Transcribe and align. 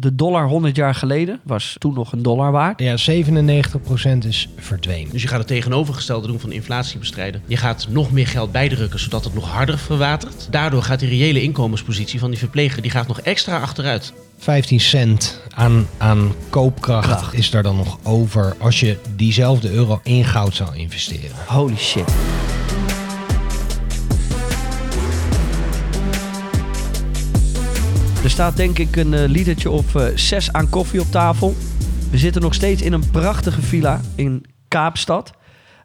de 0.00 0.14
dollar 0.14 0.48
100 0.48 0.76
jaar 0.76 0.94
geleden 0.94 1.40
was 1.42 1.76
toen 1.78 1.94
nog 1.94 2.12
een 2.12 2.22
dollar 2.22 2.52
waard. 2.52 2.80
Ja, 2.80 2.96
97% 2.96 4.26
is 4.26 4.48
verdwenen. 4.56 5.12
Dus 5.12 5.22
je 5.22 5.28
gaat 5.28 5.38
het 5.38 5.46
tegenovergestelde 5.46 6.26
doen 6.26 6.40
van 6.40 6.52
inflatie 6.52 6.98
bestrijden. 6.98 7.42
Je 7.46 7.56
gaat 7.56 7.86
nog 7.90 8.12
meer 8.12 8.26
geld 8.26 8.52
bijdrukken, 8.52 9.00
zodat 9.00 9.24
het 9.24 9.34
nog 9.34 9.50
harder 9.50 9.78
verwatert. 9.78 10.48
Daardoor 10.50 10.82
gaat 10.82 11.00
die 11.00 11.08
reële 11.08 11.42
inkomenspositie 11.42 12.18
van 12.18 12.30
die 12.30 12.38
verpleger 12.38 12.82
die 12.82 12.90
gaat 12.90 13.08
nog 13.08 13.20
extra 13.20 13.60
achteruit. 13.60 14.12
15 14.38 14.80
cent 14.80 15.40
aan, 15.54 15.86
aan 15.96 16.32
koopkracht 16.50 17.06
Kracht. 17.06 17.34
is 17.34 17.50
daar 17.50 17.62
dan 17.62 17.76
nog 17.76 17.98
over 18.02 18.56
als 18.58 18.80
je 18.80 18.96
diezelfde 19.16 19.70
euro 19.70 20.00
in 20.02 20.24
goud 20.24 20.54
zou 20.54 20.76
investeren. 20.76 21.36
Holy 21.46 21.76
shit. 21.76 22.14
Er 28.28 28.34
staat 28.34 28.56
denk 28.56 28.78
ik 28.78 28.96
een 28.96 29.24
litertje 29.24 29.70
of 29.70 29.94
eh, 29.94 30.16
zes 30.16 30.52
aan 30.52 30.68
koffie 30.68 31.00
op 31.00 31.10
tafel. 31.10 31.54
We 32.10 32.18
zitten 32.18 32.42
nog 32.42 32.54
steeds 32.54 32.82
in 32.82 32.92
een 32.92 33.10
prachtige 33.10 33.62
villa 33.62 34.00
in 34.14 34.44
Kaapstad. 34.68 35.30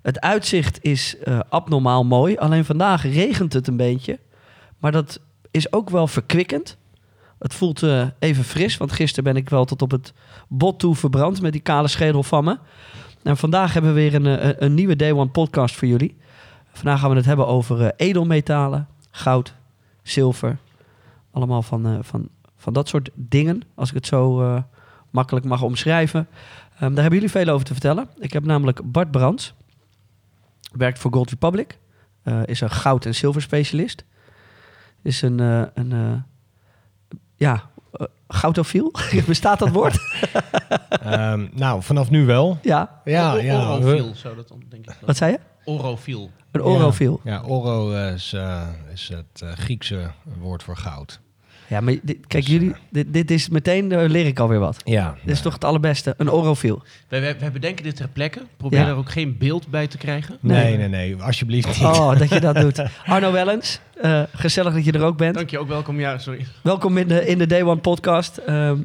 Het 0.01 0.19
uitzicht 0.19 0.83
is 0.83 1.17
eh, 1.17 1.39
abnormaal 1.49 2.03
mooi. 2.05 2.35
Alleen 2.35 2.65
vandaag 2.65 3.03
regent 3.03 3.53
het 3.53 3.67
een 3.67 3.77
beetje. 3.77 4.19
Maar 4.77 4.91
dat 4.91 5.19
is 5.51 5.73
ook 5.73 5.89
wel 5.89 6.07
verkwikkend. 6.07 6.77
Het 7.39 7.53
voelt 7.53 7.83
even 8.19 8.43
fris, 8.43 8.77
want 8.77 8.91
gisteren 8.91 9.33
ben 9.33 9.41
ik 9.41 9.49
wel 9.49 9.65
tot 9.65 9.81
op 9.81 9.91
het 9.91 10.13
bot 10.47 10.79
toe 10.79 10.95
verbrand 10.95 11.41
met 11.41 11.51
die 11.51 11.61
kale 11.61 11.87
schedel 11.87 12.23
van 12.23 12.43
me. 12.43 12.57
En 13.23 13.37
vandaag 13.37 13.73
hebben 13.73 13.93
we 13.93 13.99
weer 13.99 14.15
een, 14.15 14.63
een 14.63 14.73
nieuwe 14.73 14.95
Day 14.95 15.11
One 15.11 15.29
podcast 15.29 15.75
voor 15.75 15.87
jullie. 15.87 16.17
Vandaag 16.73 16.99
gaan 16.99 17.09
we 17.09 17.15
het 17.15 17.25
hebben 17.25 17.47
over 17.47 17.93
edelmetalen, 17.95 18.87
goud, 19.11 19.53
zilver. 20.01 20.57
Allemaal 21.33 21.61
van, 21.61 21.85
eh, 21.85 21.97
van, 22.01 22.29
van 22.55 22.73
dat 22.73 22.87
soort 22.87 23.09
dingen, 23.13 23.61
als 23.75 23.89
ik 23.89 23.95
het 23.95 24.05
zo 24.05 24.41
eh, 24.41 24.61
makkelijk 25.09 25.45
mag 25.45 25.61
omschrijven. 25.61 26.27
Ehm, 26.73 26.79
daar 26.93 27.01
hebben 27.01 27.13
jullie 27.13 27.29
veel 27.29 27.47
over 27.47 27.65
te 27.65 27.71
vertellen. 27.73 28.07
Ik 28.19 28.33
heb 28.33 28.45
namelijk 28.45 28.91
Bart 28.91 29.11
Brands, 29.11 29.53
werkt 30.71 30.99
voor 30.99 31.13
Gold 31.13 31.29
Republic, 31.29 31.79
eh, 32.23 32.41
is 32.45 32.61
een 32.61 32.69
goud- 32.71 33.05
en 33.05 33.15
zilverspecialist. 33.15 34.05
Is 35.01 35.21
een, 35.21 35.39
eh, 35.39 35.61
een 35.73 35.91
eh, 35.91 36.13
ja, 37.35 37.69
goudofiel, 38.27 38.91
bestaat 39.27 39.59
dat 39.59 39.69
woord? 39.69 39.97
Ehm, 40.89 41.47
nou, 41.53 41.81
vanaf 41.83 42.09
nu 42.09 42.25
wel. 42.25 42.57
ja, 42.61 43.01
Ja, 43.05 43.33
ja. 43.35 43.75
Orofiel 43.75 44.15
zou 44.15 44.35
dat 44.35 44.47
dan, 44.47 44.63
denk 44.69 44.85
ik. 44.89 44.95
wat 45.05 45.17
zei 45.17 45.31
je? 45.31 45.39
Orofiel. 45.65 46.31
Een 46.51 46.61
orofiel. 46.61 47.21
Ja, 47.23 47.41
oro 47.41 47.91
is, 47.91 48.33
eh, 48.33 48.67
is 48.91 49.07
het 49.13 49.41
eh, 49.41 49.51
Griekse 49.51 50.11
woord 50.39 50.63
voor 50.63 50.77
goud. 50.77 51.19
Ja, 51.73 51.79
maar 51.81 51.95
dit, 52.03 52.17
kijk, 52.27 52.47
jullie, 52.47 52.73
dit, 52.89 53.13
dit 53.13 53.31
is 53.31 53.49
meteen, 53.49 53.91
eh, 53.91 54.09
leer 54.09 54.25
ik 54.25 54.39
alweer 54.39 54.59
wat. 54.59 54.81
Ja. 54.83 55.15
Dit 55.23 55.35
is 55.35 55.41
toch 55.41 55.53
het 55.53 55.63
allerbeste, 55.63 56.13
een 56.17 56.31
orofiel. 56.31 56.81
Wij, 57.07 57.21
wij, 57.21 57.39
wij 57.39 57.51
bedenken 57.51 57.83
dit 57.83 57.95
ter 57.95 58.07
plekke. 58.07 58.41
Probeer 58.57 58.79
Ja. 58.79 58.85
daar 58.85 58.95
ook 58.95 59.09
geen 59.11 59.37
beeld 59.37 59.67
bij 59.67 59.87
te 59.87 59.97
krijgen. 59.97 60.37
Nee, 60.41 60.77
nee, 60.77 60.87
nee, 60.87 61.15
alsjeblieft 61.21 61.67
niet. 61.67 61.77
Oh, 61.87 62.17
dat 62.19 62.29
je 62.29 62.39
dat 62.39 62.55
doet. 62.63 62.83
Arno 63.05 63.31
Wellens, 63.31 63.79
eh, 64.01 64.23
gezellig 64.33 64.73
dat 64.73 64.85
je 64.85 64.91
er 64.91 65.01
ook 65.03 65.17
bent. 65.17 65.35
Dank 65.35 65.49
je, 65.49 65.59
ook 65.59 65.67
welkom. 65.67 65.99
Ja, 65.99 66.17
sorry. 66.17 66.45
Welkom 66.61 66.97
in 66.97 67.07
de, 67.07 67.27
in 67.27 67.37
de 67.37 67.47
Day 67.47 67.63
One 67.63 67.79
podcast. 67.81 68.37
Ehm, 68.37 68.77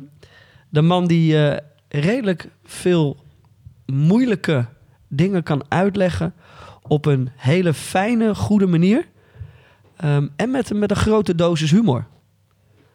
de 0.69 0.83
man 0.83 1.06
die 1.06 1.47
eh, 1.48 1.56
redelijk 1.89 2.48
veel 2.64 3.25
moeilijke 3.86 4.67
dingen 5.08 5.42
kan 5.42 5.62
uitleggen 5.69 6.33
op 6.83 7.06
een 7.06 7.30
hele 7.36 7.75
fijne, 7.75 8.34
goede 8.34 8.67
manier. 8.67 9.06
Ehm, 9.97 10.27
en 10.36 10.50
met, 10.50 10.70
een- 10.70 10.78
met 10.78 10.91
een 10.91 10.97
grote 10.97 11.34
dosis 11.34 11.70
humor. 11.70 12.06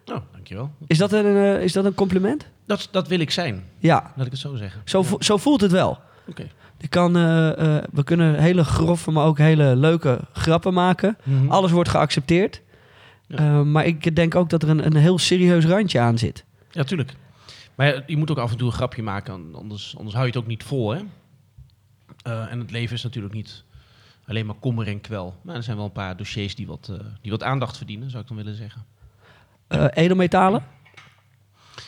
Nou, 0.06 0.22
dankjewel. 0.32 0.72
Is 0.88 0.98
dat 0.98 1.12
een, 1.12 1.26
eh, 1.26 1.62
is 1.64 1.74
dat 1.74 1.86
een 1.86 1.94
compliment? 1.94 2.48
Dat, 2.66 2.88
dat 2.92 3.08
wil 3.08 3.20
ik 3.20 3.32
zijn, 3.32 3.64
Ja, 3.80 4.12
laat 4.16 4.26
ik 4.26 4.32
het 4.32 4.42
zo 4.42 4.56
zeggen. 4.56 4.82
zo, 4.86 5.04
vo- 5.04 5.22
zo 5.22 5.38
voelt 5.38 5.62
het 5.62 5.72
wel. 5.72 6.00
Oké. 6.28 6.48
Kan, 6.90 7.16
eh, 7.16 7.78
eh, 7.78 7.84
we 7.92 8.04
kunnen 8.04 8.36
hele 8.40 8.64
grove, 8.64 9.12
maar 9.12 9.26
ook 9.26 9.38
hele 9.38 9.76
leuke 9.76 10.20
grappen 10.34 10.74
maken. 10.74 11.18
Mhm. 11.24 11.50
Alles 11.52 11.72
wordt 11.72 11.90
geaccepteerd. 11.90 12.62
Ja. 13.28 13.64
Maar 13.64 13.86
ik 13.86 14.16
denk 14.16 14.36
ook 14.36 14.50
dat 14.50 14.64
er 14.64 14.70
een, 14.70 14.86
een 14.86 14.96
heel 14.96 15.18
serieus 15.18 15.66
randje 15.66 16.00
aan 16.00 16.18
zit. 16.18 16.46
Ja, 16.72 16.84
tuurlijk. 16.84 17.16
Maar 17.76 18.04
je 18.08 18.18
moet 18.18 18.32
ook 18.32 18.38
af 18.38 18.52
en 18.52 18.58
toe 18.58 18.68
een 18.68 18.74
grapje 18.74 19.04
maken, 19.04 19.34
anders, 19.56 19.96
anders 19.98 20.16
hou 20.16 20.26
je 20.28 20.32
het 20.34 20.42
ook 20.42 20.48
niet 20.48 20.64
vol, 20.64 20.92
hè? 20.92 21.00
En 22.24 22.60
het 22.60 22.72
leven 22.72 22.96
is 22.96 23.04
natuurlijk 23.04 23.34
niet 23.34 23.64
alleen 24.26 24.46
maar 24.46 24.56
kommer 24.56 24.88
en 24.88 25.02
kwel. 25.02 25.36
Maar 25.42 25.56
er 25.56 25.64
zijn 25.64 25.78
wel 25.78 25.86
een 25.86 25.92
paar 25.92 26.18
dossiers 26.18 26.56
die 26.56 26.68
wat, 26.68 26.92
die 27.22 27.32
wat 27.32 27.44
aandacht 27.44 27.78
verdienen, 27.78 28.10
zou 28.10 28.22
ik 28.22 28.28
dan 28.28 28.38
willen 28.38 28.56
zeggen. 28.56 28.86
Eh, 29.74 29.86
edelmetalen? 30.04 30.64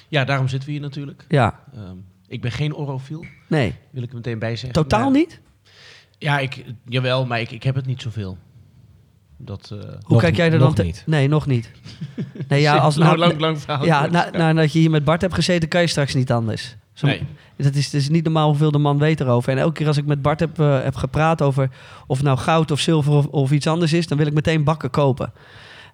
Ja, 0.08 0.24
daarom 0.26 0.48
zitten 0.48 0.68
we 0.70 0.74
hier 0.76 0.84
natuurlijk. 0.84 1.26
Ja, 1.28 1.60
Ehm, 1.74 1.96
ik 2.28 2.42
ben 2.42 2.52
geen 2.52 2.76
orofiel, 2.76 3.26
nee. 3.48 3.76
wil 3.92 4.04
ik 4.04 4.10
er 4.10 4.16
meteen 4.16 4.40
bij 4.40 4.56
zeggen. 4.56 4.72
Totaal 4.72 5.10
Maar- 5.10 5.20
niet? 5.20 5.40
Ja, 6.18 6.40
ik, 6.40 6.64
jawel, 6.86 7.26
maar 7.26 7.40
ik, 7.40 7.52
ik 7.52 7.64
heb 7.64 7.76
het 7.76 7.86
niet 7.86 8.02
zoveel. 8.02 8.38
Dat, 9.38 9.70
eh, 9.74 9.80
Hoe 9.80 9.98
Nog- 10.08 10.22
kijk 10.22 10.36
jij 10.36 10.46
er 10.46 10.52
nog 10.52 10.62
dan 10.62 10.74
te- 10.74 10.84
niet. 10.84 11.04
Nee, 11.06 11.28
nog 11.28 11.46
niet. 11.46 11.72
Nee, 12.48 12.62
ja, 12.62 12.78
als 12.88 12.96
nou, 12.96 13.08
nou, 13.18 13.20
lang, 13.30 13.40
lang 13.40 13.60
verhaal. 13.62 13.86
ja, 13.86 14.06
na, 14.06 14.30
nadat 14.32 14.74
je 14.74 14.80
hier 14.80 14.90
met 14.90 15.04
Bart 15.04 15.22
hebt 15.22 15.34
gezeten, 15.34 15.70
kan 15.70 15.82
je 15.82 15.88
straks 15.88 16.14
niet 16.14 16.32
anders. 16.32 16.76
Zo, 16.94 17.06
Nee. 17.08 17.22
Het 17.56 17.76
is, 17.76 17.86
het 17.86 17.94
is 17.94 18.10
niet 18.10 18.24
normaal 18.24 18.48
hoeveel 18.48 18.72
de 18.72 18.78
man 18.78 18.98
weet 18.98 19.20
erover. 19.20 19.52
En 19.52 19.58
elke 19.58 19.74
keer 19.74 19.88
als 19.88 19.98
ik 19.98 20.06
met 20.06 20.22
Bart 20.22 20.40
heb, 20.40 20.60
eh, 20.60 20.84
heb 20.84 20.96
gepraat 20.96 21.42
over 21.42 21.70
of 22.08 22.22
nou 22.22 22.38
goud 22.38 22.72
of 22.72 22.80
zilver 22.80 23.14
of, 23.14 23.26
of 23.26 23.52
iets 23.52 23.68
anders 23.68 23.94
is, 23.94 24.08
dan 24.08 24.18
wil 24.18 24.28
ik 24.28 24.34
meteen 24.34 24.64
bakken 24.64 24.90
kopen. 24.90 25.34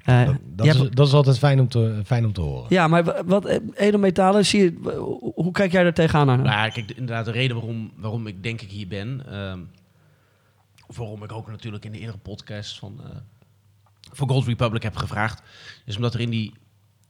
Eh, 0.06 0.29
Dat, 0.56 0.66
is, 0.66 0.78
hebt- 0.78 0.95
dat 0.95 1.07
is 1.07 1.13
altijd 1.13 1.38
fijn 1.38 1.59
om 1.59 1.67
te, 1.67 2.01
fijn 2.06 2.25
om 2.25 2.34
te 2.34 2.41
horen. 2.41 2.66
ja, 2.69 2.88
maar 2.88 3.03
wa- 3.03 3.23
wat 3.25 3.45
eh, 3.45 3.57
edelmetalen, 3.73 4.45
zie 4.45 4.62
je, 4.63 4.89
hoe- 5.35 5.51
kijk 5.51 5.72
jij 5.72 5.84
er 5.85 5.94
tegenaan? 5.94 6.29
Arno? 6.29 6.44
Nou, 6.44 6.56
ja, 6.56 6.69
kijk, 6.69 6.88
de- 6.88 6.94
inderdaad, 6.95 7.25
de 7.25 7.31
reden 7.31 7.56
waarom, 7.56 7.91
waarom 7.95 8.28
ik 8.28 8.44
denk 8.44 8.61
ik 8.61 8.69
hier 8.72 8.88
ben, 8.88 9.23
ehm, 9.31 9.59
waarom 10.95 11.23
ik 11.23 11.31
ook 11.31 11.47
natuurlijk 11.47 11.85
in 11.85 11.91
de 11.91 12.00
eerdere 12.00 12.17
podcast 12.17 12.79
van 12.79 13.00
eh, 13.03 13.09
voor 14.11 14.29
Gold 14.29 14.45
Republic 14.47 14.84
heb 14.84 14.95
gevraagd, 14.95 15.41
is 15.85 15.95
omdat 15.95 16.13
er 16.13 16.19
in 16.19 16.29
die 16.29 16.53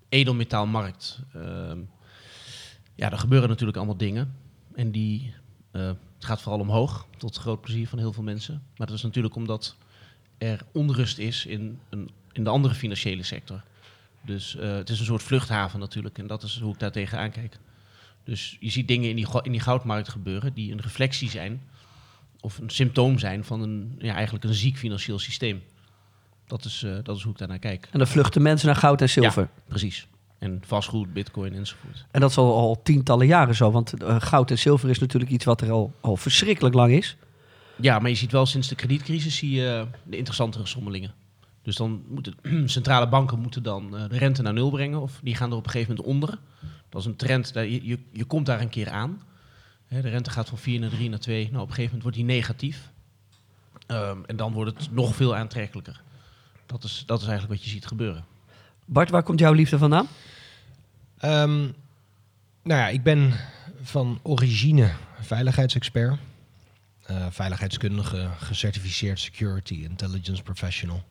edelmetaalmarkt, 0.10 1.20
ehm, 1.34 1.80
ja, 2.96 3.12
er 3.12 3.18
gebeuren 3.20 3.50
natuurlijk 3.50 3.78
allemaal 3.78 3.98
dingen 3.98 4.36
en 4.76 4.92
die, 4.92 5.34
eh, 5.72 5.82
het 6.16 6.26
gaat 6.26 6.42
vooral 6.42 6.60
omhoog, 6.62 7.08
tot 7.18 7.38
groot 7.38 7.62
plezier 7.62 7.88
van 7.88 8.00
heel 8.00 8.14
veel 8.14 8.24
mensen. 8.24 8.64
Maar 8.78 8.88
dat 8.88 8.96
is 8.96 9.04
natuurlijk 9.04 9.36
omdat 9.36 9.76
er 10.38 10.62
onrust 10.74 11.18
is 11.18 11.46
in, 11.46 11.80
een, 11.90 12.10
in 12.34 12.44
de 12.44 12.50
andere 12.50 12.74
financiële 12.74 13.24
sector. 13.24 13.62
Dus 14.22 14.56
eh, 14.56 14.76
het 14.76 14.90
is 14.90 15.00
een 15.00 15.06
soort 15.06 15.24
vluchthaven 15.24 15.80
natuurlijk 15.80 16.18
en 16.18 16.28
dat 16.28 16.44
is 16.44 16.60
hoe 16.60 16.74
ik 16.74 16.80
daar 16.80 16.92
tegenaan 16.92 17.32
kijk. 17.32 17.58
Dus 18.24 18.58
je 18.60 18.70
ziet 18.70 18.88
dingen 18.88 19.10
in 19.10 19.16
die, 19.16 19.28
in 19.42 19.52
die 19.52 19.62
goudmarkt 19.62 20.10
gebeuren 20.10 20.54
die 20.54 20.72
een 20.72 20.82
reflectie 20.82 21.30
zijn 21.30 21.62
of 22.40 22.58
een 22.58 22.70
symptoom 22.70 23.20
zijn 23.20 23.44
van 23.44 23.62
een, 23.62 23.96
ja, 24.00 24.14
eigenlijk 24.14 24.46
een 24.46 24.54
ziek 24.54 24.78
financieel 24.78 25.20
systeem. 25.20 25.64
Dat 26.48 26.66
is, 26.66 26.84
eh, 26.84 26.96
dat 27.04 27.18
is 27.18 27.24
hoe 27.24 27.32
ik 27.32 27.38
daarnaar 27.38 27.60
kijk. 27.60 27.88
En 27.92 27.98
dan 27.98 28.08
vluchten 28.08 28.42
mensen 28.42 28.68
naar 28.68 28.76
goud 28.76 29.02
en 29.02 29.10
zilver. 29.10 29.50
Precies. 29.68 30.08
En 30.40 30.62
vastgoed, 30.66 31.14
bitcoin 31.14 31.54
enzovoort. 31.54 32.06
En 32.12 32.22
dat 32.22 32.30
is 32.30 32.38
al, 32.38 32.56
al 32.56 32.82
tientallen 32.84 33.28
jaren 33.28 33.56
zo. 33.56 33.72
Want 33.72 34.04
eh, 34.04 34.22
goud 34.22 34.52
en 34.52 34.60
zilver 34.60 34.90
is 34.90 35.00
natuurlijk 35.00 35.32
iets 35.32 35.46
wat 35.46 35.62
er 35.62 35.72
al, 35.72 35.94
al 36.02 36.18
verschrikkelijk 36.18 36.76
lang 36.76 36.94
is. 36.94 37.18
Ja, 37.76 38.00
maar 38.00 38.10
je 38.10 38.16
ziet 38.16 38.32
wel 38.32 38.46
sinds 38.46 38.68
de 38.68 38.76
kredietcrisis 38.76 39.36
zie 39.36 39.52
je 39.52 39.86
de 40.04 40.18
interessantere 40.18 40.66
sommelingen. 40.66 41.14
Dus 41.62 41.76
dan 41.76 42.04
moeten 42.08 42.36
centrale 42.70 43.08
banken 43.10 43.40
moeten 43.40 43.64
dan 43.64 43.98
eh, 43.98 44.10
de 44.10 44.18
rente 44.18 44.42
naar 44.42 44.54
nul 44.54 44.70
brengen. 44.70 45.02
Of 45.02 45.20
die 45.24 45.36
gaan 45.36 45.52
er 45.52 45.58
op 45.58 45.66
een 45.66 45.72
gegeven 45.72 45.96
moment 45.96 46.14
onder. 46.14 46.40
Dat 46.90 47.02
is 47.02 47.08
een 47.08 47.16
trend. 47.16 47.54
daar- 47.54 47.66
Je, 47.66 47.86
je, 47.86 48.00
je 48.12 48.26
komt 48.26 48.46
daar 48.46 48.62
een 48.62 48.70
keer 48.70 48.90
aan. 48.90 49.22
Hè, 49.88 50.02
de 50.02 50.10
rente 50.10 50.30
gaat 50.30 50.50
van 50.50 50.58
4 50.58 50.80
naar 50.80 50.90
3 50.90 51.10
naar 51.10 51.20
2. 51.20 51.44
Nou, 51.44 51.56
op 51.56 51.60
een 51.62 51.74
gegeven 51.76 51.84
moment 51.84 52.02
wordt 52.04 52.18
die 52.18 52.26
negatief. 52.26 52.90
Ehm, 53.88 54.18
en 54.26 54.36
dan 54.36 54.54
wordt 54.54 54.78
het 54.78 54.92
nog 54.92 55.16
veel 55.16 55.36
aantrekkelijker. 55.36 56.02
Dat 56.66 56.84
is, 56.84 57.04
dat 57.06 57.22
is 57.22 57.28
eigenlijk 57.28 57.60
wat 57.60 57.64
je 57.64 57.70
ziet 57.74 57.86
gebeuren. 57.86 58.26
Bart, 58.86 59.10
waar 59.10 59.24
komt 59.24 59.40
jouw 59.40 59.54
liefde 59.54 59.78
vandaan? 59.78 60.08
Ehm, 61.18 61.60
nou 62.64 62.80
ja, 62.80 62.88
ik 62.88 63.04
ben 63.04 63.34
van 63.82 64.20
origine 64.22 64.92
veiligheidsexpert. 65.20 66.20
Eh, 67.06 67.16
veiligheidskundige, 67.30 68.28
gecertificeerd 68.40 69.20
security 69.20 69.74
intelligence 69.90 70.44
professional. 70.44 71.04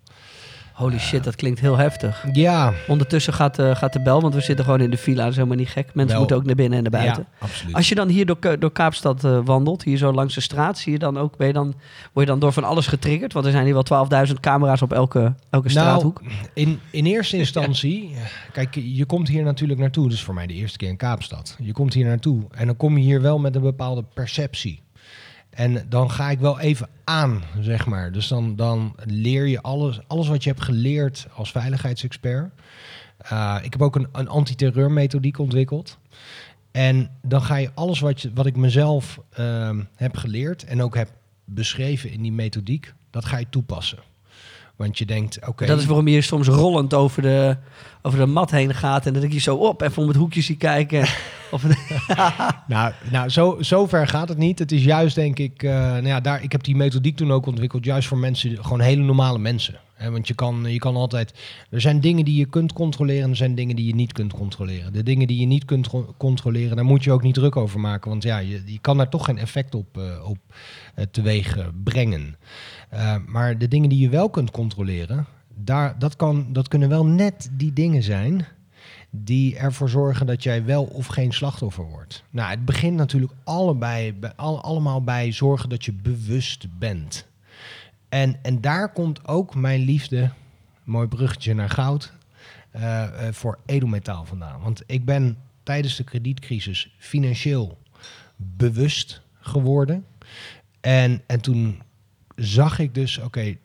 Holy 0.81 0.98
shit, 0.98 1.25
dat 1.25 1.37
klinkt 1.37 1.60
heel 1.60 1.76
heftig. 1.76 2.25
Ja, 2.32 2.72
Ondertussen 2.88 3.32
gaat, 3.32 3.58
eh, 3.58 3.76
gaat 3.76 3.92
de 3.92 4.00
bel, 4.00 4.20
want 4.20 4.34
we 4.34 4.40
zitten 4.40 4.64
gewoon 4.64 4.81
in 4.81 4.90
de 4.90 4.96
villa. 4.96 5.22
Dat 5.22 5.31
is 5.31 5.37
helemaal 5.37 5.56
niet 5.56 5.69
gek. 5.69 5.84
Mensen 5.87 6.06
Wel. 6.06 6.19
moeten 6.19 6.37
ook 6.37 6.44
naar 6.44 6.54
binnen 6.54 6.76
en 6.76 6.82
naar 6.90 7.02
buiten. 7.02 7.26
ja 7.31 7.46
absoluut. 7.46 7.75
Als 7.75 7.88
je 7.88 7.94
dan 7.94 8.08
hier 8.08 8.26
door, 8.26 8.58
door 8.58 8.72
Kaapstad 8.72 9.25
eh, 9.25 9.38
wandelt, 9.44 9.82
hier 9.82 9.96
zo 9.96 10.12
langs 10.12 10.34
de 10.34 10.40
straat, 10.40 10.78
zie 10.78 10.92
je 10.92 10.98
dan 10.98 11.19
ook, 11.19 11.37
ben 11.37 11.46
je 11.46 11.52
dan, 11.52 11.75
word 12.12 12.26
je 12.26 12.32
dan 12.32 12.40
door 12.40 12.52
van 12.52 12.64
alles 12.64 12.86
getriggerd? 12.86 13.32
Want 13.32 13.46
er 13.46 13.52
zijn 13.52 13.64
hier 13.64 13.75
wel 13.75 14.06
12.000 14.28 14.34
camera's 14.40 14.82
op 14.82 14.93
elke, 14.93 15.34
elke 15.50 15.69
straathoek. 15.69 16.22
Nou, 16.22 16.34
in, 16.54 16.81
in 16.90 17.06
eerste 17.06 17.36
instantie, 17.36 18.14
kijk, 18.52 18.75
je 18.75 19.04
komt 19.04 19.28
hier 19.28 19.43
natuurlijk 19.43 19.81
naartoe. 19.81 20.08
Dus 20.08 20.22
voor 20.22 20.34
mij 20.34 20.46
de 20.46 20.54
eerste 20.54 20.78
keer 20.78 20.88
in 20.88 20.96
Kaapstad. 20.96 21.56
Je 21.58 21.72
komt 21.72 21.94
hier 21.94 22.06
naartoe 22.06 22.43
en 22.50 22.66
dan 22.66 22.76
kom 22.76 22.96
je 22.96 23.04
hier 23.04 23.20
wel 23.22 23.38
met 23.38 23.54
een 23.54 23.62
bepaalde 23.62 24.04
perceptie. 24.14 24.81
En 25.50 25.87
dan 25.88 26.11
ga 26.11 26.31
ik 26.31 26.38
wel 26.38 26.61
even 26.61 26.88
aan, 27.05 27.43
zeg 27.61 27.87
maar. 27.87 28.12
Dus 28.12 28.29
dan, 28.29 28.56
dan 28.56 28.97
leer 29.05 29.47
je 29.47 29.62
alles, 29.62 30.00
alles 30.06 30.29
wat 30.29 30.44
je 30.44 30.50
hebt 30.50 30.62
geleerd 30.62 31.26
als 31.35 31.50
veiligheidsexpert. 31.50 32.52
Uh, 33.32 33.58
ik 33.62 33.73
heb 33.73 33.82
ook 33.82 33.97
een, 33.97 34.08
een 34.12 34.29
antiterreurmethodiek 34.29 35.38
ontwikkeld. 35.38 35.99
En 36.70 37.11
dan 37.23 37.43
ga 37.43 37.56
je 37.56 37.70
alles 37.75 38.00
wat, 38.00 38.20
je, 38.20 38.31
wat 38.35 38.47
ik 38.47 38.56
mezelf 38.56 39.20
ehm, 39.31 39.82
heb 39.94 40.17
geleerd 40.17 40.64
en 40.64 40.82
ook 40.82 40.94
heb 40.94 41.11
beschreven 41.44 42.11
in 42.11 42.23
die 42.23 42.32
methodiek, 42.32 42.93
dat 43.11 43.25
ga 43.25 43.38
je 43.38 43.46
toepassen. 43.50 43.99
Want 44.81 44.99
je 44.99 45.06
denkt, 45.06 45.47
oké. 45.49 45.67
Dat 45.67 45.79
is 45.79 45.87
waarom 45.87 46.09
je 46.09 46.21
soms 46.21 46.49
rollend 46.49 46.94
over 46.94 47.23
de, 47.23 47.56
over 48.03 48.19
de 48.19 48.27
mat 48.27 48.50
heen 48.50 48.75
gaat. 48.75 49.06
En 49.06 49.12
dat 49.12 49.23
ik 49.23 49.32
je 49.32 49.41
zo 49.41 49.56
op, 49.56 49.81
even 49.82 50.03
om 50.03 50.09
het 50.09 50.17
hoekje 50.17 50.43
zie 50.43 50.56
kijken. 50.56 51.00
of, 51.50 51.65
Nou, 52.69 52.93
nou 53.11 53.29
zo, 53.29 53.56
zo 53.61 53.87
ver 53.87 54.06
gaat 54.06 54.29
het 54.29 54.38
niet. 54.38 54.59
Het 54.59 54.73
is 54.73 54.85
juist, 54.85 55.15
denk 55.15 55.38
ik, 55.38 55.62
eh, 55.62 55.71
nou 55.73 56.06
ja, 56.06 56.21
daar, 56.21 56.43
ik 56.43 56.53
heb 56.53 56.62
die 56.62 56.77
methodiek 56.77 57.17
toen 57.17 57.32
ook 57.32 57.47
ontwikkeld, 57.47 57.85
juist 57.85 58.09
voor 58.09 58.19
mensen, 58.19 58.65
gewoon 58.65 58.81
hele 58.81 59.03
normale 59.03 59.38
mensen. 59.38 59.75
Want 60.11 60.29
je 60.29 60.35
kan, 60.35 60.65
je 60.69 60.79
kan 60.79 60.97
altijd, 60.97 61.35
er 61.71 61.81
zijn 61.81 62.00
dingen 62.00 62.25
die 62.25 62.37
je 62.38 62.47
kunt 62.47 62.73
controleren 62.73 63.23
en 63.23 63.31
er 63.31 63.37
zijn 63.37 63.55
dingen 63.55 63.77
die 63.77 63.87
je 63.87 63.94
niet 63.94 64.12
kunt 64.12 64.32
controleren. 64.32 64.93
De 64.93 65.03
dingen 65.03 65.27
die 65.27 65.41
je 65.41 65.47
niet 65.47 65.65
kunt 65.65 65.87
ro- 65.87 66.15
controleren, 66.17 66.77
daar 66.77 66.85
moet 66.85 67.05
je 67.05 67.12
ook 67.12 67.23
niet 67.23 67.35
druk 67.35 67.56
over 67.56 67.81
maken, 67.81 68.11
want 68.11 68.23
ja, 68.23 68.38
je, 68.38 68.62
je 68.67 68.79
kan 68.79 68.97
daar 68.97 69.09
toch 69.09 69.25
geen 69.25 69.38
effect 69.38 69.75
op, 69.75 69.99
eh, 69.99 70.29
op 70.29 70.38
eh, 70.94 71.05
teweeg 71.11 71.71
brengen. 71.85 72.37
Eh, 72.90 73.16
maar 73.26 73.58
de 73.58 73.69
dingen 73.69 73.88
die 73.88 73.98
je 73.98 74.08
wel 74.08 74.31
kunt 74.31 74.50
controleren, 74.50 75.26
daar, 75.54 75.98
dat, 75.98 76.16
kan, 76.16 76.52
dat 76.52 76.69
kunnen 76.69 76.88
wel 76.88 77.06
net 77.06 77.50
die 77.52 77.72
dingen 77.72 78.02
zijn 78.02 78.46
die 79.10 79.56
ervoor 79.56 79.88
zorgen 79.88 80.26
dat 80.26 80.42
jij 80.42 80.64
wel 80.64 80.84
of 80.84 81.06
geen 81.06 81.32
slachtoffer 81.32 81.84
wordt. 81.84 82.25
Nou, 82.31 82.50
het 82.50 82.64
begint 82.64 82.96
natuurlijk 82.96 83.32
allebei, 83.44 84.14
bij, 84.14 84.32
al, 84.37 84.62
allemaal 84.62 85.02
bij 85.02 85.32
zorgen 85.32 85.69
dat 85.69 85.84
je 85.84 85.92
bewust 85.92 86.78
bent. 86.78 87.26
En, 88.08 88.37
en 88.42 88.60
daar 88.60 88.93
komt 88.93 89.28
ook 89.28 89.54
mijn 89.54 89.81
liefde, 89.81 90.31
mooi 90.84 91.08
bruggetje 91.08 91.54
naar 91.54 91.70
goud, 91.70 92.12
eh, 92.70 93.02
eh, 93.02 93.34
voor 93.34 93.58
edelmetaal 93.66 94.25
vandaan. 94.25 94.60
Want 94.60 94.82
ik 94.86 95.04
ben 95.04 95.36
tijdens 95.62 95.96
de 95.96 96.04
kredietcrisis 96.04 96.94
financieel 96.98 97.78
bewust 98.36 99.22
geworden. 99.40 100.04
En, 100.81 101.22
en 101.26 101.40
toen 101.40 101.82
zag 102.40 102.78
ik 102.78 102.94
dus, 102.94 103.19
oké, 103.19 103.56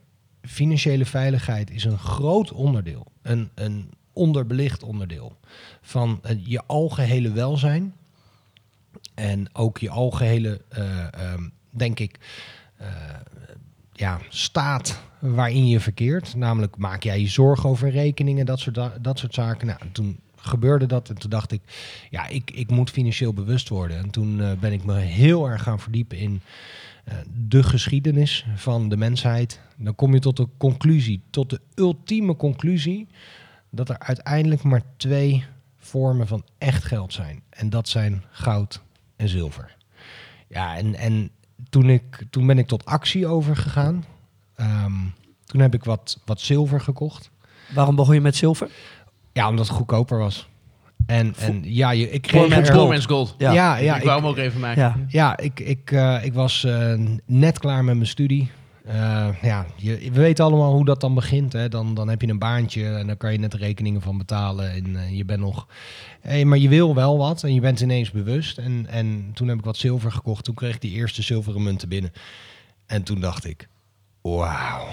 financiële 0.41 1.05
veiligheid 1.05 1.71
is 1.71 1.83
een 1.83 1.97
groot 1.97 2.51
onderdeel, 2.51 3.05
een, 3.21 3.49
een 3.55 3.89
onderbelicht 4.13 4.83
onderdeel 4.83 5.37
van 5.81 6.21
je 6.43 6.61
algehele 6.65 7.31
welzijn. 7.31 7.93
En 9.13 9.47
ook 9.53 9.77
je 9.77 9.89
algehele, 9.89 10.61
eh, 10.69 11.13
ehm, 11.13 11.49
denk 11.69 11.99
ik, 11.99 12.19
eh, 12.77 12.87
ja, 13.93 14.19
staat 14.29 14.99
waarin 15.19 15.67
je 15.67 15.79
verkeert. 15.79 16.35
Namelijk 16.35 16.77
maak 16.77 17.03
jij 17.03 17.19
je 17.19 17.27
zorgen 17.27 17.69
over 17.69 17.89
rekeningen, 17.89 18.45
dat 18.45 18.59
soort, 18.59 18.75
da- 18.75 18.97
dat 19.01 19.19
soort 19.19 19.33
zaken. 19.33 19.67
Nou, 19.67 19.79
en 19.81 19.91
toen 19.91 20.19
gebeurde 20.35 20.85
dat 20.85 21.09
en 21.09 21.15
toen 21.15 21.29
dacht 21.29 21.51
ik, 21.51 21.61
ja, 22.09 22.27
ik, 22.27 22.51
ik 22.51 22.69
moet 22.69 22.89
financieel 22.89 23.33
bewust 23.33 23.69
worden. 23.69 23.97
En 23.97 24.09
toen 24.09 24.41
eh, 24.41 24.51
ben 24.59 24.71
ik 24.71 24.83
me 24.85 24.99
heel 24.99 25.49
erg 25.49 25.63
gaan 25.63 25.79
verdiepen 25.79 26.17
in 26.17 26.41
de 27.33 27.63
geschiedenis 27.63 28.45
van 28.55 28.89
de 28.89 28.97
mensheid. 28.97 29.59
Dan 29.77 29.95
kom 29.95 30.13
je 30.13 30.19
tot 30.19 30.37
de 30.37 30.47
conclusie, 30.57 31.21
tot 31.29 31.49
de 31.49 31.61
ultieme 31.75 32.35
conclusie, 32.35 33.07
dat 33.69 33.89
er 33.89 33.99
uiteindelijk 33.99 34.63
maar 34.63 34.81
twee 34.97 35.45
vormen 35.77 36.27
van 36.27 36.43
echt 36.57 36.83
geld 36.83 37.13
zijn. 37.13 37.43
En 37.49 37.69
dat 37.69 37.87
zijn 37.87 38.23
goud 38.31 38.81
en 39.15 39.29
zilver. 39.29 39.75
Ja, 40.47 40.77
en, 40.77 40.95
en 40.95 41.29
toen, 41.69 41.89
ik, 41.89 42.23
toen 42.29 42.47
ben 42.47 42.57
ik 42.57 42.67
tot 42.67 42.85
actie 42.85 43.27
overgegaan. 43.27 44.05
Ehm, 44.55 44.93
toen 45.45 45.61
heb 45.61 45.73
ik 45.73 45.83
wat, 45.83 46.19
wat 46.25 46.41
zilver 46.41 46.81
gekocht. 46.81 47.29
waarom 47.73 47.95
begon 47.95 48.13
je 48.13 48.21
met 48.21 48.35
zilver? 48.35 48.69
Ja, 49.33 49.49
omdat 49.49 49.67
het 49.67 49.75
goedkoper 49.75 50.17
was. 50.17 50.47
En, 51.05 51.35
en 51.39 51.59
ja, 51.63 51.91
je, 51.91 52.09
ik 52.11 52.27
Poor 52.31 52.47
kreeg 52.47 52.67
er- 52.67 52.73
poor 52.75 52.87
man's 52.87 53.05
gold. 53.05 53.35
Ja. 53.37 53.51
Ja, 53.51 53.77
ja, 53.77 53.95
ik 53.97 54.03
wou 54.03 54.17
ik- 54.17 54.23
hem 54.23 54.31
ook 54.31 54.37
even 54.37 54.59
maken. 54.59 54.81
Ja. 54.81 54.95
Ja, 55.07 55.37
ik, 55.37 55.59
ik, 55.59 55.91
eh, 55.91 56.17
ik 56.23 56.33
was 56.33 56.63
eh, 56.63 56.93
net 57.25 57.59
klaar 57.59 57.83
met 57.83 57.95
mijn 57.95 58.07
studie. 58.07 58.49
Eh, 58.85 59.27
ja, 59.41 59.65
je, 59.75 59.97
we 59.97 60.19
weten 60.21 60.45
allemaal 60.45 60.73
hoe 60.73 60.85
dat 60.85 61.01
dan 61.01 61.13
begint. 61.13 61.53
Hè. 61.53 61.69
Dan, 61.69 61.93
dan 61.93 62.09
heb 62.09 62.21
je 62.21 62.27
een 62.27 62.39
baantje 62.39 62.85
en 62.95 63.07
dan 63.07 63.17
kan 63.17 63.31
je 63.31 63.37
net 63.39 63.51
de 63.51 63.57
rekeningen 63.57 64.01
van 64.01 64.17
betalen. 64.17 64.71
En 64.71 65.15
je 65.15 65.25
bent 65.25 65.39
nog. 65.39 65.67
Hey, 66.21 66.45
maar 66.45 66.57
je 66.57 66.69
wil 66.69 66.95
wel 66.95 67.17
wat 67.17 67.43
en 67.43 67.53
je 67.53 67.61
bent 67.61 67.79
ineens 67.79 68.11
bewust. 68.11 68.57
En, 68.57 68.85
en 68.89 69.29
toen 69.33 69.47
heb 69.47 69.57
ik 69.57 69.63
wat 69.65 69.77
zilver 69.77 70.11
gekocht. 70.11 70.43
Toen 70.43 70.55
kreeg 70.55 70.75
ik 70.75 70.81
die 70.81 70.91
eerste 70.93 71.21
zilveren 71.21 71.63
munten 71.63 71.89
binnen. 71.89 72.11
En 72.85 73.03
toen 73.03 73.19
dacht 73.19 73.45
ik, 73.45 73.67
wauw. 74.21 74.87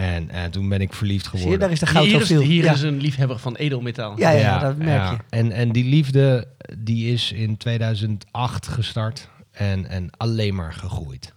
En, 0.00 0.30
en 0.30 0.50
toen 0.50 0.68
ben 0.68 0.80
ik 0.80 0.92
verliefd 0.92 1.24
Zie 1.24 1.32
je, 1.32 1.38
geworden. 1.38 1.60
daar 1.60 1.70
is 1.70 1.80
de 1.80 1.86
goud 1.86 2.04
Hier, 2.04 2.14
al 2.14 2.20
is, 2.20 2.26
veel. 2.26 2.40
hier 2.40 2.64
ja. 2.64 2.72
is 2.72 2.82
een 2.82 3.00
liefhebber 3.00 3.38
van 3.38 3.56
edelmetaal. 3.56 4.18
Ja, 4.18 4.30
ja, 4.30 4.58
dat 4.58 4.76
merk 4.76 5.10
je. 5.10 5.16
En, 5.30 5.52
en 5.52 5.72
die 5.72 5.84
liefde 5.84 6.48
die 6.78 7.12
is 7.12 7.32
in 7.32 7.56
2008 7.56 8.66
gestart 8.68 9.28
en, 9.52 9.86
en 9.86 10.10
alleen 10.16 10.54
maar 10.54 10.72
gegroeid. 10.72 11.32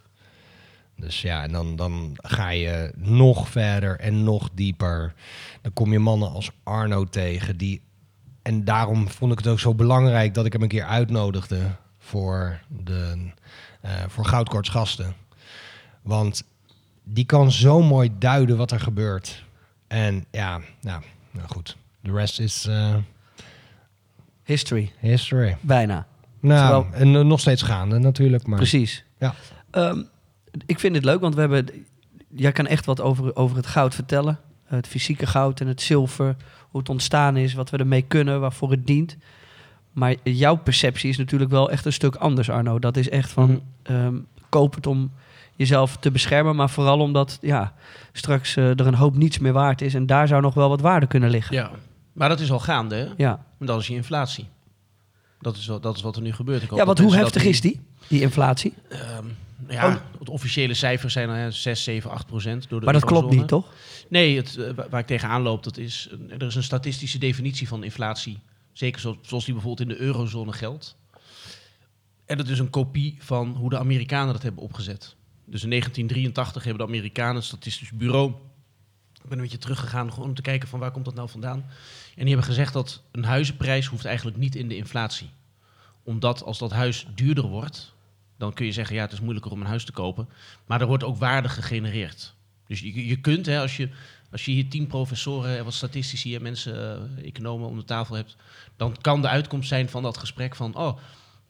Dus 0.97 1.21
ja, 1.21 1.43
en 1.43 1.51
dan, 1.51 1.75
dan 1.75 2.11
ga 2.15 2.49
je 2.49 2.91
nog 2.95 3.49
verder 3.49 3.99
en 3.99 4.23
nog 4.23 4.49
dieper. 4.53 5.13
Dan 5.61 5.73
kom 5.73 5.91
je 5.91 5.99
mannen 5.99 6.31
als 6.31 6.51
Arno 6.63 7.03
tegen. 7.03 7.57
Die, 7.57 7.81
en 8.41 8.63
daarom 8.63 9.09
vond 9.09 9.31
ik 9.31 9.37
het 9.37 9.47
ook 9.47 9.59
zo 9.59 9.75
belangrijk 9.75 10.33
dat 10.33 10.45
ik 10.45 10.53
hem 10.53 10.61
een 10.61 10.67
keer 10.67 10.85
uitnodigde 10.85 11.61
voor, 11.99 12.59
de, 12.67 13.31
eh 13.81 13.91
voor 14.07 14.25
Goudkorts 14.25 14.69
gasten. 14.69 15.13
Want 16.01 16.43
die 17.03 17.25
kan 17.25 17.51
zo 17.51 17.81
mooi 17.81 18.11
duiden 18.19 18.57
wat 18.57 18.71
er 18.71 18.79
gebeurt. 18.79 19.43
En 19.87 20.25
ja, 20.31 20.59
nou, 20.81 21.01
nou 21.31 21.47
goed. 21.47 21.77
De 22.01 22.11
rest 22.11 22.39
is 22.39 22.65
eh, 22.67 22.95
History, 24.43 24.91
history. 24.99 25.57
bijna. 25.61 26.07
Nou, 26.39 26.83
Terwijl- 26.83 27.01
en 27.11 27.15
eh, 27.19 27.25
nog 27.25 27.39
steeds 27.39 27.61
gaande 27.61 27.99
natuurlijk. 27.99 28.47
Maar 28.47 28.57
Precies. 28.57 29.03
Ja. 29.19 29.33
Ehm, 29.69 30.01
ik 30.65 30.79
vind 30.79 30.95
het 30.95 31.05
leuk, 31.05 31.19
want 31.19 31.33
we 31.35 31.39
hebben... 31.39 31.65
Jij 32.35 32.51
kan 32.51 32.67
echt 32.67 32.85
wat 32.85 33.01
over, 33.01 33.35
over 33.35 33.57
het 33.57 33.67
goud 33.67 33.95
vertellen. 33.95 34.39
Het 34.65 34.87
fysieke 34.87 35.25
goud 35.25 35.59
en 35.61 35.67
het 35.67 35.81
zilver. 35.81 36.35
Hoe 36.69 36.79
het 36.79 36.89
ontstaan 36.89 37.37
is, 37.37 37.53
wat 37.53 37.69
we 37.69 37.77
ermee 37.77 38.01
kunnen, 38.01 38.39
waarvoor 38.39 38.71
het 38.71 38.87
dient. 38.87 39.17
Maar 39.91 40.15
jouw 40.23 40.55
perceptie 40.55 41.09
is 41.09 41.17
natuurlijk 41.17 41.51
wel 41.51 41.71
echt 41.71 41.85
een 41.85 41.93
stuk 41.93 42.15
anders, 42.15 42.49
Arno. 42.49 42.79
Dat 42.79 42.97
is 42.97 43.09
echt 43.09 43.31
van... 43.31 43.49
Mhm. 43.49 43.59
ehm, 43.83 44.15
koop 44.49 44.75
het 44.75 44.87
om 44.87 45.11
jezelf 45.55 45.97
te 45.97 46.11
beschermen, 46.11 46.55
maar 46.55 46.69
vooral 46.69 46.99
omdat 46.99 47.37
ja, 47.41 47.73
straks 48.11 48.55
eh, 48.55 48.69
er 48.69 48.87
een 48.87 48.95
hoop 48.95 49.15
niets 49.15 49.39
meer 49.39 49.53
waard 49.53 49.81
is. 49.81 49.93
En 49.93 50.05
daar 50.05 50.27
zou 50.27 50.41
nog 50.41 50.53
wel 50.53 50.69
wat 50.69 50.81
waarde 50.81 51.07
kunnen 51.07 51.29
liggen. 51.29 51.55
Ja. 51.55 51.71
Maar 52.13 52.29
dat 52.29 52.39
is 52.39 52.51
al 52.51 52.59
gaande, 52.59 52.95
hè? 52.95 53.07
Ja, 53.17 53.45
En 53.59 53.65
dat 53.65 53.79
is 53.79 53.87
je 53.87 53.93
inflatie. 53.93 54.47
Dat 55.39 55.57
is, 55.57 55.67
wat, 55.67 55.83
dat 55.83 55.95
is 55.95 56.01
wat 56.01 56.15
er 56.15 56.21
nu 56.21 56.33
gebeurt. 56.33 56.63
Ik 56.63 56.69
hoop 56.69 56.79
ja 56.79 56.85
want 56.85 56.99
hoe 56.99 57.15
heftig 57.15 57.43
is 57.43 57.61
die, 57.61 57.79
die 58.07 58.21
inflatie? 58.21 58.73
Ehm, 58.89 59.25
ja, 59.67 59.87
Oh. 59.87 59.95
het 60.19 60.29
officiële 60.29 60.73
cijfers 60.73 61.13
zijn 61.13 61.27
dan 61.27 61.51
6, 61.51 61.83
7, 61.83 62.11
8 62.11 62.25
procent. 62.25 62.69
Door 62.69 62.79
de 62.79 62.85
Maar 62.85 62.93
dat 62.93 63.03
klopt 63.05 63.33
niet, 63.35 63.47
toch? 63.47 63.73
Nee, 64.09 64.37
het, 64.37 64.57
eh, 64.57 64.73
wa- 64.75 64.87
waar 64.89 64.99
ik 64.99 65.05
tegenaan 65.07 65.41
loop, 65.41 65.63
dat 65.63 65.77
is, 65.77 66.09
er 66.29 66.43
is 66.45 66.55
een 66.55 66.63
statistische 66.63 67.17
definitie 67.17 67.67
van 67.67 67.83
inflatie. 67.83 68.39
Zeker 68.73 69.01
zo- 69.01 69.17
zoals 69.21 69.45
die 69.45 69.53
bijvoorbeeld 69.53 69.89
in 69.89 69.95
de 69.95 70.01
eurozone 70.01 70.51
geldt. 70.53 70.95
En 72.25 72.37
dat 72.37 72.47
is 72.47 72.59
een 72.59 72.69
kopie 72.69 73.17
van 73.19 73.55
hoe 73.57 73.69
de 73.69 73.77
Amerikanen 73.77 74.33
dat 74.33 74.41
hebben 74.43 74.63
opgezet. 74.63 75.15
Dus 75.45 75.63
in 75.63 75.69
1983 75.69 76.63
hebben 76.63 76.85
de 76.85 76.93
Amerikanen, 76.93 77.35
het 77.35 77.45
Statistisch 77.45 77.91
Bureau, 77.91 78.33
ik 79.23 79.29
ben 79.29 79.37
een 79.37 79.43
beetje 79.43 79.57
teruggegaan 79.57 80.17
om 80.17 80.33
te 80.33 80.41
kijken 80.41 80.67
van 80.67 80.79
waar 80.79 80.91
komt 80.91 81.05
dat 81.05 81.15
nou 81.15 81.29
vandaan. 81.29 81.65
En 82.15 82.25
die 82.25 82.27
hebben 82.27 82.43
gezegd 82.43 82.73
dat 82.73 83.01
een 83.11 83.23
huizenprijs 83.23 83.85
hoeft 83.85 84.05
eigenlijk 84.05 84.37
niet 84.37 84.55
in 84.55 84.67
de 84.67 84.75
inflatie. 84.75 85.29
Omdat 86.03 86.43
als 86.43 86.57
dat 86.57 86.71
huis 86.71 87.07
duurder 87.15 87.47
wordt, 87.47 87.93
dan 88.37 88.53
kun 88.53 88.65
je 88.65 88.71
zeggen, 88.71 88.95
ja, 88.95 89.01
het 89.01 89.11
is 89.11 89.19
moeilijker 89.19 89.51
om 89.51 89.61
een 89.61 89.67
huis 89.67 89.85
te 89.85 89.91
kopen. 89.91 90.29
Maar 90.65 90.81
er 90.81 90.87
wordt 90.87 91.03
ook 91.03 91.17
waarde 91.17 91.49
gegenereerd. 91.49 92.33
Dus 92.67 92.79
je, 92.79 93.07
je 93.07 93.21
kunt, 93.21 93.45
hè, 93.45 93.59
als 93.59 93.77
je, 93.77 93.89
als 94.31 94.45
je 94.45 94.51
hier 94.51 94.69
tien 94.69 94.87
professoren 94.87 95.57
en 95.57 95.63
wat 95.63 95.73
statistici 95.73 96.35
en 96.35 96.41
mensen, 96.41 97.07
eh, 97.17 97.25
economen 97.27 97.67
om 97.67 97.77
de 97.77 97.83
tafel 97.83 98.15
hebt, 98.15 98.35
dan 98.75 98.97
kan 99.01 99.21
de 99.21 99.27
uitkomst 99.27 99.67
zijn 99.67 99.89
van 99.89 100.03
dat 100.03 100.17
gesprek 100.17 100.55
van, 100.55 100.75
oh, 100.75 100.97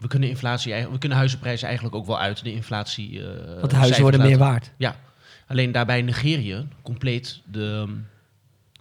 we 0.04 0.10
kunnen 0.10 0.30
inflatie, 0.30 0.74
we 0.74 0.98
kunnen 0.98 1.18
huizenprijzen 1.18 1.66
eigenlijk 1.68 1.96
ook 1.96 2.06
wel 2.06 2.20
uit 2.20 2.44
de 2.44 2.54
inflatie. 2.54 3.28
eh, 3.28 3.60
Want 3.60 3.70
de 3.70 3.76
huizen 3.76 4.02
worden 4.02 4.22
meer 4.22 4.38
waard. 4.38 4.72
Ja, 4.78 4.96
alleen 5.48 5.72
daarbij 5.72 6.02
negeer 6.02 6.40
je 6.40 6.66
compleet 6.82 7.42
de, 7.46 7.96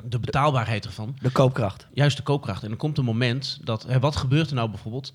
de 0.04 0.18
betaalbaarheid 0.18 0.84
ervan. 0.84 1.16
De 1.20 1.30
koopkracht. 1.30 1.86
Juist 1.94 2.16
de 2.16 2.22
koopkracht. 2.22 2.62
En 2.62 2.70
er 2.70 2.76
komt 2.76 2.98
een 2.98 3.04
moment 3.04 3.58
dat, 3.64 3.82
hè, 3.82 3.98
wat 4.00 4.16
gebeurt 4.16 4.48
er 4.48 4.54
nou 4.54 4.68
bijvoorbeeld? 4.70 5.12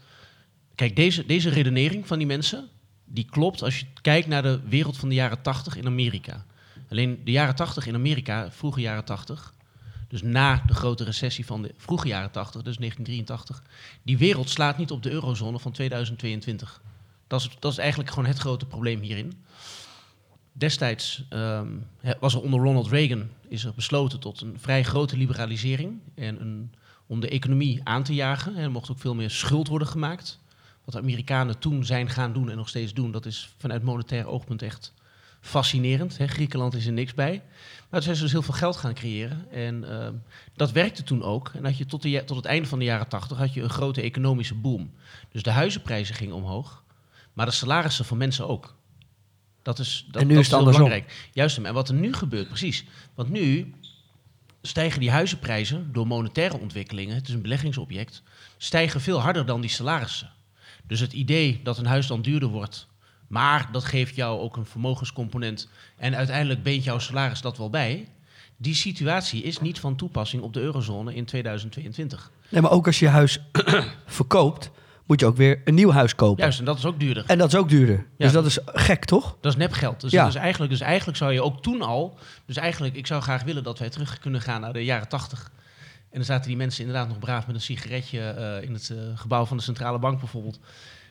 Kijk, 0.75 0.95
deze, 0.95 1.25
deze 1.25 1.49
redenering 1.49 2.07
van 2.07 2.17
die 2.17 2.27
mensen, 2.27 2.67
die 3.05 3.27
klopt 3.29 3.63
als 3.63 3.79
je 3.79 3.85
kijkt 4.01 4.27
naar 4.27 4.41
de 4.41 4.59
wereld 4.67 4.97
van 4.97 5.09
de 5.09 5.15
jaren 5.15 5.41
80 5.41 5.75
in 5.75 5.85
Amerika. 5.85 6.45
Alleen 6.89 7.21
de 7.23 7.31
jaren 7.31 7.55
80 7.55 7.85
in 7.87 7.95
Amerika, 7.95 8.51
vroege 8.51 8.81
jaren 8.81 9.05
80, 9.05 9.53
dus 10.07 10.21
na 10.21 10.63
de 10.67 10.73
grote 10.73 11.03
recessie 11.03 11.45
van 11.45 11.61
de 11.61 11.73
vroege 11.77 12.07
jaren 12.07 12.31
80, 12.31 12.61
dus 12.61 12.77
1983, 12.77 13.63
die 14.03 14.17
wereld 14.17 14.49
slaat 14.49 14.77
niet 14.77 14.91
op 14.91 15.03
de 15.03 15.11
eurozone 15.11 15.59
van 15.59 15.71
2022. 15.71 16.81
Dat 17.27 17.41
is, 17.41 17.49
dat 17.59 17.71
is 17.71 17.77
eigenlijk 17.77 18.09
gewoon 18.09 18.25
het 18.25 18.37
grote 18.37 18.65
probleem 18.65 19.01
hierin. 19.01 19.33
Destijds 20.51 21.23
ehm, 21.29 21.67
was 22.19 22.33
er 22.33 22.41
onder 22.41 22.59
Ronald 22.59 22.87
Reagan 22.87 23.29
is 23.47 23.63
er 23.63 23.73
besloten 23.75 24.19
tot 24.19 24.41
een 24.41 24.59
vrij 24.59 24.83
grote 24.83 25.17
liberalisering 25.17 25.99
en 26.15 26.41
een 26.41 26.71
om 27.07 27.19
de 27.19 27.29
economie 27.29 27.81
aan 27.83 28.03
te 28.03 28.13
jagen. 28.13 28.55
Er 28.55 28.71
mocht 28.71 28.91
ook 28.91 28.99
veel 28.99 29.15
meer 29.15 29.29
schuld 29.29 29.67
worden 29.67 29.87
gemaakt. 29.87 30.39
Wat 30.83 30.93
de 30.93 31.01
Amerikanen 31.01 31.59
toen 31.59 31.85
zijn 31.85 32.09
gaan 32.09 32.33
doen 32.33 32.49
en 32.49 32.57
nog 32.57 32.69
steeds 32.69 32.93
doen, 32.93 33.11
dat 33.11 33.25
is 33.25 33.53
vanuit 33.57 33.83
monetair 33.83 34.27
oogpunt 34.27 34.61
echt 34.61 34.93
fascinerend. 35.41 36.17
Griekenland 36.25 36.73
is 36.73 36.85
er 36.85 36.93
niks 36.93 37.13
bij. 37.13 37.43
Maar 37.89 37.99
toen 37.99 38.01
zijn 38.01 38.15
ze 38.15 38.21
dus 38.21 38.31
heel 38.31 38.41
veel 38.41 38.53
geld 38.53 38.75
gaan 38.75 38.93
creëren. 38.93 39.51
En 39.51 39.99
ehm, 39.99 40.13
dat 40.55 40.71
werkte 40.71 41.03
toen 41.03 41.23
ook. 41.23 41.51
En 41.53 41.65
had 41.65 41.77
je 41.77 41.85
tot, 41.85 42.01
de, 42.01 42.23
tot 42.25 42.37
het 42.37 42.45
einde 42.45 42.67
van 42.67 42.79
de 42.79 42.85
jaren 42.85 43.07
tachtig 43.07 43.37
had 43.37 43.53
je 43.53 43.61
een 43.61 43.69
grote 43.69 44.01
economische 44.01 44.55
boom. 44.55 44.91
Dus 45.31 45.43
de 45.43 45.51
huizenprijzen 45.51 46.15
gingen 46.15 46.35
omhoog. 46.35 46.83
Maar 47.33 47.45
de 47.45 47.51
salarissen 47.51 48.05
van 48.05 48.17
mensen 48.17 48.47
ook. 48.47 48.75
Dat 49.61 49.79
is, 49.79 50.05
dat, 50.11 50.21
En 50.21 50.27
nu 50.27 50.33
dat 50.33 50.43
is 50.43 50.49
het 50.49 50.57
andersom. 50.59 50.83
belangrijk. 50.83 51.29
Juist. 51.33 51.57
En 51.57 51.73
wat 51.73 51.89
er 51.89 51.95
nu 51.95 52.13
gebeurt, 52.13 52.47
precies. 52.47 52.85
Want 53.15 53.29
nu 53.29 53.73
stijgen 54.61 54.99
die 54.99 55.11
huizenprijzen 55.11 55.93
door 55.93 56.07
monetaire 56.07 56.59
ontwikkelingen, 56.59 57.15
het 57.15 57.27
is 57.27 57.33
een 57.33 57.41
beleggingsobject, 57.41 58.23
stijgen 58.57 59.01
veel 59.01 59.21
harder 59.21 59.45
dan 59.45 59.61
die 59.61 59.69
salarissen. 59.69 60.31
Dus 60.87 60.99
het 60.99 61.13
idee 61.13 61.59
dat 61.63 61.77
een 61.77 61.85
huis 61.85 62.07
dan 62.07 62.21
duurder 62.21 62.49
wordt, 62.49 62.87
maar 63.27 63.69
dat 63.71 63.83
geeft 63.83 64.15
jou 64.15 64.39
ook 64.39 64.57
een 64.57 64.65
vermogenscomponent 64.65 65.69
en 65.97 66.15
uiteindelijk 66.15 66.63
beent 66.63 66.83
jouw 66.83 66.99
salaris 66.99 67.41
dat 67.41 67.57
wel 67.57 67.69
bij, 67.69 68.07
die 68.57 68.75
situatie 68.75 69.43
is 69.43 69.59
niet 69.59 69.79
van 69.79 69.95
toepassing 69.95 70.43
op 70.43 70.53
de 70.53 70.59
eurozone 70.59 71.15
in 71.15 71.25
2022. 71.25 72.31
Nee, 72.49 72.61
maar 72.61 72.71
ook 72.71 72.85
als 72.85 72.99
je 72.99 73.05
je 73.05 73.11
huis 73.11 73.39
verkoopt, 74.05 74.71
moet 75.05 75.19
je 75.19 75.25
ook 75.25 75.37
weer 75.37 75.61
een 75.65 75.73
nieuw 75.73 75.91
huis 75.91 76.15
kopen. 76.15 76.43
Juist, 76.43 76.59
en 76.59 76.65
dat 76.65 76.77
is 76.77 76.85
ook 76.85 76.99
duurder. 76.99 77.23
En 77.27 77.37
dat 77.37 77.47
is 77.47 77.55
ook 77.55 77.69
duurder. 77.69 77.95
Ja. 77.95 78.05
Dus 78.17 78.31
dat 78.31 78.45
is 78.45 78.59
gek, 78.65 79.05
toch? 79.05 79.37
Dat 79.41 79.51
is 79.51 79.57
nepgeld. 79.57 80.01
Dus, 80.01 80.11
Ja. 80.11 80.25
dus, 80.25 80.35
eigenlijk, 80.35 80.71
dus 80.71 80.81
eigenlijk 80.81 81.17
zou 81.17 81.33
je 81.33 81.43
ook 81.43 81.61
toen 81.61 81.81
al... 81.81 82.17
Dus 82.45 82.55
eigenlijk, 82.55 82.95
ik 82.95 83.07
zou 83.07 83.21
graag 83.21 83.43
willen 83.43 83.63
dat 83.63 83.79
wij 83.79 83.89
terug 83.89 84.19
kunnen 84.19 84.41
gaan 84.41 84.61
naar 84.61 84.73
de 84.73 84.83
jaren 84.83 85.07
tachtig. 85.07 85.51
En 86.09 86.23
dan 86.23 86.23
zaten 86.23 86.47
die 86.47 86.57
mensen 86.57 86.85
inderdaad 86.85 87.07
nog 87.07 87.19
braaf 87.19 87.47
met 87.47 87.55
een 87.55 87.61
sigaretje 87.61 88.19
eh, 88.19 88.63
in 88.63 88.73
het 88.73 88.89
eh, 88.89 88.97
gebouw 89.15 89.45
van 89.45 89.57
de 89.57 89.63
centrale 89.63 89.99
bank 89.99 90.19
bijvoorbeeld. 90.19 90.59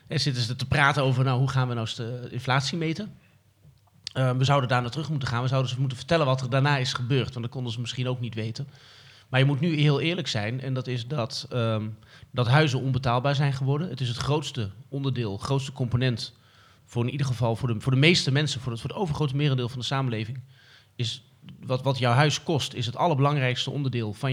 En 0.07 0.19
zitten 0.19 0.43
ze 0.43 0.55
te 0.55 0.67
praten 0.67 1.03
over, 1.03 1.23
nou, 1.23 1.39
hoe 1.39 1.49
gaan 1.49 1.67
we 1.67 1.73
nou 1.73 1.87
de 1.95 2.27
inflatie 2.31 2.77
meten? 2.77 3.13
Eh, 4.13 4.31
we 4.31 4.43
zouden 4.43 4.69
daar 4.69 4.81
naar 4.81 4.91
terug 4.91 5.09
moeten 5.09 5.27
gaan. 5.27 5.41
We 5.41 5.47
zouden 5.47 5.71
ze 5.71 5.79
moeten 5.79 5.97
vertellen 5.97 6.25
wat 6.25 6.41
er 6.41 6.49
daarna 6.49 6.77
is 6.77 6.93
gebeurd. 6.93 7.33
Want 7.33 7.45
dat 7.45 7.53
konden 7.53 7.71
ze 7.71 7.79
misschien 7.79 8.07
ook 8.07 8.19
niet 8.19 8.35
weten. 8.35 8.67
Maar 9.29 9.39
je 9.39 9.45
moet 9.45 9.59
nu 9.59 9.75
heel 9.75 10.01
eerlijk 10.01 10.27
zijn. 10.27 10.61
En 10.61 10.73
dat 10.73 10.87
is 10.87 11.07
dat, 11.07 11.47
ehm, 11.49 11.87
dat 12.31 12.47
huizen 12.47 12.81
onbetaalbaar 12.81 13.35
zijn 13.35 13.53
geworden. 13.53 13.89
Het 13.89 14.01
is 14.01 14.07
het 14.07 14.17
grootste 14.17 14.69
onderdeel, 14.89 15.37
grootste 15.37 15.71
component 15.71 16.33
voor 16.85 17.03
in 17.03 17.11
ieder 17.11 17.27
geval 17.27 17.55
voor 17.55 17.67
de, 17.67 17.79
voor 17.79 17.91
de 17.91 17.97
meeste 17.97 18.31
mensen, 18.31 18.61
voor 18.61 18.71
het, 18.71 18.81
voor 18.81 18.89
het 18.89 18.99
overgrote 18.99 19.35
merendeel 19.35 19.69
van 19.69 19.79
de 19.79 19.85
samenleving, 19.85 20.39
is 20.95 21.23
wat, 21.59 21.81
wat 21.83 21.97
jouw 21.97 22.13
huis 22.13 22.43
kost, 22.43 22.73
is 22.73 22.85
het 22.85 22.95
allerbelangrijkste 22.95 23.71
onderdeel 23.71 24.13
van, 24.13 24.31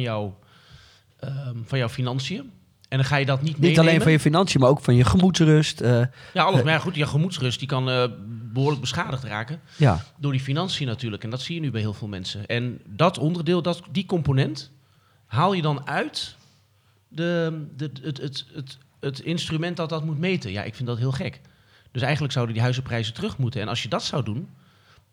ehm, 1.19 1.57
van 1.65 1.79
jouw 1.79 1.89
financiën. 1.89 2.53
En 2.95 3.01
dan 3.01 3.09
ga 3.09 3.17
je 3.17 3.27
dat 3.27 3.43
niet 3.43 3.53
Niet 3.53 3.61
meenemen. 3.61 3.81
alleen 3.89 4.01
van 4.03 4.13
je 4.13 4.21
financiën, 4.21 4.61
maar 4.61 4.69
ook 4.71 4.81
van 4.81 4.95
je 4.95 5.05
gemoedsrust. 5.05 5.81
eh, 5.81 6.01
Ja, 6.33 6.43
alles. 6.45 6.63
Maar 6.63 6.73
ja, 6.73 6.79
goed, 6.79 6.95
je 6.95 7.07
gemoedsrust 7.07 7.59
die 7.59 7.69
kan 7.69 7.91
eh, 7.91 8.05
behoorlijk 8.53 8.81
beschadigd 8.81 9.25
raken. 9.25 9.61
ja. 9.77 10.05
Door 10.19 10.33
die 10.33 10.41
financiën 10.41 10.87
natuurlijk. 10.87 11.25
En 11.25 11.31
dat 11.31 11.41
zie 11.41 11.55
je 11.55 11.61
nu 11.61 11.71
bij 11.71 11.81
heel 11.81 11.93
veel 11.95 12.09
mensen. 12.09 12.47
En 12.47 12.81
dat 12.87 13.19
onderdeel, 13.19 13.63
dat, 13.63 13.83
die 13.91 14.07
component, 14.07 14.71
haal 15.27 15.53
je 15.53 15.63
dan 15.63 15.87
uit 15.87 16.37
de, 17.09 17.63
de, 17.77 17.91
het, 18.03 18.19
het, 18.21 18.47
het, 18.55 18.79
het 19.01 19.21
instrument 19.21 19.77
dat 19.77 19.89
dat 19.89 20.05
moet 20.05 20.19
meten. 20.19 20.51
Ja, 20.53 20.63
ik 20.63 20.75
vind 20.75 20.89
dat 20.89 20.99
heel 20.99 21.13
gek. 21.13 21.41
Dus 21.93 22.03
eigenlijk 22.03 22.33
zouden 22.33 22.55
die 22.55 22.63
huizenprijzen 22.63 23.15
terug 23.15 23.39
moeten. 23.39 23.61
En 23.61 23.69
als 23.69 23.83
je 23.83 23.89
dat 23.89 24.03
zou 24.03 24.25
doen, 24.25 24.49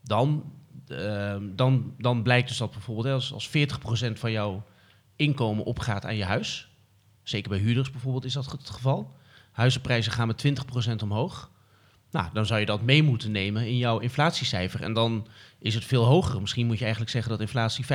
dan, 0.03 0.43
ehm, 0.87 1.43
dan, 1.55 1.93
dan 1.97 2.23
blijkt 2.23 2.47
dus 2.47 2.57
dat 2.57 2.71
bijvoorbeeld 2.71 3.07
hè, 3.07 3.13
als, 3.13 3.33
als 3.33 3.49
40% 3.49 4.19
van 4.19 4.31
jouw 4.31 4.63
inkomen 5.15 5.63
opgaat 5.65 6.05
aan 6.05 6.15
je 6.15 6.25
huis. 6.25 6.69
Zeker 7.31 7.49
bij 7.49 7.59
huurders 7.59 7.91
bijvoorbeeld 7.91 8.25
is 8.25 8.33
dat 8.33 8.51
het 8.51 8.69
geval. 8.69 9.11
Huizenprijzen 9.51 10.11
gaan 10.11 10.27
met 10.27 10.45
20% 10.91 11.03
omhoog. 11.03 11.49
Nou, 12.11 12.27
dan 12.33 12.45
zou 12.45 12.59
je 12.59 12.65
dat 12.65 12.81
mee 12.81 13.03
moeten 13.03 13.31
nemen 13.31 13.67
in 13.67 13.77
jouw 13.77 13.99
inflatiecijfer. 13.99 14.81
En 14.81 14.93
dan 14.93 15.27
is 15.59 15.75
het 15.75 15.85
veel 15.85 16.03
hoger. 16.03 16.41
Misschien 16.41 16.65
moet 16.65 16.77
je 16.77 16.81
eigenlijk 16.81 17.11
zeggen 17.11 17.31
dat 17.31 17.41
inflatie 17.41 17.85
15% 17.85 17.87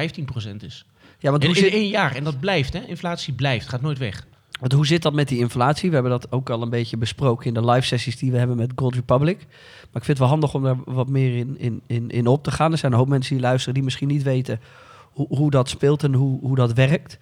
is. 0.61 0.87
ja, 1.19 1.31
want 1.31 1.43
In, 1.43 1.49
hoe, 1.49 1.59
in 1.59 1.65
zit, 1.65 1.73
één 1.73 1.89
jaar. 1.89 2.15
En 2.15 2.25
dat 2.25 2.41
blijft, 2.41 2.73
hè? 2.73 2.81
Inflatie 2.81 3.35
blijft, 3.35 3.69
gaat 3.69 3.81
nooit 3.81 3.99
weg. 3.99 4.27
want 4.61 4.73
hoe 4.73 4.87
zit 4.87 5.03
dat 5.03 5.13
met 5.13 5.29
die 5.29 5.39
inflatie? 5.39 5.89
We 5.89 5.95
hebben 5.95 6.13
dat 6.13 6.33
ook 6.33 6.51
al 6.51 6.63
een 6.63 6.71
beetje 6.71 6.97
besproken 6.97 7.47
in 7.47 7.55
de 7.55 7.65
live 7.65 7.87
sessies 7.87 8.19
die 8.19 8.31
we 8.31 8.39
hebben 8.39 8.57
met 8.57 8.73
Gold 8.77 8.95
Republic. 8.95 9.39
Maar 9.39 10.03
ik 10.03 10.05
vind 10.05 10.07
het 10.07 10.19
wel 10.19 10.29
handig 10.29 10.55
om 10.55 10.63
daar 10.63 10.77
wat 10.85 11.09
meer 11.09 11.37
in, 11.37 11.59
in, 11.59 11.83
in, 11.87 12.11
in 12.11 12.27
op 12.27 12.43
te 12.43 12.51
gaan. 12.51 12.73
Er 12.73 12.79
zijn 12.79 12.93
een 12.93 12.99
hoop 12.99 13.09
mensen 13.09 13.35
die 13.35 13.45
luisteren 13.45 13.75
die 13.75 13.83
misschien 13.83 14.09
niet 14.09 14.23
weten 14.23 14.61
hoe, 15.01 15.27
hoe 15.29 15.51
dat 15.51 15.69
speelt 15.69 16.03
en 16.03 16.15
hoe, 16.15 16.41
hoe 16.41 16.57
dat 16.57 16.73
werkt. 16.73 17.19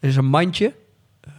Er 0.00 0.08
is 0.08 0.16
een 0.16 0.24
mandje. 0.24 0.74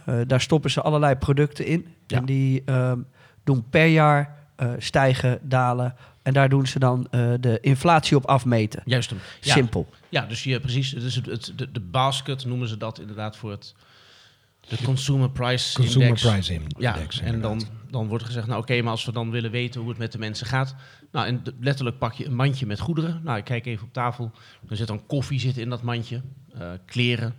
Eh, 0.06 0.20
daar 0.26 0.40
stoppen 0.40 0.70
ze 0.70 0.80
allerlei 0.80 1.14
producten 1.14 1.66
in. 1.66 1.86
Ja. 2.06 2.16
En 2.16 2.24
die 2.24 2.62
ehm, 2.64 2.98
doen 3.44 3.68
per 3.70 3.86
jaar 3.86 4.36
eh, 4.56 4.70
stijgen, 4.78 5.38
dalen. 5.42 5.94
En 6.22 6.32
daar 6.32 6.48
doen 6.48 6.66
ze 6.66 6.78
dan 6.78 7.06
eh, 7.10 7.32
de 7.40 7.58
inflatie 7.60 8.16
op 8.16 8.26
afmeten. 8.26 8.82
Juist 8.84 9.10
hem. 9.10 9.18
Ja, 9.40 9.52
Simpel. 9.52 9.88
ja 10.08 10.26
dus 10.26 10.44
je, 10.44 10.60
precies. 10.60 10.90
Dus 10.90 11.14
het, 11.14 11.26
het, 11.26 11.52
de, 11.56 11.72
de 11.72 11.80
basket 11.80 12.44
noemen 12.44 12.68
ze 12.68 12.76
dat 12.76 12.98
inderdaad 12.98 13.36
voor 13.36 13.50
het 13.50 13.74
de 14.68 14.82
Consumer 14.84 15.30
Price 15.30 15.74
Consumer 15.74 16.06
Index. 16.06 16.22
Price 16.22 16.52
Index. 16.52 17.18
Ja, 17.18 17.24
en 17.24 17.40
dan, 17.40 17.62
dan 17.90 18.06
wordt 18.06 18.22
er 18.22 18.28
gezegd, 18.28 18.46
nou 18.46 18.60
oké, 18.60 18.82
maar 18.82 18.90
als 18.90 19.04
we 19.04 19.12
dan 19.12 19.30
willen 19.30 19.50
weten 19.50 19.80
hoe 19.80 19.88
het 19.88 19.98
met 19.98 20.12
de 20.12 20.18
mensen 20.18 20.46
gaat. 20.46 20.74
Nou, 21.12 21.26
en 21.26 21.42
letterlijk 21.60 21.98
pak 21.98 22.12
je 22.12 22.26
een 22.26 22.34
mandje 22.34 22.66
met 22.66 22.80
goederen. 22.80 23.20
Nou, 23.24 23.38
ik 23.38 23.44
kijk 23.44 23.66
even 23.66 23.86
op 23.86 23.92
tafel. 23.92 24.32
Er 24.68 24.76
zit 24.76 24.86
dan 24.86 25.06
koffie 25.06 25.40
zit 25.40 25.56
in 25.56 25.68
dat 25.68 25.82
mandje, 25.82 26.20
eh, 26.54 26.70
kleren, 26.86 27.34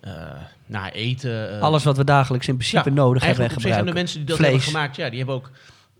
eh 0.00 0.32
nou, 0.66 0.88
eten. 0.90 1.50
eh, 1.56 1.60
Alles 1.62 1.84
wat 1.84 1.96
we 1.96 2.04
dagelijks 2.04 2.48
in 2.48 2.56
principe 2.56 2.88
ja, 2.88 2.94
nodig 2.94 3.22
hebben 3.24 3.44
en 3.44 3.50
eigenlijk 3.50 3.56
op 3.56 3.62
zich. 3.62 3.70
En 3.70 3.84
de 3.84 3.90
gebruiken. 3.90 3.94
mensen 3.94 4.18
die 4.18 4.26
dat 4.26 4.36
Vlees. 4.36 4.50
hebben 4.50 4.70
gemaakt, 4.72 4.96
ja, 4.96 5.08
die 5.08 5.18
hebben 5.18 5.34
ook 5.36 5.50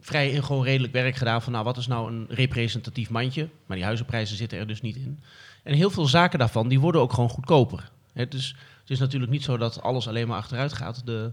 vrij 0.00 0.35
en 0.35 0.45
gewoon 0.45 0.64
redelijk 0.64 0.92
werk 0.92 1.16
gedaan 1.16 1.42
van, 1.42 1.52
nou, 1.52 1.64
wat 1.64 1.76
is 1.76 1.87
nou 1.87 2.12
een 2.12 2.26
representatief 2.28 3.11
mandje? 3.11 3.49
Maar 3.66 3.76
die 3.76 3.87
huizenprijzen 3.87 4.37
zitten 4.37 4.59
er 4.59 4.66
dus 4.66 4.80
niet 4.80 4.97
in. 4.97 5.21
En 5.62 5.75
heel 5.75 5.90
veel 5.90 6.07
zaken 6.07 6.38
daarvan, 6.38 6.69
die 6.69 6.80
worden 6.80 7.00
ook 7.00 7.12
gewoon 7.12 7.28
goedkoper. 7.30 7.90
Hè, 8.12 8.28
dus 8.28 8.54
het 8.80 8.90
is 8.90 8.99
natuurlijk 8.99 9.33
niet 9.33 9.42
zo 9.45 9.57
dat 9.57 9.83
alles 9.83 10.09
alleen 10.09 10.28
maar 10.28 10.37
achteruit 10.38 10.73
gaat. 10.73 11.02
De, 11.07 11.33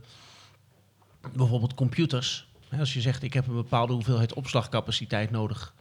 bijvoorbeeld 1.35 1.73
computers. 1.73 2.47
Als 2.79 2.93
je 2.93 3.01
zegt, 3.01 3.23
ik 3.23 3.33
heb 3.33 3.47
een 3.47 3.53
bepaalde 3.55 3.93
hoeveelheid 3.93 4.33
opslagcapaciteit 4.33 5.31
nodig. 5.31 5.73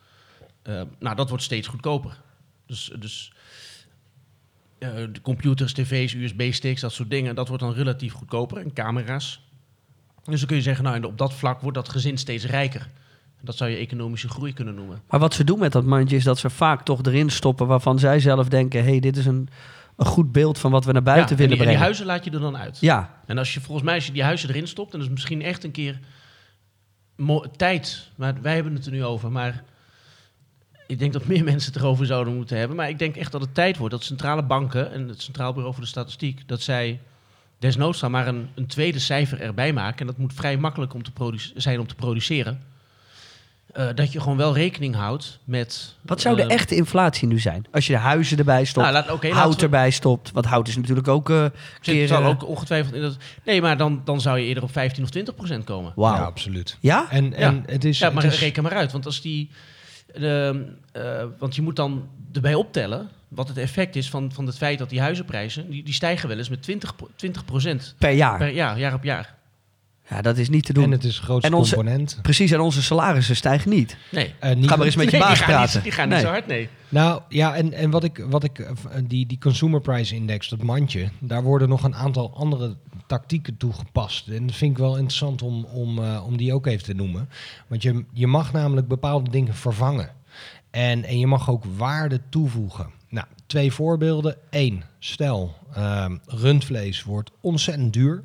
eh, 0.62 0.82
nou, 0.98 1.16
dat 1.16 1.28
wordt 1.28 1.44
steeds 1.44 1.68
goedkoper. 1.68 2.20
Dus, 2.66 2.92
dus 2.98 3.32
de 4.78 5.20
computers, 5.22 5.72
tv's, 5.72 6.14
USB-sticks, 6.14 6.80
dat 6.80 6.92
soort 6.92 7.10
dingen, 7.10 7.34
dat 7.34 7.48
wordt 7.48 7.62
dan 7.62 7.72
relatief 7.72 8.12
goedkoper. 8.12 8.58
En 8.58 8.72
camera's. 8.72 9.44
Dus 10.24 10.38
dan 10.38 10.48
kun 10.48 10.56
je 10.56 10.62
zeggen, 10.62 10.84
nou, 10.84 11.02
op 11.04 11.18
dat 11.18 11.34
vlak 11.34 11.60
wordt 11.60 11.76
dat 11.76 11.88
gezin 11.88 12.18
steeds 12.18 12.44
rijker. 12.46 12.88
Dat 13.40 13.56
zou 13.56 13.70
je 13.70 13.76
economische 13.76 14.28
groei 14.28 14.52
kunnen 14.52 14.74
noemen. 14.74 15.02
Maar 15.08 15.20
wat 15.20 15.34
ze 15.34 15.44
doen 15.44 15.58
met 15.58 15.72
dat 15.72 15.84
mandje 15.84 16.16
is 16.16 16.24
dat 16.24 16.38
ze 16.38 16.50
vaak 16.50 16.82
toch 16.82 17.02
erin 17.02 17.30
stoppen 17.30 17.66
waarvan 17.66 17.98
zij 17.98 18.20
zelf 18.20 18.48
denken: 18.48 18.84
hé, 18.84 18.90
hey, 18.90 19.00
dit 19.00 19.16
is 19.16 19.26
een, 19.26 19.48
een 19.96 20.06
goed 20.06 20.32
beeld 20.32 20.58
van 20.58 20.70
wat 20.70 20.84
we 20.84 20.92
naar 20.92 21.02
buiten 21.02 21.36
Ja, 21.36 21.42
en 21.42 21.48
willen 21.48 21.56
die, 21.56 21.66
en 21.66 21.72
die 21.72 21.76
brengen. 21.78 21.96
huizen 21.96 22.06
laat 22.06 22.24
je 22.24 22.30
er 22.30 22.52
dan 22.52 22.62
uit. 22.64 22.78
Ja, 22.80 23.20
En 23.26 23.38
als 23.38 23.54
je 23.54 23.60
volgens 23.60 23.86
mij, 23.86 23.94
als 23.94 24.06
je 24.06 24.12
die 24.12 24.22
huizen 24.22 24.48
erin 24.48 24.66
stopt, 24.66 24.92
en 24.92 24.98
dat 24.98 25.08
is 25.08 25.14
misschien 25.14 25.42
echt 25.42 25.64
een 25.64 25.70
keer 25.70 25.98
tijd, 27.56 28.10
maar 28.16 28.34
wij 28.42 28.54
hebben 28.54 28.74
het 28.74 28.86
er 28.86 28.92
nu 28.92 29.04
over, 29.04 29.32
maar 29.32 29.64
ik 30.86 30.98
denk 30.98 31.12
dat 31.12 31.26
meer 31.26 31.44
mensen 31.44 31.72
het 31.72 31.80
erover 31.82 32.06
zouden 32.06 32.34
moeten 32.36 32.58
hebben. 32.58 32.76
Maar 32.76 32.88
ik 32.88 32.98
denk 32.98 33.16
echt 33.16 33.32
dat 33.32 33.40
het 33.40 33.54
tijd 33.54 33.76
wordt 33.76 33.94
dat 33.94 34.04
centrale 34.04 34.42
banken 34.42 34.92
en 34.92 35.08
het 35.08 35.22
Centraal 35.22 35.52
Bureau 35.52 35.74
voor 35.74 35.82
de 35.82 35.88
Statistiek, 35.88 36.42
dat 36.48 36.60
zij 36.62 37.00
desnoods 37.58 38.00
dan 38.00 38.10
maar 38.10 38.26
een, 38.28 38.48
een 38.54 38.66
tweede 38.66 38.98
cijfer 38.98 39.40
erbij 39.40 39.72
maken. 39.72 39.98
En 40.00 40.06
dat 40.06 40.18
moet 40.18 40.32
vrij 40.34 40.56
makkelijk 40.56 40.94
om 40.94 41.02
te 41.02 41.12
zijn 41.54 41.80
om 41.80 41.86
te 41.86 41.94
produceren. 41.94 42.62
Eh, 43.72 43.86
dat 43.94 44.12
je 44.12 44.20
gewoon 44.20 44.36
wel 44.36 44.54
rekening 44.54 44.94
houdt 44.94 45.38
met... 45.44 45.94
wat 46.02 46.20
zou 46.20 46.36
de 46.36 46.42
eh, 46.42 46.50
echte 46.50 46.74
inflatie 46.76 47.28
nu 47.28 47.38
zijn? 47.38 47.66
Als 47.72 47.86
je 47.86 47.92
de 47.92 47.98
huizen 47.98 48.38
erbij 48.38 48.64
stopt, 48.64 48.86
nou, 48.92 49.06
laat, 49.06 49.32
hout 49.32 49.56
we- 49.56 49.62
erbij 49.62 49.90
stopt. 49.90 50.30
Want 50.32 50.46
hout 50.46 50.68
is 50.68 50.76
natuurlijk 50.76 51.08
ook 51.08 51.30
eh 51.30 51.42
Zit, 51.44 51.50
keer... 51.80 52.06
zal 52.08 52.20
eh, 52.22 52.28
ook 52.28 52.46
ongetwijfeld 52.46 52.94
in 52.94 53.00
dat... 53.02 53.16
Nee, 53.44 53.60
maar 53.62 53.76
dan, 53.76 54.00
dan 54.04 54.20
zou 54.20 54.38
je 54.38 54.46
eerder 54.46 54.62
op 54.62 54.72
15 54.72 55.02
of 55.02 55.10
20 55.10 55.34
procent 55.34 55.64
komen. 55.64 55.92
Wauw. 55.96 56.12
Ja, 56.14 56.18
Ja? 56.20 56.24
absoluut. 56.26 56.76
Ja? 56.80 57.06
En, 57.10 57.34
en 57.34 57.62
het 57.66 57.84
is... 57.84 57.98
Ja, 57.98 58.10
maar 58.10 58.22
het 58.22 58.32
is- 58.32 58.40
reken 58.40 58.62
maar 58.62 58.74
uit. 58.74 58.92
Want 58.92 59.06
als 59.06 59.20
die. 59.20 59.50
Eh, 60.16 61.24
want 61.38 61.54
je 61.54 61.62
moet 61.62 61.76
dan 61.76 62.08
erbij 62.32 62.54
optellen. 62.54 63.08
wat 63.28 63.48
het 63.48 63.56
effect 63.56 63.96
is 63.96 64.10
van, 64.10 64.32
van 64.32 64.46
het 64.46 64.56
feit 64.56 64.78
dat 64.78 64.90
die 64.90 65.00
huizenprijzen. 65.00 65.70
die, 65.70 65.84
die 65.84 65.94
stijgen 65.94 66.28
wel 66.28 66.38
eens 66.38 66.48
met 66.48 66.62
20, 66.62 66.96
pro- 66.96 67.08
20 67.16 67.44
Per 67.98 68.10
jaar. 68.10 68.38
per 68.38 68.48
jaar, 68.50 68.78
jaar 68.78 68.94
op 68.94 69.04
jaar. 69.04 69.34
Ja, 70.08 70.22
dat 70.22 70.36
is 70.38 70.48
niet 70.48 70.64
te 70.64 70.72
doen. 70.72 70.84
En 70.84 70.90
het 70.90 71.04
is 71.04 71.14
het 71.16 71.24
grootste 71.24 71.48
En 71.48 71.54
onze- 71.54 71.74
component. 71.74 72.18
Precies, 72.22 72.50
en 72.50 72.60
onze 72.60 72.82
salarissen 72.82 73.36
stijgen 73.36 73.70
niet. 73.70 73.96
Nee. 74.10 74.34
Eh, 74.38 74.54
niet- 74.56 74.68
Ga 74.68 74.76
maar 74.76 74.86
eens 74.86 74.96
met 74.96 75.04
je 75.04 75.10
Nee, 75.10 75.20
baas 75.20 75.34
die 75.36 75.44
gaan 75.44 75.54
praten. 75.54 75.74
Niet, 75.74 75.82
die 75.82 75.92
gaan 75.92 76.08
niet 76.08 76.18
zo 76.20 76.26
hard, 76.26 76.46
nee. 76.46 76.68
Nou 76.88 77.20
ja, 77.28 77.54
en, 77.54 77.72
en 77.72 77.90
wat 77.90 78.04
ik, 78.04 78.24
wat 78.28 78.44
ik, 78.44 78.58
eh, 78.58 78.70
die, 79.04 79.26
die 79.26 79.38
Consumer 79.38 79.80
Price 79.80 80.14
Index, 80.14 80.48
dat 80.48 80.62
mandje, 80.62 81.08
daar 81.18 81.42
worden 81.42 81.68
nog 81.68 81.82
een 81.82 81.94
aantal 81.94 82.32
andere 82.36 82.76
tactieken 83.06 83.56
toegepast. 83.56 84.28
En 84.28 84.46
dat 84.46 84.56
vind 84.56 84.70
ik 84.70 84.78
wel 84.78 84.92
interessant 84.96 85.42
om, 85.42 85.64
om, 85.64 85.98
eh, 85.98 86.22
om 86.26 86.36
die 86.36 86.52
ook 86.54 86.66
even 86.66 86.84
te 86.84 86.94
noemen. 86.94 87.28
Want 87.66 87.82
je, 87.82 88.04
je 88.12 88.26
mag 88.26 88.52
namelijk 88.52 88.88
bepaalde 88.88 89.30
dingen 89.30 89.54
vervangen. 89.54 90.10
En, 90.70 91.04
en 91.04 91.18
je 91.18 91.26
mag 91.26 91.50
ook 91.50 91.64
waarde 91.76 92.20
toevoegen. 92.28 92.90
Nou, 93.08 93.26
twee 93.46 93.72
voorbeelden. 93.72 94.36
Eén, 94.50 94.82
stel, 94.98 95.54
ehm, 95.74 96.16
rundvlees 96.26 97.02
wordt 97.02 97.30
ontzettend 97.40 97.92
duur. 97.92 98.22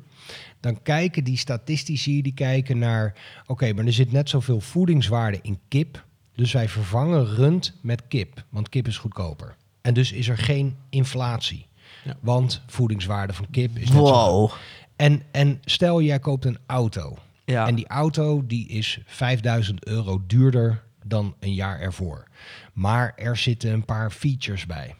Dan 0.62 0.82
kijken 0.82 1.24
die 1.24 1.36
statistici 1.36 2.22
die 2.22 2.34
kijken 2.34 2.78
naar... 2.78 3.14
oké, 3.46 3.72
maar 3.72 3.84
er 3.84 3.92
zit 3.92 4.12
net 4.12 4.28
zoveel 4.28 4.60
voedingswaarde 4.60 5.38
in 5.42 5.58
kip. 5.68 6.04
Dus 6.34 6.52
wij 6.52 6.68
vervangen 6.68 7.34
rund 7.34 7.78
met 7.80 8.02
kip, 8.08 8.44
want 8.48 8.68
kip 8.68 8.86
is 8.86 8.98
goedkoper. 8.98 9.56
En 9.80 9.94
dus 9.94 10.12
is 10.12 10.28
er 10.28 10.38
geen 10.38 10.76
inflatie. 10.88 11.66
Ja. 12.04 12.16
Want 12.20 12.62
voedingswaarde 12.66 13.32
van 13.32 13.46
kip 13.50 13.76
is 13.76 13.88
net 13.88 13.96
zo 13.96 14.04
hoog. 14.04 14.50
Wow. 14.50 14.60
En, 14.96 15.22
en 15.30 15.60
stel, 15.64 16.02
jij 16.02 16.18
koopt 16.18 16.44
een 16.44 16.58
auto. 16.66 17.16
Ja. 17.44 17.66
En 17.66 17.74
die 17.74 17.88
auto 17.88 18.46
die 18.46 18.68
is 18.68 18.98
5000 19.06 19.86
euro 19.86 20.22
duurder 20.26 20.82
dan 21.04 21.34
een 21.40 21.54
jaar 21.54 21.80
ervoor. 21.80 22.28
Maar 22.72 23.12
er 23.16 23.36
zitten 23.36 23.72
een 23.72 23.84
paar 23.84 24.10
features 24.10 24.66
bij. 24.66 24.94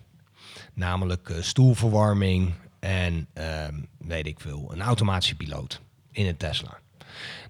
Namelijk 0.75 1.29
eh, 1.29 1.43
stoelverwarming 1.43 2.53
en 2.83 3.27
ehm, 3.33 3.75
weet 3.99 4.27
ik 4.27 4.41
veel, 4.41 4.71
een 4.73 4.81
automatische 4.83 5.37
piloot 5.37 5.81
in 6.11 6.27
een 6.27 6.37
Tesla. 6.37 6.79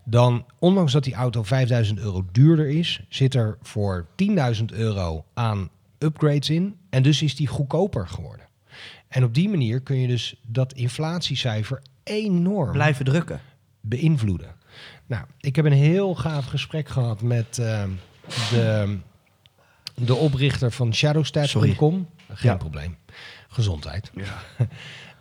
Dan, 0.05 0.47
ondanks 0.59 0.93
dat 0.93 1.05
die 1.05 1.15
auto 1.15 1.43
5000 1.43 1.99
euro 1.99 2.25
duurder 2.33 2.69
is, 2.69 3.01
zit 3.09 3.35
er 3.35 3.59
voor 3.63 4.07
10.000 4.57 4.65
euro 4.73 5.25
aan 5.35 5.69
upgrades 5.99 6.51
in. 6.51 6.77
En 6.91 7.03
dus 7.03 7.23
is 7.23 7.37
die 7.37 7.47
goedkoper 7.47 8.09
geworden. 8.09 8.47
En 9.09 9.25
op 9.25 9.35
die 9.35 9.49
manier 9.49 9.81
kun 9.81 9.97
je 9.97 10.07
dus 10.07 10.35
dat 10.47 10.73
inflatiecijfer 10.73 11.83
enorm 12.05 12.73
Blijven 12.73 13.05
drukken. 13.05 13.41
beïnvloeden. 13.81 14.55
Nou, 15.07 15.25
ik 15.41 15.57
heb 15.57 15.65
een 15.65 15.73
heel 15.73 16.15
gaaf 16.15 16.45
gesprek 16.45 16.89
gehad 16.89 17.23
met 17.23 17.59
ehm, 17.59 17.91
de, 18.51 18.99
de 19.95 20.15
oprichter 20.15 20.73
van 20.73 20.95
Shadowstats.com. 20.95 22.09
Geen 22.29 22.51
Ja. 22.51 22.57
probleem. 22.57 22.97
Gezondheid. 23.49 24.11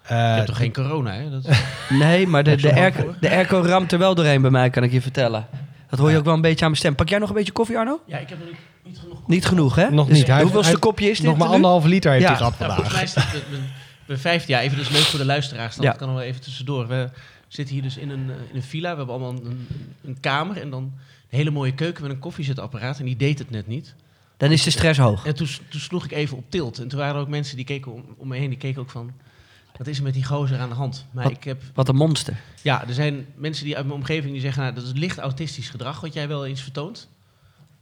Je 0.08 0.14
Eh, 0.14 0.34
hebt 0.36 0.46
toch 0.48 0.58
geen 0.58 0.74
corona, 0.74 1.12
hè? 1.14 1.30
Dat, 1.30 1.48
Nee, 1.90 2.28
maar 2.28 2.44
de, 2.44 2.56
de, 2.56 2.74
airco, 2.74 3.02
voor. 3.02 3.16
de 3.20 3.30
airco 3.30 3.62
ramt 3.66 3.92
er 3.92 4.00
wel 4.00 4.16
doorheen 4.16 4.42
bij 4.42 4.52
mij, 4.52 4.70
kan 4.70 4.84
ik 4.84 4.92
je 4.92 5.02
vertellen. 5.02 5.48
Dat 5.90 6.00
hoor 6.00 6.12
je 6.12 6.18
ook 6.18 6.26
wel 6.26 6.34
een 6.34 6.42
beetje 6.42 6.60
aan 6.66 6.72
mijn 6.72 6.82
stem. 6.82 6.96
Pak 6.96 7.10
jij 7.10 7.20
nog 7.20 7.30
een 7.30 7.36
beetje 7.36 7.52
koffie, 7.52 7.78
Arno? 7.78 8.00
ja, 8.06 8.18
ik 8.18 8.30
heb 8.30 8.38
nog 8.40 8.48
niet, 8.48 8.58
niet 8.84 9.00
genoeg. 9.00 9.28
Niet 9.28 9.46
genoeg, 9.46 9.76
hè? 9.76 9.90
Nog 9.92 10.08
Dus 10.08 10.18
niet. 10.18 10.28
Hij- 10.28 10.42
Hoeveelste 10.42 10.72
hij- 10.72 10.80
kopje 10.80 11.10
is 11.10 11.18
dit 11.18 11.28
nog 11.28 11.38
maar 11.38 11.48
nu? 11.48 11.54
anderhalve 11.54 11.88
liter 11.88 12.12
heeft 12.12 12.24
Ja. 12.24 12.30
hij 12.30 12.38
gehad 12.38 12.60
Nou, 12.60 12.72
vandaag. 12.72 12.92
volgens 12.92 13.16
mij 13.16 13.24
is 13.24 13.34
het 13.34 13.50
mijn, 13.52 13.64
mijn 14.06 14.20
vijfde 14.20 14.52
jaar. 14.52 14.62
Even 14.62 14.78
dus 14.78 14.90
leuk 14.90 15.02
voor 15.02 15.20
de 15.20 15.26
luisteraars. 15.26 15.76
Dan 15.76 15.86
Ja. 15.86 15.92
Dat 15.92 16.00
kan 16.00 16.14
wel 16.14 16.22
even 16.24 16.42
tussendoor. 16.42 16.88
We 16.88 17.10
zitten 17.48 17.74
hier 17.76 17.84
dus 17.84 17.98
in 17.98 18.10
een, 18.10 18.30
eh, 18.30 18.36
in 18.50 18.56
een 18.56 18.64
villa. 18.64 18.92
We 18.92 18.98
hebben 18.98 19.16
allemaal 19.16 19.32
een, 19.46 19.68
een 20.06 20.18
kamer 20.20 20.58
en 20.62 20.70
dan 20.70 20.84
een 20.84 21.38
hele 21.38 21.52
mooie 21.52 21.74
keuken 21.74 22.02
met 22.04 22.12
een 22.12 22.20
koffiezetapparaat. 22.20 23.00
En 23.00 23.06
die 23.06 23.16
deed 23.18 23.40
het 23.40 23.50
net 23.50 23.68
niet. 23.68 23.96
Dan 24.38 24.52
is 24.52 24.64
de 24.64 24.70
stress 24.72 25.00
hoog. 25.00 25.26
En 25.26 25.36
toen, 25.36 25.48
toen 25.70 25.80
sloeg 25.80 26.06
ik 26.06 26.12
even 26.12 26.38
op 26.38 26.44
tilt. 26.50 26.80
En 26.80 26.88
toen 26.88 27.00
waren 27.00 27.16
er 27.16 27.22
ook 27.22 27.28
mensen 27.28 27.56
die 27.56 27.66
keken 27.66 27.92
om, 27.94 28.04
om 28.18 28.28
me 28.28 28.38
heen. 28.38 28.50
Die 28.50 28.58
keken 28.58 28.82
ook 28.82 28.90
van, 28.90 29.12
wat 29.82 29.90
is 29.90 29.98
er 29.98 30.04
met 30.04 30.14
die 30.14 30.26
gozer 30.26 30.60
aan 30.60 30.70
de 30.70 30.76
hand? 30.76 31.06
Maar 31.12 31.24
Wat? 31.24 31.34
ik 31.34 31.44
heb, 31.44 31.62
Wat 31.74 31.88
een 31.90 31.96
monster. 31.96 32.38
ja, 32.62 32.88
er 32.88 32.94
zijn 32.94 33.26
mensen 33.36 33.66
die 33.66 33.76
uit 33.76 33.86
mijn 33.86 33.98
omgeving 33.98 34.32
die 34.32 34.42
zeggen... 34.42 34.62
Nou, 34.62 34.76
dat 34.76 34.84
is 34.84 34.92
licht 34.94 35.18
autistisch 35.18 35.70
gedrag 35.70 36.00
wat 36.02 36.14
jij 36.14 36.28
wel 36.28 36.46
eens 36.46 36.62
vertoont. 36.62 37.08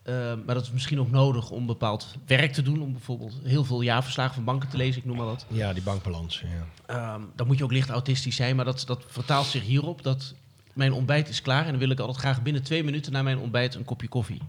Eh, 0.02 0.14
maar 0.46 0.56
dat 0.56 0.64
is 0.64 0.72
misschien 0.72 1.00
ook 1.00 1.12
nodig 1.12 1.50
om 1.50 1.66
bepaald 1.66 2.16
werk 2.26 2.54
te 2.54 2.62
doen. 2.62 2.82
Om 2.82 2.92
bijvoorbeeld 2.92 3.34
heel 3.44 3.64
veel 3.64 3.82
jaarverslagen 3.82 4.34
van 4.34 4.44
banken 4.44 4.70
te 4.70 4.78
lezen, 4.78 5.02
ik 5.02 5.08
noem 5.08 5.18
maar 5.18 5.26
wat. 5.26 5.46
Ja, 5.48 5.74
die 5.74 5.84
bankbalans. 5.84 6.44
Ja. 6.44 6.66
Ehm, 7.14 7.22
dan 7.36 7.48
moet 7.48 7.58
je 7.58 7.64
ook 7.64 7.72
licht 7.72 7.90
autistisch 7.90 8.36
zijn. 8.36 8.56
Maar 8.56 8.66
dat, 8.66 8.84
dat 8.86 9.04
vertaalt 9.08 9.46
zich 9.46 9.64
hierop 9.64 10.04
dat 10.04 10.34
mijn 10.74 10.94
ontbijt 10.94 11.30
is 11.30 11.42
klaar. 11.42 11.64
En 11.64 11.70
dan 11.70 11.80
wil 11.80 11.90
ik 11.90 12.00
altijd 12.00 12.18
graag 12.18 12.42
binnen 12.42 12.64
twee 12.64 12.84
minuten 12.84 13.12
na 13.12 13.22
mijn 13.22 13.38
ontbijt 13.38 13.76
een 13.76 13.86
kopje 13.86 14.08
koffie. 14.08 14.42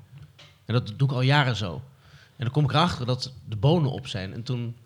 En 0.65 0.75
dat 0.75 0.93
doe 0.97 1.09
ik 1.09 1.15
al 1.15 1.21
jaren 1.23 1.57
zo. 1.57 1.75
En 2.37 2.45
dan 2.45 2.51
kom 2.51 2.65
ik 2.65 2.71
erachter 2.71 3.07
dat 3.07 3.33
de 3.49 3.57
bonen 3.57 3.91
op 3.91 4.07
zijn. 4.07 4.33
En 4.33 4.43
toen 4.43 4.77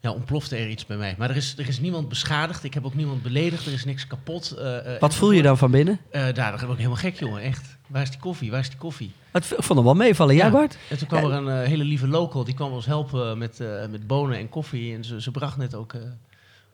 ja, 0.00 0.10
ontplofte 0.12 0.56
er 0.56 0.68
iets 0.68 0.86
bij 0.86 0.96
mij. 0.96 1.14
Maar 1.18 1.30
er 1.30 1.36
is, 1.36 1.54
er 1.58 1.68
is 1.68 1.80
niemand 1.80 2.08
beschadigd. 2.08 2.64
Ik 2.64 2.74
heb 2.74 2.84
ook 2.84 2.94
niemand 2.94 3.22
beledigd. 3.22 3.66
Er 3.66 3.72
is 3.72 3.84
niks 3.84 4.06
kapot. 4.06 4.50
eh, 4.50 4.94
eh, 4.94 5.00
Wat 5.00 5.14
voel 5.14 5.30
je 5.30 5.42
dan 5.42 5.58
van 5.58 5.70
binnen? 5.70 6.00
eh, 6.10 6.22
daar, 6.34 6.50
word 6.50 6.62
ik 6.70 6.76
helemaal 6.76 6.96
gek, 6.96 7.18
jongen. 7.18 7.42
Echt. 7.42 7.76
Waar 7.86 8.02
is 8.02 8.10
die 8.10 8.20
koffie? 8.20 8.50
Waar 8.50 8.60
is 8.60 8.68
die 8.68 8.78
koffie? 8.78 9.12
Het, 9.30 9.46
vond 9.46 9.68
hem 9.68 9.84
wel 9.84 9.94
meevallen. 9.94 10.34
Ja. 10.34 10.50
Bart? 10.50 10.76
En 10.90 10.98
toen 10.98 11.08
kwam 11.08 11.24
er 11.24 11.32
een 11.32 11.66
hele 11.66 11.84
lieve 11.84 12.08
local. 12.08 12.44
Die 12.44 12.54
kwam 12.54 12.72
ons 12.72 12.86
helpen 12.86 13.38
met, 13.38 13.58
met 13.90 14.06
bonen 14.06 14.38
en 14.38 14.48
koffie. 14.48 14.94
En 14.94 15.04
ze, 15.04 15.20
ze 15.20 15.30
bracht 15.30 15.56
net 15.56 15.74
ook 15.74 15.94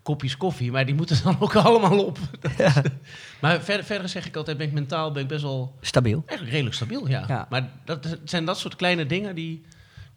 kopjes 0.02 0.36
koffie. 0.36 0.70
Maar 0.70 0.86
die 0.86 0.94
moeten 0.94 1.20
dan 1.24 1.36
ook 1.40 1.56
allemaal 1.56 2.04
op. 2.04 2.18
Dat 2.40 2.52
is- 2.58 2.72
maar 3.40 3.60
verder, 3.60 3.84
verder 3.84 4.08
zeg 4.08 4.26
ik 4.26 4.36
altijd, 4.36 4.56
ben 4.56 4.66
ik 4.66 4.72
mentaal 4.72 5.12
ben 5.12 5.22
ik 5.22 5.28
best 5.28 5.42
wel 5.42 5.74
Stabiel. 5.80 6.18
eigenlijk 6.26 6.50
redelijk 6.50 6.76
stabiel. 6.76 7.08
Ja. 7.08 7.24
Ja. 7.28 7.46
Maar 7.50 7.68
dat 7.84 8.18
zijn 8.24 8.44
dat 8.44 8.58
soort 8.58 8.76
kleine 8.76 9.06
dingen 9.06 9.34
die... 9.34 9.62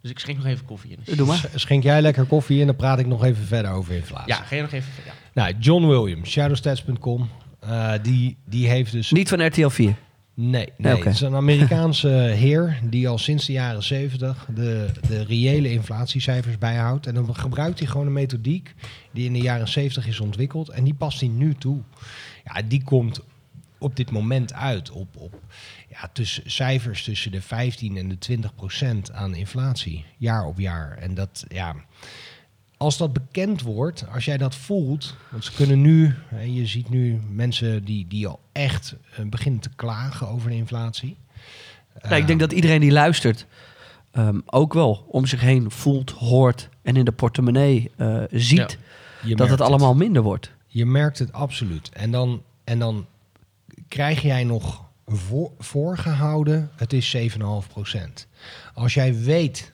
Dus 0.02 0.10
ik 0.10 0.18
schenk 0.18 0.38
nog 0.38 0.46
even 0.46 0.64
koffie 0.64 0.96
in. 1.04 1.16
Doe 1.16 1.26
maar. 1.26 1.48
Schenk 1.54 1.82
jij 1.82 2.02
lekker 2.02 2.24
koffie 2.24 2.60
in, 2.60 2.66
dan 2.66 2.76
praat 2.76 2.98
ik 2.98 3.06
nog 3.06 3.24
even 3.24 3.46
verder 3.46 3.70
over 3.70 3.94
inflatie. 3.94 4.28
Ja, 4.32 4.42
ga 4.42 4.54
je 4.56 4.62
nog 4.62 4.72
even... 4.72 4.92
Ja. 5.06 5.12
Nou, 5.34 5.54
John 5.58 5.86
Williams, 5.86 6.30
shadowstats.com. 6.30 7.28
eh, 7.60 7.92
die, 8.02 8.36
die 8.44 8.68
heeft 8.68 8.92
dus 8.92 9.10
Niet 9.10 9.28
van 9.28 9.46
RTL 9.46 9.68
4. 9.68 9.94
Nee, 10.34 10.72
nee. 10.76 10.96
Het 10.96 11.06
is 11.14 11.20
een 11.20 11.34
Amerikaanse 11.34 12.08
heer 12.44 12.78
die 12.82 13.08
al 13.08 13.18
sinds 13.18 13.46
de 13.46 13.52
jaren 13.52 13.82
70 13.82 14.46
de, 14.54 14.86
de 15.08 15.24
reële 15.24 15.70
inflatiecijfers 15.70 16.58
bijhoudt. 16.58 17.06
En 17.06 17.14
dan 17.14 17.36
gebruikt 17.36 17.78
hij 17.78 17.88
gewoon 17.88 18.06
een 18.06 18.12
methodiek 18.12 18.74
die 19.12 19.26
in 19.26 19.32
de 19.32 19.38
jaren 19.40 19.68
70 19.68 20.06
is 20.06 20.20
ontwikkeld. 20.20 20.68
En 20.68 20.84
die 20.84 20.94
past 20.94 21.20
hij 21.20 21.28
nu 21.28 21.54
toe. 21.54 21.78
Ja, 22.44 22.62
die 22.68 22.82
komt 22.84 23.20
op 23.78 23.96
dit 23.96 24.10
moment 24.10 24.52
uit 24.52 24.90
op, 24.90 25.16
op 25.16 25.40
ja, 26.00 26.10
tussen, 26.12 26.50
cijfers 26.50 27.04
tussen 27.04 27.32
de 27.32 27.42
15 27.42 27.96
en 27.96 28.08
de 28.08 28.18
20 28.18 28.54
procent 28.54 29.12
aan 29.12 29.34
inflatie, 29.34 30.04
jaar 30.16 30.44
op 30.44 30.58
jaar. 30.58 30.98
En 30.98 31.14
dat, 31.14 31.44
ja, 31.48 31.74
als 32.76 32.96
dat 32.96 33.12
bekend 33.12 33.62
wordt, 33.62 34.04
als 34.12 34.24
jij 34.24 34.36
dat 34.36 34.54
voelt, 34.54 35.16
want 35.30 35.44
ze 35.44 35.52
kunnen 35.52 35.80
nu, 35.80 36.14
hè, 36.26 36.42
je 36.42 36.66
ziet 36.66 36.88
nu 36.88 37.20
mensen 37.30 37.84
die, 37.84 38.06
die 38.08 38.26
al 38.26 38.40
echt 38.52 38.96
eh, 39.16 39.24
beginnen 39.24 39.60
te 39.60 39.70
klagen 39.76 40.28
over 40.28 40.50
de 40.50 40.56
inflatie. 40.56 41.16
Nou, 42.02 42.14
ik 42.14 42.26
denk 42.26 42.40
dat 42.40 42.52
iedereen 42.52 42.80
die 42.80 42.92
luistert 42.92 43.46
ehm, 44.10 44.40
ook 44.46 44.74
wel 44.74 45.06
om 45.08 45.26
zich 45.26 45.40
heen 45.40 45.70
voelt, 45.70 46.10
hoort 46.10 46.68
en 46.82 46.96
in 46.96 47.04
de 47.04 47.12
portemonnee 47.12 47.90
eh, 47.96 48.22
ziet 48.30 48.78
Ja. 49.22 49.36
Dat 49.36 49.48
het 49.48 49.60
allemaal 49.60 49.94
minder 49.94 50.22
wordt. 50.22 50.52
Je 50.66 50.86
merkt 50.86 51.18
het 51.18 51.32
absoluut. 51.32 51.88
En 51.88 52.10
dan, 52.10 52.42
en 52.64 52.78
dan 52.78 53.06
krijg 53.88 54.22
jij 54.22 54.44
nog 54.44 54.89
voor, 55.16 55.50
voorgehouden, 55.58 56.70
het 56.76 56.92
is 56.92 57.16
7,5 57.16 57.68
procent. 57.72 58.26
Als 58.74 58.94
jij 58.94 59.14
weet, 59.20 59.72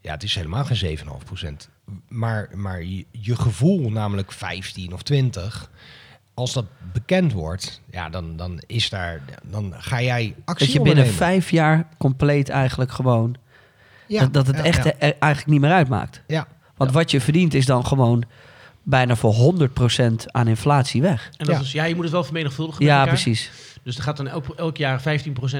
ja, 0.00 0.12
het 0.12 0.22
is 0.22 0.34
helemaal 0.34 0.64
geen 0.64 0.98
7,5 0.98 1.04
procent. 1.24 1.68
Maar, 2.08 2.48
maar 2.54 2.82
je, 2.84 3.06
je 3.10 3.36
gevoel, 3.36 3.90
namelijk 3.90 4.32
15 4.32 4.92
of 4.92 5.02
20, 5.02 5.70
als 6.34 6.52
dat 6.52 6.64
bekend 6.92 7.32
wordt, 7.32 7.80
ja, 7.90 8.08
dan, 8.08 8.36
dan 8.36 8.62
is 8.66 8.88
daar, 8.88 9.20
dan 9.44 9.74
ga 9.76 10.02
jij 10.02 10.34
actie 10.44 10.66
Dat 10.66 10.74
je 10.76 10.82
binnen 10.82 11.04
ondernemen. 11.04 11.14
vijf 11.14 11.50
jaar 11.50 11.88
compleet 11.98 12.48
eigenlijk 12.48 12.92
gewoon... 12.92 13.36
Ja, 14.06 14.20
dat, 14.20 14.32
dat 14.32 14.46
het 14.46 14.56
ja, 14.56 14.62
echt 14.62 14.84
ja. 14.84 14.92
er 14.98 15.00
eigenlijk 15.18 15.46
niet 15.46 15.60
meer 15.60 15.70
uitmaakt. 15.72 16.22
Ja, 16.26 16.46
Want 16.76 16.92
wat 16.92 17.10
je 17.10 17.20
verdient 17.20 17.54
is 17.54 17.66
dan 17.66 17.86
gewoon 17.86 18.24
bijna 18.82 19.16
voor 19.16 19.54
100% 20.00 20.12
aan 20.26 20.48
inflatie 20.48 21.02
weg. 21.02 21.30
En 21.36 21.46
dat 21.46 21.54
Ja. 21.56 21.60
is, 21.60 21.72
ja, 21.72 21.84
je 21.84 21.94
moet 21.94 22.04
het 22.04 22.12
wel 22.12 22.24
vermenigvuldigen 22.24 22.82
met 22.82 22.92
Ja, 22.92 22.98
elkaar. 22.98 23.14
precies. 23.14 23.50
Dus 23.82 23.96
er 23.96 24.02
gaat 24.02 24.16
dan 24.16 24.28
elk, 24.28 24.48
elk 24.56 24.76
jaar 24.76 25.00
15% 25.00 25.04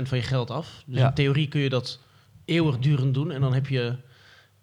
van 0.09 0.19
je 0.19 0.23
geld 0.25 0.51
af. 0.51 0.83
Dus 0.87 0.99
Ja. 0.99 1.09
in 1.09 1.15
theorie 1.15 1.49
kun 1.49 1.61
je 1.61 1.69
dat 1.69 1.99
eeuwigdurend 2.45 3.15
doen. 3.15 3.31
En 3.31 3.41
dan 3.41 3.55
heb 3.55 3.67
je, 3.67 3.95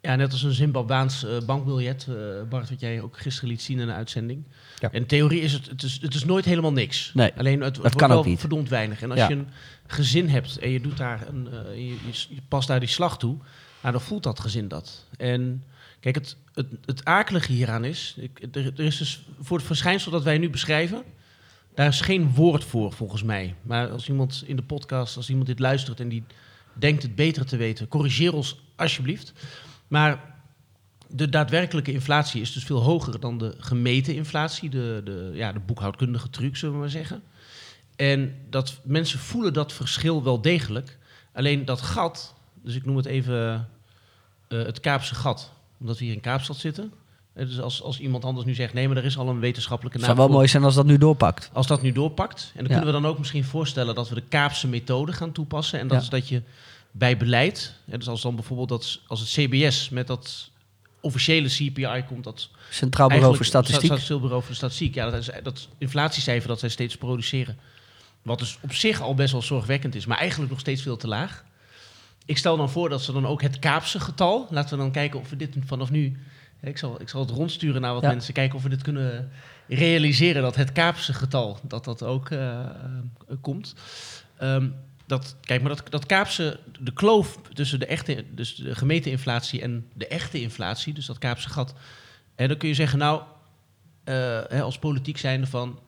ja, 0.01 0.15
net 0.15 0.31
als 0.31 0.43
een 0.43 0.51
Zimbabwaans 0.53 1.23
eh, 1.25 1.37
bankbiljet, 1.45 2.07
eh, 2.09 2.15
Bart, 2.49 2.69
wat 2.69 2.79
jij 2.79 3.01
ook 3.01 3.17
gisteren 3.19 3.49
liet 3.49 3.61
zien 3.61 3.79
in 3.79 3.87
een 3.89 3.95
uitzending. 3.95 4.43
Ja. 4.79 4.91
In 4.91 5.05
theorie 5.05 5.41
is 5.41 5.53
het, 5.53 5.65
het 5.69 5.83
is, 5.83 5.99
het 6.01 6.13
is 6.13 6.25
nooit 6.25 6.45
helemaal 6.45 6.71
niks. 6.73 7.11
Nee, 7.13 7.31
Alleen 7.37 7.59
het, 7.61 7.65
het 7.67 7.77
wordt 7.77 7.95
kan 7.95 8.09
wel 8.09 8.17
ook 8.17 8.25
niet. 8.25 8.39
verdomd 8.39 8.69
weinig. 8.69 9.01
En 9.01 9.09
als 9.11 9.19
Ja. 9.19 9.27
je 9.29 9.35
een 9.35 9.47
gezin 9.87 10.29
hebt 10.29 10.57
en 10.57 10.69
je 10.69 10.81
doet 10.81 10.97
daar 10.97 11.27
een, 11.27 11.47
eh, 11.47 11.75
je, 11.75 11.87
je, 11.87 12.25
je 12.29 12.41
past 12.47 12.67
daar 12.67 12.79
die 12.79 12.89
slag 12.89 13.17
toe, 13.17 13.37
nou, 13.81 13.93
dan 13.93 14.01
voelt 14.01 14.23
dat 14.23 14.39
gezin 14.39 14.67
dat. 14.67 15.05
En 15.17 15.63
kijk, 15.99 16.15
het, 16.15 16.37
het, 16.53 16.67
het 16.85 17.05
akelige 17.05 17.51
hieraan 17.51 17.85
is, 17.85 18.15
ik, 18.17 18.47
er, 18.51 18.65
er 18.65 18.79
is 18.79 18.97
dus 18.97 19.21
voor 19.39 19.57
het 19.57 19.65
verschijnsel 19.65 20.11
dat 20.11 20.23
wij 20.23 20.37
nu 20.37 20.49
beschrijven, 20.49 21.03
daar 21.79 21.87
is 21.87 22.01
geen 22.01 22.33
woord 22.33 22.63
voor, 22.63 22.91
volgens 22.91 23.23
mij. 23.23 23.55
Maar 23.61 23.89
als 23.89 24.09
iemand 24.09 24.43
in 24.45 24.55
de 24.55 24.61
podcast, 24.63 25.17
als 25.17 25.29
iemand 25.29 25.47
dit 25.47 25.59
luistert 25.59 25.99
en 25.99 26.09
die 26.09 26.23
denkt 26.73 27.03
het 27.03 27.15
beter 27.15 27.45
te 27.45 27.57
weten, 27.57 27.87
corrigeer 27.87 28.33
ons 28.33 28.61
alsjeblieft. 28.75 29.33
Maar 29.87 30.35
de 31.07 31.29
daadwerkelijke 31.29 31.91
inflatie 31.91 32.41
is 32.41 32.53
dus 32.53 32.63
veel 32.63 32.81
hoger 32.81 33.19
dan 33.19 33.37
de 33.37 33.55
gemeten 33.57 34.15
inflatie, 34.15 34.69
de, 34.69 35.01
de, 35.03 35.31
ja, 35.33 35.51
de 35.51 35.59
boekhoudkundige 35.59 36.29
truc, 36.29 36.55
zullen 36.55 36.75
we 36.75 36.81
maar 36.81 36.89
zeggen. 36.89 37.23
En 37.95 38.35
dat 38.49 38.79
mensen 38.83 39.19
voelen 39.19 39.53
dat 39.53 39.73
verschil 39.73 40.23
wel 40.23 40.41
degelijk. 40.41 40.97
Alleen 41.33 41.65
dat 41.65 41.81
gat, 41.81 42.35
dus 42.63 42.75
ik 42.75 42.85
noem 42.85 42.95
het 42.95 43.05
even 43.05 43.69
eh, 44.47 44.63
het 44.63 44.79
Kaapse 44.79 45.15
gat, 45.15 45.53
omdat 45.79 45.97
we 45.97 46.05
hier 46.05 46.13
in 46.13 46.21
Kaapstad 46.21 46.57
zitten. 46.57 46.93
Eh, 47.39 47.45
dus 47.45 47.59
als, 47.59 47.81
als 47.81 47.99
iemand 47.99 48.25
anders 48.25 48.45
nu 48.45 48.53
zegt, 48.53 48.73
nee, 48.73 48.87
maar 48.87 48.97
er 48.97 49.05
is 49.05 49.17
al 49.17 49.29
een 49.29 49.39
wetenschappelijke 49.39 49.97
Het 49.97 50.07
naam 50.07 50.15
zou 50.15 50.27
wel 50.27 50.37
mooi 50.37 50.49
zijn 50.49 50.63
als 50.63 50.75
dat 50.75 50.85
nu 50.85 50.97
doorpakt. 50.97 51.49
Als 51.53 51.67
dat 51.67 51.81
nu 51.81 51.91
doorpakt. 51.91 52.41
En 52.41 52.63
dan 52.63 52.63
Ja. 52.63 52.67
kunnen 52.77 52.85
we 52.95 53.01
dan 53.01 53.11
ook 53.11 53.17
misschien 53.17 53.43
voorstellen 53.43 53.95
dat 53.95 54.09
we 54.09 54.15
de 54.15 54.23
Kaapse 54.29 54.67
methode 54.67 55.13
gaan 55.13 55.31
toepassen. 55.31 55.79
En 55.79 55.87
dat 55.87 55.97
Ja. 55.97 56.03
is 56.03 56.09
dat 56.09 56.27
je 56.27 56.41
bij 56.91 57.17
beleid, 57.17 57.73
hè, 57.85 57.97
dus 57.97 58.07
als 58.07 58.21
dan 58.21 58.35
bijvoorbeeld 58.35 58.69
dat, 58.69 58.99
als 59.07 59.19
het 59.19 59.29
CBS 59.29 59.89
met 59.89 60.07
dat 60.07 60.49
officiële 61.01 61.47
CPI 61.49 62.03
komt 62.07 62.23
dat 62.23 62.49
Centraal 62.69 63.07
Bureau 63.09 63.35
voor 63.35 63.45
Statistiek. 63.45 63.91
Centraal 63.91 64.19
Bureau 64.19 64.43
voor 64.43 64.55
Statistiek. 64.55 64.93
Ja, 64.95 65.09
dat 65.09 65.19
is 65.19 65.29
dat 65.43 65.67
inflatiecijfer 65.77 66.47
dat 66.47 66.59
zij 66.59 66.69
steeds 66.69 66.97
produceren. 66.97 67.57
Wat 68.21 68.39
dus 68.39 68.57
op 68.61 68.73
zich 68.73 69.01
al 69.01 69.13
best 69.15 69.31
wel 69.31 69.41
zorgwekkend 69.41 69.95
is, 69.95 70.05
maar 70.05 70.17
eigenlijk 70.17 70.51
nog 70.51 70.59
steeds 70.59 70.81
veel 70.81 70.97
te 70.97 71.07
laag. 71.07 71.43
Ik 72.25 72.37
stel 72.37 72.57
dan 72.57 72.69
voor 72.69 72.89
dat 72.89 73.01
ze 73.01 73.11
dan 73.11 73.27
ook 73.27 73.41
het 73.41 73.59
Kaapse 73.59 73.99
getal. 73.99 74.47
Laten 74.49 74.77
we 74.77 74.83
dan 74.83 74.91
kijken 74.91 75.19
of 75.19 75.29
we 75.29 75.35
dit 75.35 75.55
vanaf 75.65 75.89
nu. 75.91 76.17
Ik 76.61 76.77
zal, 76.77 77.01
ik 77.01 77.09
zal 77.09 77.21
het 77.21 77.29
rondsturen 77.29 77.81
naar 77.81 77.93
wat 77.93 78.01
Ja. 78.01 78.09
mensen. 78.09 78.33
Kijken 78.33 78.55
of 78.57 78.63
we 78.63 78.69
dit 78.69 78.81
kunnen 78.81 79.31
realiseren. 79.67 80.41
Dat 80.41 80.55
het 80.55 80.71
Kaapse 80.71 81.13
getal 81.13 81.59
dat 81.63 81.83
dat 81.83 82.03
ook 82.03 82.29
eh, 82.29 82.59
eh, 82.59 82.65
komt. 83.41 83.73
Ehm, 84.37 84.67
dat, 85.05 85.35
kijk, 85.41 85.61
maar 85.61 85.75
dat, 85.75 85.83
dat 85.89 86.05
Kaapse, 86.05 86.59
de 86.79 86.93
kloof 86.93 87.39
tussen 87.53 87.79
de, 87.79 87.85
echte, 87.85 88.25
dus 88.31 88.55
de 88.55 88.75
gemeten 88.75 89.11
inflatie 89.11 89.61
en 89.61 89.85
de 89.93 90.07
echte 90.07 90.41
inflatie, 90.41 90.93
dus 90.93 91.05
dat 91.05 91.17
Kaapse 91.17 91.49
gat. 91.49 91.73
En 92.35 92.47
dan 92.47 92.57
kun 92.57 92.67
je 92.67 92.75
zeggen, 92.75 92.99
nou, 92.99 93.21
eh, 94.03 94.13
hè, 94.47 94.61
als 94.61 94.79
politiek 94.79 95.17
zijnde 95.17 95.47
van, 95.47 95.79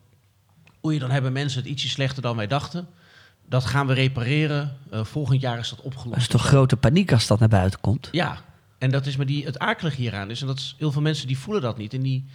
oei, 0.85 0.99
dan 0.99 1.11
hebben 1.11 1.31
mensen 1.33 1.61
het 1.61 1.69
ietsje 1.69 1.89
slechter 1.89 2.21
dan 2.21 2.35
wij 2.35 2.47
dachten. 2.47 2.87
Dat 3.47 3.65
gaan 3.65 3.87
we 3.87 3.93
repareren. 3.93 4.77
Volgend 4.91 5.41
jaar 5.41 5.59
is 5.59 5.69
dat 5.69 5.81
opgelost. 5.81 6.09
Dat 6.09 6.21
is 6.21 6.27
toch 6.27 6.45
grote 6.45 6.77
paniek 6.77 7.11
als 7.11 7.27
dat 7.27 7.39
naar 7.39 7.49
buiten 7.49 7.79
komt? 7.79 8.09
Ja, 8.11 8.41
en 8.81 8.91
dat 8.91 9.05
is 9.05 9.15
maar 9.15 9.25
die, 9.25 9.45
het 9.45 9.59
akelige 9.59 10.01
hieraan 10.01 10.29
is. 10.29 10.41
En 10.41 10.47
dat 10.47 10.57
is, 10.57 10.75
heel 10.77 10.91
veel 10.91 11.01
mensen 11.01 11.27
die 11.27 11.37
voelen 11.37 11.61
dat 11.61 11.77
niet. 11.77 11.93
En 11.93 12.01
die, 12.01 12.25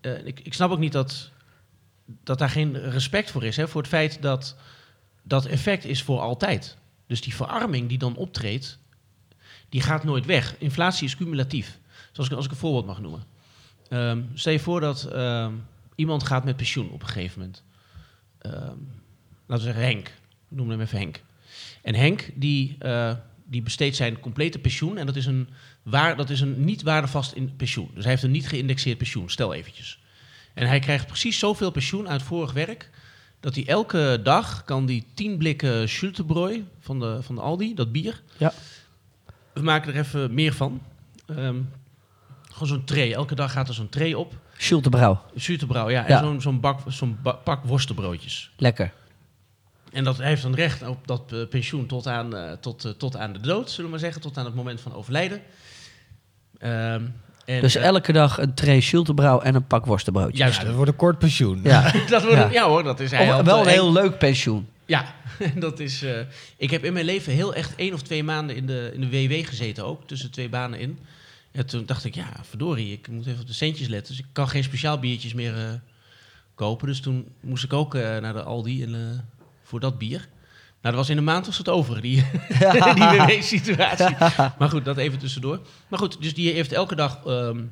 eh, 0.00 0.26
ik, 0.26 0.40
ik 0.40 0.54
snap 0.54 0.70
ook 0.70 0.78
niet 0.78 0.92
dat, 0.92 1.30
dat 2.24 2.38
daar 2.38 2.50
geen 2.50 2.90
respect 2.90 3.30
voor 3.30 3.44
is. 3.44 3.56
Hè, 3.56 3.68
voor 3.68 3.80
het 3.80 3.90
feit 3.90 4.22
dat 4.22 4.56
dat 5.22 5.46
effect 5.46 5.84
is 5.84 6.02
voor 6.02 6.20
altijd. 6.20 6.76
Dus 7.06 7.20
die 7.20 7.34
verarming 7.34 7.88
die 7.88 7.98
dan 7.98 8.16
optreedt, 8.16 8.78
die 9.68 9.80
gaat 9.80 10.04
nooit 10.04 10.26
weg. 10.26 10.54
Inflatie 10.58 11.06
is 11.06 11.16
cumulatief. 11.16 11.78
Zoals 12.12 12.30
ik, 12.30 12.36
als 12.36 12.44
ik 12.44 12.50
een 12.50 12.56
voorbeeld 12.56 12.86
mag 12.86 13.00
noemen. 13.00 13.24
Ehm, 13.88 14.22
stel 14.34 14.52
je 14.52 14.60
voor 14.60 14.80
dat 14.80 15.04
ehm, 15.04 15.52
iemand 15.94 16.22
gaat 16.22 16.44
met 16.44 16.56
pensioen 16.56 16.90
op 16.90 17.02
een 17.02 17.08
gegeven 17.08 17.38
moment. 17.38 17.62
Ehm, 18.38 18.76
laten 19.46 19.66
we 19.66 19.72
zeggen 19.72 19.82
Henk. 19.82 20.12
Noem 20.48 20.70
hem 20.70 20.80
even 20.80 20.98
Henk. 20.98 21.22
En 21.82 21.94
Henk 21.94 22.30
die, 22.34 22.76
eh, 22.78 23.14
die 23.50 23.62
besteedt 23.62 23.96
zijn 23.96 24.20
complete 24.20 24.58
pensioen. 24.58 24.96
En 24.98 25.06
dat 25.06 25.16
is 25.16 25.26
een, 25.26 25.48
waar, 25.82 26.16
dat 26.16 26.30
is 26.30 26.40
een 26.40 26.64
niet 26.64 26.82
waardevast 26.82 27.32
in 27.32 27.56
pensioen. 27.56 27.90
Dus 27.94 28.02
hij 28.02 28.12
heeft 28.12 28.22
een 28.24 28.30
niet 28.30 28.48
geïndexeerd 28.48 28.98
pensioen. 28.98 29.30
Stel 29.30 29.54
eventjes. 29.54 29.98
En 30.54 30.66
hij 30.66 30.78
krijgt 30.78 31.06
precies 31.06 31.38
zoveel 31.38 31.70
pensioen 31.70 32.08
uit 32.08 32.22
vorig 32.22 32.52
werk. 32.52 32.90
Dat 33.40 33.54
hij 33.54 33.66
elke 33.66 34.20
dag 34.22 34.64
kan 34.64 34.86
die 34.86 35.06
tien 35.14 35.38
blikken 35.38 35.88
Schultebrooi 35.88 36.66
van 36.80 37.00
de, 37.00 37.18
van 37.22 37.34
de 37.34 37.40
Aldi, 37.40 37.74
dat 37.74 37.92
bier. 37.92 38.22
Ja. 38.36 38.52
We 39.52 39.62
maken 39.62 39.92
er 39.94 39.98
even 40.00 40.34
meer 40.34 40.52
van. 40.52 40.82
Ehm, 41.26 41.56
gewoon 42.52 42.68
zo'n 42.68 42.84
tray. 42.84 43.12
Elke 43.12 43.34
dag 43.34 43.52
gaat 43.52 43.68
er 43.68 43.74
zo'n 43.74 43.88
tray 43.88 44.12
op. 44.12 44.34
Schultebrouw. 44.56 45.22
Schultebrouw, 45.36 45.90
ja. 45.90 46.06
En 46.06 46.12
Ja. 46.14 46.20
zo'n 46.20 46.40
zo'n 46.40 46.60
bak, 46.60 46.80
zo'n 46.88 47.18
pak 47.44 47.64
worstenbroodjes. 47.64 48.50
Lekker. 48.56 48.92
En 49.92 50.04
dat 50.04 50.16
hij 50.16 50.26
heeft 50.28 50.42
dan 50.42 50.54
recht 50.54 50.86
op 50.86 51.06
dat 51.06 51.32
eh, 51.32 51.38
pensioen 51.48 51.86
tot 51.86 52.06
aan, 52.06 52.36
eh, 52.36 52.52
tot, 52.52 52.84
eh, 52.84 52.90
tot 52.92 53.16
aan 53.16 53.32
de 53.32 53.40
dood, 53.40 53.68
zullen 53.70 53.84
we 53.84 53.90
maar 53.90 53.98
zeggen. 53.98 54.20
Tot 54.20 54.38
aan 54.38 54.44
het 54.44 54.54
moment 54.54 54.80
van 54.80 54.94
overlijden. 54.94 55.40
Ehm, 56.58 57.02
en, 57.44 57.60
Dus 57.60 57.74
elke 57.74 58.12
dag 58.12 58.38
een 58.38 58.54
tray 58.54 58.80
Schultebrouw 58.80 59.40
en 59.40 59.54
een 59.54 59.66
pak 59.66 59.86
worstenbroodjes. 59.86 60.38
Juist. 60.38 60.58
Ja, 60.58 60.64
dat 60.64 60.74
wordt 60.74 60.90
een 60.90 60.96
kort 60.96 61.18
pensioen. 61.18 61.60
Ja. 61.62 61.92
dat 62.08 62.22
wordt, 62.22 62.36
Ja. 62.38 62.48
ja. 62.50 62.68
hoor, 62.68 62.82
dat 62.82 63.00
is 63.00 63.12
had, 63.12 63.44
wel 63.44 63.60
een 63.60 63.66
heel 63.66 63.92
leuk 63.92 64.18
pensioen. 64.18 64.68
Ja, 64.86 65.14
dat 65.56 65.80
is. 65.80 66.02
eh, 66.02 66.20
ik 66.56 66.70
heb 66.70 66.84
in 66.84 66.92
mijn 66.92 67.04
leven 67.04 67.32
heel 67.32 67.54
echt 67.54 67.74
één 67.74 67.92
of 67.92 68.02
twee 68.02 68.24
maanden 68.24 68.56
in 68.56 68.66
de, 68.66 68.90
in 68.94 69.00
de 69.00 69.08
WW 69.08 69.46
gezeten 69.46 69.84
ook, 69.84 70.06
tussen 70.06 70.30
twee 70.30 70.48
banen 70.48 70.78
in. 70.78 70.98
En 71.52 71.66
toen 71.66 71.86
dacht 71.86 72.04
ik, 72.04 72.14
ja, 72.14 72.32
verdorie, 72.42 72.92
ik 72.92 73.08
moet 73.08 73.26
even 73.26 73.40
op 73.40 73.46
de 73.46 73.52
centjes 73.52 73.88
letten. 73.88 74.14
Dus 74.16 74.24
ik 74.24 74.30
kan 74.32 74.48
geen 74.48 74.64
speciaal 74.64 74.98
biertjes 74.98 75.34
meer 75.34 75.56
eh, 75.56 75.72
kopen. 76.54 76.86
Dus 76.86 77.00
toen 77.00 77.26
moest 77.40 77.64
ik 77.64 77.72
ook 77.72 77.94
eh, 77.94 78.18
naar 78.18 78.32
de 78.32 78.42
Aldi 78.42 78.82
en, 78.82 78.94
eh, 78.94 79.18
voor 79.70 79.80
dat 79.80 79.98
bier. 79.98 80.28
Nou, 80.82 80.94
dat 80.94 80.94
was 80.94 81.08
in 81.08 81.16
een 81.16 81.24
maand 81.24 81.46
was 81.46 81.58
het 81.58 81.68
over, 81.68 82.00
die, 82.00 82.16
die 82.94 83.04
WW-situatie. 83.04 84.16
Maar 84.58 84.68
goed, 84.68 84.84
dat 84.84 84.96
even 84.96 85.18
tussendoor. 85.18 85.60
Maar 85.88 85.98
goed, 85.98 86.22
dus 86.22 86.34
die 86.34 86.52
heeft 86.52 86.72
elke 86.72 86.94
dag 86.94 87.24
ehm 87.26 87.62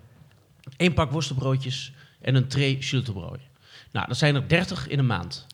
één 0.76 0.94
pak 0.94 1.10
worstenbroodjes 1.10 1.92
en 2.20 2.34
een 2.34 2.48
tray 2.48 2.76
schultebrood. 2.80 3.40
Nou, 3.92 4.06
dat 4.06 4.16
zijn 4.16 4.34
er 4.34 4.48
30 4.48 4.88
in 4.88 4.98
een 4.98 5.06
maand. 5.06 5.46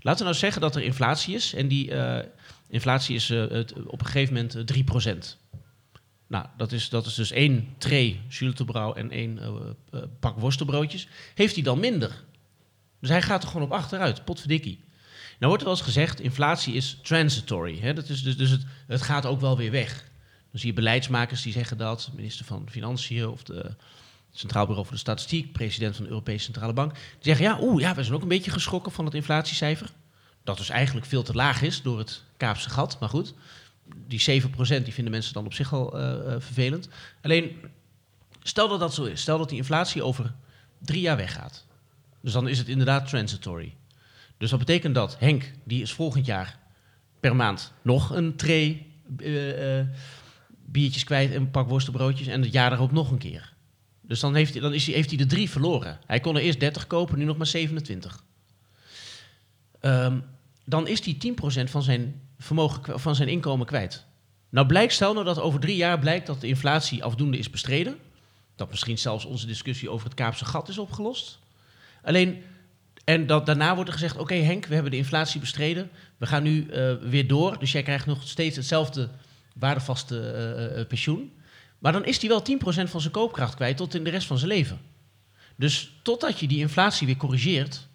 Laten 0.00 0.18
we 0.18 0.24
nou 0.24 0.36
zeggen 0.36 0.60
dat 0.60 0.76
er 0.76 0.82
inflatie 0.82 1.34
is. 1.34 1.54
En 1.54 1.68
die 1.68 1.90
eh, 1.94 2.26
inflatie 2.68 3.14
is 3.14 3.30
eh, 3.30 3.48
het, 3.48 3.72
op 3.86 4.00
een 4.00 4.06
gegeven 4.06 4.34
moment 4.34 4.54
eh, 4.54 5.14
3%. 5.14 5.40
Nou, 6.30 6.46
dat 6.56 6.72
is, 6.72 6.88
dat 6.88 7.06
is 7.06 7.14
dus 7.14 7.30
één 7.30 7.74
tray 7.78 8.20
Schultebrouw 8.28 8.94
en 8.94 9.10
één 9.10 9.38
eh, 9.38 9.48
eh, 9.90 10.02
pak 10.20 10.38
worstenbroodjes. 10.38 11.08
Heeft 11.34 11.54
hij 11.54 11.64
dan 11.64 11.80
minder? 11.80 12.24
Dus 13.00 13.08
hij 13.08 13.22
gaat 13.22 13.42
er 13.42 13.48
gewoon 13.48 13.66
op 13.66 13.72
achteruit, 13.72 14.24
potverdikkie. 14.24 14.84
Nou 15.40 15.52
wordt 15.52 15.62
er 15.62 15.68
wel 15.68 15.76
eens 15.76 15.86
gezegd, 15.86 16.20
inflatie 16.20 16.74
is 16.74 16.98
transitory. 17.02 17.78
Hè? 17.80 17.92
Dat 17.92 18.08
is 18.08 18.22
dus, 18.22 18.36
dus 18.36 18.50
het, 18.50 18.64
het 18.86 19.02
gaat 19.02 19.26
ook 19.26 19.40
wel 19.40 19.56
weer 19.56 19.70
weg. 19.70 20.04
Dan 20.50 20.60
zie 20.60 20.68
je 20.68 20.74
beleidsmakers 20.74 21.42
die 21.42 21.52
zeggen 21.52 21.78
dat, 21.78 22.10
minister 22.14 22.44
van 22.44 22.66
Financiën 22.70 23.28
of 23.28 23.42
de 23.42 23.74
Centraal 24.32 24.64
Bureau 24.64 24.86
voor 24.86 24.94
de 24.94 25.00
Statistiek, 25.00 25.52
president 25.52 25.94
van 25.94 26.04
de 26.04 26.10
Europese 26.10 26.44
Centrale 26.44 26.72
Bank, 26.72 26.92
die 26.92 27.02
zeggen 27.20 27.44
ja, 27.44 27.58
oeh, 27.60 27.80
ja, 27.80 27.94
we 27.94 28.02
zijn 28.02 28.14
ook 28.14 28.22
een 28.22 28.28
beetje 28.28 28.50
geschrokken 28.50 28.92
van 28.92 29.04
het 29.04 29.14
inflatiecijfer. 29.14 29.90
Dat 30.44 30.56
dus 30.56 30.68
eigenlijk 30.68 31.06
veel 31.06 31.22
te 31.22 31.34
laag 31.34 31.62
is 31.62 31.82
door 31.82 31.98
het 31.98 32.22
Kaapse 32.36 32.70
gat, 32.70 32.96
maar 33.00 33.08
goed. 33.08 33.34
Die 34.06 34.42
7% 34.42 34.52
die 34.56 34.92
vinden 34.92 35.10
mensen 35.10 35.34
dan 35.34 35.44
op 35.44 35.54
zich 35.54 35.72
al 35.72 35.98
eh, 35.98 36.12
eh, 36.12 36.40
vervelend. 36.40 36.88
Alleen, 37.22 37.56
stel 38.42 38.68
dat 38.68 38.80
dat 38.80 38.94
zo 38.94 39.04
is. 39.04 39.20
Stel 39.20 39.38
dat 39.38 39.48
die 39.48 39.58
inflatie 39.58 40.02
over 40.02 40.34
drie 40.78 41.00
jaar 41.00 41.16
weggaat. 41.16 41.66
Dus 42.20 42.32
dan 42.32 42.48
is 42.48 42.58
het 42.58 42.68
inderdaad 42.68 43.08
transitory. 43.08 43.74
Dus 44.40 44.50
dat 44.50 44.58
betekent 44.58 44.94
dat 44.94 45.16
Henk, 45.18 45.52
die 45.64 45.82
is 45.82 45.92
volgend 45.92 46.26
jaar 46.26 46.58
per 47.20 47.36
maand 47.36 47.72
nog 47.82 48.10
een 48.10 48.36
tray 48.36 48.86
eh, 49.18 49.78
eh, 49.78 49.86
biertjes 50.64 51.04
kwijt 51.04 51.30
en 51.30 51.36
een 51.36 51.50
pak 51.50 51.68
worstenbroodjes. 51.68 52.26
En 52.26 52.42
het 52.42 52.52
jaar 52.52 52.70
daarop 52.70 52.92
nog 52.92 53.10
een 53.10 53.18
keer. 53.18 53.52
Dus 54.00 54.20
dan, 54.20 54.34
heeft 54.34 54.52
hij, 54.52 54.62
dan 54.62 54.74
is 54.74 54.86
hij, 54.86 54.94
heeft 54.94 55.08
hij 55.08 55.18
de 55.18 55.26
drie 55.26 55.50
verloren. 55.50 55.98
Hij 56.06 56.20
kon 56.20 56.36
er 56.36 56.42
eerst 56.42 56.60
30 56.60 56.86
kopen, 56.86 57.18
nu 57.18 57.24
nog 57.24 57.36
maar 57.36 57.46
27. 57.46 58.24
Ehm, 59.80 60.18
dan 60.64 60.86
is 60.86 61.04
hij 61.04 61.14
10% 61.14 61.70
van 61.70 61.82
zijn, 61.82 62.20
vermogen, 62.38 63.00
van 63.00 63.14
zijn 63.14 63.28
inkomen 63.28 63.66
kwijt. 63.66 64.04
Nou 64.48 64.66
blijkt, 64.66 64.92
stel 64.92 65.12
nou 65.12 65.24
dat 65.24 65.40
over 65.40 65.60
drie 65.60 65.76
jaar 65.76 65.98
blijkt 65.98 66.26
dat 66.26 66.40
de 66.40 66.46
inflatie 66.46 67.04
afdoende 67.04 67.38
is 67.38 67.50
bestreden. 67.50 67.96
Dat 68.56 68.70
misschien 68.70 68.98
zelfs 68.98 69.24
onze 69.24 69.46
discussie 69.46 69.90
over 69.90 70.04
het 70.06 70.14
Kaapse 70.14 70.44
gat 70.44 70.68
is 70.68 70.78
opgelost. 70.78 71.38
Alleen, 72.02 72.42
en 73.10 73.26
dat, 73.26 73.46
daarna 73.46 73.74
wordt 73.74 73.88
er 73.88 73.94
gezegd, 73.94 74.16
oké 74.16 74.34
Henk, 74.34 74.66
we 74.66 74.74
hebben 74.74 74.92
de 74.92 74.98
inflatie 74.98 75.40
bestreden. 75.40 75.90
We 76.16 76.26
gaan 76.26 76.42
nu 76.42 76.66
eh, 76.66 76.92
weer 76.94 77.26
door, 77.26 77.58
dus 77.58 77.72
jij 77.72 77.82
krijgt 77.82 78.06
nog 78.06 78.28
steeds 78.28 78.56
hetzelfde 78.56 79.08
waardevaste 79.54 80.20
eh, 80.20 80.80
eh, 80.80 80.86
pensioen. 80.86 81.32
Maar 81.78 81.92
dan 81.92 82.04
is 82.04 82.20
hij 82.20 82.28
wel 82.28 82.42
10% 82.42 82.90
van 82.90 83.00
zijn 83.00 83.12
koopkracht 83.12 83.54
kwijt 83.54 83.76
tot 83.76 83.94
in 83.94 84.04
de 84.04 84.10
rest 84.10 84.26
van 84.26 84.38
zijn 84.38 84.50
leven. 84.50 84.78
Dus 85.56 85.92
totdat 86.02 86.38
je 86.38 86.48
die 86.48 86.58
inflatie 86.58 87.06
weer 87.06 87.16
corrigeert, 87.16 87.88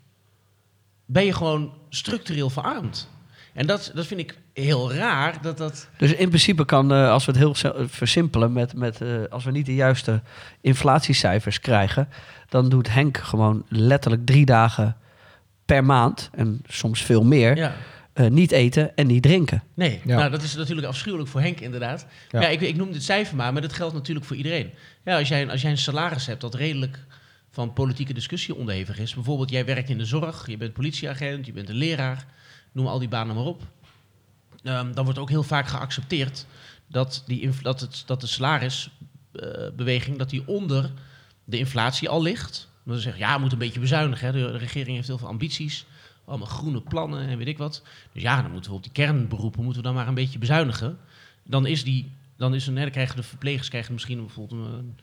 ben 1.05 1.25
je 1.25 1.33
gewoon 1.33 1.73
structureel 1.89 2.49
verarmd. 2.49 3.09
En 3.53 3.67
dat, 3.67 3.91
dat 3.93 4.05
vind 4.05 4.19
ik 4.19 4.37
heel 4.53 4.93
raar. 4.93 5.41
Dat 5.41 5.57
dat, 5.57 5.89
Dus 5.97 6.13
in 6.13 6.27
principe 6.27 6.65
kan, 6.65 6.91
als 6.91 7.25
we 7.25 7.31
het 7.31 7.41
heel 7.41 7.87
versimpelen, 7.87 8.53
met, 8.53 8.73
met, 8.73 9.01
als 9.29 9.43
we 9.43 9.51
niet 9.51 9.65
de 9.65 9.75
juiste 9.75 10.21
inflatiecijfers 10.61 11.59
krijgen, 11.59 12.09
dan 12.49 12.69
doet 12.69 12.93
Henk 12.93 13.17
gewoon 13.17 13.65
letterlijk 13.69 14.25
drie 14.25 14.45
dagen 14.45 14.97
per 15.65 15.83
maand, 15.85 16.29
en 16.33 16.61
soms 16.67 17.01
veel 17.01 17.23
meer, 17.23 17.57
ja. 17.57 17.75
eh, 18.13 18.27
niet 18.27 18.51
eten 18.51 18.95
en 18.95 19.07
niet 19.07 19.23
drinken. 19.23 19.63
Nee, 19.73 20.01
Ja. 20.05 20.17
nou, 20.17 20.31
dat 20.31 20.41
is 20.43 20.55
natuurlijk 20.55 20.87
afschuwelijk 20.87 21.29
voor 21.29 21.41
Henk 21.41 21.59
inderdaad. 21.59 22.05
Ja. 22.31 22.41
Ja. 22.41 22.47
ik, 22.47 22.61
ik 22.61 22.75
noem 22.75 22.91
dit 22.91 23.03
cijfer 23.03 23.35
maar, 23.35 23.53
maar 23.53 23.61
dat 23.61 23.73
geldt 23.73 23.93
natuurlijk 23.93 24.25
voor 24.25 24.35
iedereen. 24.35 24.69
Ja, 25.05 25.17
als, 25.17 25.27
jij, 25.27 25.41
een- 25.41 25.49
als 25.49 25.61
jij 25.61 25.71
een 25.71 25.77
salaris 25.77 26.25
hebt 26.25 26.41
dat 26.41 26.55
redelijk 26.55 26.99
van 27.51 27.73
politieke 27.73 28.13
discussie 28.13 28.55
onderhevig 28.55 28.99
is. 28.99 29.13
Bijvoorbeeld, 29.13 29.49
jij 29.49 29.65
werkt 29.65 29.89
in 29.89 29.97
de 29.97 30.05
zorg, 30.05 30.47
je 30.47 30.57
bent 30.57 30.73
politieagent, 30.73 31.45
je 31.45 31.51
bent 31.53 31.69
een 31.69 31.75
leraar. 31.75 32.25
Noem 32.71 32.87
al 32.87 32.99
die 32.99 33.07
banen 33.07 33.35
maar 33.35 33.45
op. 33.45 33.61
Ehm, 34.63 34.93
dan 34.93 35.03
wordt 35.03 35.19
ook 35.19 35.29
heel 35.29 35.43
vaak 35.43 35.67
geaccepteerd 35.67 36.45
dat, 36.87 37.23
die, 37.27 37.49
dat, 37.61 37.79
het, 37.79 38.03
dat 38.05 38.21
de 38.21 38.27
salarisbeweging 38.27 40.17
dat 40.17 40.29
die 40.29 40.47
onder 40.47 40.91
de 41.43 41.57
inflatie 41.57 42.09
al 42.09 42.21
ligt. 42.21 42.69
Dan 42.85 42.97
zeggen 42.97 43.21
ja, 43.21 43.33
we 43.33 43.39
moeten 43.39 43.59
een 43.59 43.65
beetje 43.65 43.79
bezuinigen. 43.79 44.25
Hè. 44.25 44.31
De, 44.31 44.51
de 44.51 44.57
regering 44.57 44.95
heeft 44.95 45.07
heel 45.07 45.17
veel 45.17 45.27
ambities. 45.27 45.85
Allemaal 46.25 46.47
groene 46.47 46.81
plannen 46.81 47.27
en 47.27 47.37
weet 47.37 47.47
ik 47.47 47.57
wat. 47.57 47.83
Dus 48.13 48.21
ja, 48.21 48.41
dan 48.41 48.51
moeten 48.51 48.71
we 48.71 48.77
op 48.77 48.83
die 48.83 48.91
kernberoepen 48.91 49.63
moeten 49.63 49.81
we 49.81 49.87
dan 49.87 49.97
maar 49.97 50.07
een 50.07 50.13
beetje 50.13 50.39
bezuinigen. 50.39 50.97
Dan 51.43 51.65
is 51.65 51.83
die, 51.83 52.11
dan 52.37 52.55
is 52.55 52.67
een, 52.67 52.75
hè, 52.75 52.81
dan 52.81 52.91
krijgen 52.91 53.15
de 53.15 53.23
verplegers 53.23 53.69
krijgen 53.69 53.93
misschien 53.93 54.19
bijvoorbeeld 54.19 54.61
een, 54.61 54.97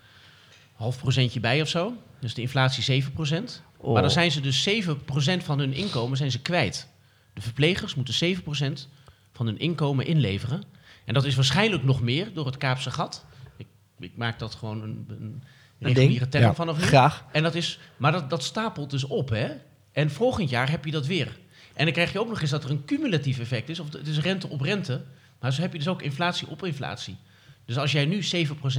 half 0.72 0.98
procentje 0.98 1.40
bij 1.40 1.60
of 1.60 1.68
zo. 1.68 1.96
Dus 2.20 2.34
de 2.34 2.40
inflatie 2.40 2.82
7 2.82 3.12
procent. 3.12 3.62
Oh. 3.76 3.92
Maar 3.92 4.02
dan 4.02 4.10
zijn 4.10 4.30
ze 4.30 4.40
dus 4.40 4.62
7 4.62 5.04
procent 5.04 5.44
van 5.44 5.58
hun 5.58 5.72
inkomen 5.72 6.16
zijn 6.16 6.30
ze 6.30 6.40
kwijt. 6.40 6.88
De 7.34 7.40
verplegers 7.40 7.94
moeten 7.94 8.14
7 8.14 8.42
procent 8.42 8.88
van 9.32 9.46
hun 9.46 9.58
inkomen 9.58 10.06
inleveren. 10.06 10.62
En 11.04 11.14
dat 11.14 11.24
is 11.24 11.34
waarschijnlijk 11.34 11.84
nog 11.84 12.00
meer 12.00 12.32
door 12.32 12.46
het 12.46 12.56
Kaapse 12.56 12.90
gat. 12.90 13.24
Ik 13.56 13.66
ik 13.98 14.16
maak 14.16 14.38
dat 14.38 14.54
gewoon 14.54 14.82
een 14.82 15.06
Een 15.08 15.42
reguliere 15.82 16.28
term 16.28 16.44
Ja. 16.44 16.54
vanaf 16.54 16.78
nu. 16.78 16.84
Graag. 16.84 17.24
En 17.32 17.42
dat 17.42 17.54
is, 17.54 17.78
maar 17.96 18.12
dat, 18.12 18.30
dat 18.30 18.42
stapelt 18.42 18.90
dus 18.90 19.04
op, 19.04 19.28
hè? 19.28 19.48
En 19.92 20.10
volgend 20.10 20.50
jaar 20.50 20.70
heb 20.70 20.84
je 20.84 20.90
dat 20.90 21.06
weer. 21.06 21.38
En 21.74 21.84
dan 21.84 21.92
krijg 21.94 22.12
je 22.12 22.20
ook 22.20 22.28
nog 22.28 22.40
eens 22.40 22.50
dat 22.50 22.64
er 22.64 22.70
een 22.70 22.84
cumulatief 22.84 23.38
effect 23.38 23.68
is. 23.68 23.80
Of 23.80 23.92
het 23.92 24.06
is 24.06 24.18
rente 24.18 24.48
op 24.48 24.60
rente. 24.60 25.04
Maar 25.40 25.52
zo 25.52 25.60
heb 25.60 25.72
je 25.72 25.78
dus 25.78 25.88
ook 25.88 26.02
inflatie 26.02 26.48
op 26.48 26.64
inflatie. 26.64 27.16
Dus 27.64 27.78
als 27.78 27.92
jij 27.92 28.04
nu 28.04 28.22
7% 28.22 28.24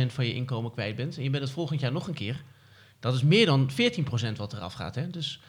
van 0.07 0.25
je 0.25 0.33
inkomen 0.33 0.71
kwijt 0.71 0.95
bent... 0.95 1.17
en 1.17 1.23
je 1.23 1.29
bent 1.29 1.43
het 1.43 1.51
volgend 1.51 1.79
jaar 1.79 1.91
nog 1.91 2.07
een 2.07 2.13
keer... 2.13 2.43
dat 2.99 3.13
is 3.13 3.23
meer 3.23 3.45
dan 3.45 3.69
14% 3.71 3.75
wat 4.35 4.53
eraf 4.53 4.73
gaat, 4.73 4.95
hè? 4.95 5.09
Dus, 5.09 5.39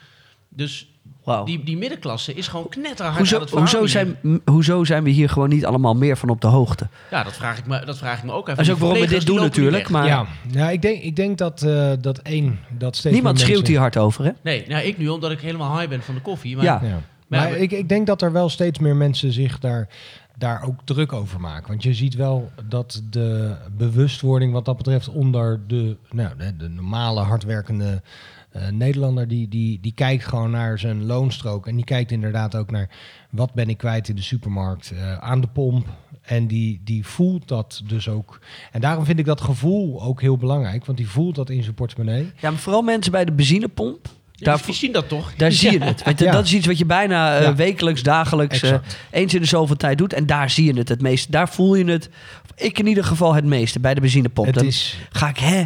dus 0.55 0.89
Wauw. 1.23 1.45
die, 1.45 1.63
die 1.63 1.77
middenklasse 1.77 2.33
is 2.33 2.47
gewoon 2.47 2.69
knetterhard 2.69 3.17
Hoezo, 3.17 3.35
aan 3.35 3.41
het 3.41 3.51
hoezo, 3.51 3.85
zijn, 3.85 4.17
hoezo 4.45 4.83
zijn 4.83 5.03
we 5.03 5.09
hier 5.09 5.29
gewoon 5.29 5.49
niet 5.49 5.65
allemaal 5.65 5.95
meer 5.95 6.17
van 6.17 6.29
op 6.29 6.41
de 6.41 6.47
hoogte? 6.47 6.87
Ja, 7.11 7.23
dat 7.23 7.33
vraag 7.33 7.57
ik 7.57 7.65
me, 7.65 7.85
dat 7.85 7.97
vraag 7.97 8.17
ik 8.17 8.23
me 8.23 8.31
ook 8.31 8.47
even. 8.47 8.55
Dat 8.55 8.65
is 8.65 8.71
ook 8.71 8.79
waarom 8.79 8.99
we 8.99 9.07
dit 9.07 9.25
doen 9.25 9.39
natuurlijk. 9.39 9.89
Maar 9.89 10.07
ja, 10.07 10.25
ja 10.51 10.69
ik, 10.69 10.81
denk, 10.81 11.01
ik 11.01 11.15
denk 11.15 11.37
dat, 11.37 11.61
eh, 11.61 11.91
dat 12.01 12.17
één, 12.17 12.59
dat 12.77 12.95
steeds 12.95 13.13
niemand 13.13 13.35
meer 13.35 13.43
schreeuwt 13.45 13.59
mensen- 13.61 13.73
hier 13.73 13.81
hard 13.81 13.97
over, 13.97 14.25
hè? 14.25 14.31
Nee, 14.41 14.65
nou, 14.67 14.83
ik 14.85 14.97
nu 14.97 15.07
omdat 15.07 15.31
ik 15.31 15.39
helemaal 15.39 15.77
high 15.77 15.89
ben 15.89 16.01
van 16.01 16.15
de 16.15 16.21
koffie. 16.21 16.55
Maar 16.55 16.65
Ja. 16.65 16.79
Ja. 16.83 16.89
Maar 17.27 17.39
Maar 17.39 17.49
ja, 17.49 17.55
ik, 17.55 17.71
ik 17.71 17.89
denk 17.89 18.07
dat 18.07 18.21
er 18.21 18.31
wel 18.31 18.49
steeds 18.49 18.79
meer 18.79 18.95
mensen 18.95 19.31
zich 19.31 19.59
daar, 19.59 19.87
daar 20.37 20.63
ook 20.63 20.79
druk 20.83 21.13
over 21.13 21.39
maken. 21.39 21.67
Want 21.67 21.83
je 21.83 21.93
ziet 21.93 22.15
wel 22.15 22.51
dat 22.69 23.01
de 23.09 23.55
bewustwording 23.77 24.53
wat 24.53 24.65
dat 24.65 24.77
betreft 24.77 25.09
onder 25.09 25.59
de, 25.67 25.97
nou, 26.11 26.29
de, 26.37 26.57
de 26.57 26.69
normale 26.69 27.21
hardwerkende 27.21 28.01
eh, 28.55 28.67
Nederlander, 28.71 29.27
die, 29.27 29.47
die, 29.47 29.79
die 29.81 29.93
kijkt 29.93 30.25
gewoon 30.25 30.51
naar 30.51 30.79
zijn 30.79 31.05
loonstrook. 31.05 31.67
En 31.67 31.75
die 31.75 31.85
kijkt 31.85 32.11
inderdaad 32.11 32.55
ook 32.55 32.71
naar 32.71 32.89
wat 33.29 33.53
ben 33.53 33.69
ik 33.69 33.77
kwijt 33.77 34.09
in 34.09 34.15
de 34.15 34.21
supermarkt, 34.21 34.91
eh, 34.91 35.17
aan 35.17 35.41
de 35.41 35.47
pomp. 35.47 35.87
En 36.21 36.47
die, 36.47 36.81
die 36.83 37.05
voelt 37.05 37.47
dat 37.47 37.81
dus 37.85 38.09
ook. 38.09 38.39
En 38.71 38.81
daarom 38.81 39.05
vind 39.05 39.19
ik 39.19 39.25
dat 39.25 39.41
gevoel 39.41 40.01
ook 40.01 40.21
heel 40.21 40.37
belangrijk. 40.37 40.85
Want 40.85 40.97
die 40.97 41.09
voelt 41.09 41.35
dat 41.35 41.49
in 41.49 41.63
zijn 41.63 41.75
portemonnee. 41.75 42.31
Ja, 42.39 42.49
maar 42.49 42.59
vooral 42.59 42.81
mensen 42.81 43.11
bij 43.11 43.25
de 43.25 43.31
benzinepomp. 43.31 44.07
Daar, 44.35 44.61
zien 44.69 44.91
dat 44.91 45.07
toch? 45.09 45.35
daar 45.35 45.51
zie 45.51 45.71
je 45.71 45.83
het. 45.85 46.03
Want 46.03 46.19
Ja. 46.19 46.31
Dat 46.31 46.45
is 46.45 46.53
iets 46.53 46.67
wat 46.67 46.77
je 46.77 46.85
bijna 46.85 47.37
eh, 47.37 47.43
Ja. 47.43 47.55
wekelijks, 47.55 48.03
dagelijks, 48.03 48.61
eh, 48.61 48.77
eens 49.11 49.33
in 49.33 49.41
de 49.41 49.47
zoveel 49.47 49.75
tijd 49.75 49.97
doet. 49.97 50.13
En 50.13 50.25
daar 50.25 50.49
zie 50.49 50.65
je 50.65 50.77
het 50.77 50.89
het 50.89 51.01
meeste. 51.01 51.31
Daar 51.31 51.49
voel 51.49 51.75
je 51.75 51.85
het, 51.85 52.09
ik 52.55 52.79
in 52.79 52.87
ieder 52.87 53.03
geval 53.03 53.33
het 53.33 53.45
meeste, 53.45 53.79
bij 53.79 53.93
de 53.93 54.01
benzinepomp. 54.01 54.45
Het 54.47 54.55
Dan 54.55 54.65
is, 54.65 54.97
ga 55.09 55.29
ik, 55.29 55.37
hè, 55.37 55.63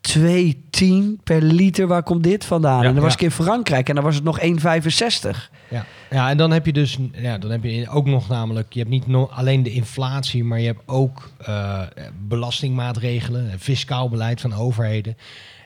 2,10 0.00 1.22
per 1.24 1.42
liter, 1.42 1.86
waar 1.86 2.02
komt 2.02 2.22
dit 2.22 2.44
vandaan? 2.44 2.82
Ja. 2.82 2.88
en 2.88 2.94
dan 2.94 3.02
was 3.02 3.12
Ja. 3.12 3.18
ik 3.18 3.24
in 3.24 3.30
Frankrijk 3.30 3.88
en 3.88 3.94
dan 3.94 4.04
was 4.04 4.14
het 4.14 4.24
nog 4.24 4.40
1,65. 4.40 5.50
Ja. 5.70 5.84
ja, 6.10 6.30
en 6.30 6.36
dan 6.36 6.50
heb 6.50 6.66
je 6.66 6.72
dus 6.72 6.98
ja, 7.12 7.38
dan 7.38 7.50
heb 7.50 7.64
je 7.64 7.88
ook 7.88 8.06
nog 8.06 8.28
namelijk, 8.28 8.72
je 8.72 8.78
hebt 8.78 8.90
niet 8.90 9.06
no- 9.06 9.28
alleen 9.32 9.62
de 9.62 9.70
inflatie, 9.72 10.44
maar 10.44 10.60
je 10.60 10.66
hebt 10.66 10.82
ook 10.86 11.30
eh, 11.38 11.82
belastingmaatregelen, 12.28 13.50
en 13.50 13.58
fiscaal 13.60 14.08
beleid 14.08 14.40
van 14.40 14.52
overheden. 14.54 15.16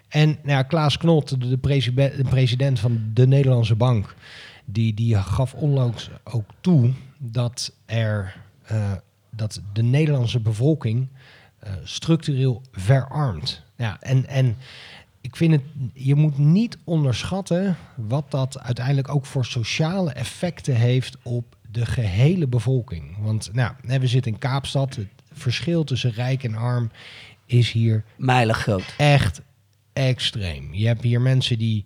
En 0.08 0.28
nou 0.28 0.38
ja, 0.48 0.62
Klaas 0.62 0.96
Knot, 0.98 1.28
de, 1.28 1.48
de, 1.48 1.58
president, 1.58 2.16
de 2.16 2.24
president 2.24 2.78
van 2.80 3.00
de 3.14 3.26
Nederlandse 3.26 3.74
Bank, 3.74 4.14
die, 4.64 4.94
die 4.94 5.16
gaf 5.16 5.54
onlangs 5.54 6.10
ook 6.24 6.44
toe 6.60 6.90
dat, 7.18 7.72
er, 7.86 8.36
eh, 8.62 8.92
dat 9.30 9.60
de 9.72 9.82
Nederlandse 9.82 10.40
bevolking 10.40 11.08
eh, 11.58 11.72
structureel 11.84 12.62
verarmt. 12.72 13.61
Ja, 13.76 14.00
en, 14.00 14.26
en 14.26 14.56
ik 15.20 15.36
vind 15.36 15.52
het, 15.52 15.62
je 15.94 16.14
moet 16.14 16.38
niet 16.38 16.78
onderschatten 16.84 17.76
wat 17.94 18.30
dat 18.30 18.60
uiteindelijk 18.60 19.08
ook 19.08 19.26
voor 19.26 19.44
sociale 19.44 20.12
effecten 20.12 20.74
heeft 20.74 21.16
op 21.22 21.56
de 21.70 21.86
gehele 21.86 22.46
bevolking. 22.46 23.16
Want 23.20 23.50
nou, 23.52 23.72
we 23.82 24.06
zitten 24.06 24.32
in 24.32 24.38
Kaapstad. 24.38 24.94
Het 24.94 25.08
verschil 25.32 25.84
tussen 25.84 26.12
rijk 26.12 26.44
en 26.44 26.54
arm 26.54 26.90
is 27.46 27.72
hier 27.72 28.04
Mijlig 28.16 28.58
groot. 28.58 28.94
echt 28.96 29.40
extreem. 29.92 30.74
Je 30.74 30.86
hebt 30.86 31.02
hier 31.02 31.20
mensen 31.20 31.58
die, 31.58 31.84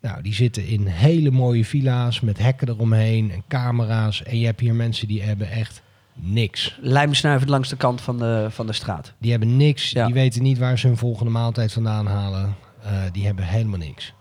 nou, 0.00 0.22
die 0.22 0.34
zitten 0.34 0.66
in 0.66 0.86
hele 0.86 1.30
mooie 1.30 1.64
villa's 1.64 2.20
met 2.20 2.38
hekken 2.38 2.68
eromheen 2.68 3.30
en 3.30 3.44
camera's. 3.48 4.22
En 4.22 4.38
je 4.38 4.46
hebt 4.46 4.60
hier 4.60 4.74
mensen 4.74 5.08
die 5.08 5.22
hebben 5.22 5.50
echt 5.50 5.82
niks. 6.20 6.78
Lijmsnuivend 6.80 7.50
langs 7.50 7.68
de 7.68 7.76
kant 7.76 8.00
van 8.00 8.18
de, 8.18 8.46
van 8.50 8.66
de 8.66 8.72
straat. 8.72 9.12
Die 9.18 9.30
hebben 9.30 9.56
niks. 9.56 9.90
Ja. 9.90 10.04
Die 10.06 10.14
weten 10.14 10.42
niet 10.42 10.58
waar 10.58 10.78
ze 10.78 10.86
hun 10.86 10.96
volgende 10.96 11.30
maaltijd 11.30 11.72
vandaan 11.72 12.06
halen. 12.06 12.54
Eh, 12.82 12.92
die 13.12 13.26
hebben 13.26 13.44
helemaal 13.44 13.78
niks. 13.78 14.14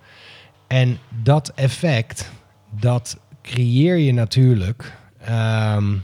En 0.68 0.98
dat 1.24 1.52
effect, 1.56 2.32
dat 2.80 3.20
creëer 3.42 3.98
je 3.98 4.14
natuurlijk. 4.14 4.94
ehm, 5.20 5.96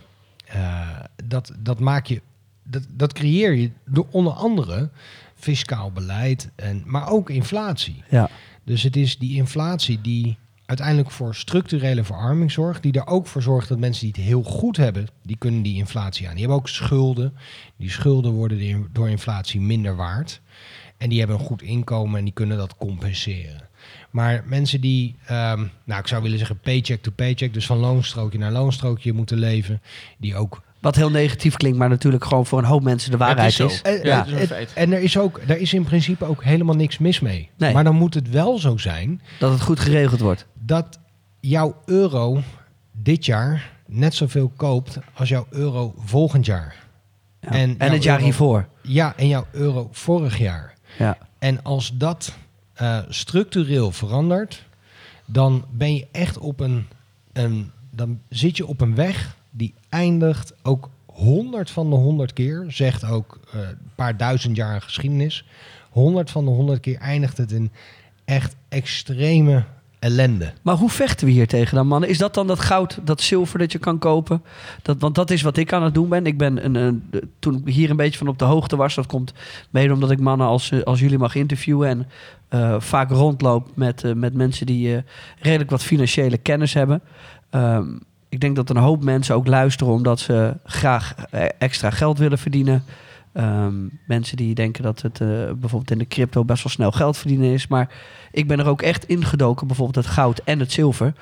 eh, 0.45 0.89
dat, 1.25 1.51
dat 1.59 1.79
maak 1.79 2.05
je. 2.05 2.21
Dat, 2.63 2.83
dat 2.89 3.13
creëer 3.13 3.53
je 3.53 3.71
door 3.85 4.07
onder 4.11 4.33
andere 4.33 4.89
fiscaal 5.35 5.91
beleid, 5.91 6.49
en, 6.55 6.83
maar 6.85 7.09
ook 7.09 7.29
inflatie. 7.29 8.03
Ja. 8.09 8.29
Dus 8.63 8.83
het 8.83 8.95
is 8.95 9.17
die 9.17 9.35
inflatie 9.35 10.01
die 10.01 10.37
uiteindelijk 10.71 11.11
voor 11.11 11.35
structurele 11.35 12.03
verarming 12.03 12.51
zorgt. 12.51 12.83
Die 12.83 12.91
er 12.93 13.07
ook 13.07 13.27
voor 13.27 13.41
zorgt 13.41 13.69
dat 13.69 13.79
mensen 13.79 14.05
die 14.05 14.13
het 14.15 14.25
heel 14.29 14.43
goed 14.43 14.77
hebben, 14.77 15.07
die 15.23 15.35
kunnen 15.37 15.61
die 15.61 15.75
inflatie 15.75 16.25
aan. 16.27 16.31
Die 16.31 16.39
hebben 16.39 16.57
ook 16.59 16.69
schulden. 16.69 17.33
Die 17.77 17.89
schulden 17.89 18.31
worden 18.31 18.57
de- 18.57 18.85
door 18.91 19.09
inflatie 19.09 19.61
minder 19.61 19.95
waard. 19.95 20.41
En 20.97 21.09
die 21.09 21.19
hebben 21.19 21.37
een 21.39 21.45
goed 21.45 21.61
inkomen 21.61 22.17
en 22.19 22.23
die 22.23 22.33
kunnen 22.33 22.57
dat 22.57 22.77
compenseren. 22.77 23.69
Maar 24.09 24.43
mensen 24.45 24.81
die, 24.81 25.15
ehm, 25.25 25.65
nou 25.83 25.99
ik 25.99 26.07
zou 26.07 26.21
willen 26.21 26.37
zeggen 26.37 26.59
paycheck 26.59 27.01
to 27.01 27.11
paycheck, 27.15 27.53
dus 27.53 27.65
van 27.65 27.77
loonstrookje 27.77 28.37
naar 28.37 28.51
loonstrookje 28.51 29.13
moeten 29.13 29.37
leven, 29.37 29.81
die 30.17 30.35
ook 30.35 30.61
Wat 30.81 30.95
heel 30.95 31.09
negatief 31.11 31.55
klinkt, 31.57 31.77
maar 31.77 31.89
natuurlijk 31.89 32.23
gewoon 32.25 32.45
voor 32.45 32.59
een 32.59 32.65
hoop 32.65 32.83
mensen 32.83 33.11
de 33.11 33.17
waarheid 33.17 33.59
is. 33.59 33.81
Ja, 34.03 34.25
het- 34.27 34.73
en 34.73 34.91
er 34.93 35.01
is, 35.01 35.17
ook, 35.17 35.41
daar 35.47 35.57
is 35.57 35.73
in 35.73 35.83
principe 35.83 36.25
ook 36.25 36.43
helemaal 36.43 36.75
niks 36.75 36.97
mis 36.97 37.19
mee. 37.19 37.49
Nee. 37.57 37.73
Maar 37.73 37.83
dan 37.83 37.95
moet 37.95 38.13
het 38.13 38.29
wel 38.29 38.57
zo 38.59 38.77
zijn 38.77 39.21
Dat 39.39 39.51
het 39.51 39.61
goed 39.61 39.79
geregeld 39.79 40.19
wordt. 40.19 40.45
dat 40.59 40.99
jouw 41.39 41.75
euro 41.85 42.41
dit 42.91 43.25
jaar 43.25 43.71
net 43.87 44.13
zoveel 44.13 44.51
koopt 44.55 44.97
als 45.13 45.29
jouw 45.29 45.45
euro 45.49 45.93
volgend 45.97 46.45
jaar. 46.45 46.75
Ja. 47.39 47.49
En 47.49 47.75
En, 47.77 47.91
het 47.91 48.03
jaar 48.03 48.13
euro- 48.13 48.23
hiervoor. 48.25 48.67
Ja, 48.81 49.13
en 49.17 49.27
jouw 49.27 49.45
euro 49.51 49.87
vorig 49.91 50.37
jaar. 50.37 50.73
Ja. 50.97 51.17
En 51.39 51.63
als 51.63 51.91
dat 51.97 52.33
eh, 52.73 52.99
structureel 53.09 53.91
verandert, 53.91 54.65
dan 55.25 55.65
ben 55.71 55.95
je 55.95 56.07
echt 56.11 56.37
op 56.37 56.59
een, 56.59 56.87
een. 57.33 57.71
Dan 57.91 58.19
zit 58.29 58.57
je 58.57 58.65
op 58.67 58.81
een 58.81 58.95
weg 58.95 59.35
die 59.51 59.73
eindigt 59.89 60.53
ook 60.63 60.89
honderd 61.05 61.71
van 61.71 61.89
de 61.89 61.95
honderd 61.95 62.33
keer, 62.33 62.65
zegt 62.67 63.05
ook 63.05 63.39
eh, 63.53 63.59
een 63.59 63.91
paar 63.95 64.17
duizend 64.17 64.55
jaar 64.55 64.81
geschiedenis. 64.81 65.45
Honderd 65.89 66.31
van 66.31 66.45
de 66.45 66.51
honderd 66.51 66.79
keer 66.79 66.97
eindigt 66.97 67.37
het 67.37 67.51
in 67.51 67.71
echt 68.25 68.55
extreme 68.69 69.63
ellende. 69.99 70.53
Maar 70.61 70.75
hoe 70.75 70.89
vechten 70.89 71.25
we 71.25 71.31
hier 71.33 71.47
tegen 71.47 71.75
dan, 71.75 71.87
mannen? 71.87 72.09
Is 72.09 72.17
dat 72.17 72.33
dan 72.33 72.47
dat 72.47 72.59
goud, 72.59 72.99
dat 73.03 73.21
zilver 73.21 73.59
dat 73.59 73.71
je 73.71 73.77
kan 73.77 73.97
kopen? 73.99 74.43
Dat, 74.81 74.99
want 74.99 75.15
dat 75.15 75.31
is 75.31 75.41
wat 75.41 75.57
ik 75.57 75.73
aan 75.73 75.83
het 75.83 75.93
doen 75.93 76.09
ben. 76.09 76.25
Ik 76.25 76.37
ben 76.37 76.75
een, 76.75 77.03
toen 77.39 77.61
ik 77.65 77.73
hier 77.73 77.89
een 77.89 77.95
beetje 77.95 78.17
van 78.17 78.27
op 78.27 78.39
de 78.39 78.45
hoogte 78.45 78.75
was, 78.75 78.95
dat 78.95 79.05
komt 79.05 79.33
mede 79.69 79.93
omdat 79.93 80.11
ik 80.11 80.19
mannen 80.19 80.47
als, 80.47 80.71
eh, 80.71 80.81
als 80.81 80.99
jullie 80.99 81.17
mag 81.17 81.35
interviewen 81.35 81.87
en 81.87 82.07
eh, 82.47 82.79
vaak 82.79 83.09
rondloop 83.09 83.69
met, 83.73 84.15
met 84.15 84.33
mensen 84.33 84.65
die 84.65 85.03
redelijk 85.39 85.69
wat 85.69 85.83
financiële 85.83 86.37
kennis 86.37 86.73
hebben. 86.73 87.01
Ehm, 87.49 87.87
ik 88.31 88.39
denk 88.39 88.55
dat 88.55 88.69
een 88.69 88.77
hoop 88.77 89.03
mensen 89.03 89.35
ook 89.35 89.47
luisteren 89.47 89.93
omdat 89.93 90.19
ze 90.19 90.57
graag 90.63 91.15
eh, 91.15 91.45
extra 91.57 91.89
geld 91.89 92.17
willen 92.17 92.37
verdienen. 92.37 92.83
Ehm, 93.33 93.73
mensen 94.07 94.37
die 94.37 94.55
denken 94.55 94.83
dat 94.83 95.01
het 95.01 95.21
eh, 95.21 95.27
bijvoorbeeld 95.27 95.91
in 95.91 95.97
de 95.97 96.07
crypto 96.07 96.45
best 96.45 96.63
wel 96.63 96.71
snel 96.71 96.91
geld 96.91 97.17
verdienen 97.17 97.53
is. 97.53 97.67
Maar 97.67 97.89
ik 98.31 98.47
ben 98.47 98.59
er 98.59 98.67
ook 98.67 98.81
echt 98.81 99.05
ingedoken, 99.05 99.67
bijvoorbeeld 99.67 100.05
het 100.05 100.13
goud 100.13 100.41
en 100.43 100.59
het 100.59 100.71
zilver, 100.71 101.13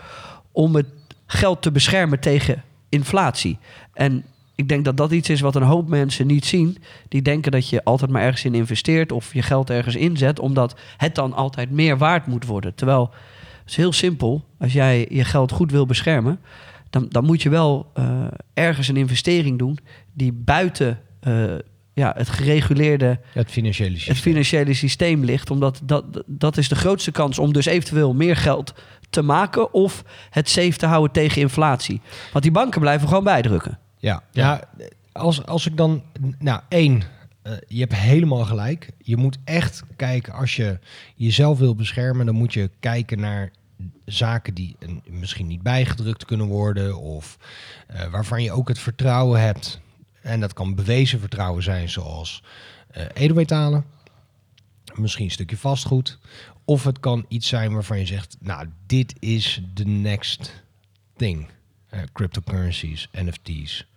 om 0.51 0.75
het 0.75 0.85
geld 1.25 1.61
te 1.61 1.71
beschermen 1.71 2.19
tegen 2.19 2.63
inflatie. 2.89 3.57
En 3.93 4.25
ik 4.55 4.69
denk 4.69 4.85
dat 4.85 4.97
dat 4.97 5.11
iets 5.11 5.29
is 5.29 5.41
wat 5.41 5.55
een 5.55 5.61
hoop 5.61 5.87
mensen 5.87 6.27
niet 6.27 6.45
zien. 6.45 6.77
Die 7.07 7.21
denken 7.21 7.51
dat 7.51 7.69
je 7.69 7.83
altijd 7.83 8.11
maar 8.11 8.21
ergens 8.21 8.45
in 8.45 8.55
investeert 8.55 9.11
of 9.11 9.33
je 9.33 9.41
geld 9.41 9.69
ergens 9.69 9.95
inzet, 9.95 10.39
omdat 10.39 10.79
het 10.97 11.15
dan 11.15 11.33
altijd 11.33 11.71
meer 11.71 11.97
waard 11.97 12.27
moet 12.27 12.45
worden. 12.45 12.75
Terwijl 12.75 13.11
het 13.59 13.69
is 13.69 13.75
heel 13.75 13.93
simpel. 13.93 14.43
Als 14.59 14.73
jij 14.73 15.07
je 15.09 15.23
geld 15.23 15.51
goed 15.51 15.71
wil 15.71 15.85
beschermen, 15.85 16.39
dan, 16.89 17.05
dan 17.09 17.25
moet 17.25 17.41
je 17.41 17.49
wel 17.49 17.91
eh, 17.93 18.25
ergens 18.53 18.87
een 18.87 18.97
investering 18.97 19.57
doen 19.57 19.79
die 20.13 20.31
buiten 20.33 20.99
eh, 21.19 21.43
ja, 21.93 22.13
het 22.17 22.29
gereguleerde 22.29 23.19
Het 23.33 23.51
financiële 23.51 23.91
het 23.91 23.99
systeem. 23.99 24.15
financiële 24.33 24.73
systeem 24.73 25.23
ligt. 25.23 25.49
Omdat 25.51 25.81
dat, 25.83 26.23
dat 26.25 26.57
is 26.57 26.69
de 26.69 26.75
grootste 26.75 27.11
kans 27.11 27.39
om 27.39 27.53
dus 27.53 27.65
eventueel 27.65 28.13
meer 28.13 28.35
geld 28.35 28.73
te 29.09 29.21
maken 29.21 29.73
of 29.73 30.03
het 30.29 30.49
safe 30.49 30.77
te 30.77 30.85
houden 30.85 31.11
tegen 31.11 31.41
inflatie. 31.41 32.01
Want 32.31 32.43
die 32.43 32.53
banken 32.53 32.81
blijven 32.81 33.07
gewoon 33.07 33.23
bijdrukken. 33.23 33.79
Ja, 33.97 34.23
Ja. 34.31 34.61
ja. 34.77 34.85
als, 35.11 35.45
als 35.45 35.65
ik 35.65 35.77
dan... 35.77 36.03
Nou, 36.39 36.61
één, 36.69 37.03
eh, 37.41 37.53
je 37.67 37.79
hebt 37.79 37.95
helemaal 37.95 38.45
gelijk. 38.45 38.89
Je 38.97 39.17
moet 39.17 39.37
echt 39.43 39.83
kijken, 39.95 40.33
als 40.33 40.55
je 40.55 40.79
jezelf 41.15 41.59
wil 41.59 41.75
beschermen... 41.75 42.25
dan 42.25 42.35
moet 42.35 42.53
je 42.53 42.69
kijken 42.79 43.19
naar 43.19 43.51
zaken 44.05 44.53
die 44.53 44.75
misschien 45.07 45.47
niet 45.47 45.61
bijgedrukt 45.61 46.25
kunnen 46.25 46.47
worden... 46.47 46.97
of 46.97 47.37
eh, 47.87 48.07
waarvan 48.11 48.43
je 48.43 48.51
ook 48.51 48.67
het 48.67 48.79
vertrouwen 48.79 49.41
hebt. 49.41 49.79
En 50.21 50.39
dat 50.39 50.53
kan 50.53 50.75
bewezen 50.75 51.19
vertrouwen 51.19 51.63
zijn, 51.63 51.89
zoals 51.89 52.43
eh 52.89 53.05
edelmetalen, 53.13 53.85
misschien 54.95 55.25
een 55.25 55.31
stukje 55.31 55.57
vastgoed. 55.57 56.19
Of 56.65 56.83
het 56.83 56.99
kan 56.99 57.25
iets 57.27 57.47
zijn 57.47 57.73
waarvan 57.73 57.99
je 57.99 58.05
zegt, 58.05 58.37
nou, 58.39 58.67
dit 58.85 59.15
is 59.19 59.61
de 59.73 59.85
next 59.85 60.63
thing. 61.15 61.47
Eh, 61.89 61.99
cryptocurrencies, 62.13 63.09
NFT's. 63.11 63.87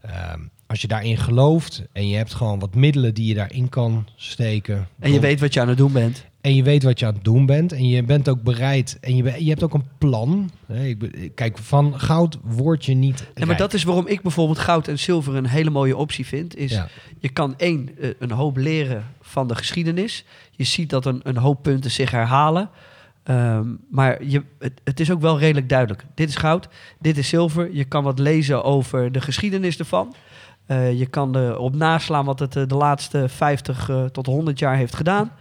Ehm, 0.00 0.40
als 0.66 0.80
je 0.80 0.88
daarin 0.88 1.16
gelooft 1.16 1.82
en 1.92 2.08
je 2.08 2.16
hebt 2.16 2.34
gewoon 2.34 2.58
wat 2.58 2.74
middelen 2.74 3.14
die 3.14 3.26
je 3.26 3.34
daarin 3.34 3.68
kan 3.68 4.08
steken. 4.16 4.88
En 4.98 5.12
je 5.12 5.20
weet 5.20 5.40
wat 5.40 5.54
je 5.54 5.60
aan 5.60 5.68
het 5.68 5.76
doen 5.76 5.92
bent. 5.92 6.24
En 6.44 6.54
je 6.54 6.62
weet 6.62 6.82
wat 6.82 6.98
je 6.98 7.06
aan 7.06 7.14
het 7.14 7.24
doen 7.24 7.46
bent. 7.46 7.72
En 7.72 7.88
je 7.88 8.02
bent 8.02 8.28
ook 8.28 8.42
bereid. 8.42 8.98
En 9.00 9.16
je, 9.16 9.44
je 9.44 9.48
hebt 9.48 9.62
ook 9.62 9.74
een 9.74 9.88
plan. 9.98 10.50
Kijk, 11.34 11.58
van 11.58 12.00
goud 12.00 12.38
word 12.42 12.84
je 12.84 12.94
niet. 12.94 13.26
Ja, 13.34 13.46
maar 13.46 13.56
dat 13.56 13.74
is 13.74 13.84
waarom 13.84 14.06
ik 14.06 14.22
bijvoorbeeld 14.22 14.58
goud 14.58 14.88
en 14.88 14.98
zilver 14.98 15.34
een 15.34 15.46
hele 15.46 15.70
mooie 15.70 15.96
optie 15.96 16.26
vind. 16.26 16.56
Is 16.56 16.72
Ja. 16.72 16.88
je 17.18 17.28
kan 17.28 17.54
één, 17.56 17.90
eh, 18.00 18.10
een 18.18 18.30
hoop 18.30 18.56
leren 18.56 19.04
van 19.20 19.48
de 19.48 19.54
geschiedenis. 19.54 20.24
Je 20.50 20.64
ziet 20.64 20.90
dat 20.90 21.06
een, 21.06 21.20
een 21.22 21.36
hoop 21.36 21.62
punten 21.62 21.90
zich 21.90 22.10
herhalen. 22.10 22.70
Ehm, 23.22 23.68
maar 23.90 24.24
je, 24.24 24.42
het, 24.58 24.80
het 24.84 25.00
is 25.00 25.10
ook 25.10 25.20
wel 25.20 25.38
redelijk 25.38 25.68
duidelijk. 25.68 26.04
Dit 26.14 26.28
is 26.28 26.36
goud, 26.36 26.68
dit 27.00 27.18
is 27.18 27.28
zilver. 27.28 27.74
Je 27.74 27.84
kan 27.84 28.04
wat 28.04 28.18
lezen 28.18 28.64
over 28.64 29.12
de 29.12 29.20
geschiedenis 29.20 29.78
ervan. 29.78 30.14
Eh, 30.66 30.98
je 30.98 31.06
kan 31.06 31.36
erop 31.36 31.74
naslaan 31.74 32.24
wat 32.24 32.38
het 32.38 32.56
eh, 32.56 32.62
de 32.66 32.74
laatste 32.74 33.28
50 33.28 33.88
eh, 33.88 34.04
tot 34.04 34.26
100 34.26 34.58
jaar 34.58 34.76
heeft 34.76 34.94
gedaan. 34.94 35.32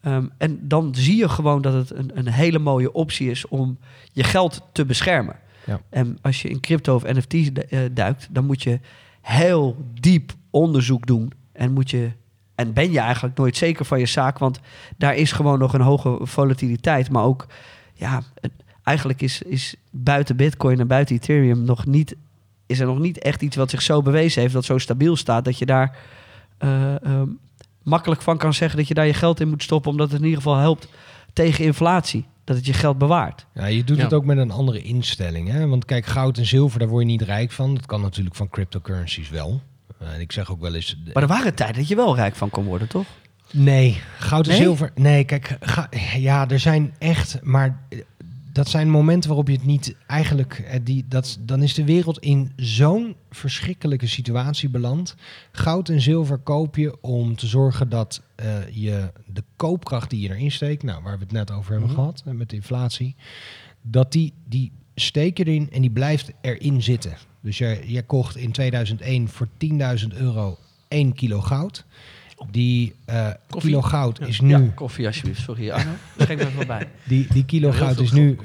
Ehm, 0.00 0.26
en 0.38 0.68
dan 0.68 0.94
zie 0.94 1.16
je 1.16 1.28
gewoon 1.28 1.62
dat 1.62 1.72
het 1.72 1.90
een, 1.94 2.10
een 2.14 2.28
hele 2.28 2.58
mooie 2.58 2.92
optie 2.92 3.30
is 3.30 3.48
om 3.48 3.78
je 4.12 4.24
geld 4.24 4.62
te 4.72 4.84
beschermen. 4.84 5.36
Ja. 5.66 5.80
En 5.90 6.18
als 6.22 6.42
je 6.42 6.48
in 6.48 6.60
crypto 6.60 6.94
of 6.94 7.02
NFT's 7.02 7.52
eh, 7.52 7.80
duikt, 7.92 8.28
dan 8.30 8.44
moet 8.44 8.62
je 8.62 8.80
heel 9.20 9.76
diep 10.00 10.32
onderzoek 10.50 11.06
doen. 11.06 11.32
En, 11.52 11.72
moet 11.72 11.90
je, 11.90 12.10
en 12.54 12.72
ben 12.72 12.92
je 12.92 12.98
eigenlijk 12.98 13.36
nooit 13.36 13.56
zeker 13.56 13.84
van 13.84 13.98
je 13.98 14.06
zaak, 14.06 14.38
want 14.38 14.60
daar 14.96 15.14
is 15.14 15.32
gewoon 15.32 15.58
nog 15.58 15.74
een 15.74 15.80
hoge 15.80 16.18
volatiliteit. 16.20 17.10
Maar 17.10 17.24
ook, 17.24 17.46
ja, 17.92 18.22
eigenlijk 18.82 19.22
is, 19.22 19.42
is 19.42 19.74
buiten 19.90 20.36
Bitcoin 20.36 20.80
en 20.80 20.86
buiten 20.86 21.14
Ethereum 21.14 21.64
nog 21.64 21.86
niet, 21.86 22.16
is 22.66 22.80
er 22.80 22.86
nog 22.86 22.98
niet 22.98 23.18
echt 23.18 23.42
iets 23.42 23.56
wat 23.56 23.70
zich 23.70 23.82
zo 23.82 24.02
bewezen 24.02 24.40
heeft, 24.40 24.54
dat 24.54 24.64
zo 24.64 24.78
stabiel 24.78 25.16
staat, 25.16 25.44
dat 25.44 25.58
je 25.58 25.66
daar 25.66 25.96
eh, 26.58 27.04
ehm, 27.04 27.28
makkelijk 27.82 28.22
van 28.22 28.36
kan 28.38 28.54
zeggen 28.54 28.78
dat 28.78 28.88
je 28.88 28.94
daar 28.94 29.06
je 29.06 29.14
geld 29.14 29.40
in 29.40 29.48
moet 29.48 29.62
stoppen, 29.62 29.90
omdat 29.90 30.10
het 30.10 30.18
in 30.20 30.24
ieder 30.26 30.42
geval 30.42 30.56
helpt 30.58 30.88
tegen 31.32 31.64
inflatie. 31.64 32.26
Dat 32.44 32.56
het 32.58 32.66
je 32.66 32.72
geld 32.72 32.98
bewaart. 32.98 33.46
Ja, 33.54 33.66
je 33.66 33.84
doet 33.84 33.96
Ja. 33.96 34.02
het 34.02 34.12
ook 34.12 34.24
met 34.24 34.38
een 34.38 34.50
andere 34.50 34.82
instelling. 34.82 35.48
Hè? 35.50 35.66
Want 35.66 35.84
kijk, 35.84 36.06
goud 36.06 36.38
en 36.38 36.46
zilver, 36.46 36.78
daar 36.78 36.88
word 36.88 37.02
je 37.02 37.10
niet 37.10 37.22
rijk 37.22 37.50
van. 37.50 37.74
Dat 37.74 37.86
kan 37.86 38.00
natuurlijk 38.00 38.36
van 38.36 38.48
cryptocurrencies 38.48 39.28
wel. 39.30 39.60
Eh, 39.98 40.14
en 40.14 40.20
ik 40.20 40.32
zeg 40.32 40.50
ook 40.50 40.60
wel 40.60 40.74
eens... 40.74 40.96
Maar 41.12 41.22
er 41.22 41.28
waren 41.28 41.54
tijden 41.54 41.76
dat 41.76 41.88
je 41.88 41.96
wel 41.96 42.14
rijk 42.16 42.34
van 42.36 42.50
kon 42.50 42.64
worden, 42.64 42.88
toch? 42.88 43.06
Nee, 43.52 44.00
goud 44.18 44.44
en 44.46 44.50
Nee? 44.52 44.60
zilver. 44.62 44.90
Nee, 44.94 45.24
kijk, 45.24 45.56
ga- 45.60 45.88
ja, 46.16 46.48
er 46.48 46.60
zijn 46.60 46.94
echt, 46.98 47.38
maar 47.42 47.80
eh, 47.88 47.98
dat 48.52 48.68
zijn 48.68 48.90
momenten 48.90 49.28
waarop 49.28 49.48
je 49.48 49.54
het 49.54 49.64
niet 49.64 49.96
eigenlijk, 50.06 50.58
eh, 50.58 50.80
die, 50.82 51.04
dat, 51.08 51.38
dan 51.40 51.62
is 51.62 51.74
de 51.74 51.84
wereld 51.84 52.18
in 52.18 52.52
zo'n 52.56 53.16
verschrikkelijke 53.30 54.06
situatie 54.06 54.68
beland. 54.68 55.14
Goud 55.52 55.88
en 55.88 56.00
zilver 56.00 56.38
koop 56.38 56.76
je 56.76 57.00
om 57.00 57.36
te 57.36 57.46
zorgen 57.46 57.88
dat 57.88 58.22
eh, 58.34 58.68
je 58.70 59.12
de 59.26 59.42
koopkracht 59.56 60.10
die 60.10 60.20
je 60.20 60.28
erin 60.28 60.50
steekt, 60.50 60.82
nou, 60.82 61.02
waar 61.02 61.18
we 61.18 61.24
het 61.24 61.32
net 61.32 61.50
over 61.50 61.70
hebben 61.70 61.90
Mhm. 61.90 61.98
gehad, 61.98 62.22
eh, 62.26 62.32
met 62.32 62.50
de 62.50 62.56
inflatie, 62.56 63.16
dat 63.82 64.12
die, 64.12 64.32
die 64.48 64.72
steek 64.94 65.38
je 65.38 65.44
erin 65.44 65.70
en 65.70 65.80
die 65.80 65.90
blijft 65.90 66.32
erin 66.40 66.82
zitten. 66.82 67.16
Dus 67.40 67.58
jij, 67.58 67.84
jij 67.86 68.02
kocht 68.02 68.36
in 68.36 68.52
2001 68.52 69.28
voor 69.28 69.48
10.000 69.56 70.14
euro 70.14 70.58
1 70.88 71.12
kilo 71.12 71.40
goud. 71.40 71.84
Die 72.50 72.94
Koffie. 73.50 73.70
kilo 73.70 73.82
goud 73.82 74.20
is 74.20 74.40
nu, 74.40 74.48
Ja, 74.50 74.62
koffie 74.74 75.06
alsjeblieft. 75.06 75.40
Sorry, 75.40 75.70
Arno. 75.70 75.90
Schenk 76.18 76.38
me 76.38 76.44
even 76.46 76.56
wat 76.56 76.66
bij. 76.66 76.88
die, 77.04 77.26
die 77.32 77.44
kilo 77.44 77.70
goud 77.72 78.00
is 78.00 78.12
nu 78.12 78.38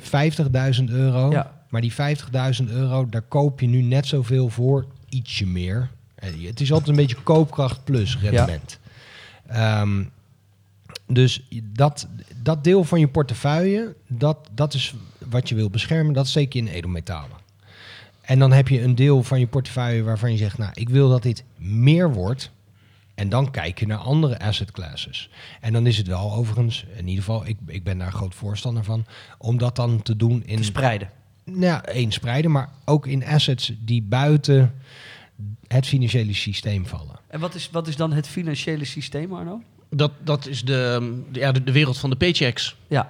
50.000 0.79 0.83
euro. 0.85 1.43
Maar 1.69 1.81
die 1.81 1.93
50.000 1.93 2.71
euro, 2.71 3.09
daar 3.09 3.21
koop 3.21 3.59
je 3.59 3.67
nu 3.67 3.81
net 3.81 4.05
zoveel 4.07 4.49
voor, 4.49 4.85
ietsje 5.09 5.45
meer. 5.45 5.89
Eh, 6.15 6.29
Het 6.47 6.61
is 6.61 6.71
altijd 6.71 6.89
een 6.89 6.95
beetje 6.95 7.23
koopkracht 7.23 7.83
plus 7.83 8.17
rendement. 8.19 8.79
Ehm, 9.47 10.03
dus 11.07 11.41
dat, 11.63 12.07
dat 12.41 12.63
deel 12.63 12.83
van 12.83 12.99
je 12.99 13.07
portefeuille, 13.07 13.95
dat, 14.07 14.37
dat 14.51 14.73
is 14.73 14.93
wat 15.29 15.49
je 15.49 15.55
wil 15.55 15.69
beschermen, 15.69 16.13
dat 16.13 16.27
steek 16.27 16.53
je 16.53 16.59
in 16.59 16.67
edelmetalen. 16.67 17.37
En 18.21 18.39
dan 18.39 18.51
heb 18.51 18.67
je 18.67 18.81
een 18.81 18.95
deel 18.95 19.23
van 19.23 19.39
je 19.39 19.47
portefeuille 19.47 20.03
waarvan 20.03 20.31
je 20.31 20.37
zegt, 20.37 20.57
nou, 20.57 20.71
ik 20.73 20.89
wil 20.89 21.09
dat 21.09 21.23
dit 21.23 21.43
meer 21.57 22.13
wordt. 22.13 22.51
En 23.15 23.29
dan 23.29 23.51
kijk 23.51 23.79
je 23.79 23.87
naar 23.87 23.97
andere 23.97 24.39
asset 24.39 24.71
classes. 24.71 25.29
En 25.61 25.73
dan 25.73 25.87
is 25.87 25.97
het 25.97 26.07
wel 26.07 26.33
overigens, 26.33 26.85
in 26.95 27.07
ieder 27.07 27.23
geval, 27.23 27.45
ik, 27.45 27.57
ik 27.67 27.83
ben 27.83 27.97
daar 27.97 28.11
groot 28.11 28.35
voorstander 28.35 28.83
van, 28.83 29.05
om 29.37 29.57
dat 29.57 29.75
dan 29.75 30.01
te 30.01 30.15
doen 30.15 30.43
in 30.45 30.57
Te 30.57 30.63
spreiden. 30.63 31.09
nou, 31.43 31.61
ja, 31.61 31.83
één 31.85 32.11
spreiden, 32.11 32.51
maar 32.51 32.69
ook 32.85 33.07
in 33.07 33.25
assets 33.25 33.73
die 33.79 34.01
buiten 34.01 34.73
het 35.67 35.85
financiële 35.87 36.33
systeem 36.33 36.85
vallen. 36.87 37.19
En 37.27 37.39
wat 37.39 37.55
is, 37.55 37.69
wat 37.71 37.87
is 37.87 37.95
dan 37.95 38.13
het 38.13 38.27
financiële 38.27 38.85
systeem, 38.85 39.33
Arno? 39.33 39.61
Dat, 39.89 40.11
dat 40.23 40.47
is 40.47 40.63
de, 40.63 41.21
de, 41.31 41.39
ja, 41.39 41.51
de, 41.51 41.63
de 41.63 41.71
wereld 41.71 41.97
van 41.97 42.09
de 42.09 42.15
paychecks. 42.15 42.75
Ja. 42.87 43.09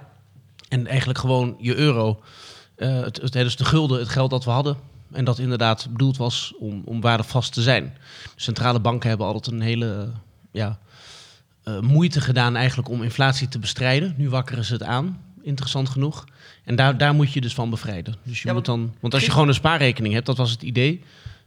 En 0.70 0.88
eigenlijk 0.88 1.20
gewoon 1.20 1.56
je 1.60 1.76
euro. 1.76 2.22
eh 2.76 3.02
het, 3.04 3.22
het, 3.22 3.32
dus 3.32 3.56
de 3.56 3.66
gulden, 3.66 4.00
het 4.00 4.10
geld 4.10 4.30
dat 4.30 4.46
we 4.46 4.52
hadden. 4.52 4.78
En 5.16 5.26
dat 5.26 5.40
inderdaad 5.40 5.88
bedoeld 5.92 6.18
was 6.18 6.54
om, 6.60 6.82
om 6.86 7.02
waardevast 7.02 7.54
te 7.54 7.62
zijn. 7.62 7.98
Centrale 8.36 8.80
banken 8.80 9.10
hebben 9.10 9.28
altijd 9.28 9.56
een 9.56 9.62
hele 9.62 10.02
eh, 10.02 10.08
ja, 10.52 10.80
eh, 11.64 11.80
moeite 11.80 12.22
gedaan 12.22 12.56
eigenlijk 12.56 12.90
om 12.90 13.04
inflatie 13.04 13.48
te 13.48 13.60
bestrijden. 13.60 14.14
Nu 14.18 14.30
wakkeren 14.30 14.66
ze 14.66 14.74
het 14.74 14.84
aan, 14.84 15.22
interessant 15.42 15.90
genoeg. 15.90 16.24
En 16.64 16.76
daar, 16.76 16.98
daar 16.98 17.14
moet 17.14 17.32
je 17.34 17.42
dus 17.42 17.54
van 17.54 17.70
bevrijden. 17.70 18.16
Dus 18.24 18.42
je 18.42 18.48
Ja, 18.48 18.54
moet 18.54 18.68
want- 18.68 18.80
dan, 18.88 18.96
want 19.00 19.14
als 19.14 19.26
je 19.26 19.32
gewoon 19.32 19.48
een 19.48 19.54
spaarrekening 19.54 20.14
hebt, 20.14 20.26
dat 20.26 20.38
was 20.38 20.52
het 20.52 20.62
idee. 20.62 21.04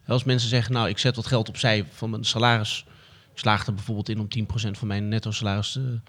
Als 0.07 0.25
mensen 0.25 0.49
zeggen, 0.49 0.73
nou 0.73 0.89
ik 0.89 0.99
zet 0.99 1.17
wat 1.17 1.27
geld 1.27 1.49
opzij 1.49 1.85
van 1.93 2.11
mijn 2.11 2.25
salaris. 2.25 2.85
Ik 3.33 3.39
slaag 3.39 3.67
er 3.67 3.75
bijvoorbeeld 3.75 4.09
in 4.09 4.21
om 4.21 4.29
10% 4.29 4.79
van 4.79 4.89
mijn 4.89 5.09
netto 5.09 5.31
salaris 5.31 5.73
te, 5.73 6.01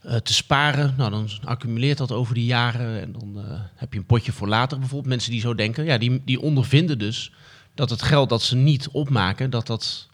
te 0.00 0.34
sparen. 0.34 0.94
Nou, 0.96 1.10
dan 1.10 1.28
accumuleert 1.44 1.98
dat 1.98 2.12
over 2.12 2.34
die 2.34 2.44
jaren 2.44 3.00
en 3.00 3.12
dan 3.12 3.44
eh, 3.44 3.60
heb 3.74 3.92
je 3.92 3.98
een 3.98 4.06
potje 4.06 4.32
voor 4.32 4.48
later 4.48 4.78
bijvoorbeeld. 4.78 5.10
Mensen 5.10 5.30
die 5.30 5.40
zo 5.40 5.54
denken, 5.54 5.84
ja, 5.84 5.98
die, 5.98 6.22
die 6.24 6.40
ondervinden 6.40 6.98
dus 6.98 7.32
dat 7.74 7.90
het 7.90 8.02
geld 8.02 8.28
dat 8.28 8.42
ze 8.42 8.56
niet 8.56 8.88
opmaken, 8.88 9.50
dat 9.50 9.66
dat 9.66 10.08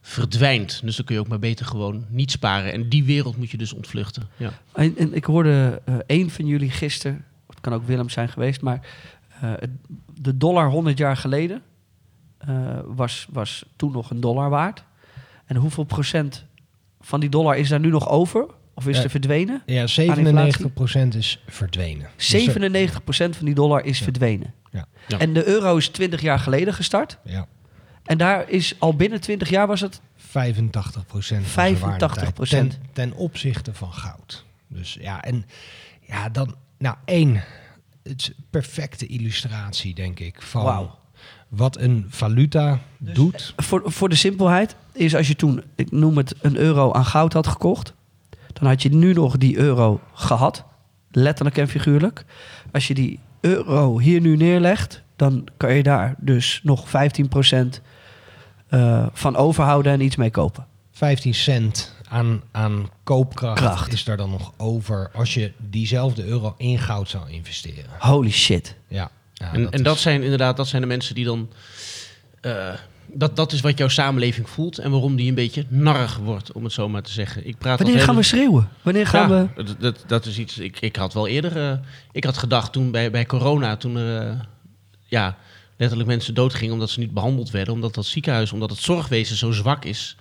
verdwijnt. 0.00 0.80
Dus 0.82 0.96
dan 0.96 1.04
kun 1.04 1.14
je 1.14 1.20
ook 1.20 1.28
maar 1.28 1.38
beter 1.38 1.66
gewoon 1.66 2.04
niet 2.08 2.30
sparen. 2.30 2.72
En 2.72 2.88
die 2.88 3.04
wereld 3.04 3.36
moet 3.36 3.50
je 3.50 3.56
dus 3.56 3.72
ontvluchten. 3.72 4.28
Ja. 4.36 4.52
En, 4.72 4.96
en 4.96 5.14
ik 5.14 5.24
hoorde 5.24 5.82
eh 5.84 5.94
een 6.06 6.30
van 6.30 6.46
jullie 6.46 6.70
gisteren, 6.70 7.24
het 7.46 7.60
kan 7.60 7.72
ook 7.72 7.86
Willem 7.86 8.08
zijn 8.08 8.28
geweest, 8.28 8.60
maar 8.60 8.86
eh, 9.40 9.52
de 10.20 10.36
dollar 10.36 10.70
100 10.70 10.98
jaar 10.98 11.16
geleden 11.16 11.62
eh, 12.38 12.78
was, 12.84 13.26
was 13.30 13.64
toen 13.76 13.92
nog 13.92 14.10
een 14.10 14.20
dollar 14.20 14.50
waard. 14.50 14.84
En 15.44 15.56
hoeveel 15.56 15.84
procent 15.84 16.44
van 17.00 17.20
die 17.20 17.28
dollar 17.28 17.56
is 17.56 17.68
daar 17.68 17.80
nu 17.80 17.88
nog 17.88 18.08
over? 18.08 18.46
Of 18.78 18.86
is 18.86 18.98
er 19.04 19.10
verdwenen? 19.10 19.62
Ja, 19.66 19.86
97% 19.86 21.14
is 21.14 21.42
verdwenen. 21.48 22.08
Dus, 22.16 22.32
eh, 22.32 22.40
97% 22.40 23.36
van 23.36 23.44
die 23.46 23.54
dollar 23.54 23.84
is 23.84 23.98
Ja. 23.98 24.04
verdwenen. 24.04 24.54
Ja. 24.70 24.86
Ja. 25.08 25.18
En 25.18 25.32
de 25.32 25.46
euro 25.46 25.76
is 25.76 25.88
20 25.88 26.20
jaar 26.20 26.38
geleden 26.38 26.74
gestart. 26.74 27.18
ja, 27.24 27.46
En 28.04 28.18
daar 28.18 28.48
is 28.50 28.74
al 28.78 28.96
binnen 28.96 29.20
20 29.20 29.48
jaar 29.50 29.66
was 29.66 29.80
het 29.80 30.00
85% 30.16 31.06
van 31.06 31.22
zijn 31.22 31.76
85%. 31.76 31.80
waardetijd 31.80 32.48
ten, 32.50 32.72
ten 32.92 33.12
opzichte 33.12 33.74
van 33.74 33.92
goud. 33.92 34.44
Dus 34.68 34.96
ja, 35.00 35.22
en 35.22 35.44
ja, 36.00 36.28
dan, 36.28 36.54
nou 36.78 36.96
één, 37.04 37.34
het 38.02 38.20
is 38.20 38.28
een 38.28 38.44
perfecte 38.50 39.06
illustratie, 39.06 39.94
denk 39.94 40.18
ik, 40.20 40.42
van 40.42 40.90
wat 41.48 41.78
een 41.80 42.06
valuta 42.08 42.80
Dus- 42.98 43.14
doet. 43.14 43.52
Voor, 43.56 43.82
voor 43.84 44.08
de 44.08 44.14
simpelheid 44.14 44.76
is 44.92 45.14
als 45.14 45.28
je 45.28 45.36
toen, 45.36 45.62
ik 45.74 45.90
noem 45.90 46.16
het, 46.16 46.34
een 46.40 46.56
euro 46.56 46.92
aan 46.92 47.04
goud 47.04 47.32
had 47.32 47.46
gekocht, 47.46 47.94
dan 48.58 48.68
had 48.68 48.82
je 48.82 48.94
nu 48.94 49.12
nog 49.12 49.36
die 49.36 49.56
euro 49.56 50.00
gehad. 50.14 50.64
Letterlijk 51.10 51.58
en 51.58 51.68
figuurlijk. 51.68 52.24
Als 52.72 52.86
je 52.86 52.94
die 52.94 53.20
euro 53.40 53.98
hier 53.98 54.20
nu 54.20 54.36
neerlegt, 54.36 55.02
dan 55.16 55.46
kan 55.56 55.74
je 55.74 55.82
daar 55.82 56.14
dus 56.18 56.60
nog 56.62 56.86
15% 56.86 56.90
eh, 58.68 59.06
van 59.12 59.36
overhouden 59.36 59.92
en 59.92 60.00
iets 60.00 60.16
mee 60.16 60.30
kopen. 60.30 60.66
15 60.92 61.34
cent 61.34 61.94
aan, 62.08 62.42
aan 62.52 62.90
koopkracht 63.02 63.60
Kracht. 63.60 63.92
is 63.92 64.04
daar 64.04 64.16
dan 64.16 64.30
nog 64.30 64.52
over 64.56 65.10
als 65.14 65.34
je 65.34 65.52
diezelfde 65.56 66.24
euro 66.24 66.54
in 66.56 66.78
goud 66.78 67.08
zou 67.08 67.30
investeren. 67.30 67.90
Holy 67.98 68.30
shit. 68.30 68.76
Ja, 68.88 69.10
ja 69.32 69.52
en 69.52 69.70
en 69.70 69.82
dat 69.82 69.98
zijn 69.98 70.22
inderdaad 70.22 70.56
dat 70.56 70.68
zijn 70.68 70.82
de 70.82 70.88
mensen 70.88 71.14
die 71.14 71.24
dan... 71.24 71.50
eh, 72.40 72.72
dat, 73.12 73.36
dat 73.36 73.52
is 73.52 73.60
wat 73.60 73.78
jouw 73.78 73.88
samenleving 73.88 74.48
voelt 74.48 74.78
en 74.78 74.90
waarom 74.90 75.16
die 75.16 75.28
een 75.28 75.34
beetje 75.34 75.64
narrig 75.68 76.16
wordt, 76.16 76.52
om 76.52 76.64
het 76.64 76.72
zo 76.72 76.88
maar 76.88 77.02
te 77.02 77.12
zeggen. 77.12 77.46
Ik 77.46 77.58
praat 77.58 77.78
Wanneer 77.78 78.00
gaan 78.00 78.16
we 78.16 78.22
schreeuwen? 78.22 78.68
Wanneer 78.82 79.06
gaan 79.06 79.30
ja, 79.30 79.50
we... 79.54 79.62
Dat, 79.64 79.80
dat, 79.80 80.04
dat 80.06 80.26
is 80.26 80.38
iets. 80.38 80.58
Ik, 80.58 80.80
ik 80.80 80.96
had 80.96 81.14
wel 81.14 81.26
eerder. 81.26 81.56
eh, 81.56 81.78
ik 82.12 82.24
had 82.24 82.38
gedacht 82.38 82.72
toen 82.72 82.90
bij, 82.90 83.10
bij 83.10 83.26
corona, 83.26 83.76
toen 83.76 83.96
er 83.96 84.20
eh, 84.20 84.40
ja, 85.04 85.36
letterlijk 85.76 86.08
mensen 86.08 86.34
doodgingen 86.34 86.74
omdat 86.74 86.90
ze 86.90 87.00
niet 87.00 87.14
behandeld 87.14 87.50
werden, 87.50 87.74
omdat 87.74 87.94
dat 87.94 88.06
ziekenhuis, 88.06 88.52
omdat 88.52 88.70
het 88.70 88.78
zorgwezen 88.78 89.36
zo 89.36 89.52
zwak 89.52 89.84
is, 89.84 90.16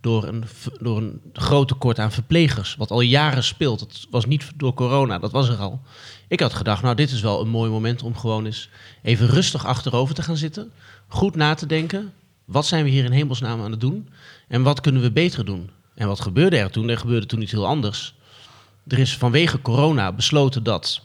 door 0.00 0.24
een, 0.24 0.44
door 0.80 0.96
een 0.96 1.20
groot 1.32 1.68
tekort 1.68 1.98
aan 1.98 2.12
verplegers. 2.12 2.76
Wat 2.76 2.90
al 2.90 3.00
jaren 3.00 3.44
speelt. 3.44 3.78
Dat 3.78 4.06
was 4.10 4.26
niet 4.26 4.50
door 4.56 4.74
corona, 4.74 5.18
dat 5.18 5.32
was 5.32 5.48
er 5.48 5.56
al. 5.56 5.80
Ik 6.28 6.40
had 6.40 6.54
gedacht, 6.54 6.82
nou, 6.82 6.94
dit 6.94 7.10
is 7.10 7.20
wel 7.20 7.40
een 7.40 7.48
mooi 7.48 7.70
moment 7.70 8.02
om 8.02 8.16
gewoon 8.16 8.46
eens 8.46 8.68
even 9.02 9.26
rustig 9.26 9.66
achterover 9.66 10.14
te 10.14 10.22
gaan 10.22 10.36
zitten. 10.36 10.70
Goed 11.08 11.36
na 11.36 11.54
te 11.54 11.66
denken. 11.66 12.12
Wat 12.50 12.66
zijn 12.66 12.84
we 12.84 12.90
hier 12.90 13.04
in 13.04 13.12
hemelsnaam 13.12 13.62
aan 13.62 13.70
het 13.70 13.80
doen? 13.80 14.08
En 14.48 14.62
wat 14.62 14.80
kunnen 14.80 15.02
we 15.02 15.10
beter 15.10 15.44
doen? 15.44 15.70
En 15.94 16.06
wat 16.06 16.20
gebeurde 16.20 16.56
er 16.56 16.70
toen? 16.70 16.88
Er 16.88 16.98
gebeurde 16.98 17.26
toen 17.26 17.42
iets 17.42 17.52
heel 17.52 17.66
anders. 17.66 18.14
Er 18.86 18.98
is 18.98 19.16
vanwege 19.16 19.60
corona 19.62 20.12
besloten 20.12 20.62
dat 20.62 21.02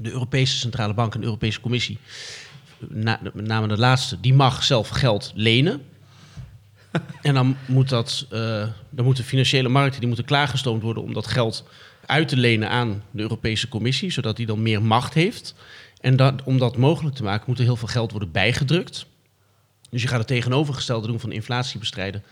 de 0.00 0.10
Europese 0.10 0.56
Centrale 0.56 0.94
Bank 0.94 1.14
en 1.14 1.20
de 1.20 1.26
Europese 1.26 1.60
Commissie, 1.60 1.98
na, 2.88 3.20
met 3.22 3.46
name 3.46 3.68
de 3.68 3.78
laatste, 3.78 4.20
die 4.20 4.34
mag 4.34 4.64
zelf 4.64 4.88
geld 4.88 5.32
lenen. 5.34 5.82
En 7.22 7.34
dan, 7.34 7.56
moet 7.66 7.88
dat, 7.88 8.26
eh, 8.30 8.66
dan 8.90 9.04
moeten 9.04 9.24
financiële 9.24 9.68
markten 9.68 9.98
die 9.98 10.08
moeten 10.08 10.26
klaargestoomd 10.26 10.82
worden 10.82 11.02
om 11.02 11.12
dat 11.12 11.26
geld 11.26 11.64
uit 12.06 12.28
te 12.28 12.36
lenen 12.36 12.68
aan 12.68 13.02
de 13.10 13.22
Europese 13.22 13.68
Commissie, 13.68 14.10
zodat 14.10 14.36
die 14.36 14.46
dan 14.46 14.62
meer 14.62 14.82
macht 14.82 15.14
heeft. 15.14 15.54
En 16.00 16.16
dat, 16.16 16.42
om 16.44 16.58
dat 16.58 16.76
mogelijk 16.76 17.16
te 17.16 17.22
maken 17.22 17.44
moet 17.46 17.58
er 17.58 17.64
heel 17.64 17.76
veel 17.76 17.88
geld 17.88 18.10
worden 18.10 18.32
bijgedrukt. 18.32 19.06
Dus 19.92 20.02
je 20.02 20.08
gaat 20.08 20.18
het 20.18 20.26
tegenovergestelde 20.26 21.06
doen 21.06 21.20
van 21.20 21.32
inflatie 21.32 21.78
bestrijden. 21.78 22.22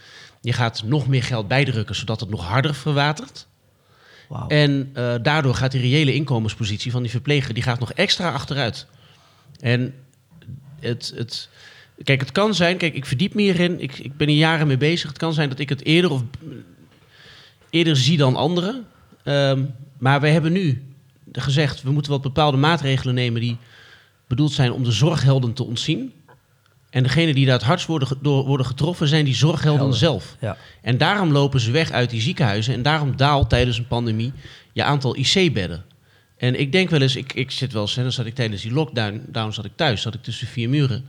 Je 0.41 0.53
gaat 0.53 0.83
nog 0.83 1.07
meer 1.07 1.23
geld 1.23 1.49
bijdrukken, 1.49 1.95
zodat 1.95 2.21
het 2.21 2.31
nog 2.31 2.47
harder 2.47 2.75
verwatert. 2.75 3.47
En 4.49 4.91
eh, 4.93 5.15
daardoor 5.23 5.55
gaat 5.55 5.73
die 5.73 5.81
reële 5.81 6.15
inkomenspositie 6.15 6.91
van 6.91 7.03
die 7.03 7.11
verpleger 7.11 7.55
die 7.55 7.63
gaat 7.63 7.81
nog 7.81 7.93
extra 7.93 8.33
achteruit. 8.33 8.87
En 9.61 9.95
het, 10.81 11.13
het, 11.17 11.49
kijk, 12.03 12.21
het 12.21 12.33
kan 12.33 12.55
zijn, 12.55 12.77
kijk, 12.77 12.95
ik 12.95 13.07
verdiep 13.07 13.35
me 13.35 13.43
hierin, 13.43 13.81
ik, 13.81 13.99
ik 13.99 14.17
ben 14.17 14.29
hier 14.29 14.39
jaren 14.39 14.67
mee 14.67 14.77
bezig. 14.77 15.09
Het 15.09 15.19
kan 15.19 15.33
zijn 15.33 15.49
dat 15.49 15.59
ik 15.59 15.69
het 15.69 15.85
eerder, 15.85 16.11
of, 16.11 16.23
eerder 17.71 17.97
zie 17.97 18.17
dan 18.17 18.37
anderen. 18.37 18.87
Ehm, 19.23 19.65
maar 19.99 20.21
we 20.21 20.29
hebben 20.29 20.53
nu 20.53 20.83
gezegd, 21.33 21.83
we 21.83 21.91
moeten 21.91 22.13
wat 22.13 22.23
bepaalde 22.23 22.57
maatregelen 22.57 23.15
nemen 23.15 23.41
die 23.41 23.57
bedoeld 24.27 24.53
zijn 24.53 24.73
om 24.73 24.85
de 24.85 24.93
zorghelden 24.93 25.53
te 25.53 25.65
ontzien. 25.65 26.13
En 26.91 27.03
degenen 27.03 27.35
die 27.35 27.45
daar 27.47 27.55
het 27.55 27.65
hardst 27.65 27.87
worden, 27.87 28.09
door 28.23 28.45
worden 28.47 28.67
getroffen 28.67 29.09
zijn 29.09 29.25
die 29.25 29.35
zorghelden 29.35 29.81
Helden. 29.81 29.99
zelf. 29.99 30.37
Ja. 30.41 30.57
En 30.83 30.99
daarom 30.99 31.33
lopen 31.33 31.61
ze 31.61 31.71
weg 31.71 31.91
uit 31.91 32.11
die 32.11 32.21
ziekenhuizen. 32.21 32.75
En 32.75 32.83
daarom 32.83 33.17
daalt 33.17 33.49
tijdens 33.49 33.79
een 33.79 33.87
pandemie 33.87 34.33
je 34.73 34.85
aantal 34.85 35.17
IC-bedden. 35.17 35.85
En 36.37 36.61
ik 36.61 36.73
denk 36.73 36.91
wel 36.91 37.01
eens, 37.01 37.17
ik, 37.17 37.33
ik 37.33 37.51
zit 37.51 37.73
wel 37.73 37.83
eens, 37.83 37.95
hè, 37.95 38.03
dan 38.03 38.13
zat 38.13 38.27
ik 38.27 38.35
tijdens 38.35 38.63
die 38.63 38.73
lockdown 38.73 39.23
down 39.29 39.51
zat 39.51 39.65
ik 39.65 39.73
thuis, 39.75 40.03
zat 40.03 40.15
ik 40.15 40.23
tussen 40.23 40.47
vier 40.47 40.69
muren. 40.69 41.05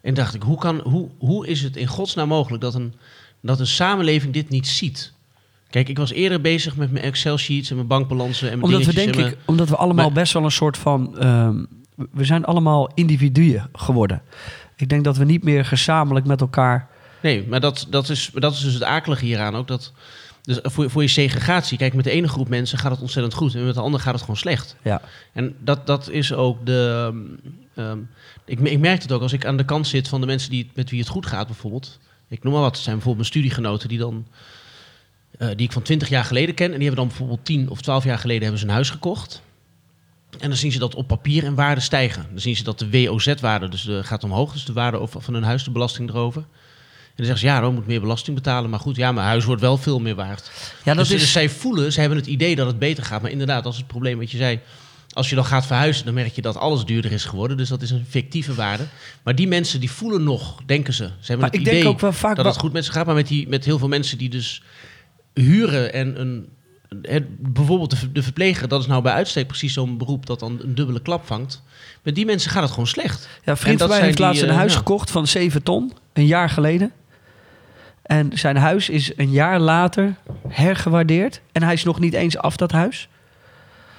En 0.00 0.14
dacht 0.14 0.34
ik, 0.34 0.42
hoe, 0.42 0.58
kan, 0.58 0.80
hoe, 0.84 1.08
hoe 1.18 1.46
is 1.46 1.62
het 1.62 1.76
in 1.76 1.86
godsnaam 1.86 2.28
mogelijk 2.28 2.62
dat 2.62 2.74
een, 2.74 2.94
dat 3.42 3.60
een 3.60 3.66
samenleving 3.66 4.32
dit 4.32 4.48
niet 4.48 4.68
ziet? 4.68 5.12
Kijk, 5.70 5.88
ik 5.88 5.98
was 5.98 6.10
eerder 6.10 6.40
bezig 6.40 6.76
met 6.76 6.92
mijn 6.92 7.04
Excel-sheets 7.04 7.70
en 7.70 7.76
mijn 7.76 7.88
bankbalansen 7.88 8.50
en 8.50 8.58
mijn 8.58 8.72
Omdat 8.74 8.86
we 8.86 8.94
denk 8.94 9.16
en 9.16 9.26
ik, 9.26 9.36
omdat 9.44 9.68
we 9.68 9.76
allemaal 9.76 10.04
Maar- 10.04 10.14
best 10.14 10.32
wel 10.32 10.44
een 10.44 10.50
soort 10.50 10.76
van. 10.78 11.18
ehm, 11.18 11.64
we 12.12 12.24
zijn 12.24 12.44
allemaal 12.44 12.90
individuen 12.94 13.68
geworden. 13.72 14.22
Ik 14.82 14.88
denk 14.88 15.04
dat 15.04 15.16
we 15.16 15.24
niet 15.24 15.44
meer 15.44 15.64
gezamenlijk 15.64 16.26
met 16.26 16.40
elkaar. 16.40 16.88
Nee, 17.22 17.46
maar 17.48 17.60
dat, 17.60 17.86
dat, 17.90 18.08
is, 18.08 18.30
dat 18.34 18.52
is 18.52 18.60
dus 18.60 18.74
het 18.74 18.82
akelige 18.82 19.24
hieraan 19.24 19.56
ook. 19.56 19.68
Dat, 19.68 19.92
dus 20.42 20.58
voor, 20.62 20.90
voor 20.90 21.02
je 21.02 21.08
segregatie, 21.08 21.78
kijk, 21.78 21.94
met 21.94 22.04
de 22.04 22.10
ene 22.10 22.28
groep 22.28 22.48
mensen 22.48 22.78
gaat 22.78 22.90
het 22.92 23.00
ontzettend 23.00 23.34
goed 23.34 23.54
en 23.54 23.64
met 23.64 23.74
de 23.74 23.80
andere 23.80 24.02
gaat 24.02 24.12
het 24.12 24.20
gewoon 24.22 24.36
slecht. 24.36 24.76
Ja, 24.82 25.00
En 25.32 25.54
dat, 25.58 25.86
dat 25.86 26.08
is 26.10 26.32
ook 26.32 26.66
de. 26.66 27.12
ehm, 27.74 27.98
ik, 28.44 28.60
ik 28.60 28.78
merk 28.78 29.02
het 29.02 29.12
ook 29.12 29.22
als 29.22 29.32
ik 29.32 29.46
aan 29.46 29.56
de 29.56 29.64
kant 29.64 29.86
zit 29.86 30.08
van 30.08 30.20
de 30.20 30.26
mensen 30.26 30.50
die, 30.50 30.70
met 30.74 30.90
wie 30.90 31.00
het 31.00 31.08
goed 31.08 31.26
gaat, 31.26 31.46
bijvoorbeeld. 31.46 31.98
Ik 32.28 32.42
noem 32.42 32.52
maar 32.52 32.62
wat. 32.62 32.74
Het 32.74 32.82
zijn 32.82 32.96
bijvoorbeeld 32.96 33.30
mijn 33.30 33.40
studiegenoten 33.42 33.88
die 33.88 33.98
dan. 33.98 34.26
eh, 35.38 35.48
die 35.48 35.66
ik 35.66 35.72
van 35.72 35.82
20 35.82 36.08
jaar 36.08 36.24
geleden 36.24 36.54
ken. 36.54 36.72
En 36.72 36.78
die 36.78 36.86
hebben 36.86 36.98
dan 37.00 37.08
bijvoorbeeld 37.08 37.44
10 37.44 37.68
of 37.70 37.80
12 37.80 38.04
jaar 38.04 38.18
geleden 38.18 38.42
hebben 38.42 38.60
ze 38.60 38.66
een 38.66 38.72
huis 38.72 38.90
gekocht. 38.90 39.42
En 40.42 40.48
dan 40.48 40.58
zien 40.58 40.72
ze 40.72 40.78
dat 40.78 40.94
op 40.94 41.06
papier 41.06 41.44
en 41.44 41.54
waarde 41.54 41.80
stijgen. 41.80 42.26
Dan 42.30 42.40
zien 42.40 42.56
ze 42.56 42.62
dat 42.62 42.78
de 42.78 42.90
WOZ-waarde 42.90 43.68
dus 43.68 43.82
de, 43.82 44.04
gaat 44.04 44.24
omhoog. 44.24 44.52
Dus 44.52 44.64
de 44.64 44.72
waarde 44.72 45.06
van 45.06 45.34
hun 45.34 45.42
huis, 45.42 45.64
de 45.64 45.70
belasting 45.70 46.08
erover. 46.08 46.40
En 46.40 46.48
dan 47.16 47.26
zeggen 47.26 47.38
ze, 47.38 47.54
ja, 47.54 47.60
dan 47.60 47.74
moet 47.74 47.86
meer 47.86 48.00
belasting 48.00 48.36
betalen. 48.36 48.70
Maar 48.70 48.80
goed, 48.80 48.96
ja, 48.96 49.12
mijn 49.12 49.26
huis 49.26 49.44
wordt 49.44 49.60
wel 49.60 49.76
veel 49.76 50.00
meer 50.00 50.14
waard. 50.14 50.50
ja 50.84 50.94
dat 50.94 50.96
dus, 50.96 51.08
dus 51.08 51.22
is. 51.22 51.32
zij 51.32 51.48
voelen, 51.48 51.92
ze 51.92 52.00
hebben 52.00 52.18
het 52.18 52.26
idee 52.26 52.56
dat 52.56 52.66
het 52.66 52.78
beter 52.78 53.04
gaat. 53.04 53.22
Maar 53.22 53.30
inderdaad, 53.30 53.62
dat 53.64 53.72
is 53.72 53.78
het 53.78 53.86
probleem 53.86 54.18
wat 54.18 54.30
je 54.30 54.36
zei. 54.36 54.60
Als 55.12 55.28
je 55.28 55.34
dan 55.34 55.44
gaat 55.44 55.66
verhuizen, 55.66 56.04
dan 56.04 56.14
merk 56.14 56.34
je 56.34 56.42
dat 56.42 56.56
alles 56.56 56.84
duurder 56.84 57.12
is 57.12 57.24
geworden. 57.24 57.56
Dus 57.56 57.68
dat 57.68 57.82
is 57.82 57.90
een 57.90 58.06
fictieve 58.08 58.54
waarde. 58.54 58.84
Maar 59.22 59.34
die 59.34 59.48
mensen 59.48 59.80
die 59.80 59.90
voelen 59.90 60.22
nog, 60.24 60.60
denken 60.66 60.94
ze. 60.94 61.04
Ze 61.04 61.12
hebben 61.18 61.38
Maar 61.38 61.46
het 61.46 61.54
ik 61.54 61.60
idee 61.60 61.74
denk 61.74 61.94
ook 61.94 62.00
wel 62.00 62.12
vaak. 62.12 62.36
dat 62.36 62.44
het 62.44 62.58
goed 62.58 62.72
met 62.72 62.84
ze 62.84 62.92
gaat. 62.92 63.06
Maar 63.06 63.14
met, 63.14 63.28
die, 63.28 63.48
met 63.48 63.64
heel 63.64 63.78
veel 63.78 63.88
mensen 63.88 64.18
die 64.18 64.28
dus 64.28 64.62
huren 65.34 65.92
en 65.92 66.20
een... 66.20 66.48
Het, 67.02 67.52
bijvoorbeeld 67.52 67.90
de, 67.90 67.96
ver- 67.96 68.12
de 68.12 68.22
verpleger, 68.22 68.68
dat 68.68 68.80
is 68.80 68.86
nou 68.86 69.02
bij 69.02 69.12
uitstek 69.12 69.46
precies 69.46 69.72
zo'n 69.72 69.98
beroep 69.98 70.26
dat 70.26 70.40
dan 70.40 70.58
een 70.62 70.74
dubbele 70.74 71.00
klap 71.00 71.26
vangt. 71.26 71.62
Met 72.02 72.14
die 72.14 72.26
mensen 72.26 72.50
gaat 72.50 72.62
het 72.62 72.70
gewoon 72.70 72.86
slecht. 72.86 73.28
Ja, 73.44 73.56
vriend 73.56 73.78
van 73.80 73.88
mij 73.88 74.00
heeft 74.00 74.16
die, 74.16 74.26
laatst 74.26 74.42
een 74.42 74.48
eh, 74.48 74.56
huis 74.56 74.72
ja. 74.72 74.78
gekocht 74.78 75.10
van 75.10 75.26
7 75.26 75.62
ton, 75.62 75.92
een 76.12 76.26
jaar 76.26 76.50
geleden. 76.50 76.92
En 78.02 78.30
zijn 78.38 78.56
huis 78.56 78.88
is 78.88 79.12
een 79.16 79.30
jaar 79.30 79.60
later 79.60 80.14
hergewaardeerd. 80.48 81.40
En 81.52 81.62
hij 81.62 81.72
is 81.72 81.84
nog 81.84 82.00
niet 82.00 82.14
eens 82.14 82.38
af, 82.38 82.56
dat 82.56 82.72
huis. 82.72 83.08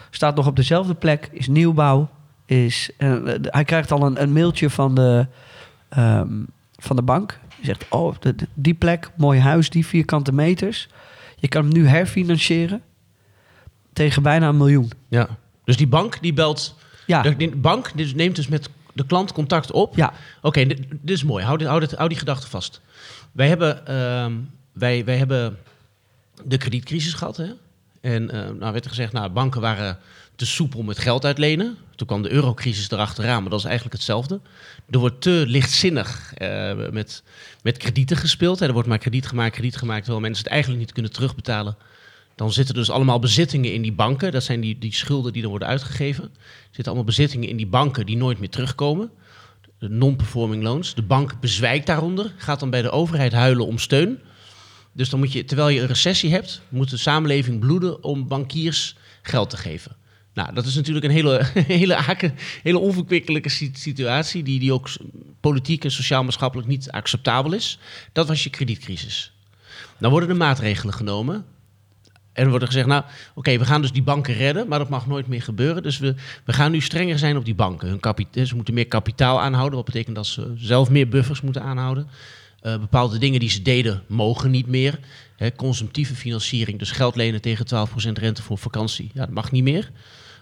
Staat 0.09 0.35
nog 0.35 0.47
op 0.47 0.55
dezelfde 0.55 0.93
plek, 0.93 1.29
is 1.31 1.47
nieuwbouw. 1.47 2.09
Is, 2.45 2.89
eh, 2.97 3.15
hij 3.41 3.63
krijgt 3.63 3.91
al 3.91 4.05
een, 4.05 4.21
een 4.21 4.33
mailtje 4.33 4.69
van 4.69 4.95
de, 4.95 5.27
ehm, 5.89 6.27
van 6.71 6.95
de 6.95 7.01
bank. 7.01 7.39
Die 7.55 7.65
zegt, 7.65 7.85
oh, 7.89 8.15
de- 8.19 8.35
die 8.53 8.73
plek, 8.73 9.11
mooi 9.17 9.39
huis, 9.39 9.69
die 9.69 9.85
vierkante 9.85 10.33
meters. 10.33 10.89
Je 11.43 11.49
kan 11.49 11.63
hem 11.63 11.73
nu 11.73 11.87
herfinancieren 11.87 12.81
tegen 13.93 14.23
bijna 14.23 14.47
een 14.47 14.57
miljoen. 14.57 14.91
Ja. 15.07 15.27
Dus 15.63 15.77
die 15.77 15.87
bank 15.87 16.21
die 16.21 16.33
belt. 16.33 16.75
Ja, 17.05 17.21
De, 17.21 17.51
bank 17.55 17.93
neemt 18.15 18.35
dus 18.35 18.47
met 18.47 18.69
de 18.93 19.05
klant 19.05 19.31
contact 19.31 19.71
op. 19.71 19.95
ja. 19.95 20.13
Oké, 20.41 20.65
dit, 20.65 20.79
dit 20.89 21.15
is 21.15 21.23
mooi. 21.23 21.43
Hou, 21.43 21.57
dit, 21.57 21.67
hou, 21.67 21.79
dit, 21.79 21.91
hou 21.91 22.09
die 22.09 22.17
gedachte 22.17 22.47
vast. 22.49 22.81
Wij 23.31 23.47
hebben, 23.47 23.87
ehm, 23.87 24.33
wij, 24.73 25.05
wij 25.05 25.17
hebben 25.17 25.57
de 26.43 26.57
kredietcrisis 26.57 27.13
gehad. 27.13 27.37
Hè? 27.37 27.51
En 28.01 28.29
eh, 28.31 28.49
nou 28.49 28.71
werd 28.71 28.83
er 28.83 28.89
gezegd, 28.89 29.13
nou, 29.13 29.29
banken 29.29 29.61
waren 29.61 29.97
te 30.35 30.45
soepel 30.45 30.83
met 30.83 30.99
geld 30.99 31.25
uitlenen. 31.25 31.77
Toen 31.95 32.07
kwam 32.07 32.21
de 32.21 32.31
eurocrisis 32.31 32.91
erachteraan, 32.91 33.41
maar 33.41 33.49
dat 33.49 33.59
is 33.59 33.65
eigenlijk 33.65 33.95
hetzelfde. 33.95 34.39
Er 34.89 34.99
wordt 34.99 35.21
te 35.21 35.43
lichtzinnig 35.47 36.33
eh, 36.33 36.89
met, 36.91 37.23
met 37.61 37.77
kredieten 37.77 38.17
gespeeld. 38.17 38.61
Er 38.61 38.73
wordt 38.73 38.87
maar 38.87 38.97
krediet 38.97 39.27
gemaakt, 39.27 39.53
krediet 39.53 39.75
gemaakt, 39.75 40.03
terwijl 40.03 40.21
mensen 40.21 40.43
het 40.43 40.53
eigenlijk 40.53 40.81
niet 40.81 40.93
kunnen 40.93 41.11
terugbetalen. 41.11 41.77
Dan 42.35 42.53
zitten 42.53 42.75
dus 42.75 42.89
allemaal 42.89 43.19
bezittingen 43.19 43.73
in 43.73 43.81
die 43.81 43.93
banken. 43.93 44.31
Dat 44.31 44.43
zijn 44.43 44.61
die, 44.61 44.77
die 44.77 44.93
schulden 44.93 45.33
die 45.33 45.43
er 45.43 45.49
worden 45.49 45.67
uitgegeven. 45.67 46.23
Er 46.23 46.29
zitten 46.65 46.85
allemaal 46.85 47.03
bezittingen 47.03 47.49
in 47.49 47.57
die 47.57 47.67
banken 47.67 48.05
die 48.05 48.17
nooit 48.17 48.39
meer 48.39 48.49
terugkomen 48.49 49.11
de 49.83 49.89
non-performing 49.89 50.63
loans. 50.63 50.95
De 50.95 51.01
bank 51.01 51.39
bezwijkt 51.39 51.85
daaronder, 51.85 52.33
gaat 52.37 52.59
dan 52.59 52.69
bij 52.69 52.81
de 52.81 52.89
overheid 52.89 53.31
huilen 53.31 53.65
om 53.65 53.77
steun. 53.77 54.19
Dus 54.91 55.09
dan 55.09 55.19
moet 55.19 55.31
je, 55.31 55.45
terwijl 55.45 55.69
je 55.69 55.81
een 55.81 55.87
recessie 55.87 56.31
hebt, 56.31 56.61
moet 56.69 56.89
de 56.89 56.97
samenleving 56.97 57.59
bloeden 57.59 58.03
om 58.03 58.27
bankiers 58.27 58.95
geld 59.21 59.49
te 59.49 59.57
geven. 59.57 59.95
Nou, 60.33 60.53
dat 60.53 60.65
is 60.65 60.75
natuurlijk 60.75 61.05
een 61.05 61.11
hele, 61.11 61.45
hele, 61.67 61.99
hele 62.63 62.79
onverkwikkelijke 62.79 63.49
si- 63.49 63.71
situatie, 63.73 64.43
die, 64.43 64.59
die 64.59 64.73
ook 64.73 64.89
politiek 65.39 65.83
en 65.83 65.91
sociaal-maatschappelijk 65.91 66.67
niet 66.67 66.91
acceptabel 66.91 67.53
is. 67.53 67.79
Dat 68.11 68.27
was 68.27 68.43
je 68.43 68.49
kredietcrisis. 68.49 69.33
Dan 69.97 70.11
worden 70.11 70.29
er 70.29 70.35
maatregelen 70.35 70.93
genomen. 70.93 71.45
En 72.33 72.43
er 72.43 72.49
wordt 72.49 72.65
gezegd, 72.65 72.87
nou, 72.87 73.03
oké, 73.35 73.57
we 73.57 73.65
gaan 73.65 73.81
dus 73.81 73.91
die 73.91 74.03
banken 74.03 74.33
redden, 74.33 74.67
maar 74.67 74.79
dat 74.79 74.89
mag 74.89 75.07
nooit 75.07 75.27
meer 75.27 75.41
gebeuren. 75.41 75.83
Dus 75.83 75.97
we, 75.97 76.15
we 76.45 76.53
gaan 76.53 76.71
nu 76.71 76.81
strenger 76.81 77.19
zijn 77.19 77.37
op 77.37 77.45
die 77.45 77.55
banken. 77.55 77.87
Hun 77.87 77.99
kapita- 77.99 78.45
ze 78.45 78.55
moeten 78.55 78.73
meer 78.73 78.87
kapitaal 78.87 79.41
aanhouden, 79.41 79.75
wat 79.75 79.85
betekent 79.85 80.15
dat 80.15 80.27
ze 80.27 80.53
zelf 80.55 80.89
meer 80.89 81.07
buffers 81.07 81.41
moeten 81.41 81.61
aanhouden. 81.63 82.07
Eh, 82.61 82.79
bepaalde 82.79 83.17
dingen 83.17 83.39
die 83.39 83.49
ze 83.49 83.61
deden, 83.61 84.03
mogen 84.07 84.51
niet 84.51 84.67
meer. 84.67 84.99
Consumptieve 85.55 86.15
financiering, 86.15 86.79
dus 86.79 86.91
geld 86.91 87.15
lenen 87.15 87.41
tegen 87.41 87.65
12% 87.65 88.11
rente 88.13 88.41
voor 88.41 88.57
vakantie, 88.57 89.11
ja, 89.13 89.19
dat 89.19 89.33
mag 89.33 89.51
niet 89.51 89.63
meer. 89.63 89.91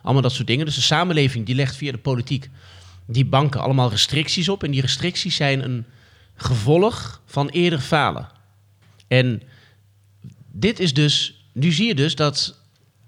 Allemaal 0.04 0.22
dat 0.22 0.32
soort 0.32 0.48
dingen. 0.48 0.66
Dus 0.66 0.76
de 0.76 0.82
samenleving 0.82 1.46
die 1.46 1.56
legt 1.56 1.76
via 1.76 1.92
de 1.92 1.98
politiek 1.98 2.50
die 3.06 3.26
banken 3.26 3.62
allemaal 3.62 3.90
restricties 3.90 4.50
op. 4.50 4.64
En 4.64 4.72
die 4.72 4.82
restricties 4.82 5.36
zijn 5.36 5.64
een 5.64 5.86
gevolg 6.36 7.22
van 7.26 7.50
eerder 7.50 7.80
falen. 7.80 8.28
En 9.08 9.42
dit 10.52 10.80
is 10.80 10.94
dus, 10.94 11.46
nu 11.54 11.72
zie 11.72 11.88
je 11.88 11.96
dus 11.96 12.16
dat 12.16 12.58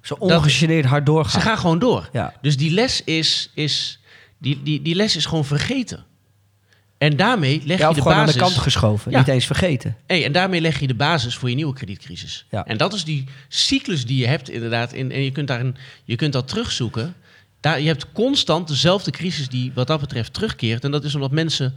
Zo 0.02 0.14
ongegeneerd 0.14 0.86
hard 0.86 1.06
ze 1.08 1.12
doorgaan. 1.12 1.41
gaan 1.41 1.58
gewoon 1.58 1.80
door. 1.80 2.10
Ja. 2.14 2.34
Dus 2.41 2.58
die 2.58 2.72
les 2.72 3.04
is, 3.04 3.50
is, 3.54 4.00
die, 4.38 4.64
die, 4.64 4.82
die 4.82 4.96
les 4.96 5.16
is 5.16 5.26
gewoon 5.26 5.46
vergeten. 5.46 6.06
En 7.04 7.16
daarmee 7.16 7.62
leg 7.66 7.80
Ja, 7.80 7.88
je 7.88 7.93
de 7.95 8.01
gewoon 8.01 8.18
basis. 8.18 8.34
aan 8.34 8.47
de 8.47 8.54
kant 8.54 8.64
geschoven. 8.64 9.12
Ja. 9.12 9.18
Niet 9.18 9.28
eens 9.28 9.45
vergeten. 9.45 9.97
Hey, 10.08 10.26
en 10.26 10.32
daarmee 10.32 10.62
leg 10.62 10.80
je 10.80 10.88
de 10.88 10.95
basis 10.95 11.36
voor 11.36 11.49
je 11.49 11.56
nieuwe 11.56 11.74
kredietcrisis. 11.74 12.45
Ja. 12.49 12.66
En 12.66 12.78
dat 12.78 12.93
is 12.93 13.04
die 13.04 13.24
cyclus 13.47 14.06
die 14.06 14.18
je 14.18 14.28
hebt 14.28 14.49
inderdaad. 14.49 14.93
In, 14.93 15.12
en 15.12 15.22
je 15.24 15.32
kunt, 15.32 15.47
daarin, 15.47 15.76
je 16.04 16.16
kunt 16.16 16.34
dat 16.34 16.47
terugzoeken. 16.47 17.16
Daar, 17.60 17.82
je 17.82 17.88
hebt 17.88 18.12
constant 18.12 18.68
dezelfde 18.68 19.12
crisis 19.12 19.49
die 19.49 19.72
wat 19.74 19.88
dat 19.88 19.99
betreft 19.99 20.34
terugkeert. 20.34 20.84
En 20.84 20.91
dat 20.91 21.04
is 21.04 21.16
omdat 21.16 21.32
mensen 21.32 21.76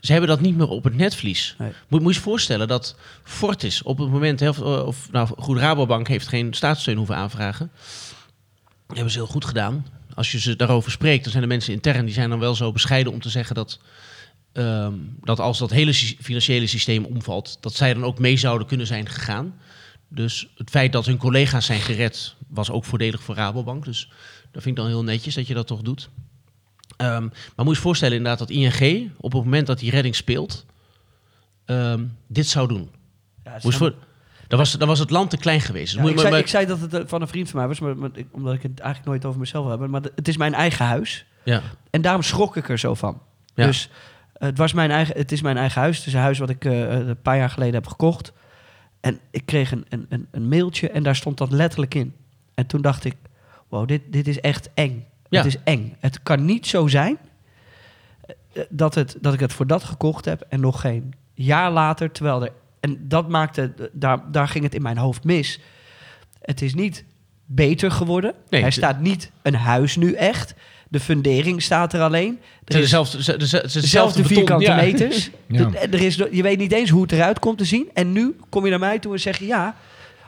ze 0.00 0.12
hebben 0.12 0.30
dat 0.30 0.40
niet 0.40 0.56
meer 0.56 0.68
op 0.68 0.84
het 0.84 0.94
netvlies. 0.94 1.54
Nee. 1.58 1.72
Moet, 1.88 2.00
moet 2.00 2.12
je 2.12 2.18
je 2.18 2.24
voorstellen 2.24 2.68
dat 2.68 2.96
Fortis 3.22 3.82
op 3.82 3.98
het 3.98 4.10
moment... 4.10 4.48
Of, 4.48 5.10
nou 5.10 5.28
goed, 5.38 5.58
Rabobank 5.58 6.08
heeft 6.08 6.28
geen 6.28 6.54
staatssteun 6.54 6.96
hoeven 6.96 7.16
aanvragen. 7.16 7.70
Dat 8.86 8.96
hebben 8.96 9.12
ze 9.12 9.18
heel 9.18 9.26
goed 9.26 9.44
gedaan. 9.44 9.86
Als 10.14 10.32
je 10.32 10.40
ze 10.40 10.56
daarover 10.56 10.90
spreekt, 10.90 11.22
dan 11.22 11.30
zijn 11.30 11.42
de 11.42 11.48
mensen 11.48 11.72
intern... 11.72 12.04
die 12.04 12.14
zijn 12.14 12.30
dan 12.30 12.38
wel 12.38 12.54
zo 12.54 12.72
bescheiden 12.72 13.12
om 13.12 13.20
te 13.20 13.28
zeggen 13.28 13.54
dat... 13.54 13.78
ehm, 14.58 14.92
dat 15.20 15.40
als 15.40 15.58
dat 15.58 15.70
hele 15.70 15.92
sy- 15.92 16.16
financiële 16.20 16.66
systeem 16.66 17.04
omvalt... 17.04 17.58
dat 17.60 17.74
zij 17.74 17.94
dan 17.94 18.04
ook 18.04 18.18
mee 18.18 18.36
zouden 18.36 18.66
kunnen 18.66 18.86
zijn 18.86 19.06
gegaan. 19.08 19.54
Dus 20.08 20.48
het 20.56 20.70
feit 20.70 20.92
dat 20.92 21.06
hun 21.06 21.16
collega's 21.16 21.66
zijn 21.66 21.80
gered... 21.80 22.34
was 22.48 22.70
ook 22.70 22.84
voordelig 22.84 23.22
voor 23.22 23.34
Rabobank. 23.34 23.84
Dus 23.84 24.10
dat 24.52 24.62
vind 24.62 24.76
ik 24.76 24.82
dan 24.82 24.86
heel 24.90 25.04
netjes 25.04 25.34
dat 25.34 25.46
je 25.46 25.54
dat 25.54 25.66
toch 25.66 25.82
doet. 25.82 26.08
Ehm, 26.96 27.22
maar 27.22 27.30
moet 27.56 27.66
je 27.66 27.70
je 27.74 27.76
voorstellen 27.76 28.16
inderdaad 28.16 28.38
dat 28.38 28.50
ING... 28.50 29.10
op 29.16 29.32
het 29.32 29.44
moment 29.44 29.66
dat 29.66 29.78
die 29.78 29.90
redding 29.90 30.14
speelt... 30.16 30.66
ehm, 31.64 32.04
dit 32.26 32.46
zou 32.46 32.68
doen. 32.68 32.90
Ja, 33.44 33.52
Moet 33.62 33.72
je 33.72 33.78
voor, 33.78 33.94
dan, 34.48 34.58
was, 34.58 34.72
dan 34.72 34.88
was 34.88 34.98
het 34.98 35.10
land 35.10 35.30
te 35.30 35.36
klein 35.36 35.60
geweest. 35.60 35.94
Ja, 35.94 36.02
ik, 36.08 36.18
zei, 36.18 36.30
maar- 36.30 36.38
ik 36.38 36.46
zei 36.46 36.66
dat 36.66 36.80
het 36.80 36.94
eh, 36.94 37.00
van 37.06 37.20
een 37.22 37.28
vriend 37.28 37.50
van 37.50 37.58
mij 37.58 37.68
was, 37.68 37.80
maar, 37.80 37.96
maar 37.96 38.10
ik- 38.14 38.26
omdat 38.30 38.54
ik 38.54 38.62
het 38.62 38.78
eigenlijk 38.80 39.10
nooit 39.10 39.24
over 39.24 39.40
mezelf 39.40 39.68
hebben. 39.68 39.90
Maar 39.90 40.02
het 40.14 40.28
is 40.28 40.36
mijn 40.36 40.54
eigen 40.54 40.86
huis. 40.86 41.24
ja. 41.44 41.62
En 41.90 42.00
daarom 42.02 42.22
schrok 42.22 42.56
ik 42.56 42.68
er 42.68 42.78
zo 42.78 42.94
van. 42.94 43.22
Ja. 43.54 43.66
Dus 43.66 43.88
het, 44.38 44.58
was 44.58 44.72
mijn 44.72 44.90
eigen, 44.90 45.16
het 45.16 45.32
is 45.32 45.42
mijn 45.42 45.56
eigen 45.56 45.80
huis. 45.80 45.96
Het 45.98 46.06
is 46.06 46.12
een 46.12 46.20
huis 46.20 46.38
wat 46.38 46.50
ik 46.50 46.64
eh, 46.64 46.90
een 46.90 47.22
paar 47.22 47.36
jaar 47.36 47.50
geleden 47.50 47.74
heb 47.74 47.86
gekocht. 47.86 48.32
En 49.00 49.18
ik 49.30 49.46
kreeg 49.46 49.72
een, 49.72 49.86
een, 49.88 50.06
een, 50.08 50.26
een 50.30 50.48
mailtje 50.48 50.90
en 50.90 51.02
daar 51.02 51.16
stond 51.16 51.38
dat 51.38 51.50
letterlijk 51.50 51.94
in. 51.94 52.14
En 52.54 52.66
toen 52.66 52.82
dacht 52.82 53.04
ik, 53.04 53.14
wow, 53.68 53.88
dit, 53.88 54.02
dit 54.10 54.28
is 54.28 54.40
echt 54.40 54.70
eng. 54.74 55.06
Ja. 55.28 55.42
Het 55.42 55.46
is 55.46 55.56
eng. 55.64 55.96
Het 56.00 56.22
kan 56.22 56.44
niet 56.44 56.66
zo 56.66 56.86
zijn 56.86 57.18
eh, 58.26 58.62
dat, 58.68 58.94
het, 58.94 59.16
dat 59.20 59.34
ik 59.34 59.40
het 59.40 59.52
voor 59.52 59.66
dat 59.66 59.84
gekocht 59.84 60.24
heb 60.24 60.44
en 60.48 60.60
nog 60.60 60.80
geen 60.80 61.14
jaar 61.34 61.70
later, 61.70 62.12
terwijl 62.12 62.44
er... 62.44 62.52
En 62.80 63.08
dat 63.08 63.28
maakte, 63.28 63.90
daar, 63.92 64.30
daar 64.32 64.48
ging 64.48 64.64
het 64.64 64.74
in 64.74 64.82
mijn 64.82 64.98
hoofd 64.98 65.24
mis. 65.24 65.60
Het 66.42 66.62
is 66.62 66.74
niet 66.74 67.04
beter 67.46 67.90
geworden. 67.90 68.34
Nee, 68.48 68.62
het- 68.64 68.72
staat 68.72 69.00
niet 69.00 69.30
een 69.42 69.54
huis 69.54 69.96
nu 69.96 70.12
echt. 70.12 70.54
De 70.88 71.00
fundering 71.00 71.62
staat 71.62 71.92
er 71.92 72.00
alleen. 72.00 72.38
Er 72.64 72.78
is 72.78 72.90
dezelfde, 73.72 74.24
vierkante 74.24 74.64
ja. 74.64 74.76
meters. 74.76 75.30
Ja. 75.50 75.70
Er 75.74 76.02
is, 76.02 76.14
je 76.30 76.42
weet 76.42 76.58
niet 76.58 76.72
eens 76.72 76.90
hoe 76.90 77.02
het 77.02 77.12
eruit 77.12 77.38
komt 77.38 77.58
te 77.58 77.64
zien. 77.64 77.90
En 77.94 78.12
nu 78.12 78.36
kom 78.48 78.64
je 78.64 78.70
naar 78.70 78.78
mij 78.78 78.98
toe 78.98 79.12
en 79.12 79.20
zeg 79.20 79.38
je... 79.38 79.46
ja, 79.46 79.76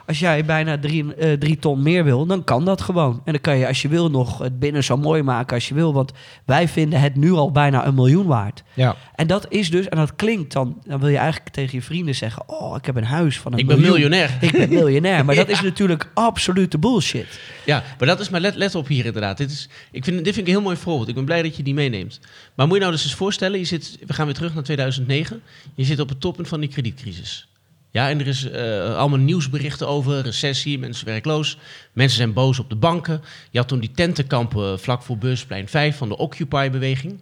als 0.05 0.19
jij 0.19 0.45
bijna 0.45 0.79
drie, 0.79 1.15
eh, 1.15 1.33
drie 1.33 1.59
ton 1.59 1.83
meer 1.83 2.03
wil, 2.03 2.25
dan 2.25 2.43
kan 2.43 2.65
dat 2.65 2.81
gewoon. 2.81 3.21
En 3.25 3.31
dan 3.31 3.41
kan 3.41 3.57
je 3.57 3.67
als 3.67 3.81
je 3.81 3.87
wil 3.87 4.09
nog 4.09 4.37
het 4.37 4.59
binnen 4.59 4.83
zo 4.83 4.97
mooi 4.97 5.21
maken 5.23 5.55
als 5.55 5.67
je 5.67 5.73
wil. 5.73 5.93
Want 5.93 6.11
wij 6.45 6.67
vinden 6.67 6.99
het 6.99 7.15
nu 7.15 7.31
al 7.31 7.51
bijna 7.51 7.85
een 7.85 7.93
miljoen 7.93 8.25
waard. 8.25 8.63
Ja. 8.73 8.95
En 9.15 9.27
dat 9.27 9.45
is 9.49 9.69
dus, 9.69 9.87
en 9.87 9.97
dat 9.97 10.15
klinkt 10.15 10.53
dan... 10.53 10.81
dan 10.83 10.99
wil 10.99 11.09
je 11.09 11.17
eigenlijk 11.17 11.49
tegen 11.49 11.77
je 11.77 11.83
vrienden 11.83 12.15
zeggen... 12.15 12.43
oh, 12.49 12.75
ik 12.77 12.85
heb 12.85 12.95
een 12.95 13.03
huis 13.03 13.39
van 13.39 13.53
een 13.53 13.59
Ik 13.59 13.67
ben 13.67 13.79
miljoen. 13.79 13.95
miljonair. 13.95 14.37
Ik 14.41 14.51
ben 14.51 14.69
miljonair. 14.69 15.25
Maar 15.25 15.35
dat 15.45 15.49
is 15.49 15.61
natuurlijk 15.61 16.09
absolute 16.13 16.77
bullshit. 16.77 17.39
Ja, 17.65 17.83
maar 17.97 18.07
dat 18.07 18.19
is 18.19 18.29
maar 18.29 18.41
let, 18.41 18.55
let 18.55 18.75
op 18.75 18.87
hier 18.87 19.05
inderdaad. 19.05 19.37
Dit, 19.37 19.51
is, 19.51 19.69
ik 19.91 20.03
vind, 20.03 20.15
dit 20.23 20.33
vind 20.33 20.37
ik 20.37 20.45
een 20.45 20.59
heel 20.59 20.61
mooi 20.61 20.77
voorbeeld. 20.77 21.07
Ik 21.07 21.15
ben 21.15 21.25
blij 21.25 21.41
dat 21.41 21.55
je 21.55 21.63
die 21.63 21.73
meeneemt. 21.73 22.19
Maar 22.55 22.65
moet 22.65 22.75
je 22.75 22.81
nou 22.81 22.95
dus 22.95 23.03
eens 23.03 23.15
voorstellen, 23.15 23.59
je 23.59 23.65
zit, 23.65 23.97
we 24.07 24.13
gaan 24.13 24.25
weer 24.25 24.35
terug 24.35 24.53
naar 24.53 24.63
2009. 24.63 25.41
Je 25.75 25.83
zit 25.83 25.99
op 25.99 26.09
het 26.09 26.19
toppunt 26.19 26.47
van 26.47 26.59
die 26.59 26.69
kredietcrisis. 26.69 27.50
Ja, 27.91 28.09
en 28.09 28.19
er 28.19 28.27
is 28.27 28.49
eh, 28.49 28.95
allemaal 28.95 29.19
nieuwsberichten 29.19 29.87
over 29.87 30.21
recessie, 30.21 30.79
mensen 30.79 31.05
werkloos. 31.05 31.57
Mensen 31.93 32.17
zijn 32.17 32.33
boos 32.33 32.59
op 32.59 32.69
de 32.69 32.75
banken. 32.75 33.21
Je 33.49 33.57
had 33.57 33.67
toen 33.67 33.79
die 33.79 33.91
tentenkampen 33.91 34.79
vlak 34.79 35.03
voor 35.03 35.17
Beursplein 35.17 35.67
5 35.67 35.97
van 35.97 36.09
de 36.09 36.17
Occupy-beweging. 36.17 37.19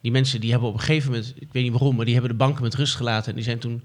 Die 0.00 0.12
mensen 0.12 0.40
die 0.40 0.50
hebben 0.50 0.68
op 0.68 0.74
een 0.74 0.80
gegeven 0.80 1.10
moment, 1.10 1.32
ik 1.36 1.48
weet 1.52 1.62
niet 1.62 1.72
waarom, 1.72 1.96
maar 1.96 2.04
die 2.04 2.14
hebben 2.14 2.32
de 2.32 2.36
banken 2.36 2.62
met 2.62 2.74
rust 2.74 2.94
gelaten. 2.94 3.28
En 3.28 3.34
die 3.34 3.44
zijn 3.44 3.58
toen 3.58 3.82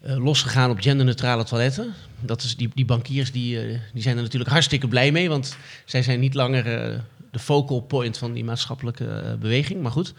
eh, 0.00 0.24
losgegaan 0.24 0.70
op 0.70 0.80
genderneutrale 0.80 1.44
toiletten. 1.44 1.94
Dat 2.20 2.42
is 2.42 2.56
die, 2.56 2.70
die 2.74 2.84
bankiers 2.84 3.32
die, 3.32 3.60
eh, 3.60 3.78
die 3.92 4.02
zijn 4.02 4.16
er 4.16 4.22
natuurlijk 4.22 4.50
hartstikke 4.50 4.88
blij 4.88 5.12
mee, 5.12 5.28
want 5.28 5.56
zij 5.84 6.02
zijn 6.02 6.20
niet 6.20 6.34
langer 6.34 6.66
eh, 6.66 6.98
de 7.30 7.38
focal 7.38 7.80
point 7.80 8.18
van 8.18 8.32
die 8.32 8.44
maatschappelijke 8.44 9.06
eh, 9.06 9.34
beweging. 9.34 9.82
Maar 9.82 9.92
goed, 9.92 10.14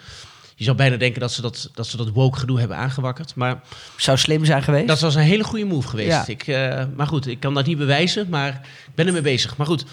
je 0.59 0.65
zou 0.65 0.77
bijna 0.77 0.97
denken 0.97 1.19
dat 1.21 1.31
ze 1.31 1.41
dat, 1.41 1.69
dat, 1.73 1.87
ze 1.87 1.97
dat 1.97 2.09
woke 2.09 2.39
gedoe 2.39 2.59
hebben 2.59 2.77
aangewakkerd. 2.77 3.35
Maar 3.35 3.61
Zou 3.97 4.17
slim 4.17 4.45
zijn 4.45 4.63
geweest. 4.63 4.87
dat 4.87 4.99
was 4.99 5.15
een 5.15 5.21
hele 5.21 5.43
goede 5.43 5.65
move 5.65 5.87
geweest. 5.87 6.09
Ja. 6.09 6.27
Ik, 6.27 6.47
eh, 6.47 6.85
maar 6.95 7.07
goed, 7.07 7.27
ik 7.27 7.39
kan 7.39 7.53
dat 7.53 7.65
niet 7.65 7.77
bewijzen, 7.77 8.29
maar 8.29 8.53
ik 8.87 8.95
ben 8.95 9.07
ermee 9.07 9.21
bezig. 9.21 9.57
Maar 9.57 9.67
goed, 9.67 9.85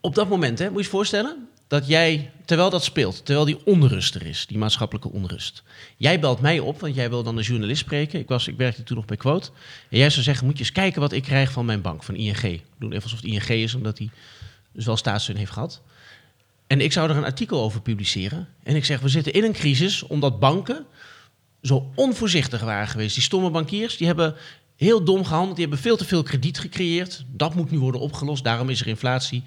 op 0.00 0.14
dat 0.14 0.28
moment, 0.28 0.58
hè, 0.58 0.66
moet 0.66 0.78
je 0.78 0.84
je 0.84 0.90
voorstellen 0.90 1.48
dat 1.68 1.86
jij, 1.86 2.30
terwijl 2.44 2.70
dat 2.70 2.84
speelt, 2.84 3.24
terwijl 3.24 3.46
die 3.46 3.58
onrust 3.64 4.14
er 4.14 4.26
is, 4.26 4.46
die 4.46 4.58
maatschappelijke 4.58 5.10
onrust. 5.10 5.62
Jij 5.96 6.20
belt 6.20 6.40
mij 6.40 6.58
op, 6.58 6.80
want 6.80 6.94
jij 6.94 7.10
wil 7.10 7.22
dan 7.22 7.36
een 7.36 7.44
journalist 7.44 7.80
spreken. 7.80 8.18
Ik, 8.18 8.28
was, 8.28 8.48
ik 8.48 8.56
werkte 8.56 8.82
toen 8.82 8.96
nog 8.96 9.06
bij 9.06 9.16
Quote. 9.16 9.50
En 9.90 9.98
jij 9.98 10.10
zou 10.10 10.22
zeggen, 10.22 10.46
moet 10.46 10.58
je 10.58 10.64
eens 10.64 10.72
kijken 10.72 11.00
wat 11.00 11.12
ik 11.12 11.22
krijg 11.22 11.52
van 11.52 11.64
mijn 11.64 11.80
bank, 11.80 12.02
van 12.02 12.14
ING. 12.14 12.42
Ik 12.42 12.62
doe 12.78 12.90
even 12.90 13.02
alsof 13.02 13.20
het 13.20 13.30
ING 13.30 13.48
is, 13.48 13.74
omdat 13.74 13.98
hij 13.98 14.10
dus 14.72 14.84
wel 14.84 14.96
staatssteun 14.96 15.36
heeft 15.36 15.52
gehad. 15.52 15.82
En 16.74 16.80
ik 16.80 16.92
zou 16.92 17.10
er 17.10 17.16
een 17.16 17.24
artikel 17.24 17.60
over 17.60 17.80
publiceren. 17.80 18.48
En 18.62 18.76
ik 18.76 18.84
zeg, 18.84 19.00
we 19.00 19.08
zitten 19.08 19.32
in 19.32 19.44
een 19.44 19.52
crisis 19.52 20.02
omdat 20.02 20.38
banken 20.38 20.86
zo 21.62 21.92
onvoorzichtig 21.94 22.60
waren 22.60 22.88
geweest. 22.88 23.14
Die 23.14 23.22
stomme 23.22 23.50
bankiers, 23.50 23.96
die 23.96 24.06
hebben 24.06 24.34
heel 24.76 25.04
dom 25.04 25.24
gehandeld. 25.24 25.56
Die 25.56 25.64
hebben 25.64 25.82
veel 25.82 25.96
te 25.96 26.04
veel 26.04 26.22
krediet 26.22 26.58
gecreëerd. 26.58 27.24
Dat 27.28 27.54
moet 27.54 27.70
nu 27.70 27.78
worden 27.78 28.00
opgelost. 28.00 28.44
Daarom 28.44 28.68
is 28.68 28.80
er 28.80 28.86
inflatie. 28.86 29.42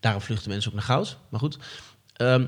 Daarom 0.00 0.22
vluchten 0.22 0.50
mensen 0.50 0.70
ook 0.70 0.76
naar 0.76 0.86
goud. 0.86 1.18
Maar 1.28 1.40
goed, 1.40 1.58
ehm, 2.16 2.46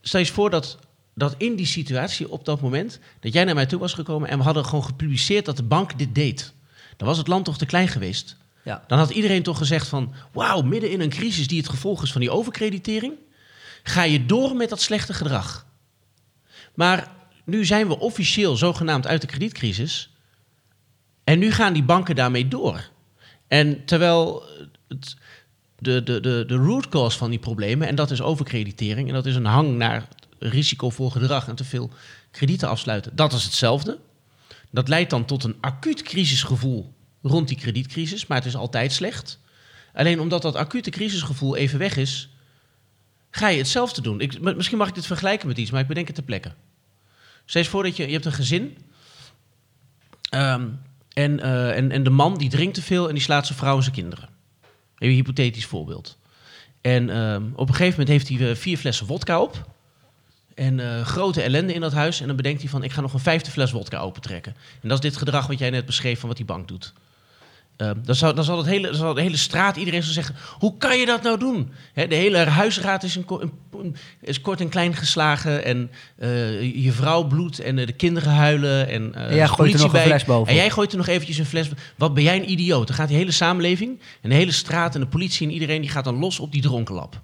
stel 0.00 0.20
je 0.20 0.26
eens 0.26 0.34
voor 0.34 0.50
dat, 0.50 0.78
dat 1.14 1.34
in 1.38 1.56
die 1.56 1.66
situatie 1.66 2.30
op 2.30 2.44
dat 2.44 2.60
moment... 2.60 2.98
dat 3.20 3.32
jij 3.32 3.44
naar 3.44 3.54
mij 3.54 3.66
toe 3.66 3.80
was 3.80 3.94
gekomen 3.94 4.28
en 4.28 4.38
we 4.38 4.44
hadden 4.44 4.64
gewoon 4.64 4.84
gepubliceerd 4.84 5.44
dat 5.44 5.56
de 5.56 5.62
bank 5.62 5.98
dit 5.98 6.14
deed. 6.14 6.52
Dan 6.96 7.08
was 7.08 7.18
het 7.18 7.28
land 7.28 7.44
toch 7.44 7.58
te 7.58 7.66
klein 7.66 7.88
geweest. 7.88 8.36
Ja. 8.64 8.84
Dan 8.86 8.98
had 8.98 9.10
iedereen 9.10 9.42
toch 9.42 9.58
gezegd 9.58 9.88
van... 9.88 10.12
wauw, 10.32 10.62
midden 10.62 10.90
in 10.90 11.00
een 11.00 11.10
crisis 11.10 11.48
die 11.48 11.58
het 11.58 11.68
gevolg 11.68 12.02
is 12.02 12.12
van 12.12 12.20
die 12.20 12.30
overkreditering... 12.30 13.12
ga 13.82 14.02
je 14.02 14.26
door 14.26 14.56
met 14.56 14.68
dat 14.68 14.80
slechte 14.80 15.14
gedrag. 15.14 15.66
Maar 16.74 17.12
nu 17.44 17.64
zijn 17.64 17.88
we 17.88 17.98
officieel 17.98 18.56
zogenaamd 18.56 19.06
uit 19.06 19.20
de 19.20 19.26
kredietcrisis... 19.26 20.10
en 21.24 21.38
nu 21.38 21.52
gaan 21.52 21.72
die 21.72 21.82
banken 21.82 22.14
daarmee 22.14 22.48
door. 22.48 22.90
En 23.48 23.84
terwijl 23.84 24.44
het, 24.88 25.16
de, 25.78 26.02
de, 26.02 26.20
de, 26.20 26.44
de 26.46 26.54
root 26.54 26.88
cause 26.88 27.18
van 27.18 27.30
die 27.30 27.38
problemen... 27.38 27.88
en 27.88 27.94
dat 27.94 28.10
is 28.10 28.20
overkreditering... 28.20 29.08
en 29.08 29.14
dat 29.14 29.26
is 29.26 29.34
een 29.34 29.44
hang 29.44 29.76
naar 29.76 30.08
risicovol 30.38 31.10
gedrag... 31.10 31.48
en 31.48 31.54
te 31.54 31.64
veel 31.64 31.90
kredieten 32.30 32.68
afsluiten, 32.68 33.16
dat 33.16 33.32
is 33.32 33.44
hetzelfde. 33.44 33.98
Dat 34.70 34.88
leidt 34.88 35.10
dan 35.10 35.24
tot 35.24 35.44
een 35.44 35.56
acuut 35.60 36.02
crisisgevoel 36.02 36.94
rond 37.22 37.48
die 37.48 37.56
kredietcrisis... 37.56 38.26
maar 38.26 38.38
het 38.38 38.46
is 38.46 38.56
altijd 38.56 38.92
slecht... 38.92 39.40
Alleen 39.94 40.20
omdat 40.20 40.42
dat 40.42 40.54
acute 40.54 40.90
crisisgevoel 40.90 41.56
even 41.56 41.78
weg 41.78 41.96
is, 41.96 42.28
ga 43.34 43.48
je 43.48 43.58
hetzelfde 43.58 44.00
doen. 44.00 44.20
Ik, 44.20 44.40
misschien 44.40 44.78
mag 44.78 44.88
ik 44.88 44.94
dit 44.94 45.06
vergelijken 45.06 45.48
met 45.48 45.58
iets, 45.58 45.70
maar 45.70 45.80
ik 45.80 45.86
bedenk 45.86 46.06
het 46.06 46.16
ter 46.16 46.24
plekke. 46.24 46.52
Stel 47.44 47.60
eens 47.60 47.70
voor 47.70 47.82
dat 47.82 47.96
je, 47.96 48.06
je 48.06 48.12
hebt 48.12 48.24
een 48.24 48.32
gezin. 48.32 48.78
ehm, 50.30 50.68
en, 51.12 51.40
eh, 51.40 51.76
en, 51.76 51.90
en 51.90 52.02
de 52.02 52.10
man 52.10 52.38
die 52.38 52.48
drinkt 52.48 52.74
te 52.74 52.82
veel 52.82 53.08
en 53.08 53.14
die 53.14 53.22
slaat 53.22 53.46
zijn 53.46 53.58
vrouw 53.58 53.76
en 53.76 53.82
zijn 53.82 53.94
kinderen. 53.94 54.28
Even 54.98 55.14
een 55.14 55.24
hypothetisch 55.24 55.66
voorbeeld. 55.66 56.18
En 56.80 57.10
ehm, 57.10 57.42
op 57.54 57.68
een 57.68 57.74
gegeven 57.74 58.00
moment 58.00 58.08
heeft 58.08 58.28
hij 58.28 58.50
eh, 58.50 58.56
vier 58.56 58.78
flessen 58.78 59.06
wodka 59.06 59.40
op. 59.40 59.70
En 60.54 60.80
eh, 60.80 61.06
grote 61.06 61.42
ellende 61.42 61.74
in 61.74 61.80
dat 61.80 61.92
huis. 61.92 62.20
En 62.20 62.26
dan 62.26 62.36
bedenkt 62.36 62.60
hij 62.60 62.70
van, 62.70 62.82
ik 62.82 62.92
ga 62.92 63.00
nog 63.00 63.12
een 63.12 63.20
vijfde 63.20 63.50
fles 63.50 63.70
wodka 63.70 63.98
opentrekken. 63.98 64.56
En 64.82 64.88
dat 64.88 65.04
is 65.04 65.10
dit 65.10 65.16
gedrag 65.16 65.46
wat 65.46 65.58
jij 65.58 65.70
net 65.70 65.86
beschreef 65.86 66.18
van 66.18 66.28
wat 66.28 66.36
die 66.36 66.46
bank 66.46 66.68
doet. 66.68 66.92
Ehm, 67.76 67.94
dan, 68.04 68.14
zal, 68.14 68.34
dan, 68.34 68.44
zal 68.44 68.56
het 68.58 68.66
hele, 68.66 68.86
dan 68.86 68.96
zal 68.96 69.14
de 69.14 69.20
hele 69.20 69.36
straat, 69.36 69.76
iedereen 69.76 70.02
zal 70.02 70.12
zeggen... 70.12 70.34
hoe 70.58 70.76
kan 70.76 70.98
je 70.98 71.06
dat 71.06 71.22
nou 71.22 71.38
doen? 71.38 71.72
Hè, 71.92 72.06
de 72.06 72.14
hele 72.14 72.36
huisraad 72.38 73.02
is, 73.02 73.14
een, 73.16 73.24
een- 73.28 73.52
een- 73.80 73.96
is 74.20 74.40
kort 74.40 74.60
en 74.60 74.68
klein 74.68 74.94
geslagen... 74.94 75.64
en 75.64 75.90
eh, 76.18 76.82
je 76.84 76.92
vrouw 76.92 77.22
bloedt 77.24 77.58
en 77.60 77.78
eh, 77.78 77.86
de 77.86 77.92
kinderen 77.92 78.32
huilen... 78.32 78.88
en, 78.88 79.14
eh, 79.14 79.26
En 79.28 79.34
jij 79.34 79.48
gooit 79.48 79.72
er 79.72 79.76
nog 79.78 79.86
een 79.86 79.92
bij. 79.92 80.06
fles 80.06 80.24
bovenop. 80.24 80.48
En 80.48 80.54
jij 80.54 80.70
gooit 80.70 80.92
er 80.92 80.98
nog 80.98 81.06
eventjes 81.06 81.38
een 81.38 81.46
fles... 81.46 81.68
Wat 81.96 82.14
ben 82.14 82.22
jij 82.22 82.36
een 82.36 82.50
idioot? 82.50 82.86
Dan 82.86 82.96
gaat 82.96 83.08
die 83.08 83.16
hele 83.16 83.30
samenleving 83.30 84.00
en 84.20 84.28
de 84.28 84.34
hele 84.34 84.52
straat 84.52 84.94
en 84.94 85.00
de 85.00 85.06
politie... 85.06 85.46
en 85.46 85.52
iedereen 85.52 85.80
die 85.80 85.90
gaat 85.90 86.04
dan 86.04 86.18
los 86.18 86.38
op 86.40 86.52
die 86.52 86.62
dronkenlap. 86.62 87.20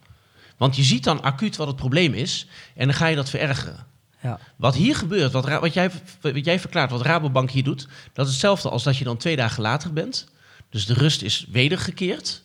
Want 0.57 0.77
je 0.77 0.83
ziet 0.83 1.05
dan 1.05 1.23
acuut 1.23 1.57
wat 1.57 1.67
het 1.67 1.77
probleem 1.77 2.15
is... 2.15 2.47
en 2.77 2.87
dan 2.87 2.97
ga 2.97 3.07
je 3.07 3.17
dat 3.17 3.31
verergeren. 3.31 3.87
Ja. 4.23 4.39
Wat 4.57 4.75
hier 4.75 4.97
gebeurt, 4.97 5.33
wat, 5.33 5.49
wat, 5.61 5.75
jij, 5.75 5.91
wat 6.21 6.45
jij 6.45 6.61
verklaart, 6.61 6.91
wat 6.91 7.03
Rabobank 7.03 7.51
hier 7.51 7.65
doet, 7.65 7.89
dat 8.13 8.27
is 8.27 8.33
hetzelfde 8.33 8.69
als 8.71 8.83
dat 8.83 8.97
je 8.97 9.05
dan 9.05 9.17
twee 9.17 9.37
dagen 9.37 9.63
later 9.63 9.93
bent. 9.93 10.27
Dus 10.71 10.87
de 10.87 10.95
rust 10.95 11.23
is 11.23 11.47
wedergekeerd. 11.51 12.43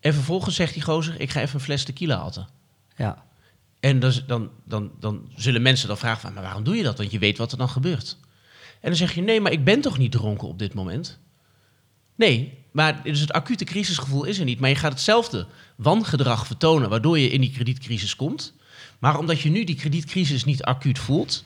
En 0.00 0.14
vervolgens 0.14 0.56
zegt 0.56 0.74
die 0.74 0.82
gozer, 0.82 1.20
ik 1.20 1.30
ga 1.30 1.40
even 1.40 1.54
een 1.54 1.64
fles 1.64 1.84
tequila 1.84 2.18
hatten. 2.18 2.48
ja. 2.96 3.28
En 3.80 4.00
dus 4.00 4.24
dan, 4.26 4.50
dan, 4.64 4.90
dan 4.98 5.30
zullen 5.36 5.62
mensen 5.62 5.88
dan 5.88 5.98
vragen 5.98 6.20
van, 6.20 6.32
maar 6.32 6.42
waarom 6.42 6.64
doe 6.64 6.76
je 6.76 6.82
dat? 6.82 6.98
Want 6.98 7.10
je 7.10 7.18
weet 7.18 7.38
wat 7.38 7.52
er 7.52 7.58
dan 7.58 7.68
gebeurt. 7.68 8.16
En 8.80 8.88
dan 8.88 8.96
zeg 8.96 9.14
je, 9.14 9.20
nee, 9.20 9.40
maar 9.40 9.52
ik 9.52 9.64
ben 9.64 9.80
toch 9.80 9.98
niet 9.98 10.12
dronken 10.12 10.48
op 10.48 10.58
dit 10.58 10.74
moment? 10.74 11.18
Nee, 12.14 12.58
maar 12.72 13.02
dus 13.02 13.20
het 13.20 13.32
acute 13.32 13.64
crisisgevoel 13.64 14.24
is 14.24 14.38
er 14.38 14.44
niet. 14.44 14.60
Maar 14.60 14.68
je 14.68 14.76
gaat 14.76 14.92
hetzelfde 14.92 15.46
wangedrag 15.76 16.46
vertonen, 16.46 16.90
waardoor 16.90 17.18
je 17.18 17.30
in 17.30 17.40
die 17.40 17.50
kredietcrisis 17.50 18.16
komt. 18.16 18.54
Maar 18.98 19.18
omdat 19.18 19.40
je 19.40 19.50
nu 19.50 19.64
die 19.64 19.74
kredietcrisis 19.74 20.44
niet 20.44 20.64
acuut 20.64 20.98
voelt, 20.98 21.44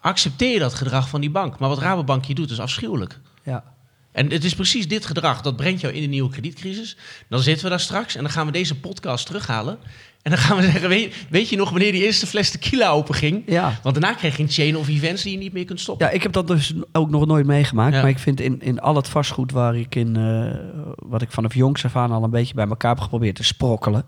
accepteer 0.00 0.52
je 0.52 0.58
dat 0.58 0.74
gedrag 0.74 1.08
van 1.08 1.20
die 1.20 1.30
bank. 1.30 1.58
Maar 1.58 1.68
wat 1.68 1.78
Rabobank 1.78 2.26
hier 2.26 2.34
doet, 2.36 2.50
is 2.50 2.60
afschuwelijk. 2.60 3.18
Ja. 3.44 3.75
En 4.16 4.30
het 4.30 4.44
is 4.44 4.54
precies 4.54 4.88
dit 4.88 5.06
gedrag 5.06 5.42
dat 5.42 5.56
brengt 5.56 5.80
jou 5.80 5.94
in 5.94 6.00
de 6.00 6.06
nieuwe 6.06 6.30
kredietcrisis. 6.30 6.96
Dan 7.28 7.40
zitten 7.40 7.64
we 7.64 7.70
daar 7.70 7.80
straks 7.80 8.16
en 8.16 8.22
dan 8.22 8.32
gaan 8.32 8.46
we 8.46 8.52
deze 8.52 8.80
podcast 8.80 9.26
terughalen. 9.26 9.78
En 10.22 10.30
dan 10.30 10.40
gaan 10.40 10.56
we 10.56 10.62
zeggen, 10.62 10.88
weet, 10.88 11.14
weet 11.30 11.48
je 11.48 11.56
nog 11.56 11.70
wanneer 11.70 11.92
die 11.92 12.04
eerste 12.04 12.26
fles 12.26 12.50
tequila 12.50 12.88
open 12.88 13.14
ging? 13.14 13.42
Ja. 13.46 13.78
Want 13.82 14.00
daarna 14.00 14.16
krijg 14.16 14.36
je 14.36 14.42
een 14.42 14.48
chain 14.48 14.76
of 14.76 14.88
events 14.88 15.22
die 15.22 15.32
je 15.32 15.38
niet 15.38 15.52
meer 15.52 15.64
kunt 15.64 15.80
stoppen. 15.80 16.06
Ja, 16.06 16.12
ik 16.12 16.22
heb 16.22 16.32
dat 16.32 16.46
dus 16.46 16.74
ook 16.92 17.10
nog 17.10 17.26
nooit 17.26 17.46
meegemaakt. 17.46 17.94
Ja. 17.94 18.00
Maar 18.00 18.10
ik 18.10 18.18
vind 18.18 18.40
in, 18.40 18.60
in 18.60 18.80
al 18.80 18.96
het 18.96 19.08
vastgoed 19.08 19.52
waar 19.52 19.76
ik 19.76 19.94
in, 19.94 20.16
eh, 20.16 20.58
wat 20.94 21.22
ik 21.22 21.30
vanaf 21.30 21.54
jongs 21.54 21.84
af 21.84 21.96
aan 21.96 22.10
al 22.10 22.24
een 22.24 22.30
beetje 22.30 22.54
bij 22.54 22.68
elkaar 22.68 22.90
heb 22.90 23.00
geprobeerd 23.00 23.36
te 23.36 23.44
sprokkelen, 23.44 24.04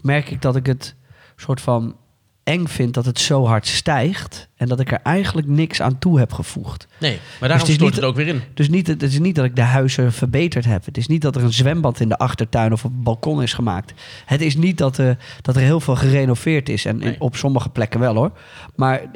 merk 0.00 0.30
ik 0.30 0.42
dat 0.42 0.56
ik 0.56 0.66
het 0.66 0.94
soort 1.36 1.60
van 1.60 1.96
eng 2.44 2.66
vind 2.66 2.94
dat 2.94 3.04
het 3.04 3.18
zo 3.18 3.46
hard 3.46 3.66
stijgt 3.66 4.48
en 4.56 4.68
dat 4.68 4.80
ik 4.80 4.92
er 4.92 5.00
eigenlijk 5.02 5.46
niks 5.48 5.80
aan 5.82 5.98
toe 5.98 6.18
heb 6.18 6.32
gevoegd. 6.32 6.86
Nee, 7.00 7.10
maar 7.12 7.48
daarom 7.48 7.58
het 7.58 7.68
is 7.68 7.74
stort 7.74 7.90
niet- 7.90 8.00
het 8.00 8.08
ook 8.08 8.16
weer 8.16 8.26
in. 8.28 8.42
Dus 8.54 8.68
niet, 8.68 8.86
het 8.86 9.02
is 9.02 9.18
niet 9.18 9.34
dat 9.34 9.44
ik 9.44 9.56
de 9.56 9.62
huizen 9.62 10.12
verbeterd 10.12 10.64
heb. 10.64 10.84
Het 10.84 10.96
is 10.96 11.06
niet 11.06 11.22
dat 11.22 11.36
er 11.36 11.42
een 11.42 11.52
zwembad 11.52 12.00
in 12.00 12.08
de 12.08 12.18
achtertuin 12.18 12.72
of 12.72 12.84
op 12.84 12.90
het 12.90 13.02
balkon 13.02 13.42
is 13.42 13.52
gemaakt. 13.52 13.92
Het 14.26 14.40
is 14.40 14.56
niet 14.56 14.78
dat, 14.78 14.98
eh, 14.98 15.10
dat 15.42 15.56
er 15.56 15.62
heel 15.62 15.80
veel 15.80 15.96
gerenoveerd 15.96 16.68
is. 16.68 16.84
En 16.84 16.96
Nee. 16.98 17.16
op 17.20 17.36
sommige 17.36 17.68
plekken 17.68 18.00
wel 18.00 18.14
hoor. 18.14 18.30
Maar 18.76 18.98
eh, 19.00 19.08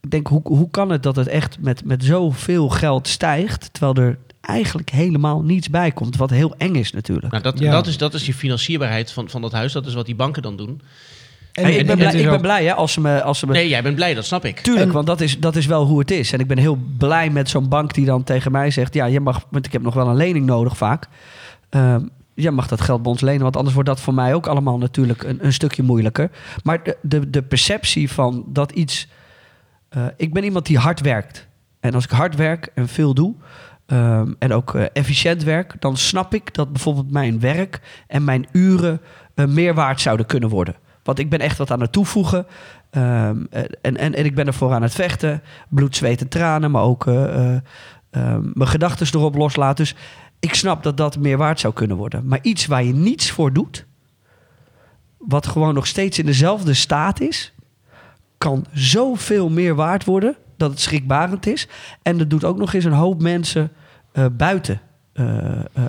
ik 0.00 0.10
denk, 0.10 0.26
hoe, 0.26 0.40
hoe 0.44 0.70
kan 0.70 0.90
het 0.90 1.02
dat 1.02 1.16
het 1.16 1.26
echt 1.28 1.56
met, 1.60 1.84
met 1.84 2.04
zoveel 2.04 2.68
geld 2.68 3.08
stijgt... 3.08 3.68
terwijl 3.72 3.94
er 4.08 4.18
eigenlijk 4.40 4.90
helemaal 4.90 5.42
niets 5.42 5.70
bij 5.70 5.92
komt? 5.92 6.16
Wat 6.16 6.30
heel 6.30 6.54
eng 6.56 6.74
is 6.74 6.92
natuurlijk. 6.92 7.30
Nou, 7.32 7.42
dat, 7.42 7.58
Ja. 7.58 7.70
dat, 7.72 7.86
is, 7.86 7.96
dat 7.98 8.14
is 8.14 8.26
je 8.26 8.34
financierbaarheid 8.34 9.12
van, 9.12 9.30
van 9.30 9.40
dat 9.42 9.52
huis. 9.52 9.72
Dat 9.72 9.86
is 9.86 9.94
wat 9.94 10.06
die 10.06 10.14
banken 10.14 10.42
dan 10.42 10.56
doen. 10.56 10.80
En, 11.58 11.64
Hey, 11.64 11.72
ik 11.72 11.80
en- 11.80 11.86
ben 11.86 11.98
en 11.98 12.10
blij, 12.10 12.20
ik 12.22 12.28
ben 12.30 12.40
blij 12.40 12.64
hè, 12.64 12.74
als 12.74 12.92
ze 12.92 13.00
me... 13.00 13.22
Als 13.22 13.38
ze 13.38 13.46
me 13.46 13.52
Nee, 13.52 13.68
jij 13.68 13.82
bent 13.82 13.94
blij, 13.94 14.14
dat 14.14 14.24
snap 14.24 14.44
ik. 14.44 14.60
Tuurlijk, 14.60 14.86
En- 14.86 14.92
want 14.92 15.06
dat 15.06 15.20
is, 15.20 15.38
dat 15.40 15.56
is 15.56 15.66
wel 15.66 15.84
hoe 15.84 15.98
het 15.98 16.10
is. 16.10 16.32
En 16.32 16.40
ik 16.40 16.46
ben 16.46 16.58
heel 16.58 16.78
blij 16.98 17.30
met 17.30 17.48
zo'n 17.48 17.68
bank 17.68 17.94
die 17.94 18.04
dan 18.04 18.24
tegen 18.24 18.52
mij 18.52 18.70
zegt... 18.70 18.94
ja, 18.94 19.04
je 19.04 19.20
mag, 19.20 19.44
want 19.50 19.66
ik 19.66 19.72
heb 19.72 19.82
nog 19.82 19.94
wel 19.94 20.08
een 20.08 20.16
lening 20.16 20.46
nodig 20.46 20.76
vaak. 20.76 21.06
Ehm 21.68 22.00
je 22.34 22.50
mag 22.50 22.68
dat 22.68 22.80
geld 22.80 23.02
bij 23.02 23.10
ons 23.12 23.20
lenen, 23.20 23.42
want 23.42 23.56
anders 23.56 23.74
wordt 23.74 23.88
dat 23.88 24.00
voor 24.00 24.14
mij 24.14 24.34
ook 24.34 24.46
allemaal 24.46 24.78
natuurlijk 24.78 25.22
een, 25.22 25.44
een 25.44 25.52
stukje 25.52 25.82
moeilijker. 25.82 26.30
Maar 26.62 26.82
de, 26.82 26.96
de, 27.02 27.30
de 27.30 27.42
perceptie 27.42 28.10
van 28.10 28.44
dat 28.46 28.72
iets... 28.72 29.08
eh, 29.88 30.04
ik 30.16 30.32
ben 30.32 30.44
iemand 30.44 30.66
die 30.66 30.78
hard 30.78 31.00
werkt. 31.00 31.46
En 31.80 31.94
als 31.94 32.04
ik 32.04 32.10
hard 32.10 32.36
werk 32.36 32.70
en 32.74 32.88
veel 32.88 33.14
doe... 33.14 33.34
ehm, 33.86 34.32
en 34.38 34.52
ook 34.52 34.74
eh, 34.74 34.84
efficiënt 34.92 35.42
werk... 35.44 35.74
dan 35.78 35.96
snap 35.96 36.34
ik 36.34 36.54
dat 36.54 36.72
bijvoorbeeld 36.72 37.10
mijn 37.10 37.40
werk 37.40 37.80
en 38.06 38.24
mijn 38.24 38.46
uren... 38.52 39.00
eh, 39.34 39.44
meer 39.46 39.74
waard 39.74 40.00
zouden 40.00 40.26
kunnen 40.26 40.48
worden. 40.48 40.74
Want 41.08 41.20
ik 41.20 41.30
ben 41.30 41.38
echt 41.38 41.58
wat 41.58 41.70
aan 41.70 41.80
het 41.80 41.92
toevoegen. 41.92 42.46
Ehm, 42.90 43.44
en, 43.50 43.96
en, 43.96 44.14
en 44.14 44.24
ik 44.24 44.34
ben 44.34 44.46
ervoor 44.46 44.72
aan 44.72 44.82
het 44.82 44.94
vechten. 44.94 45.42
Bloed, 45.68 45.96
zweet 45.96 46.20
en 46.20 46.28
tranen, 46.28 46.70
maar 46.70 46.82
ook 46.82 47.06
eh, 47.06 47.54
eh, 47.54 47.60
ehm, 48.10 48.50
mijn 48.52 48.68
gedachten 48.68 49.06
erop 49.12 49.34
loslaten. 49.34 49.84
Dus 49.84 49.94
ik 50.38 50.54
snap 50.54 50.82
dat 50.82 50.96
dat 50.96 51.18
meer 51.18 51.36
waard 51.36 51.60
zou 51.60 51.74
kunnen 51.74 51.96
worden. 51.96 52.26
Maar 52.26 52.38
iets 52.42 52.66
waar 52.66 52.84
je 52.84 52.92
niets 52.92 53.30
voor 53.30 53.52
doet, 53.52 53.86
wat 55.18 55.46
gewoon 55.46 55.74
nog 55.74 55.86
steeds 55.86 56.18
in 56.18 56.26
dezelfde 56.26 56.74
staat 56.74 57.20
is, 57.20 57.54
kan 58.38 58.66
zoveel 58.72 59.50
meer 59.50 59.74
waard 59.74 60.04
worden 60.04 60.36
dat 60.56 60.70
het 60.70 60.80
schrikbarend 60.80 61.46
is. 61.46 61.68
En 62.02 62.18
dat 62.18 62.30
doet 62.30 62.44
ook 62.44 62.58
nog 62.58 62.72
eens 62.72 62.84
een 62.84 62.92
hoop 62.92 63.22
mensen 63.22 63.70
eh, 64.12 64.26
buiten 64.32 64.80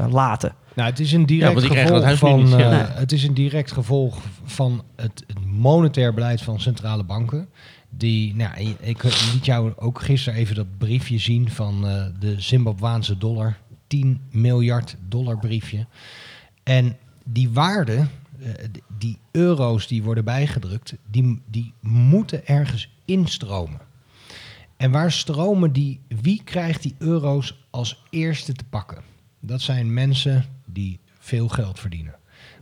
laten. 0.10 0.54
Nou, 0.80 0.92
het 0.92 1.00
is 1.00 1.12
een 1.12 1.26
direct 1.26 1.64
gevolg 1.64 2.18
van. 2.18 2.44
niet, 2.44 2.50
ja. 2.50 2.88
eh, 2.88 2.96
Het 2.96 3.12
is 3.12 3.24
een 3.24 3.34
direct 3.34 3.72
gevolg 3.72 4.18
van 4.44 4.84
het, 4.96 5.24
het 5.28 5.46
monetair 5.46 6.14
beleid 6.14 6.42
van 6.42 6.60
centrale 6.60 7.04
banken. 7.04 7.50
Die, 7.90 8.36
nou, 8.36 8.76
ik 8.80 9.04
liet 9.04 9.46
jou 9.46 9.74
ook 9.76 10.02
gisteren 10.02 10.40
even 10.40 10.56
dat 10.56 10.78
briefje 10.78 11.18
zien 11.18 11.50
van 11.50 11.88
eh, 11.88 12.06
de 12.20 12.42
Zimbabwaanse 12.42 13.18
dollar. 13.18 13.58
10 13.88 14.22
miljard 14.32 14.96
dollar 15.08 15.38
briefje. 15.38 15.86
En 16.64 16.98
die 17.24 17.50
waarde, 17.50 18.08
eh, 18.40 18.50
die 18.98 19.18
euro's 19.32 19.88
die 19.88 20.04
worden 20.04 20.24
bijgedrukt, 20.24 20.94
die, 21.12 21.42
die 21.46 21.74
moeten 21.82 22.48
ergens 22.48 22.90
instromen. 23.06 23.80
En 24.78 24.92
waar 24.92 25.12
stromen 25.12 25.72
die, 25.72 26.00
wie 26.22 26.42
krijgt 26.44 26.82
die 26.82 26.96
euro's 26.98 27.68
als 27.70 28.04
eerste 28.10 28.54
te 28.54 28.64
pakken? 28.70 29.02
Dat 29.40 29.62
zijn 29.62 29.94
mensen 29.94 30.46
die 30.74 31.00
veel 31.20 31.48
geld 31.48 31.80
verdienen. 31.80 32.16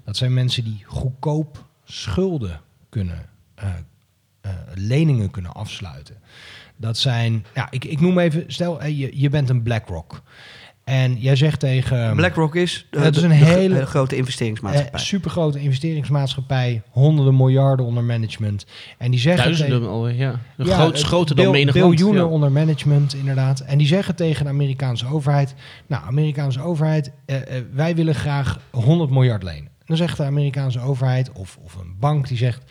Dat 0.03 0.17
zijn 0.17 0.33
mensen 0.33 0.63
die 0.63 0.83
goedkoop 0.85 1.65
schulden 1.83 2.61
kunnen, 2.89 3.29
eh, 3.55 3.73
eh, 4.41 4.51
leningen 4.73 5.31
kunnen 5.31 5.53
afsluiten. 5.53 6.21
Dat 6.77 6.97
zijn, 6.97 7.45
ja, 7.53 7.71
ik, 7.71 7.85
ik 7.85 7.99
noem 7.99 8.19
even, 8.19 8.43
stel 8.47 8.81
eh, 8.81 8.99
je, 8.99 9.19
je 9.19 9.29
bent 9.29 9.49
een 9.49 9.63
BlackRock. 9.63 10.21
En 10.87 11.15
jij 11.19 11.35
zegt 11.35 11.59
tegen... 11.59 12.15
BlackRock 12.15 12.55
is, 12.55 12.87
eh, 12.91 13.01
Het 13.01 13.15
is 13.15 13.21
een 13.23 13.29
de 13.29 13.35
hele- 13.35 13.79
eh, 13.79 13.85
grote 13.85 14.15
investeringsmaatschappij. 14.15 14.99
eh, 14.99 15.05
supergrote 15.05 15.59
investeringsmaatschappij, 15.59 16.81
honderden 16.89 17.35
miljarden 17.35 17.85
onder 17.85 18.03
management. 18.03 18.65
En 18.97 19.11
die 19.11 19.19
zeggen 19.19 19.43
tegen- 19.43 19.57
Duizenden 19.59 19.89
alweer, 19.89 20.15
ja. 20.15 20.39
Een 20.57 20.65
ja, 20.65 20.75
groot, 20.75 20.97
het 20.97 21.01
groter 21.07 21.35
dan 21.35 21.51
menig. 21.51 21.73
Biljoenen 21.73 22.21
Ja. 22.23 22.27
onder 22.29 22.51
management, 22.51 23.13
inderdaad. 23.13 23.59
En 23.59 23.77
die 23.77 23.87
zeggen 23.87 24.15
tegen 24.15 24.43
de 24.43 24.49
Amerikaanse 24.51 25.07
overheid... 25.07 25.55
Nou, 25.87 26.03
Amerikaanse 26.05 26.61
overheid, 26.61 27.11
eh, 27.25 27.35
eh, 27.57 27.63
wij 27.73 27.95
willen 27.95 28.15
graag 28.15 28.59
100 28.71 29.09
miljard 29.11 29.43
lenen. 29.43 29.69
Dan 29.85 29.97
zegt 29.97 30.17
de 30.17 30.23
Amerikaanse 30.23 30.79
overheid 30.79 31.31
of, 31.31 31.57
of 31.63 31.75
een 31.75 31.95
bank 31.99 32.27
die 32.27 32.37
zegt... 32.37 32.63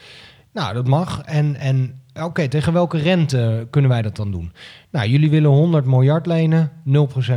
Nou, 0.53 0.75
dat 0.75 0.87
mag. 0.87 1.21
En, 1.25 1.57
en 1.57 2.01
oké, 2.23 2.49
tegen 2.49 2.73
welke 2.73 2.99
rente 2.99 3.67
kunnen 3.71 3.91
wij 3.91 4.03
dat 4.03 4.17
dan 4.17 4.31
doen? 4.31 4.53
Nou, 4.91 5.09
jullie 5.09 5.31
willen 5.31 5.51
100 5.51 5.85
miljard 5.87 6.27
lenen, 6.27 6.71
0% 6.89 6.91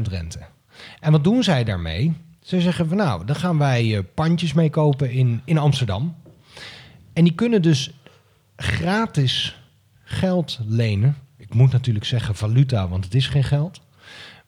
rente. 0.09 0.39
En 0.99 1.11
wat 1.11 1.23
doen 1.23 1.43
zij 1.43 1.63
daarmee? 1.63 2.13
Ze 2.41 2.61
zeggen 2.61 2.87
van 2.87 2.97
nou, 2.97 3.25
dan 3.25 3.35
gaan 3.35 3.57
wij 3.57 3.97
eh, 3.97 4.03
pandjes 4.13 4.53
mee 4.53 4.69
kopen 4.69 5.11
in, 5.11 5.41
in 5.45 5.57
Amsterdam. 5.57 6.15
En 7.13 7.23
die 7.23 7.33
kunnen 7.33 7.61
dus 7.61 7.91
gratis 8.55 9.61
geld 10.03 10.59
lenen. 10.65 11.15
Ik 11.37 11.53
moet 11.53 11.71
natuurlijk 11.71 12.05
zeggen 12.05 12.35
valuta, 12.35 12.87
want 12.87 13.03
het 13.03 13.15
is 13.15 13.27
geen 13.27 13.43
geld. 13.43 13.81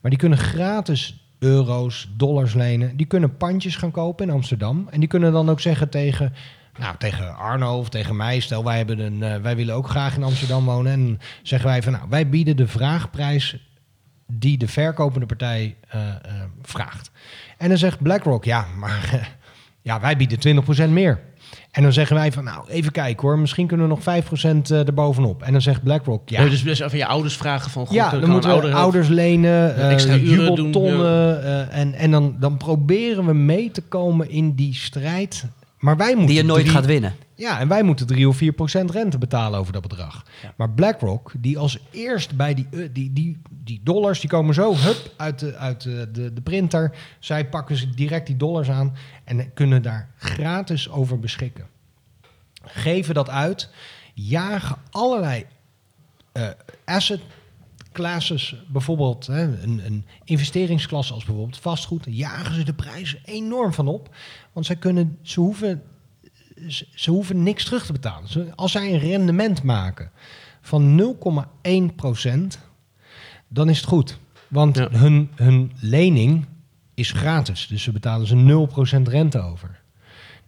Maar 0.02 0.12
die 0.12 0.20
kunnen 0.20 0.38
gratis 0.38 1.22
euro's, 1.40 2.10
dollars 2.18 2.54
lenen. 2.54 2.98
Die 2.98 3.06
kunnen 3.06 3.38
pandjes 3.38 3.76
gaan 3.76 3.92
kopen 3.92 4.28
in 4.28 4.34
Amsterdam. 4.34 4.88
En 4.90 5.00
die 5.00 5.10
kunnen 5.10 5.32
dan 5.32 5.50
ook 5.50 5.60
zeggen 5.60 5.90
tegen, 5.90 6.34
nou, 6.80 6.96
tegen 6.98 7.38
Arno 7.38 7.78
of 7.78 7.90
tegen 7.90 8.16
mij. 8.16 8.40
Stel, 8.40 8.64
wij, 8.64 8.78
hebben 8.78 9.00
een, 9.00 9.24
eh, 9.24 9.42
wij 9.42 9.56
willen 9.56 9.76
ook 9.76 9.90
graag 9.90 10.16
in 10.16 10.24
Amsterdam 10.24 10.66
wonen. 10.66 10.92
En 10.92 11.20
zeggen 11.44 11.70
wij 11.70 11.84
van, 11.84 11.94
nou, 11.94 12.06
wij 12.10 12.30
bieden 12.30 12.58
de 12.58 12.68
vraagprijs 12.68 13.58
die 14.40 14.58
de 14.58 14.68
verkopende 14.68 15.26
partij 15.26 15.76
eh, 15.88 16.08
eh, 16.08 16.16
vraagt. 16.62 17.12
En 17.58 17.70
dan 17.70 17.78
zegt 17.78 18.02
BlackRock, 18.02 18.44
ja, 18.44 18.66
maar 18.78 19.30
ja, 19.82 20.00
wij 20.00 20.18
bieden 20.18 20.64
20% 20.88 20.90
meer. 20.90 21.20
En 21.72 21.84
dan 21.84 21.94
zeggen 21.94 22.16
wij 22.16 22.32
van, 22.32 22.44
nou, 22.44 22.70
even 22.70 22.92
kijken 22.92 23.28
hoor, 23.28 23.40
misschien 23.40 23.68
kunnen 23.68 23.88
we 23.88 23.94
nog 23.94 24.24
5% 24.24 24.72
eh, 24.72 24.88
erbovenop. 24.88 25.42
En 25.42 25.52
dan 25.52 25.62
zegt 25.62 25.84
BlackRock, 25.84 26.30
ja. 26.30 26.44
Dus 26.44 26.64
best 26.64 26.82
even 26.82 26.98
je 26.98 27.06
ouders 27.06 27.38
vragen 27.38 27.72
van... 27.72 27.86
God, 27.86 27.96
ja, 27.96 28.10
dan 28.10 28.30
moeten 28.30 28.50
ouder 28.50 28.74
ouders 28.74 29.08
lenen, 29.08 29.76
eh 29.76 29.92
extra 29.92 30.16
uren 30.16 30.56
doen, 30.56 30.56
jubeltonnen. 30.56 31.44
eh, 31.44 31.78
en 31.78 31.94
en 31.94 32.12
dan, 32.12 32.36
dan 32.40 32.58
proberen 32.58 33.26
we 33.26 33.34
mee 33.34 33.72
te 33.72 33.82
komen 33.82 34.30
in 34.30 34.54
die 34.56 34.76
strijd. 34.76 35.46
Maar 35.82 35.98
wij 35.98 36.10
moeten 36.16 36.28
die 36.28 36.36
je 36.36 36.44
nooit 36.44 36.62
drie- 36.64 36.76
gaat 36.76 36.86
winnen. 36.86 37.16
Ja, 37.36 37.60
en 37.60 37.68
wij 37.68 37.84
moeten 37.84 38.08
3 38.08 38.28
of 38.28 38.38
4 38.38 38.52
procent 38.52 38.92
rente 38.92 39.18
betalen 39.18 39.60
over 39.60 39.74
dat 39.74 39.82
bedrag. 39.82 40.26
Maar 40.56 40.70
BlackRock, 40.70 41.32
die 41.38 41.58
als 41.58 41.78
eerst 41.92 42.36
bij 42.36 42.54
die, 42.54 42.68
eh, 42.72 42.90
die, 42.92 43.14
die, 43.14 43.42
die 43.50 43.82
dollars, 43.84 44.20
die 44.20 44.30
komen 44.30 44.54
zo 44.54 44.76
hup, 44.76 45.14
uit, 45.18 45.40
de, 45.40 45.56
uit 45.56 45.82
de, 45.82 46.10
de, 46.12 46.34
de 46.34 46.42
printer. 46.42 46.96
Zij 47.20 47.50
pakken 47.50 47.76
ze 47.78 47.90
direct 47.90 48.28
die 48.28 48.38
dollars 48.38 48.70
aan 48.70 48.96
en 49.24 49.54
kunnen 49.54 49.82
daar 49.82 50.10
gratis 50.18 50.90
over 50.90 51.20
beschikken. 51.20 51.68
Geven 52.64 53.14
dat 53.14 53.30
uit, 53.30 53.70
jagen 54.14 54.78
allerlei 54.92 55.46
eh, 56.32 56.48
asset 56.86 57.22
classes, 57.92 58.56
bijvoorbeeld 58.68 59.28
hè, 59.28 59.62
een, 59.64 59.82
een 59.86 60.06
investeringsklasse 60.24 61.14
als 61.14 61.26
bijvoorbeeld 61.26 61.58
vastgoed, 61.58 62.06
jagen 62.10 62.56
ze 62.56 62.64
de 62.64 62.74
prijzen 62.74 63.20
enorm 63.26 63.74
van 63.74 63.88
op. 63.88 64.16
Want 64.54 64.66
zij 64.66 64.76
kunnen, 64.76 65.18
ze 65.22 65.39
hoeven 65.39 65.82
ze, 66.68 66.88
ze 66.96 67.12
hoeven 67.12 67.44
niks 67.44 67.64
terug 67.66 67.86
te 67.86 67.92
betalen. 67.92 68.30
Ze- 68.30 68.52
Als 68.56 68.72
zij 68.72 68.94
een 68.94 69.00
rendement 69.00 69.64
maken 69.64 70.12
van 70.62 70.96
0,1%, 70.96 72.58
dan 73.48 73.70
is 73.70 73.78
het 73.78 73.88
goed. 73.88 74.20
Want 74.48 74.78
Ja. 74.78 74.88
hun, 74.92 75.30
hun 75.36 75.72
lening 75.80 76.46
is 76.94 77.12
gratis. 77.12 77.68
Dus 77.68 77.84
ze 77.84 77.92
betalen 77.92 78.28
ze 78.28 78.36
0% 78.36 79.08
rente 79.08 79.39
over. 79.39 79.80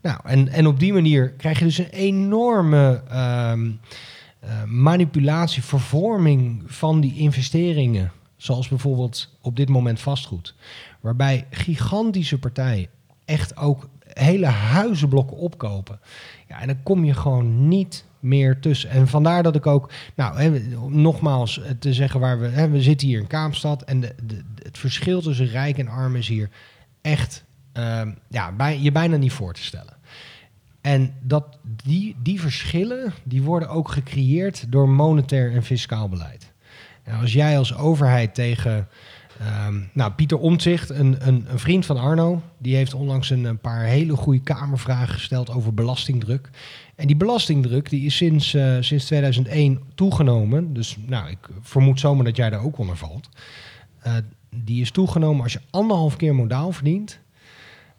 Nou, 0.01 0.19
en, 0.23 0.47
en 0.47 0.67
op 0.67 0.79
die 0.79 0.93
manier 0.93 1.31
krijg 1.31 1.59
je 1.59 1.65
dus 1.65 1.77
een 1.77 1.89
enorme 1.89 3.03
ehm, 3.09 3.71
eh, 4.43 4.63
manipulatie, 4.63 5.63
vervorming 5.63 6.63
van 6.65 7.01
die 7.01 7.17
investeringen. 7.17 8.11
Zoals 8.35 8.67
bijvoorbeeld 8.67 9.37
op 9.41 9.55
dit 9.55 9.69
moment 9.69 9.99
vastgoed. 9.99 10.55
Waarbij 11.01 11.47
gigantische 11.49 12.39
partijen 12.39 12.87
echt 13.25 13.57
ook 13.57 13.89
hele 14.07 14.45
huizenblokken 14.45 15.37
opkopen. 15.37 15.99
Ja, 16.47 16.61
en 16.61 16.67
dan 16.67 16.83
kom 16.83 17.03
je 17.03 17.13
gewoon 17.13 17.67
niet 17.67 18.05
meer 18.19 18.59
tussen. 18.59 18.89
En 18.89 19.07
vandaar 19.07 19.43
dat 19.43 19.55
ik 19.55 19.67
ook, 19.67 19.91
nou, 20.15 20.41
hè, 20.41 20.59
nogmaals 20.89 21.61
eh, 21.61 21.71
te 21.79 21.93
zeggen 21.93 22.19
waar 22.19 22.39
we, 22.39 22.47
hè, 22.47 22.69
we 22.69 22.81
zitten 22.81 23.07
hier 23.07 23.19
in 23.19 23.27
Kaapstad 23.27 23.83
en 23.83 23.99
de, 23.99 24.15
het 24.63 24.77
verschil 24.77 25.21
tussen 25.21 25.47
rijk 25.47 25.77
en 25.77 25.87
arm 25.87 26.15
is 26.15 26.27
hier 26.27 26.49
echt, 27.01 27.43
ehm, 27.73 28.11
ja, 28.29 28.53
je 28.69 28.91
bijna 28.91 29.17
niet 29.17 29.31
voor 29.31 29.53
te 29.53 29.63
stellen. 29.63 29.93
En 30.83 31.13
dat, 31.21 31.57
die, 31.83 32.15
die 32.23 32.41
verschillen 32.41 33.13
die 33.23 33.41
worden 33.41 33.69
ook 33.69 33.91
gecreëerd 33.91 34.71
door 34.71 34.89
monetair 34.89 35.53
en 35.53 35.63
fiscaal 35.63 36.09
beleid. 36.09 36.51
En 37.03 37.19
als 37.19 37.33
jij 37.33 37.57
als 37.57 37.75
overheid 37.75 38.35
tegen 38.35 38.87
ehm, 39.39 39.81
nou, 39.93 40.11
Pieter 40.11 40.37
Omtzigt, 40.37 40.89
een, 40.89 41.27
een, 41.27 41.45
een 41.47 41.59
vriend 41.59 41.85
van 41.85 41.97
Arno, 41.97 42.41
die 42.57 42.75
heeft 42.75 42.93
onlangs 42.93 43.29
een, 43.29 43.59
paar 43.59 43.83
hele 43.83 44.15
goede 44.15 44.39
kamervragen 44.41 45.13
gesteld 45.13 45.49
over 45.49 45.73
belastingdruk. 45.73 46.49
En 46.95 47.07
die 47.07 47.15
belastingdruk 47.15 47.89
die 47.89 48.05
is 48.05 48.15
sinds, 48.15 48.53
eh, 48.53 48.77
sinds 48.79 49.05
2001 49.05 49.81
toegenomen. 49.95 50.73
Dus 50.73 50.97
nou, 51.05 51.29
ik 51.29 51.49
vermoed 51.61 51.99
zomaar 51.99 52.25
dat 52.25 52.35
jij 52.35 52.49
daar 52.49 52.63
ook 52.63 52.77
onder 52.77 52.97
valt. 52.97 53.29
Eh, 53.99 54.13
die 54.49 54.81
is 54.81 54.91
toegenomen 54.91 55.43
als 55.43 55.53
je 55.53 55.61
anderhalf 55.69 56.15
keer 56.15 56.35
modaal 56.35 56.71
verdient. 56.71 57.19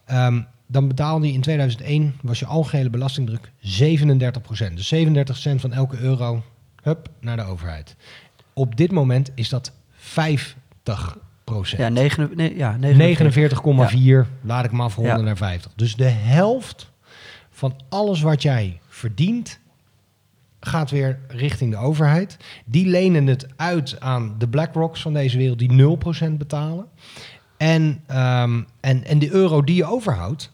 ehm, 0.04 0.40
dan 0.66 0.88
betaalde 0.88 1.26
je 1.26 1.32
in 1.32 1.40
2001, 1.40 2.14
was 2.22 2.38
je 2.38 2.46
algehele 2.46 2.90
belastingdruk 2.90 3.50
37% 3.60 4.74
Dus 4.74 4.88
37 4.88 5.36
cent 5.36 5.60
van 5.60 5.72
elke 5.72 5.98
euro, 5.98 6.42
hup, 6.82 7.08
naar 7.20 7.36
de 7.36 7.42
overheid. 7.42 7.96
Op 8.52 8.76
dit 8.76 8.92
moment 8.92 9.30
is 9.34 9.48
dat 9.48 9.72
50 9.92 11.18
Ja, 11.76 11.88
negen, 11.88 12.30
nee, 12.34 12.56
ja 12.56 12.76
49. 12.76 13.62
49,4, 14.26 14.28
laat 14.42 14.64
ik 14.64 14.70
maar 14.70 14.86
afronden 14.86 15.16
Ja. 15.16 15.22
naar 15.22 15.36
50. 15.36 15.72
Dus 15.76 15.96
de 15.96 16.08
helft 16.08 16.90
van 17.50 17.80
alles 17.88 18.20
wat 18.20 18.42
jij 18.42 18.80
verdient, 18.88 19.58
gaat 20.60 20.90
weer 20.90 21.18
richting 21.28 21.70
de 21.70 21.76
overheid. 21.76 22.36
Die 22.64 22.86
lenen 22.86 23.26
het 23.26 23.46
uit 23.56 24.00
aan 24.00 24.34
de 24.38 24.48
BlackRocks 24.48 25.02
van 25.02 25.12
deze 25.12 25.38
wereld, 25.38 25.58
die 25.58 25.72
0% 25.72 26.38
betalen. 26.38 26.86
En, 27.56 28.00
ehm, 28.06 28.62
en, 28.80 29.04
en 29.04 29.18
de 29.18 29.30
euro 29.30 29.62
die 29.62 29.76
je 29.76 29.84
overhoudt, 29.84 30.52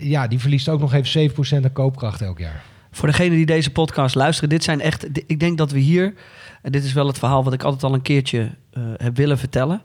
ja, 0.00 0.26
die 0.26 0.38
verliest 0.38 0.68
ook 0.68 0.80
nog 0.80 0.94
even 0.94 1.30
7% 1.30 1.34
aan 1.64 1.72
koopkracht 1.72 2.22
elk 2.22 2.38
jaar. 2.38 2.62
Voor 2.90 3.08
degenen 3.08 3.36
die 3.36 3.46
deze 3.46 3.70
podcast 3.70 4.14
luisteren, 4.14 4.48
dit 4.48 4.64
zijn 4.64 4.80
echt. 4.80 5.08
Ik 5.26 5.40
denk 5.40 5.58
dat 5.58 5.70
we 5.70 5.78
hier, 5.78 6.14
en 6.62 6.72
dit 6.72 6.84
is 6.84 6.92
wel 6.92 7.06
het 7.06 7.18
verhaal 7.18 7.44
wat 7.44 7.52
ik 7.52 7.62
altijd 7.62 7.82
al 7.82 7.94
een 7.94 8.02
keertje 8.02 8.50
eh, 8.70 8.82
heb 8.96 9.16
willen 9.16 9.38
vertellen. 9.38 9.82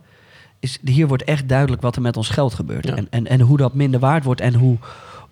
Is 0.60 0.80
hier 0.84 1.08
wordt 1.08 1.24
echt 1.24 1.50
duidelijk 1.50 1.82
wat 1.82 1.96
er 1.96 2.02
met 2.02 2.18
ons 2.18 2.30
geld 2.30 2.54
gebeurt. 2.54 2.88
Ja. 2.88 2.96
En, 2.96 3.08
en, 3.10 3.28
en 3.28 3.40
hoe 3.42 3.58
dat 3.58 3.74
minder 3.74 4.00
waard 4.00 4.24
wordt 4.24 4.42
en 4.42 4.54
hoe, 4.54 4.78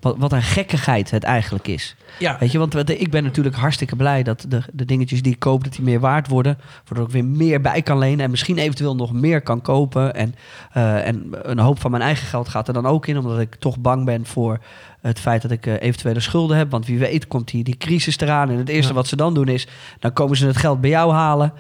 wat, 0.04 0.16
wat 0.18 0.32
een 0.32 0.42
gekkigheid 0.42 1.12
het 1.12 1.24
eigenlijk 1.24 1.68
is. 1.68 1.96
Ja, 2.20 2.38
Weet 2.40 2.52
je, 2.52 2.58
want 2.58 2.74
wat- 2.74 2.90
ik 2.90 3.12
ben 3.12 3.24
natuurlijk 3.24 3.56
hartstikke 3.56 3.96
blij 3.96 4.24
dat 4.24 4.46
de, 4.48 4.62
de 4.74 4.86
dingetjes 4.86 5.22
die 5.22 5.34
ik 5.34 5.40
koop, 5.40 5.64
dat 5.64 5.74
die 5.74 5.82
meer 5.84 6.00
waard 6.00 6.28
worden. 6.28 6.58
Waardoor 6.86 7.08
ik 7.08 7.14
weer 7.14 7.26
meer 7.26 7.62
bij 7.62 7.82
kan 7.82 7.98
lenen 7.98 8.26
en 8.26 8.30
misschien 8.30 8.58
eventueel 8.58 8.96
nog 8.96 9.14
meer 9.14 9.42
kan 9.42 9.62
kopen. 9.62 10.16
En, 10.16 10.36
eh, 10.72 11.08
en 11.08 11.28
een 11.42 11.60
hoop 11.60 11.80
van 11.80 11.92
mijn 11.92 12.04
eigen 12.04 12.28
geld 12.28 12.50
gaat 12.50 12.68
er 12.68 12.74
dan 12.74 12.86
ook 12.86 13.08
in, 13.08 13.18
omdat 13.18 13.40
ik 13.40 13.56
toch 13.56 13.80
bang 13.80 14.06
ben 14.06 14.26
voor 14.26 14.60
het 15.02 15.20
feit 15.20 15.42
dat 15.42 15.52
ik 15.52 15.66
eh, 15.66 15.74
eventuele 15.82 16.20
schulden 16.20 16.58
heb. 16.58 16.72
Want 16.72 16.86
wie 16.86 17.00
weet 17.00 17.28
komt 17.28 17.52
die, 17.52 17.64
die 17.64 17.78
crisis 17.78 18.20
eraan. 18.20 18.50
En 18.50 18.58
het 18.58 18.70
eerste 18.70 18.88
Ja. 18.90 18.96
wat 18.98 19.08
ze 19.08 19.16
dan 19.16 19.34
doen 19.34 19.48
is, 19.48 19.68
dan 20.00 20.14
komen 20.14 20.38
ze 20.38 20.46
het 20.48 20.58
geld 20.58 20.82
bij 20.82 20.90
jou 20.90 21.14
halen. 21.14 21.54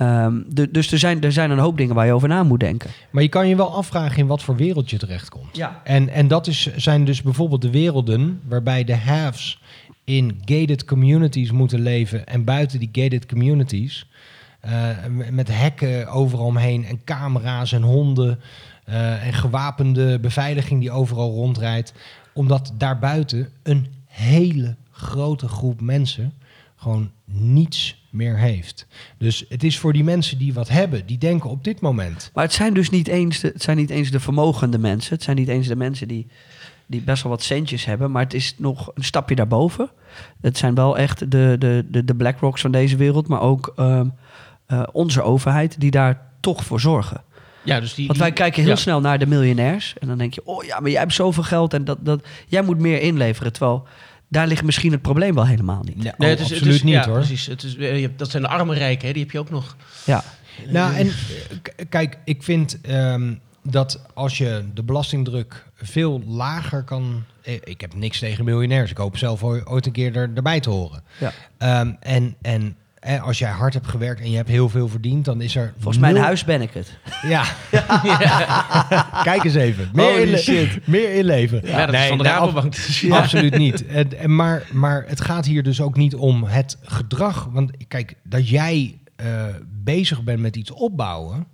Ehm, 0.00 0.42
de- 0.46 0.70
dus 0.70 0.92
er 0.92 0.98
zijn, 0.98 1.22
er 1.22 1.32
zijn 1.32 1.50
een 1.50 1.58
hoop 1.58 1.76
dingen 1.76 1.94
waar 1.94 2.06
je 2.06 2.12
over 2.12 2.28
na 2.28 2.42
moet 2.42 2.60
denken. 2.60 2.90
Maar 3.10 3.22
je 3.22 3.28
kan 3.28 3.48
je 3.48 3.56
wel 3.56 3.74
afvragen 3.74 4.18
in 4.18 4.26
wat 4.26 4.42
voor 4.42 4.56
wereld 4.56 4.90
je 4.90 4.98
terechtkomt. 4.98 5.56
Ja. 5.56 5.80
En, 5.84 6.08
en 6.08 6.28
dat 6.28 6.46
is, 6.46 6.76
zijn 6.76 7.04
dus 7.04 7.22
bijvoorbeeld 7.22 7.62
de 7.62 7.70
werelden 7.70 8.40
waarbij 8.48 8.84
de 8.84 8.96
haves 8.96 9.60
in 10.04 10.40
gated 10.44 10.84
communities 10.84 11.50
moeten 11.50 11.80
leven 11.80 12.26
en 12.26 12.44
buiten 12.44 12.78
die 12.78 12.88
gated 12.92 13.26
communities 13.26 14.06
eh, 14.60 14.88
met 15.30 15.48
hekken 15.52 16.06
overal 16.08 16.46
omheen 16.46 16.84
en 16.84 17.04
camera's 17.04 17.72
en 17.72 17.82
honden 17.82 18.40
eh, 18.84 19.26
en 19.26 19.32
gewapende 19.32 20.18
beveiliging 20.20 20.80
die 20.80 20.90
overal 20.90 21.30
rondrijdt. 21.30 21.92
Omdat 22.32 22.72
daarbuiten 22.78 23.48
een 23.62 23.86
hele 24.06 24.76
grote 24.90 25.48
groep 25.48 25.80
mensen 25.80 26.32
gewoon 26.76 27.10
niets 27.24 27.99
meer 28.10 28.38
heeft. 28.38 28.86
Dus 29.18 29.44
het 29.48 29.64
is 29.64 29.78
voor 29.78 29.92
die 29.92 30.04
mensen 30.04 30.38
die 30.38 30.54
wat 30.54 30.68
hebben, 30.68 31.06
die 31.06 31.18
denken 31.18 31.50
op 31.50 31.64
dit 31.64 31.80
moment 31.80 32.30
Maar 32.34 32.44
het 32.44 32.52
zijn 32.52 32.74
dus 32.74 32.90
niet 32.90 33.08
eens 33.08 33.40
de, 33.40 33.48
het 33.48 33.62
zijn 33.62 33.76
niet 33.76 33.90
eens 33.90 34.10
de 34.10 34.20
vermogende 34.20 34.78
mensen. 34.78 35.14
Het 35.14 35.22
zijn 35.22 35.36
niet 35.36 35.48
eens 35.48 35.66
de 35.66 35.76
mensen 35.76 36.08
die, 36.08 36.26
die 36.86 37.00
best 37.02 37.22
wel 37.22 37.32
wat 37.32 37.42
centjes 37.42 37.84
hebben. 37.84 38.10
Maar 38.10 38.22
het 38.22 38.34
is 38.34 38.54
nog 38.58 38.90
een 38.94 39.04
stapje 39.04 39.34
daarboven. 39.34 39.90
Het 40.40 40.58
zijn 40.58 40.74
wel 40.74 40.98
echt 40.98 41.18
de, 41.30 41.56
de, 41.58 41.84
de, 41.90 42.04
de 42.04 42.14
BlackRocks 42.14 42.60
van 42.60 42.70
deze 42.72 42.96
wereld. 42.96 43.28
Maar 43.28 43.40
ook 43.40 43.72
ehm, 43.76 44.08
eh, 44.66 44.82
onze 44.92 45.22
overheid 45.22 45.80
die 45.80 45.90
daar 45.90 46.20
toch 46.40 46.64
voor 46.64 46.80
zorgen. 46.80 47.22
ja 47.62 47.80
dus 47.80 47.94
die, 47.94 48.06
Want 48.06 48.18
wij 48.18 48.28
die- 48.28 48.36
kijken 48.36 48.62
heel 48.62 48.70
ja. 48.70 48.76
snel 48.76 49.00
naar 49.00 49.18
de 49.18 49.26
miljonairs. 49.26 49.94
En 49.98 50.08
dan 50.08 50.18
denk 50.18 50.34
je, 50.34 50.40
oh 50.44 50.64
ja, 50.64 50.80
maar 50.80 50.90
jij 50.90 51.00
hebt 51.00 51.12
zoveel 51.14 51.42
geld. 51.42 51.74
En 51.74 51.84
dat, 51.84 51.98
dat, 52.00 52.26
jij 52.46 52.62
moet 52.62 52.78
meer 52.78 53.00
inleveren. 53.00 53.52
Terwijl 53.52 53.86
daar 54.32 54.46
ligt 54.46 54.62
misschien 54.64 54.92
het 54.92 55.02
probleem 55.02 55.34
wel 55.34 55.46
helemaal 55.46 55.82
niet. 55.84 55.96
Nee, 55.96 56.12
Nee, 56.18 56.32
oh, 56.32 56.38
het 56.38 56.38
is, 56.38 56.44
het 56.44 56.52
absoluut 56.52 56.74
is- 56.74 56.82
niet 56.82 56.94
ja, 56.94 57.06
hoor. 57.06 57.14
Precies. 57.18 57.46
Het 57.46 57.62
is, 57.62 57.76
eh, 57.76 58.08
dat 58.16 58.30
zijn 58.30 58.42
de 58.42 58.48
arme 58.48 58.74
rijken, 58.74 59.06
hè, 59.06 59.12
die 59.12 59.22
heb 59.22 59.30
je 59.32 59.38
ook 59.38 59.50
nog. 59.50 59.76
Ja. 60.06 60.24
Nou, 60.68 60.94
en 60.94 61.06
eh, 61.06 61.86
kijk, 61.88 62.18
ik 62.24 62.42
vind 62.42 62.80
ehm, 62.80 63.34
dat 63.62 64.00
als 64.14 64.38
je 64.38 64.64
de 64.74 64.82
belastingdruk 64.82 65.66
veel 65.74 66.22
lager 66.26 66.82
kan. 66.82 67.24
eh, 67.42 67.54
Ik 67.64 67.80
heb 67.80 67.94
niks 67.94 68.18
tegen 68.18 68.44
miljonairs. 68.44 68.90
Ik 68.90 68.96
hoop 68.96 69.16
zelf 69.16 69.42
ooit 69.42 69.66
ooit 69.66 69.86
een 69.86 69.92
keer 69.92 70.16
er, 70.16 70.30
erbij 70.34 70.60
te 70.60 70.70
horen. 70.70 71.02
Ja. 71.18 71.32
Ehm, 71.58 71.92
en 72.00 72.34
en 72.42 72.76
eh, 73.00 73.22
als 73.22 73.38
jij 73.38 73.50
hard 73.50 73.74
hebt 73.74 73.86
gewerkt 73.86 74.20
en 74.20 74.30
je 74.30 74.36
hebt 74.36 74.48
heel 74.48 74.68
veel 74.68 74.88
verdiend, 74.88 75.24
dan 75.24 75.40
is 75.40 75.56
er. 75.56 75.72
Volgens 75.76 75.98
mijn 75.98 76.14
nul- 76.14 76.22
huis 76.22 76.44
ben 76.44 76.62
ik 76.62 76.70
het. 76.72 76.98
Ja. 77.22 77.44
Kijk 79.22 79.44
eens 79.44 79.54
even. 79.54 79.88
Meer, 79.92 80.04
Holy 80.10 80.22
inle- 80.22 80.36
shit. 80.38 80.86
meer 80.86 81.14
inleven. 81.14 81.66
Ja, 81.66 81.86
dat 81.86 81.94
is 81.94 82.06
van 82.06 82.18
de 82.18 82.24
nou, 82.24 82.38
Rabobank. 82.40 82.74
Ja. 82.74 83.16
Absoluut 83.18 83.58
niet. 83.58 83.86
En, 83.86 84.18
en 84.18 84.34
maar, 84.36 84.66
maar 84.72 85.04
het 85.06 85.20
gaat 85.20 85.46
hier 85.46 85.62
dus 85.62 85.80
ook 85.80 85.96
niet 85.96 86.14
om 86.14 86.44
het 86.44 86.78
gedrag. 86.82 87.48
Want 87.50 87.70
kijk, 87.88 88.14
dat 88.22 88.48
jij 88.48 88.98
eh, 89.16 89.44
bezig 89.68 90.22
bent 90.22 90.40
met 90.40 90.56
iets 90.56 90.70
opbouwen, 90.70 91.46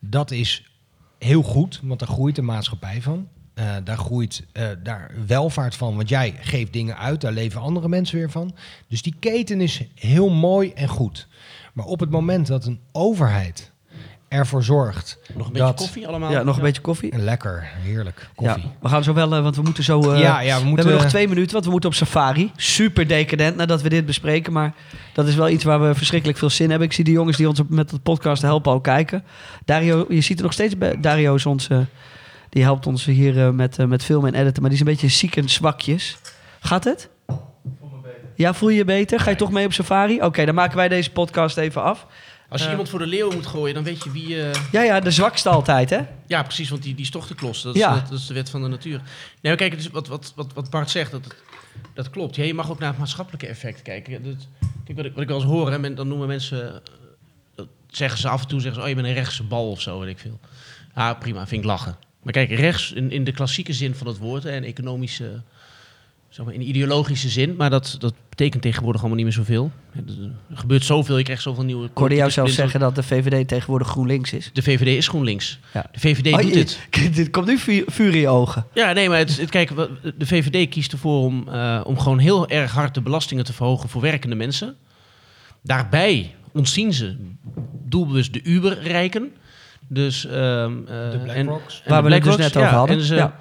dat 0.00 0.30
is 0.30 0.70
heel 1.18 1.42
goed, 1.42 1.80
want 1.82 1.98
daar 1.98 2.08
groeit 2.08 2.36
de 2.36 2.42
maatschappij 2.42 3.02
van. 3.02 3.28
Eh, 3.58 3.76
daar 3.84 3.96
groeit 3.96 4.46
eh, 4.52 4.66
daar 4.82 5.10
welvaart 5.26 5.74
van, 5.74 5.96
want 5.96 6.08
jij 6.08 6.34
geeft 6.40 6.72
dingen 6.72 6.98
uit, 6.98 7.20
daar 7.20 7.32
leven 7.32 7.60
andere 7.60 7.88
mensen 7.88 8.18
weer 8.18 8.30
van. 8.30 8.54
Dus 8.88 9.02
die 9.02 9.14
keten 9.18 9.60
is 9.60 9.82
heel 9.94 10.30
mooi 10.30 10.72
en 10.72 10.88
goed. 10.88 11.28
Maar 11.72 11.84
op 11.84 12.00
het 12.00 12.10
moment 12.10 12.46
dat 12.46 12.64
een 12.64 12.80
overheid 12.92 13.72
ervoor 14.28 14.62
zorgt 14.62 15.18
Nog 15.34 15.46
een 15.46 15.52
beetje 15.52 15.74
koffie 15.74 16.08
allemaal. 16.08 16.30
Ja, 16.30 16.42
nog 16.42 16.56
een 16.56 16.62
beetje 16.62 16.82
koffie. 16.82 17.18
Lekker, 17.18 17.68
heerlijk, 17.72 18.28
koffie. 18.34 18.62
Ja, 18.62 18.70
we 18.80 18.88
gaan 18.88 19.04
zo 19.04 19.14
wel, 19.14 19.34
eh, 19.34 19.42
want 19.42 19.56
we 19.56 19.62
moeten 19.62 19.84
zo. 19.84 20.12
eh, 20.12 20.20
ja, 20.20 20.40
ja, 20.40 20.54
we 20.54 20.62
we 20.62 20.68
moeten... 20.68 20.84
hebben 20.84 21.02
nog 21.02 21.12
twee 21.12 21.28
minuten, 21.28 21.52
want 21.52 21.64
we 21.64 21.70
moeten 21.70 21.90
op 21.90 21.96
safari. 21.96 22.52
Super 22.56 23.06
decadent 23.06 23.56
nadat 23.56 23.82
we 23.82 23.88
dit 23.88 24.06
bespreken. 24.06 24.52
Maar 24.52 24.74
dat 25.12 25.26
is 25.26 25.34
wel 25.34 25.48
iets 25.48 25.64
waar 25.64 25.88
we 25.88 25.94
verschrikkelijk 25.94 26.38
veel 26.38 26.50
zin 26.50 26.64
in 26.64 26.70
hebben. 26.70 26.88
Ik 26.88 26.94
zie 26.94 27.04
de 27.04 27.10
jongens 27.10 27.36
die 27.36 27.48
ons 27.48 27.60
met 27.68 27.90
het 27.90 28.02
podcast 28.02 28.42
helpen 28.42 28.72
ook 28.72 28.84
kijken. 28.84 29.24
Dario, 29.64 30.06
je 30.08 30.20
ziet 30.20 30.38
er 30.38 30.44
nog 30.44 30.52
steeds 30.52 30.78
bij. 30.78 31.00
Dario 31.00 31.34
is 31.34 31.46
ons. 31.46 31.68
Die 32.48 32.62
helpt 32.62 32.86
ons 32.86 33.04
hier 33.04 33.38
eh, 33.46 33.50
met, 33.50 33.78
eh, 33.78 33.86
met 33.86 34.04
filmen 34.04 34.34
en 34.34 34.40
editen. 34.40 34.62
Maar 34.62 34.70
die 34.70 34.80
is 34.80 34.86
een 34.86 34.92
beetje 34.92 35.08
ziek 35.08 35.36
en 35.36 35.48
zwakjes. 35.48 36.16
Gaat 36.60 36.84
het? 36.84 37.08
Ja, 38.34 38.54
voel 38.54 38.68
je 38.68 38.76
je 38.76 38.84
beter? 38.84 39.20
Ga 39.20 39.30
je 39.30 39.36
toch 39.36 39.50
mee 39.50 39.64
op 39.66 39.72
safari? 39.72 40.22
Oké, 40.22 40.44
dan 40.44 40.54
maken 40.54 40.76
wij 40.76 40.88
deze 40.88 41.10
podcast 41.10 41.56
even 41.56 41.82
af. 41.82 42.06
Als 42.48 42.60
je 42.60 42.64
Eh. 42.66 42.70
iemand 42.72 42.88
voor 42.90 42.98
de 42.98 43.06
leeuw 43.06 43.30
moet 43.30 43.46
gooien, 43.46 43.74
dan 43.74 43.84
weet 43.84 44.04
je 44.04 44.10
wie... 44.10 44.36
Ja, 44.72 44.82
ja, 44.82 45.00
de 45.00 45.10
zwakste 45.10 45.48
altijd, 45.48 45.90
hè? 45.90 46.00
Ja, 46.26 46.42
precies, 46.42 46.68
want 46.70 46.82
die, 46.82 46.94
die 46.94 47.04
is 47.04 47.10
toch 47.10 47.26
de 47.26 47.34
klos. 47.34 47.62
Dat 47.62 47.74
is, 47.74 47.80
Ja. 47.80 47.94
dat, 47.94 48.08
dat 48.08 48.18
is 48.18 48.26
de 48.26 48.34
wet 48.34 48.50
van 48.50 48.62
de 48.62 48.68
natuur. 48.68 48.96
Nee, 48.98 49.06
maar 49.42 49.56
kijk, 49.56 49.76
dus 49.76 49.88
wat, 49.90 50.08
wat, 50.08 50.32
wat, 50.36 50.52
wat 50.54 50.70
Bart 50.70 50.90
zegt, 50.90 51.10
dat, 51.10 51.22
dat 51.94 52.10
klopt. 52.10 52.36
Ja, 52.36 52.44
je 52.44 52.54
mag 52.54 52.70
ook 52.70 52.78
naar 52.78 52.88
het 52.88 52.98
maatschappelijke 52.98 53.46
effect 53.46 53.82
kijken. 53.82 54.22
Dat, 54.22 54.46
kijk, 54.84 54.96
wat 54.96 55.06
ik, 55.06 55.12
wat 55.12 55.22
ik 55.22 55.28
wel 55.28 55.36
eens 55.36 55.46
hoor, 55.46 55.70
hè, 55.70 55.78
men, 55.78 55.94
dan 55.94 56.08
noemen 56.08 56.26
mensen... 56.28 56.82
dat 57.54 57.66
zeggen 57.88 58.18
ze 58.18 58.28
af 58.28 58.42
en 58.42 58.48
toe, 58.48 58.60
zeggen 58.60 58.80
ze, 58.80 58.82
oh, 58.82 58.88
je 58.88 58.94
bent 59.00 59.06
een 59.06 59.14
rechtse 59.22 59.42
bal 59.44 59.70
of 59.70 59.80
zo, 59.80 59.98
weet 60.00 60.08
ik 60.08 60.18
veel. 60.18 60.38
Ja, 60.94 61.14
prima, 61.14 61.46
vind 61.46 61.60
ik 61.62 61.66
lachen. 61.66 61.96
Maar 62.28 62.46
kijk, 62.46 62.60
rechts 62.60 62.92
in, 62.92 63.10
in 63.10 63.24
de 63.24 63.32
klassieke 63.32 63.72
zin 63.72 63.94
van 63.94 64.06
het 64.06 64.18
woord, 64.18 64.42
hè, 64.42 64.50
en 64.50 64.64
economische... 64.64 65.42
Zeg 66.28 66.44
maar, 66.44 66.54
in 66.54 66.68
ideologische 66.68 67.28
zin, 67.28 67.56
maar 67.56 67.70
dat, 67.70 67.96
dat 67.98 68.14
betekent 68.28 68.62
tegenwoordig 68.62 69.00
allemaal 69.00 69.18
niet 69.18 69.26
meer 69.26 69.44
zoveel. 69.44 69.70
Er 70.50 70.56
gebeurt 70.56 70.84
zoveel, 70.84 71.18
je 71.18 71.24
krijgt 71.24 71.42
zoveel 71.42 71.64
nieuwe... 71.64 71.84
Ik 71.84 71.90
hoorde 71.94 72.14
jou 72.14 72.30
zelf 72.30 72.50
zeggen 72.50 72.80
dat 72.80 72.94
de 72.94 73.02
VVD 73.02 73.48
tegenwoordig 73.48 73.88
GroenLinks 73.88 74.32
is. 74.32 74.50
De 74.52 74.62
VVD 74.62 74.86
is 74.86 75.08
GroenLinks. 75.08 75.58
Ja. 75.74 75.86
De 75.92 76.00
VVD 76.00 76.32
Oh, 76.32 76.40
doet 76.40 76.52
dit. 76.52 76.78
Dit 77.14 77.30
komt 77.30 77.46
nu 77.46 77.58
vuur, 77.58 78.14
in 78.14 78.20
je 78.20 78.28
ogen. 78.28 78.66
Ja, 78.74 78.92
nee, 78.92 79.08
maar 79.08 79.18
het, 79.18 79.36
het, 79.36 79.50
kijk, 79.50 79.70
de 80.16 80.26
VVD 80.26 80.68
kiest 80.68 80.92
ervoor 80.92 81.24
om, 81.24 81.48
eh, 81.48 81.80
om 81.84 81.98
gewoon 81.98 82.18
heel 82.18 82.48
erg 82.48 82.72
hard 82.72 82.94
de 82.94 83.00
belastingen 83.00 83.44
te 83.44 83.52
verhogen 83.52 83.88
voor 83.88 84.00
werkende 84.00 84.36
mensen. 84.36 84.76
Daarbij 85.62 86.34
ontzien 86.52 86.92
ze 86.92 87.16
doelbewust 87.84 88.32
de 88.32 88.42
Uber-rijken. 88.42 89.32
Dus, 89.88 90.26
ehm, 90.26 90.34
eh, 90.78 90.86
De 90.86 91.18
en- 91.18 91.28
en 91.28 91.46
Waar 91.86 92.02
de 92.02 92.08
we 92.08 92.14
het 92.14 92.24
dus 92.24 92.36
net 92.36 92.56
over 92.56 92.70
ja, 92.70 92.76
hadden. 92.76 92.96
En, 92.96 93.02
ze, 93.02 93.14
Ja. 93.14 93.36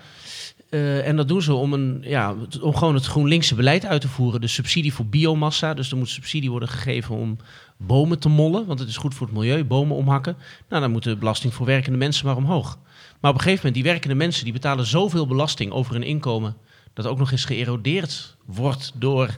eh, 0.70 1.08
en 1.08 1.16
dat 1.16 1.28
doen 1.28 1.42
ze 1.42 1.54
om, 1.54 1.74
een, 1.74 1.98
ja, 2.02 2.36
om 2.62 2.76
gewoon 2.76 2.94
het 2.96 3.06
GroenLinkse 3.06 3.56
beleid 3.56 3.86
uit 3.86 4.02
te 4.02 4.08
voeren. 4.08 4.42
De 4.42 4.48
subsidie 4.48 4.94
voor 4.94 5.06
biomassa. 5.06 5.74
Dus 5.74 5.92
er 5.92 5.98
moet 5.98 6.10
subsidie 6.10 6.50
worden 6.50 6.70
gegeven 6.70 7.16
om 7.16 7.38
bomen 7.78 8.20
te 8.20 8.30
mollen. 8.30 8.66
Want 8.66 8.80
het 8.80 8.90
is 8.90 8.98
goed 8.98 9.16
voor 9.16 9.28
het 9.28 9.36
milieu, 9.36 9.64
bomen 9.64 9.96
omhakken. 9.96 10.38
Nou, 10.70 10.82
dan 10.82 10.92
moet 10.92 11.04
de 11.04 11.16
belasting 11.18 11.54
voor 11.54 11.66
werkende 11.66 11.98
mensen 11.98 12.26
maar 12.26 12.36
omhoog. 12.36 12.78
Maar 13.22 13.32
op 13.32 13.38
een 13.38 13.44
gegeven 13.44 13.66
moment, 13.66 13.84
die 13.84 13.92
werkende 13.92 14.16
mensen... 14.16 14.44
die 14.44 14.54
betalen 14.54 14.86
zoveel 14.86 15.28
belasting 15.28 15.72
over 15.72 15.94
hun 15.94 16.04
inkomen... 16.04 16.56
dat 16.94 17.06
ook 17.06 17.18
nog 17.18 17.32
eens 17.32 17.46
geërodeerd 17.46 18.36
wordt 18.46 18.92
door, 18.96 19.38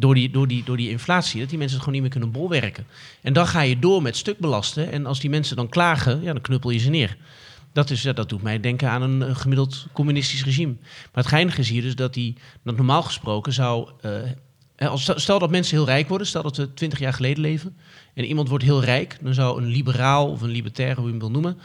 door, 0.00 0.14
die, 0.14 0.30
door, 0.30 0.48
die, 0.48 0.64
door 0.64 0.76
die 0.76 0.90
inflatie... 0.90 1.40
dat 1.40 1.48
die 1.48 1.58
mensen 1.58 1.76
het 1.76 1.86
gewoon 1.86 2.00
niet 2.00 2.10
meer 2.10 2.20
kunnen 2.20 2.40
bolwerken. 2.40 2.86
En 3.22 3.32
dan 3.32 3.46
ga 3.46 3.60
je 3.60 3.78
door 3.78 4.02
met 4.02 4.16
stuk 4.16 4.38
belasten. 4.38 4.92
En 4.92 5.06
als 5.06 5.20
die 5.20 5.30
mensen 5.30 5.56
dan 5.56 5.68
klagen, 5.68 6.22
ja, 6.22 6.32
dan 6.32 6.42
knuppel 6.42 6.70
je 6.70 6.78
ze 6.78 6.90
neer. 6.90 7.16
Dat, 7.72 7.90
is, 7.90 8.02
dat 8.02 8.28
doet 8.28 8.42
mij 8.42 8.60
denken 8.60 8.90
aan 8.90 9.02
een, 9.02 9.36
gemiddeld 9.36 9.86
communistisch 9.92 10.44
regime. 10.44 10.72
Maar 10.80 11.22
het 11.22 11.26
geinige 11.26 11.60
is 11.60 11.68
hier 11.68 11.82
dus 11.82 11.94
dat, 11.94 12.14
die, 12.14 12.36
dat 12.62 12.76
normaal 12.76 13.02
gesproken 13.02 13.52
zou... 13.52 13.90
als, 14.78 15.12
stel 15.14 15.38
dat 15.38 15.50
mensen 15.50 15.76
heel 15.76 15.86
rijk 15.86 16.08
worden, 16.08 16.26
stel 16.26 16.42
dat 16.42 16.56
we 16.56 16.74
twintig 16.74 16.98
jaar 16.98 17.12
geleden 17.12 17.42
leven... 17.42 17.76
en 18.14 18.24
iemand 18.24 18.48
wordt 18.48 18.64
heel 18.64 18.84
rijk, 18.84 19.18
dan 19.20 19.34
zou 19.34 19.62
een 19.62 19.68
liberaal 19.68 20.30
of 20.30 20.42
een 20.42 20.50
libertair, 20.50 20.94
hoe 20.94 21.04
je 21.04 21.10
hem 21.10 21.20
wil 21.20 21.30
noemen... 21.30 21.58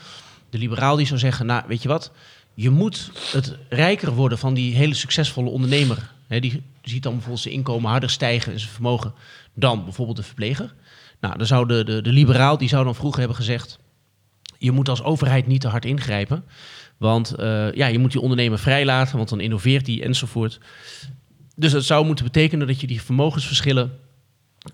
de 0.50 0.58
liberaal 0.58 0.96
die 0.96 1.08
zou 1.08 1.20
zeggen, 1.20 1.46
nou, 1.46 1.64
weet 1.68 1.82
je 1.82 1.88
wat... 1.88 2.12
je 2.54 2.70
moet 2.70 3.12
het 3.32 3.58
rijker 3.70 4.12
worden 4.12 4.38
van 4.38 4.54
die 4.54 4.76
hele 4.76 4.94
succesvolle 4.94 5.50
ondernemer. 5.50 6.14
Die 6.28 6.64
ziet 6.92 7.04
dan 7.04 7.12
bijvoorbeeld 7.12 7.44
zijn 7.44 7.56
inkomen 7.56 7.90
harder 7.90 8.10
stijgen 8.10 8.54
en 8.54 8.60
zijn 8.60 8.72
vermogen... 8.72 9.14
dan 9.54 9.84
bijvoorbeeld 9.84 10.18
de 10.18 10.24
verpleger. 10.24 10.74
Nou, 11.20 11.38
dan 11.38 11.48
zou 11.48 11.68
de, 11.68 11.84
de, 11.84 12.02
de 12.02 12.12
liberaal, 12.12 12.58
die 12.58 12.70
zou 12.70 12.84
dan 12.84 12.96
vroeger 12.96 13.20
hebben 13.20 13.38
gezegd 13.38 13.80
je 14.58 14.72
moet 14.72 14.90
als 14.90 15.04
overheid 15.04 15.48
niet 15.48 15.62
te 15.62 15.68
hard 15.68 15.86
ingrijpen. 15.86 16.44
Want 16.98 17.34
eh, 17.34 17.72
ja, 17.72 17.88
je 17.88 18.00
moet 18.00 18.12
die 18.12 18.22
ondernemer 18.22 18.60
vrijlaten, 18.60 19.18
want 19.18 19.30
dan 19.30 19.40
innoveert 19.40 19.88
hij 19.88 20.04
enzovoort. 20.04 20.60
Dus 21.56 21.72
dat 21.72 21.84
zou 21.84 22.06
moeten 22.06 22.26
betekenen 22.26 22.68
dat 22.68 22.82
je 22.82 22.88
die 22.88 23.02
vermogensverschillen 23.02 23.92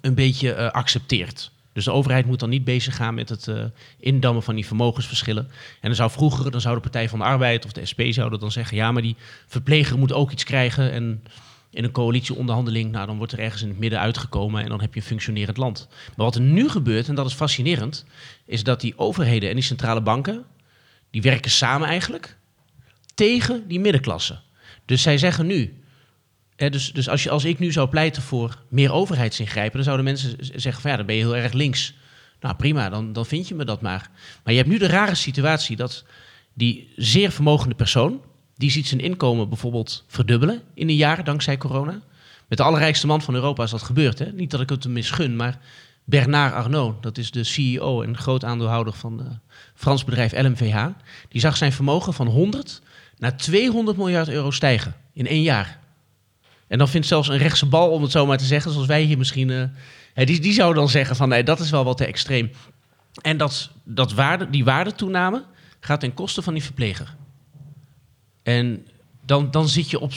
een 0.02 0.16
beetje 0.16 0.54
eh, 0.54 0.72
accepteert. 0.72 1.52
Dus 1.74 1.86
de 1.86 1.92
overheid 1.92 2.26
moet 2.26 2.40
dan 2.40 2.50
niet 2.50 2.64
bezig 2.64 2.96
gaan 2.96 3.14
met 3.14 3.30
het 3.30 3.48
eh, 3.48 3.64
indammen 4.00 4.44
van 4.44 4.56
die 4.56 4.66
vermogensverschillen. 4.66 5.44
En 5.48 5.88
dan 5.88 5.96
zou 5.96 6.12
vroeger, 6.12 6.52
dan 6.52 6.62
zou 6.62 6.76
de 6.76 6.82
Partij 6.82 7.10
van 7.10 7.20
de 7.20 7.26
Arbeid 7.26 7.66
of 7.66 7.72
de 7.72 7.86
SP 7.92 8.02
zouden 8.10 8.40
dan 8.40 8.52
zeggen... 8.52 8.78
ja, 8.78 8.92
maar 8.92 9.02
die 9.02 9.16
verpleger 9.48 9.98
moet 9.98 10.14
ook 10.14 10.32
iets 10.32 10.44
krijgen. 10.44 10.92
En 10.92 11.24
in 11.72 11.84
een 11.84 11.92
coalitieonderhandeling, 11.92 12.92
nou, 12.92 13.06
dan 13.08 13.18
wordt 13.18 13.34
er 13.34 13.40
ergens 13.40 13.62
in 13.62 13.68
het 13.68 13.80
midden 13.80 14.00
uitgekomen... 14.00 14.64
en 14.64 14.70
dan 14.70 14.82
heb 14.82 14.94
je 14.94 15.00
een 15.00 15.06
functionerend 15.06 15.58
land. 15.58 15.88
Maar 15.90 16.26
wat 16.26 16.36
er 16.36 16.42
nu 16.42 16.70
gebeurt, 16.70 17.08
en 17.08 17.16
dat 17.16 17.26
is 17.26 17.34
fascinerend... 17.34 18.06
is 18.46 18.64
dat 18.64 18.82
die 18.82 18.98
overheden 18.98 19.50
en 19.50 19.56
die 19.56 19.64
centrale 19.64 20.02
banken... 20.02 20.46
die 21.10 21.22
werken 21.22 21.52
samen 21.52 21.88
eigenlijk 21.88 22.38
tegen 23.16 23.68
die 23.68 23.80
middenklasse. 23.80 24.40
Dus 24.86 25.02
zij 25.02 25.18
zeggen 25.18 25.46
nu... 25.46 25.84
Hè, 26.56 26.70
dus 26.70 26.92
dus 26.92 27.10
als, 27.10 27.24
je, 27.24 27.30
als 27.30 27.46
ik 27.46 27.60
nu 27.60 27.72
zou 27.72 27.90
pleiten 27.90 28.22
voor 28.22 28.64
meer 28.70 28.92
overheidsingrijpen... 28.92 29.74
dan 29.74 29.84
zouden 29.84 30.06
mensen 30.06 30.36
zeggen 30.40 30.82
van 30.82 30.92
ja, 30.92 30.98
dan 30.98 31.06
ben 31.06 31.16
je 31.16 31.22
heel 31.22 31.36
erg 31.36 31.54
links. 31.54 31.94
Nou 32.40 32.56
prima, 32.56 32.90
dan, 32.90 33.14
dan 33.14 33.26
vind 33.26 33.48
je 33.48 33.56
me 33.56 33.66
dat 33.66 33.82
maar. 33.82 34.10
Maar 34.44 34.54
je 34.54 34.60
hebt 34.60 34.72
nu 34.72 34.78
de 34.78 34.88
rare 34.88 35.16
situatie 35.16 35.76
dat 35.76 36.06
die 36.54 36.94
zeer 36.96 37.32
vermogende 37.32 37.76
persoon... 37.76 38.22
die 38.62 38.72
ziet 38.72 38.88
zijn 38.88 39.02
inkomen 39.02 39.50
bijvoorbeeld 39.50 40.04
verdubbelen 40.08 40.62
in 40.74 40.90
een 40.90 40.96
jaar 40.96 41.24
dankzij 41.24 41.58
corona. 41.58 42.00
Met 42.48 42.58
de 42.58 42.64
allerrijkste 42.64 43.08
man 43.08 43.22
van 43.22 43.34
Europa 43.34 43.64
is 43.64 43.72
dat 43.72 43.82
gebeurd. 43.82 44.20
Hè? 44.20 44.32
Niet 44.32 44.52
dat 44.52 44.62
ik 44.62 44.70
het 44.70 44.84
hem 44.84 44.94
misgun, 44.94 45.36
maar 45.36 45.60
Bernard 46.04 46.54
Arnault... 46.54 47.04
dat 47.04 47.18
is 47.18 47.32
de 47.32 47.44
CEO 47.44 48.02
en 48.02 48.18
groot 48.18 48.44
aandeelhouder 48.44 48.94
van 48.94 49.20
het 49.20 49.40
Frans 49.74 50.04
bedrijf 50.04 50.32
LMVH... 50.32 50.86
die 51.30 51.42
zag 51.42 51.58
zijn 51.58 51.72
vermogen 51.72 52.14
van 52.14 52.28
100 52.28 52.82
naar 53.18 53.38
200 53.38 53.98
miljard 53.98 54.30
euro 54.30 54.52
stijgen 54.52 54.96
in 55.14 55.28
één 55.28 55.42
jaar. 55.42 55.80
En 56.68 56.78
dan 56.78 56.88
vindt 56.88 57.08
zelfs 57.08 57.28
een 57.28 57.38
rechtse 57.38 57.66
bal, 57.66 57.90
om 57.90 58.02
het 58.02 58.12
zo 58.12 58.26
maar 58.26 58.38
te 58.38 58.46
zeggen, 58.46 58.72
zoals 58.72 58.88
wij 58.88 59.02
hier 59.02 59.18
misschien. 59.18 59.50
hè, 60.14 60.26
die, 60.26 60.40
die 60.40 60.54
zou 60.54 60.74
dan 60.74 60.90
zeggen 60.90 61.16
van 61.16 61.30
nee, 61.30 61.44
dat 61.44 61.60
is 61.60 61.70
wel 61.70 61.84
wat 61.84 61.98
te 61.98 62.06
extreem. 62.06 62.52
En 63.22 63.38
dat, 63.38 63.70
dat 63.84 64.14
waarde, 64.14 64.50
die 64.50 64.64
waardetoename 64.64 65.44
gaat 65.80 66.00
ten 66.00 66.14
koste 66.14 66.42
van 66.42 66.54
die 66.54 66.64
verpleger. 66.64 67.16
En 68.44 68.88
dan, 69.26 69.52
dan 69.52 69.68
zit 69.70 69.90
je 69.90 70.00
op. 70.00 70.12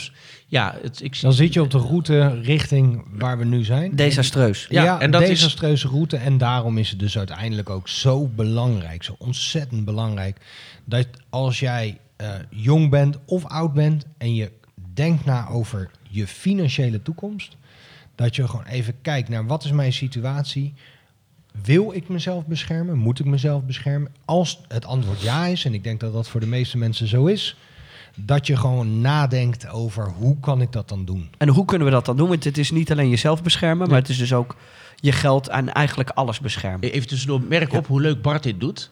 Ja, 0.47 0.75
het, 0.81 1.01
ik, 1.03 1.21
Dan 1.21 1.33
zit 1.33 1.53
je 1.53 1.61
op 1.61 1.71
de 1.71 1.77
route 1.77 2.41
richting 2.41 3.05
waar 3.11 3.37
we 3.37 3.45
nu 3.45 3.63
zijn. 3.63 3.95
Desastreus. 3.95 4.65
Ja, 4.69 4.83
Ja, 4.83 4.99
en 4.99 5.11
dat 5.11 5.21
is- 5.21 5.27
desastreuze 5.27 5.87
route. 5.87 6.17
En 6.17 6.37
daarom 6.37 6.77
is 6.77 6.89
het 6.89 6.99
dus 6.99 7.17
uiteindelijk 7.17 7.69
ook 7.69 7.87
zo 7.87 8.27
belangrijk, 8.27 9.03
zo 9.03 9.15
ontzettend 9.17 9.85
belangrijk, 9.85 10.37
dat 10.85 11.07
als 11.29 11.59
jij 11.59 11.97
eh, 12.15 12.29
jong 12.49 12.89
bent 12.89 13.17
of 13.25 13.45
oud 13.45 13.73
bent 13.73 14.05
en 14.17 14.35
je 14.35 14.51
denkt 14.93 15.25
na 15.25 15.47
over 15.47 15.89
je 16.09 16.27
financiële 16.27 17.01
toekomst, 17.01 17.55
dat 18.15 18.35
je 18.35 18.47
gewoon 18.47 18.65
even 18.65 18.93
kijkt 19.01 19.29
naar 19.29 19.45
wat 19.45 19.63
is 19.63 19.71
mijn 19.71 19.93
situatie. 19.93 20.73
Wil 21.63 21.91
ik 21.93 22.07
mezelf 22.09 22.45
beschermen? 22.45 22.97
Moet 22.97 23.19
ik 23.19 23.25
mezelf 23.25 23.63
beschermen? 23.63 24.11
Als 24.25 24.61
het 24.67 24.85
antwoord 24.85 25.21
ja 25.21 25.45
is, 25.45 25.65
en 25.65 25.73
ik 25.73 25.83
denk 25.83 25.99
dat 25.99 26.13
dat 26.13 26.27
voor 26.27 26.39
de 26.39 26.47
meeste 26.47 26.77
mensen 26.77 27.07
zo 27.07 27.25
is, 27.25 27.57
dat 28.15 28.47
je 28.47 28.57
gewoon 28.57 29.01
nadenkt 29.01 29.69
over 29.69 30.09
hoe 30.09 30.39
kan 30.39 30.61
ik 30.61 30.71
dat 30.71 30.89
dan 30.89 31.05
doen? 31.05 31.29
En 31.37 31.47
hoe 31.47 31.65
kunnen 31.65 31.87
we 31.87 31.93
dat 31.93 32.05
dan 32.05 32.17
doen? 32.17 32.27
Want 32.27 32.43
het 32.43 32.57
is 32.57 32.71
niet 32.71 32.91
alleen 32.91 33.09
jezelf 33.09 33.43
beschermen, 33.43 33.87
maar 33.89 33.99
het 33.99 34.09
is 34.09 34.17
dus 34.17 34.33
ook 34.33 34.55
je 34.95 35.11
geld 35.11 35.47
en 35.47 35.73
eigenlijk 35.73 36.09
alles 36.09 36.39
beschermen. 36.39 36.91
Even 36.91 37.07
tussendoor, 37.07 37.41
merk 37.41 37.73
op 37.73 37.87
hoe 37.87 38.01
leuk 38.01 38.21
Bart 38.21 38.43
dit 38.43 38.59
doet. 38.59 38.91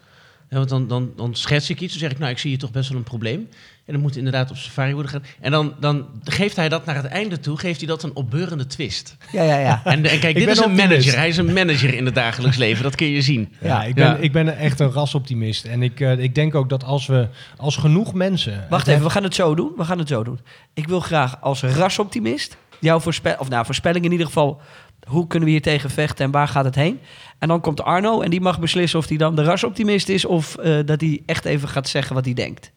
Ja, 0.53 0.59
want 0.59 0.69
dan, 0.69 0.87
dan, 0.87 1.11
dan 1.15 1.35
schets 1.35 1.69
ik 1.69 1.79
iets, 1.79 1.91
dan 1.91 2.01
zeg 2.01 2.11
ik, 2.11 2.19
nou, 2.19 2.31
ik 2.31 2.37
zie 2.37 2.49
hier 2.49 2.59
toch 2.59 2.71
best 2.71 2.89
wel 2.89 2.97
een 2.97 3.03
probleem. 3.03 3.47
En 3.85 3.93
dan 3.93 4.01
moet 4.01 4.15
inderdaad 4.15 4.51
op 4.51 4.57
safari 4.57 4.93
worden 4.93 5.11
gedaan. 5.11 5.27
En 5.39 5.51
dan, 5.51 5.73
dan 5.79 6.05
geeft 6.23 6.55
hij 6.55 6.69
dat 6.69 6.85
naar 6.85 6.95
het 6.95 7.05
einde 7.05 7.39
toe, 7.39 7.57
geeft 7.57 7.77
hij 7.77 7.87
dat 7.87 8.03
een 8.03 8.15
opbeurende 8.15 8.65
twist. 8.65 9.17
Ja, 9.31 9.43
ja, 9.43 9.57
ja. 9.57 9.81
En, 9.83 10.05
en 10.05 10.19
kijk, 10.19 10.35
dit 10.35 10.47
is 10.47 10.57
een 10.57 10.63
optimist. 10.63 10.89
manager. 10.89 11.15
Hij 11.17 11.27
is 11.27 11.37
een 11.37 11.53
manager 11.53 11.93
in 11.93 12.05
het 12.05 12.15
dagelijks 12.15 12.57
leven, 12.57 12.83
dat 12.83 12.95
kun 12.95 13.07
je 13.07 13.21
zien. 13.21 13.53
Ja, 13.61 13.83
ik 13.83 13.95
ben, 13.95 14.05
Ja. 14.05 14.15
Ik 14.15 14.31
ben 14.31 14.57
echt 14.57 14.79
een 14.79 14.91
rasoptimist. 14.91 15.65
En 15.65 15.83
ik, 15.83 15.99
eh, 15.99 16.17
ik 16.17 16.35
denk 16.35 16.55
ook 16.55 16.69
dat 16.69 16.83
als 16.83 17.05
we, 17.05 17.27
als 17.57 17.75
genoeg 17.75 18.13
mensen... 18.13 18.65
Wacht 18.69 18.87
even, 18.87 19.03
we 19.03 19.09
gaan 19.09 19.23
het 19.23 19.35
zo 19.35 19.55
doen. 19.55 19.71
We 19.77 19.83
gaan 19.83 19.99
het 19.99 20.07
zo 20.07 20.23
doen. 20.23 20.39
Ik 20.73 20.87
wil 20.87 20.99
graag 20.99 21.41
als 21.41 21.61
rasoptimist 21.61 22.57
jouw 22.83 22.99
voorspel, 22.99 23.35
of 23.39 23.49
nou, 23.49 23.65
voorspelling 23.65 24.05
in 24.05 24.11
ieder 24.11 24.25
geval. 24.25 24.61
Hoe 25.07 25.27
kunnen 25.27 25.47
we 25.47 25.53
hier 25.53 25.63
tegen 25.63 25.89
vechten 25.89 26.25
en 26.25 26.31
waar 26.31 26.47
gaat 26.47 26.65
het 26.65 26.75
heen? 26.75 26.99
En 27.39 27.47
dan 27.47 27.61
komt 27.61 27.81
Arno 27.81 28.21
en 28.21 28.29
die 28.29 28.41
mag 28.41 28.59
beslissen 28.59 28.99
of 28.99 29.07
hij 29.07 29.17
dan 29.17 29.35
de 29.35 29.43
rasoptimist 29.43 30.09
is 30.09 30.25
of 30.25 30.55
eh, 30.55 30.79
dat 30.85 31.01
hij 31.01 31.21
echt 31.25 31.45
even 31.45 31.69
gaat 31.69 31.89
zeggen 31.89 32.15
wat 32.15 32.25
hij 32.25 32.33
denkt. 32.33 32.71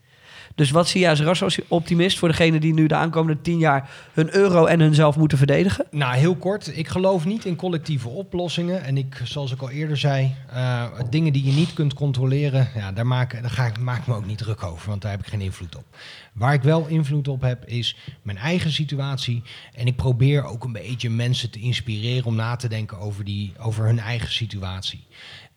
Dus 0.57 0.71
wat 0.71 0.89
zie 0.89 1.01
je 1.01 1.09
als 1.09 1.21
rasoptimist 1.21 2.19
voor 2.19 2.29
degene 2.29 2.59
die 2.59 2.75
nu 2.75 2.87
de 2.87 2.95
aankomende 2.95 3.41
tien 3.43 3.59
jaar 3.59 3.91
hun 4.13 4.35
euro 4.35 4.65
en 4.65 4.81
hunzelf 4.81 5.17
moeten 5.17 5.39
verdedigen? 5.39 5.87
Nou, 5.91 6.17
heel 6.17 6.37
kort. 6.37 6.77
Ik 6.77 6.89
geloof 6.89 7.25
niet 7.25 7.45
in 7.45 7.57
collectieve 7.57 8.09
oplossingen. 8.09 8.85
En 8.85 8.97
ik, 8.97 9.21
zoals 9.25 9.53
ik 9.53 9.61
al 9.61 9.71
eerder 9.71 9.97
zei, 9.97 10.35
eh, 10.49 10.85
dingen 11.11 11.33
die 11.33 11.45
je 11.45 11.53
niet 11.53 11.73
kunt 11.73 11.95
controleren, 11.95 12.69
ja, 12.75 12.93
daar, 12.93 13.07
maak, 13.07 13.43
daar 13.43 13.51
ga 13.51 13.67
ik, 13.67 13.79
maak 13.79 14.07
me 14.07 14.15
ook 14.15 14.27
niet 14.27 14.39
druk 14.39 14.63
over, 14.63 14.89
want 14.89 15.03
daar 15.03 15.11
heb 15.11 15.21
ik 15.21 15.27
geen 15.27 15.41
invloed 15.41 15.77
op. 15.77 15.85
Waar 16.33 16.55
ik 16.55 16.63
wel 16.63 16.87
invloed 16.87 17.29
op 17.29 17.41
heb, 17.41 17.67
is 17.67 17.97
mijn 18.23 18.39
eigen 18.39 18.73
situatie. 18.73 19.43
En 19.75 19.87
ik 19.87 19.97
probeer 19.97 20.45
ook 20.45 20.65
een 20.65 20.73
beetje 20.73 21.11
mensen 21.11 21.51
te 21.51 21.61
inspireren 21.61 22.25
om 22.25 22.35
na 22.35 22.57
te 22.57 22.69
denken 22.69 22.99
over, 22.99 23.25
die, 23.25 23.53
over 23.59 23.85
hun 23.85 23.99
eigen 23.99 24.33
situatie. 24.33 25.05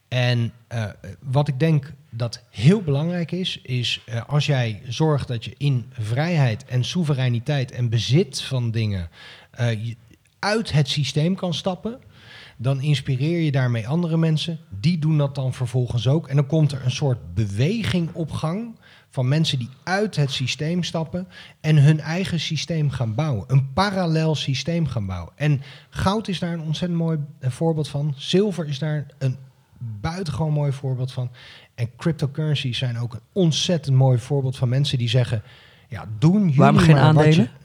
En 0.08 0.54
eh, 0.68 0.86
wat 1.20 1.48
ik 1.48 1.60
denk 1.60 1.94
dat 2.10 2.44
heel 2.50 2.82
belangrijk 2.82 3.32
is, 3.32 3.60
is 3.64 4.02
eh, 4.06 4.22
als 4.28 4.46
jij 4.46 4.82
zorgt 4.88 5.28
dat 5.28 5.46
je 5.46 5.54
in 5.58 5.86
vrijheid 5.92 6.66
en 6.66 6.84
soevereiniteit 6.84 7.72
en 7.72 7.90
bezit 7.90 8.42
van 8.42 8.72
dingen 8.72 9.10
eh, 9.52 9.94
uit 10.40 10.72
het 10.72 10.88
systeem 10.88 11.36
kan 11.36 11.54
stappen, 11.54 12.00
dan 12.58 12.82
inspireer 12.82 13.40
je 13.40 13.52
daarmee 13.52 13.88
andere 13.88 14.18
mensen. 14.18 14.60
Die 14.70 15.00
doen 15.00 15.18
dat 15.18 15.36
dan 15.36 15.54
vervolgens 15.54 16.08
ook. 16.08 16.28
En 16.28 16.36
dan 16.36 16.46
komt 16.46 16.72
er 16.72 16.86
een 16.86 16.92
soort 16.92 17.34
beweging 17.34 18.10
op 18.14 18.32
gang 18.32 18.76
van 19.10 19.28
mensen 19.28 19.60
die 19.60 19.70
uit 19.84 20.16
het 20.16 20.32
systeem 20.32 20.84
stappen 20.84 21.28
en 21.62 21.78
hun 21.78 22.00
eigen 22.00 22.40
systeem 22.40 22.90
gaan 22.90 23.16
bouwen. 23.16 23.44
Een 23.48 23.74
parallel 23.74 24.36
systeem 24.36 24.88
gaan 24.88 25.06
bouwen. 25.06 25.34
En 25.36 25.62
goud 25.90 26.28
is 26.28 26.40
daar 26.40 26.54
een 26.54 26.62
ontzettend 26.62 27.00
mooi 27.00 27.20
eh, 27.40 27.50
voorbeeld 27.50 27.88
van. 27.88 28.14
Zilver 28.18 28.68
is 28.68 28.80
daar 28.80 29.06
een 29.18 29.38
buitengewoon 29.80 30.54
mooi 30.54 30.72
voorbeeld 30.72 31.12
van. 31.12 31.30
En 31.76 31.90
cryptocurrencies 31.98 32.78
zijn 32.78 33.00
ook 33.00 33.14
een 33.14 33.20
ontzettend 33.34 33.96
mooi 33.96 34.18
voorbeeld 34.18 34.58
van 34.58 34.70
mensen 34.70 34.98
die 34.98 35.10
zeggen... 35.10 35.42
Ja, 35.88 36.06
doen 36.20 36.40
jullie 36.42 36.56
Waarom 36.56 36.78
geen 36.78 36.96
maar 36.96 37.14
wat 37.14 37.24
aandelen? 37.24 37.44
je- 37.44 37.58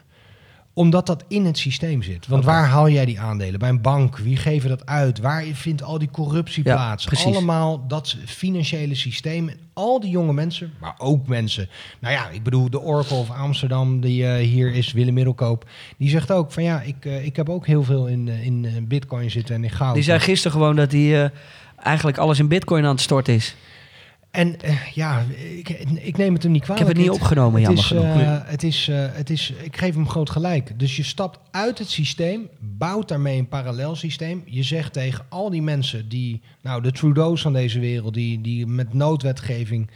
omdat 0.76 1.06
dat 1.06 1.24
in 1.28 1.44
het 1.44 1.58
systeem 1.58 2.02
zit. 2.02 2.26
Want 2.26 2.44
waar 2.44 2.66
haal 2.66 2.88
jij 2.88 3.04
die 3.04 3.20
aandelen? 3.20 3.58
Bij 3.58 3.68
een 3.68 3.80
bank. 3.80 4.18
Wie 4.18 4.36
geven 4.36 4.68
dat 4.68 4.86
uit? 4.86 5.18
Waar 5.18 5.42
vindt 5.42 5.82
al 5.82 5.98
die 5.98 6.10
corruptie 6.10 6.64
Ja, 6.64 6.74
plaats? 6.74 7.04
precies. 7.04 7.24
Allemaal 7.26 7.86
dat 7.86 8.16
financiële 8.26 8.94
systeem. 8.94 9.48
En 9.48 9.56
al 9.72 10.00
die 10.00 10.10
jonge 10.10 10.32
mensen, 10.32 10.72
maar 10.80 10.94
ook 10.98 11.26
mensen. 11.26 11.68
Nou 12.00 12.14
ja, 12.14 12.28
ik 12.28 12.42
bedoel, 12.42 12.70
de 12.70 12.80
Oracle 12.80 13.16
of 13.16 13.30
Amsterdam, 13.30 14.00
die 14.00 14.26
eh, 14.26 14.46
hier 14.48 14.72
is, 14.74 14.92
Willem 14.92 15.14
Middelkoop. 15.14 15.68
Die 15.96 16.08
zegt 16.08 16.32
ook 16.32 16.52
van 16.52 16.62
ja, 16.62 16.80
ik, 16.80 17.04
eh, 17.04 17.24
ik 17.24 17.36
heb 17.36 17.48
ook 17.48 17.66
heel 17.66 17.82
veel 17.82 18.06
in, 18.06 18.28
eh, 18.28 18.44
in 18.46 18.84
bitcoin 18.88 19.30
zitten 19.30 19.54
en 19.54 19.64
in 19.64 19.70
goud. 19.70 19.94
Die 19.94 20.02
zei 20.02 20.18
gisteren 20.20 20.52
gewoon 20.52 20.76
dat 20.76 20.92
hij 20.92 21.30
eigenlijk 21.84 22.18
alles 22.18 22.38
in 22.38 22.48
bitcoin 22.48 22.84
aan 22.84 22.90
het 22.90 23.00
storten 23.00 23.34
is. 23.34 23.56
En 24.30 24.60
eh, 24.60 24.86
ja, 24.92 25.24
ik, 25.56 25.68
ik 25.94 26.16
neem 26.16 26.34
het 26.34 26.42
hem 26.42 26.52
niet 26.52 26.60
Ik 26.60 26.66
kwalijk. 26.66 26.86
heb 26.88 26.96
het 26.96 27.06
niet 27.06 27.14
opgenomen, 27.20 27.62
het 27.62 27.62
jammer 27.62 27.84
is, 27.84 27.86
genoeg. 27.86 28.20
eh, 28.20 28.50
het 28.50 28.62
is, 28.62 28.88
eh, 28.88 29.06
het 29.12 29.30
is, 29.30 29.52
ik 29.62 29.76
geef 29.76 29.94
hem 29.94 30.08
groot 30.08 30.30
gelijk. 30.30 30.78
Dus 30.78 30.96
je 30.96 31.02
stapt 31.02 31.38
uit 31.50 31.78
het 31.78 31.90
systeem, 31.90 32.48
bouwt 32.60 33.08
daarmee 33.08 33.38
een 33.38 33.48
parallel 33.48 33.96
systeem. 33.96 34.42
Je 34.46 34.62
zegt 34.62 34.92
tegen 34.92 35.24
al 35.28 35.50
die 35.50 35.62
mensen 35.62 36.08
die, 36.08 36.42
nou 36.62 36.82
de 36.82 36.92
Trudeau's 36.92 37.42
van 37.42 37.52
deze 37.52 37.80
wereld, 37.80 38.14
die, 38.14 38.40
die 38.40 38.66
met 38.66 38.94
noodwetgeving 38.94 39.90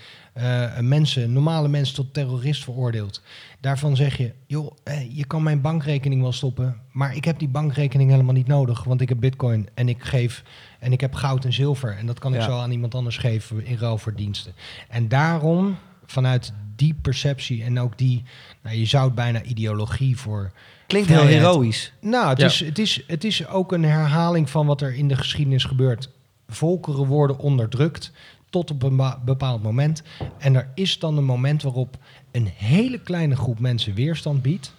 mensen, 0.81 1.33
normale 1.33 1.69
mensen 1.69 1.95
tot 1.95 2.15
terrorist 2.15 2.65
veroordeelt. 2.65 3.23
Daarvan 3.61 3.97
zeg 3.97 4.17
je, 4.17 4.33
joh, 4.47 4.73
je 5.13 5.27
kan 5.27 5.43
mijn 5.43 5.61
bankrekening 5.61 6.23
wel 6.23 6.33
stoppen, 6.33 6.77
maar 6.93 7.17
ik 7.17 7.25
heb 7.25 7.39
die 7.39 7.49
bankrekening 7.49 8.11
helemaal 8.11 8.35
niet 8.35 8.47
nodig, 8.47 8.85
want 8.85 9.01
ik 9.01 9.09
heb 9.09 9.21
bitcoin 9.21 9.69
en 9.75 9.89
ik 9.89 10.03
geef 10.05 10.43
en 10.79 10.93
ik 10.93 11.01
heb 11.01 11.15
goud 11.15 11.45
en 11.45 11.53
zilver 11.53 11.97
en 11.97 12.07
dat 12.07 12.19
kan 12.19 12.35
ik 12.35 12.41
Ja. 12.41 12.47
zo 12.47 12.59
aan 12.59 12.71
iemand 12.71 12.95
anders 12.95 13.17
geven 13.19 13.65
in 13.67 13.77
ruil 13.77 13.99
voor 13.99 14.15
diensten. 14.15 14.53
En 14.89 15.09
daarom, 15.09 15.77
vanuit 16.07 16.53
die 16.77 16.95
perceptie 17.03 17.63
en 17.63 17.81
ook 17.81 17.99
die, 17.99 18.23
nou, 18.63 18.77
je 18.77 18.87
zou 18.87 19.05
het 19.05 19.15
bijna 19.15 19.43
ideologie 19.43 20.17
voor. 20.17 20.53
Klinkt 20.87 21.09
heel 21.09 21.21
heroïs. 21.27 21.93
Nou, 22.01 22.29
het, 22.29 22.39
Ja. 22.39 22.47
is, 22.47 22.61
het, 22.61 22.79
is, 22.79 23.03
het 23.07 23.25
is 23.25 23.47
ook 23.47 23.73
een 23.73 23.85
herhaling 23.85 24.51
van 24.51 24.67
wat 24.67 24.81
er 24.81 24.95
in 24.95 25.09
de 25.09 25.17
geschiedenis 25.17 25.65
gebeurt. 25.65 26.11
Volkeren 26.49 27.07
worden 27.07 27.39
onderdrukt 27.39 28.13
tot 28.51 28.71
op 28.71 28.83
een 28.83 29.15
bepaald 29.25 29.63
moment. 29.63 30.03
En 30.39 30.55
er 30.55 30.71
is 30.75 30.99
dan 30.99 31.17
een 31.17 31.25
moment 31.25 31.63
waarop 31.63 31.97
een 32.31 32.47
hele 32.55 33.01
kleine 33.01 33.37
groep 33.37 33.59
mensen 33.59 33.95
weerstand 33.95 34.43
biedt. 34.43 34.75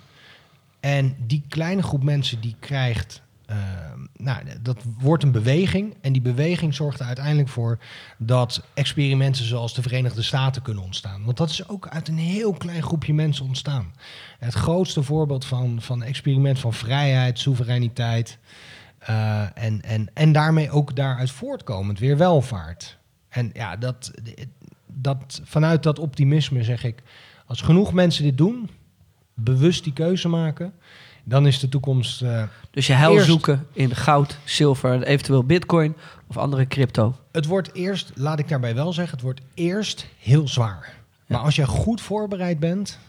En 0.79 1.15
die 1.27 1.43
kleine 1.49 1.83
groep 1.83 2.03
mensen 2.03 2.41
die 2.41 2.55
krijgt, 2.59 3.21
eh, 3.49 3.55
nou, 4.13 4.43
dat 4.61 4.83
wordt 4.99 5.23
een 5.23 5.31
beweging. 5.31 5.95
En 6.01 6.13
die 6.13 6.21
beweging 6.21 6.73
zorgt 6.73 6.99
er 6.99 7.05
uiteindelijk 7.05 7.49
voor 7.49 7.79
dat 8.17 8.63
experimenten 8.73 9.45
zoals 9.45 9.73
de 9.73 9.81
Verenigde 9.81 10.21
Staten 10.21 10.61
kunnen 10.61 10.83
ontstaan. 10.83 11.23
Want 11.23 11.37
dat 11.37 11.49
is 11.49 11.69
ook 11.69 11.87
uit 11.87 12.07
een 12.07 12.17
heel 12.17 12.53
klein 12.53 12.83
groepje 12.83 13.13
mensen 13.13 13.45
ontstaan. 13.45 13.93
Het 14.39 14.53
grootste 14.53 15.03
voorbeeld 15.03 15.45
van, 15.45 15.81
van 15.81 16.03
experiment 16.03 16.59
van 16.59 16.73
vrijheid, 16.73 17.39
soevereiniteit. 17.39 18.37
eh, 18.99 19.57
en, 19.57 19.81
en, 19.81 20.09
en 20.13 20.31
daarmee 20.31 20.71
ook 20.71 20.95
daaruit 20.95 21.31
voortkomend 21.31 21.99
weer 21.99 22.17
welvaart. 22.17 22.97
En 23.29 23.49
ja, 23.53 23.75
dat, 23.75 24.11
dat, 24.85 25.41
vanuit 25.43 25.83
dat 25.83 25.99
optimisme 25.99 26.63
zeg 26.63 26.83
ik, 26.83 27.03
als 27.45 27.61
genoeg 27.61 27.93
mensen 27.93 28.23
dit 28.23 28.37
doen, 28.37 28.69
bewust 29.33 29.83
die 29.83 29.93
keuze 29.93 30.27
maken, 30.27 30.73
dan 31.29 31.47
is 31.47 31.59
de 31.59 31.69
toekomst. 31.69 32.21
eh, 32.21 32.43
Dus 32.71 32.87
je 32.87 32.93
heil 32.93 33.13
Eerst- 33.13 33.25
zoeken 33.25 33.65
in 33.73 33.95
goud, 33.95 34.37
zilver, 34.43 35.03
eventueel 35.03 35.43
bitcoin 35.43 35.95
of 36.27 36.37
andere 36.37 36.67
crypto. 36.67 37.15
het 37.31 37.45
wordt 37.45 37.73
eerst, 37.73 38.11
laat 38.15 38.39
ik 38.39 38.47
daarbij 38.47 38.75
wel 38.75 38.93
zeggen, 38.93 39.13
het 39.13 39.23
wordt 39.23 39.41
eerst 39.53 40.07
heel 40.19 40.47
zwaar. 40.47 40.93
Maar 41.27 41.39
als 41.39 41.55
je 41.55 41.65
goed 41.67 42.01
voorbereid 42.01 42.59
bent, 42.59 42.99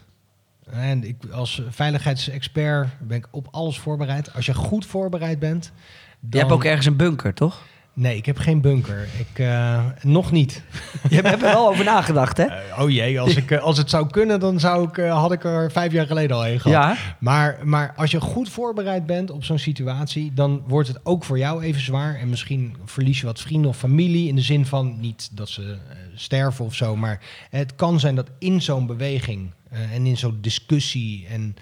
en 0.71 1.05
ik 1.05 1.17
als 1.33 1.63
veiligheidsexpert 1.69 2.89
ben 2.99 3.17
ik 3.17 3.27
op 3.31 3.49
alles 3.51 3.79
voorbereid. 3.79 4.35
Als 4.35 4.47
je 4.47 4.55
goed 4.55 4.87
voorbereid 4.87 5.39
bent, 5.39 5.73
dan... 6.21 6.31
Je 6.31 6.39
hebt 6.39 6.53
ook 6.53 6.65
ergens 6.65 6.87
een 6.87 6.97
bunker, 6.97 7.35
toch? 7.35 7.63
Nee, 7.93 8.17
ik 8.17 8.27
heb 8.27 8.39
geen 8.39 8.61
bunker. 8.61 9.09
Ik, 9.19 9.39
eh, 9.39 9.85
nog 10.03 10.31
niet. 10.31 10.63
Je 11.11 11.15
hebt 11.15 11.33
er 11.33 11.41
wel 11.41 11.69
over 11.69 11.85
nagedacht, 11.85 12.37
hè? 12.37 12.45
Eh, 12.45 12.83
oh 12.83 12.91
jee, 12.91 13.21
als, 13.21 13.37
ik, 13.37 13.51
eh, 13.51 13.63
als 13.63 13.79
het 13.79 13.91
zou 13.91 14.11
kunnen, 14.11 14.41
dan 14.41 14.61
zou 14.61 14.89
ik, 14.89 14.97
had 14.97 15.33
ik 15.33 15.45
er 15.45 15.73
vijf 15.73 15.93
jaar 15.93 16.07
geleden 16.07 16.37
al 16.37 16.43
heen 16.43 16.61
gehad. 16.61 16.97
Ja. 16.97 17.17
Maar, 17.19 17.59
maar 17.63 17.93
als 17.97 18.11
je 18.11 18.21
goed 18.21 18.49
voorbereid 18.49 19.07
bent 19.07 19.31
op 19.31 19.45
zo'n 19.45 19.59
situatie, 19.59 20.33
dan 20.35 20.63
wordt 20.67 20.89
het 20.89 21.01
ook 21.03 21.25
voor 21.25 21.39
jou 21.39 21.63
even 21.63 21.81
zwaar. 21.81 22.15
En 22.15 22.29
misschien 22.29 22.77
verlies 22.85 23.21
je 23.21 23.27
wat 23.27 23.41
vrienden 23.41 23.71
of 23.71 23.77
familie. 23.77 24.29
In 24.29 24.35
de 24.35 24.43
zin 24.43 24.67
van 24.67 25.01
niet 25.01 25.29
dat 25.33 25.49
ze 25.49 25.77
sterven 26.15 26.65
of 26.65 26.75
zo. 26.75 26.97
Maar 26.97 27.21
het 27.51 27.75
kan 27.75 28.01
zijn 28.01 28.15
dat 28.15 28.31
in 28.39 28.63
zo'n 28.63 28.87
beweging 28.87 29.51
en 29.71 30.07
in 30.07 30.17
zo'n 30.17 30.39
discussie 30.41 31.27
en 31.27 31.57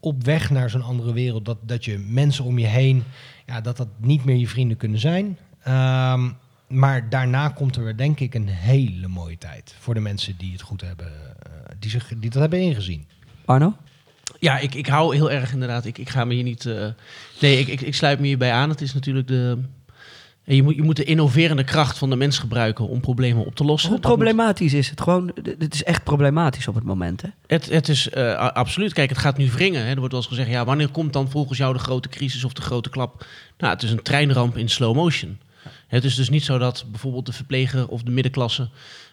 op 0.00 0.24
weg 0.24 0.50
naar 0.50 0.70
zo'n 0.70 0.82
andere 0.82 1.12
wereld, 1.12 1.44
dat, 1.44 1.58
dat 1.60 1.84
je 1.84 1.98
mensen 1.98 2.44
om 2.44 2.58
je 2.58 2.66
heen, 2.66 3.04
ja, 3.48 3.60
dat 3.60 3.76
dat 3.76 3.88
niet 4.00 4.24
meer 4.24 4.36
je 4.36 4.48
vrienden 4.48 4.76
kunnen 4.76 4.98
zijn. 5.00 5.38
Ehm, 5.62 6.30
maar 6.68 7.08
daarna 7.08 7.48
komt 7.48 7.76
er 7.76 7.84
weer, 7.84 7.96
denk 7.96 8.20
ik, 8.20 8.34
een 8.34 8.48
hele 8.48 9.08
mooie 9.08 9.38
tijd 9.38 9.74
voor 9.78 9.94
de 9.94 10.00
mensen 10.00 10.36
die 10.38 10.52
het 10.52 10.60
goed 10.60 10.80
hebben, 10.80 11.06
eh, 11.06 11.52
die, 11.78 11.90
zich, 11.90 12.12
die 12.16 12.30
dat 12.30 12.40
hebben 12.40 12.60
ingezien. 12.60 13.06
Arno? 13.44 13.76
Ja, 14.38 14.58
ik, 14.58 14.74
ik 14.74 14.86
hou 14.86 15.14
heel 15.14 15.30
erg 15.30 15.52
inderdaad. 15.52 15.84
Ik, 15.84 15.98
ik 15.98 16.08
ga 16.08 16.24
me 16.24 16.34
hier 16.34 16.42
niet. 16.42 16.66
eh, 16.66 16.86
nee, 17.40 17.58
ik, 17.58 17.66
ik, 17.68 17.80
ik 17.80 17.94
sluit 17.94 18.20
me 18.20 18.26
hierbij 18.26 18.52
aan. 18.52 18.68
Het 18.68 18.80
is 18.80 18.94
natuurlijk 18.94 19.28
de. 19.28 19.58
En 20.48 20.54
Je 20.54 20.62
moet, 20.62 20.74
je 20.74 20.82
moet 20.82 20.96
de 20.96 21.04
innoverende 21.04 21.64
kracht 21.64 21.98
van 21.98 22.10
de 22.10 22.16
mens 22.16 22.38
gebruiken 22.38 22.88
om 22.88 23.00
problemen 23.00 23.44
op 23.46 23.54
te 23.54 23.64
lossen. 23.64 23.90
Hoe 23.90 24.00
Dat 24.00 24.08
moet- 24.08 24.18
problematisch 24.18 24.72
is 24.74 24.90
het? 24.90 25.00
Gewoon, 25.00 25.30
het 25.58 25.74
is 25.74 25.84
echt 25.84 26.04
problematisch 26.04 26.68
op 26.68 26.74
het 26.74 26.84
moment, 26.84 27.22
hè? 27.22 27.28
Het, 27.46 27.70
het 27.70 27.88
is 27.88 28.10
eh, 28.10 28.34
absoluut. 28.52 28.92
Kijk, 28.92 29.08
het 29.08 29.18
gaat 29.18 29.36
nu 29.36 29.50
wringen. 29.50 29.84
Hè. 29.84 29.90
Er 29.90 29.96
wordt 29.96 30.12
wel 30.12 30.20
eens 30.20 30.30
gezegd: 30.30 30.50
ja, 30.50 30.64
wanneer 30.64 30.88
komt 30.88 31.12
dan 31.12 31.30
volgens 31.30 31.58
jou 31.58 31.72
de 31.72 31.78
grote 31.78 32.08
crisis 32.08 32.44
of 32.44 32.52
de 32.52 32.62
grote 32.62 32.90
klap? 32.90 33.26
Nou, 33.58 33.72
het 33.72 33.82
is 33.82 33.90
een 33.90 34.02
treinramp 34.02 34.56
in 34.56 34.68
slow 34.68 34.94
motion. 34.94 35.38
Het 35.86 36.04
is 36.04 36.14
dus 36.14 36.28
niet 36.30 36.44
zo 36.44 36.58
dat 36.58 36.84
bijvoorbeeld 36.90 37.26
de 37.26 37.32
verpleger 37.32 37.88
of 37.88 38.02
de 38.02 38.10
middenklasse 38.10 38.68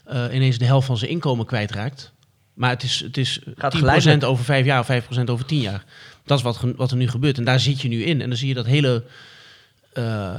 eh, 0.05 0.23
ineens 0.33 0.57
de 0.57 0.65
helft 0.65 0.87
van 0.87 0.97
zijn 0.97 1.11
inkomen 1.11 1.45
kwijtraakt. 1.45 2.13
Maar 2.53 2.69
het 2.69 2.83
is, 2.83 2.99
het 2.99 3.17
is 3.17 3.39
10% 3.39 3.51
geleidelijk. 3.57 4.23
over 4.23 4.45
vijf 4.45 4.65
jaar 4.65 4.79
of 4.79 4.87
5% 5.17 5.23
over 5.25 5.45
tien 5.45 5.61
jaar. 5.61 5.83
Dat 6.25 6.37
is 6.37 6.43
wat, 6.43 6.59
wat 6.75 6.91
er 6.91 6.97
nu 6.97 7.07
gebeurt. 7.07 7.37
En 7.37 7.43
daar 7.43 7.59
zit 7.59 7.81
je 7.81 7.87
nu 7.87 8.03
in. 8.03 8.21
En 8.21 8.27
dan 8.29 8.37
zie 8.37 8.47
je 8.47 8.53
dat 8.53 8.65
hele, 8.65 9.03
eh, 9.93 10.35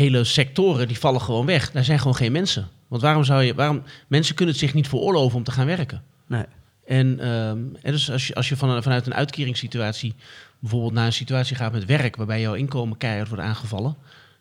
hele 0.00 0.24
sectoren, 0.24 0.88
die 0.88 0.98
vallen 0.98 1.20
gewoon 1.20 1.46
weg. 1.46 1.70
Daar 1.70 1.84
zijn 1.84 1.98
gewoon 1.98 2.16
geen 2.16 2.32
mensen. 2.32 2.68
Want 2.88 3.02
waarom 3.02 3.24
zou 3.24 3.42
je... 3.42 3.54
Waarom, 3.54 3.82
mensen 4.06 4.34
kunnen 4.34 4.54
het 4.54 4.64
zich 4.64 4.74
niet 4.74 4.88
veroorloven 4.88 5.36
om 5.38 5.44
te 5.44 5.50
gaan 5.50 5.66
werken. 5.66 6.02
Nee. 6.26 6.44
En, 6.86 7.20
ehm, 7.20 7.58
en 7.82 7.92
dus 7.92 8.10
als 8.10 8.26
je, 8.26 8.34
als 8.34 8.48
je 8.48 8.56
van, 8.56 8.82
vanuit 8.82 9.06
een 9.06 9.14
uitkeringssituatie 9.14 10.14
bijvoorbeeld 10.58 10.92
naar 10.92 11.06
een 11.06 11.12
situatie 11.12 11.56
gaat 11.56 11.72
met 11.72 11.84
werk, 11.84 12.16
waarbij 12.16 12.40
jouw 12.40 12.54
inkomen 12.54 12.96
keihard 12.96 13.28
wordt 13.28 13.42
aangevallen, 13.42 13.96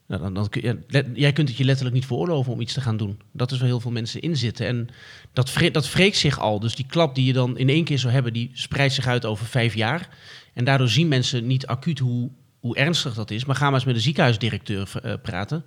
nou, 0.08 0.22
dan, 0.22 0.34
dan 0.34 0.50
kun 0.50 0.62
je, 0.62 0.78
let- 0.88 1.08
jij 1.14 1.34
kunt 1.34 1.48
het 1.48 1.58
je 1.58 1.64
letterlijk 1.64 1.96
niet 1.96 2.06
veroorloven 2.06 2.54
om 2.54 2.62
iets 2.62 2.74
te 2.74 2.82
gaan 2.82 2.98
doen. 2.98 3.20
Dat 3.32 3.52
is 3.52 3.58
waar 3.58 3.68
heel 3.68 3.80
veel 3.80 3.92
mensen 3.92 4.22
in 4.22 4.38
zitten. 4.38 4.68
En 4.68 4.90
dat, 5.34 5.50
vre, 5.50 5.72
dat 5.72 5.92
wreekt 5.92 6.18
zich 6.18 6.40
al. 6.40 6.60
Dus 6.60 6.76
die 6.76 6.86
klap 6.86 7.16
die 7.16 7.26
je 7.26 7.34
dan 7.34 7.58
in 7.58 7.70
één 7.70 7.84
keer 7.84 8.00
zou 8.00 8.14
hebben, 8.14 8.34
die 8.34 8.52
spreidt 8.54 8.94
zich 8.94 9.08
uit 9.08 9.26
over 9.26 9.46
vijf 9.46 9.76
jaar. 9.76 10.10
En 10.54 10.66
daardoor 10.66 10.90
zien 10.90 11.08
mensen 11.08 11.48
niet 11.48 11.68
acuut 11.68 12.00
hoe, 12.00 12.30
hoe 12.64 12.76
ernstig 12.76 13.14
dat 13.14 13.32
is. 13.32 13.46
Maar 13.46 13.56
ga 13.56 13.66
maar 13.66 13.74
eens 13.74 13.84
met 13.84 13.96
een 13.96 14.02
ziekenhuisdirecteur 14.02 14.92
eh, 15.02 15.14
praten. 15.22 15.64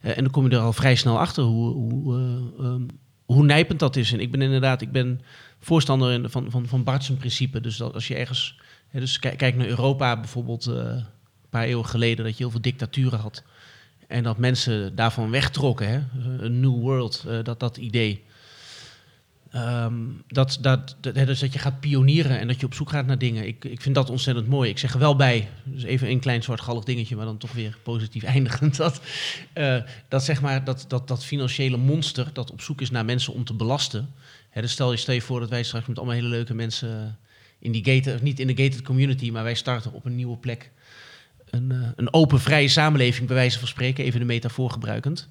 Eh, 0.00 0.16
en 0.16 0.22
dan 0.22 0.32
kom 0.32 0.48
je 0.48 0.56
er 0.56 0.62
al 0.62 0.72
vrij 0.72 0.94
snel 0.94 1.18
achter 1.18 1.42
hoe, 1.42 1.72
hoe, 1.72 2.18
ehm, 2.58 2.82
hoe 3.24 3.44
nijpend 3.44 3.78
dat 3.78 3.96
is. 3.96 4.12
En 4.12 4.20
ik 4.20 4.30
ben 4.30 4.42
inderdaad, 4.42 4.82
ik 4.82 4.92
ben 4.92 5.20
voorstander 5.58 6.30
van, 6.30 6.50
van, 6.50 6.66
van 6.66 6.84
Bart's 6.84 7.10
principe. 7.10 7.60
Dus 7.60 7.76
dat 7.76 7.94
als 7.94 8.08
je 8.08 8.14
ergens, 8.14 8.58
dus 8.92 9.18
kijk, 9.18 9.56
naar 9.56 9.66
Europa 9.66 10.20
bijvoorbeeld, 10.20 10.66
een 10.66 11.04
paar 11.50 11.64
eeuwen 11.64 11.86
geleden, 11.86 12.24
dat 12.24 12.36
je 12.36 12.42
heel 12.42 12.50
veel 12.50 12.60
dictaturen 12.60 13.18
had. 13.18 13.42
En 14.08 14.22
dat 14.22 14.38
mensen 14.38 14.94
daarvan 14.94 15.30
wegtrokken, 15.30 15.88
hè? 15.88 16.00
een 16.44 16.60
new 16.60 16.80
world, 16.80 17.26
dat, 17.42 17.60
dat 17.60 17.76
idee. 17.76 18.24
Ehm, 19.52 19.94
dat, 20.28 20.58
dat, 20.60 20.96
dat, 21.00 21.14
dus 21.14 21.40
dat 21.40 21.52
je 21.52 21.58
gaat 21.58 21.80
pionieren 21.80 22.38
en 22.38 22.46
dat 22.46 22.60
je 22.60 22.66
op 22.66 22.74
zoek 22.74 22.90
gaat 22.90 23.06
naar 23.06 23.18
dingen. 23.18 23.46
Ik, 23.46 23.64
ik 23.64 23.80
vind 23.80 23.94
dat 23.94 24.10
ontzettend 24.10 24.48
mooi. 24.48 24.70
Ik 24.70 24.78
zeg 24.78 24.92
er 24.92 24.98
wel 24.98 25.16
bij, 25.16 25.48
dus 25.64 25.82
even 25.82 26.10
een 26.10 26.20
klein 26.20 26.42
zwartgallig 26.42 26.84
dingetje, 26.84 27.16
maar 27.16 27.24
dan 27.24 27.38
toch 27.38 27.52
weer 27.52 27.78
positief 27.82 28.22
eindigend. 28.34 28.76
Dat, 28.76 29.00
eh, 29.52 29.76
dat 30.08 30.24
zeg 30.24 30.40
maar, 30.40 30.64
dat, 30.64 30.84
dat, 30.88 31.08
dat 31.08 31.24
financiële 31.24 31.76
monster 31.76 32.30
dat 32.32 32.50
op 32.50 32.60
zoek 32.60 32.80
is 32.80 32.90
naar 32.90 33.04
mensen 33.04 33.32
om 33.32 33.44
te 33.44 33.54
belasten. 33.54 34.14
Hè, 34.50 34.60
dus 34.60 34.72
stel 34.72 34.90
je, 34.90 34.96
stel 34.96 35.14
je 35.14 35.20
voor 35.20 35.40
dat 35.40 35.48
wij 35.48 35.62
straks 35.62 35.86
met 35.86 35.96
allemaal 35.96 36.16
hele 36.16 36.28
leuke 36.28 36.54
mensen 36.54 37.18
in 37.58 37.72
die 37.72 37.84
gated, 37.84 38.22
niet 38.22 38.40
in 38.40 38.46
de 38.46 38.62
gated 38.62 38.82
community, 38.82 39.30
maar 39.30 39.44
wij 39.44 39.54
starten 39.54 39.92
op 39.92 40.04
een 40.04 40.16
nieuwe 40.16 40.36
plek. 40.36 40.70
Een, 41.50 41.72
eh, 41.72 41.88
een 41.96 42.12
open, 42.12 42.40
vrije 42.40 42.68
samenleving, 42.68 43.26
bij 43.26 43.36
wijze 43.36 43.58
van 43.58 43.68
spreken, 43.68 44.04
even 44.04 44.20
de 44.20 44.26
metafoor 44.26 44.70
gebruikend. 44.70 45.28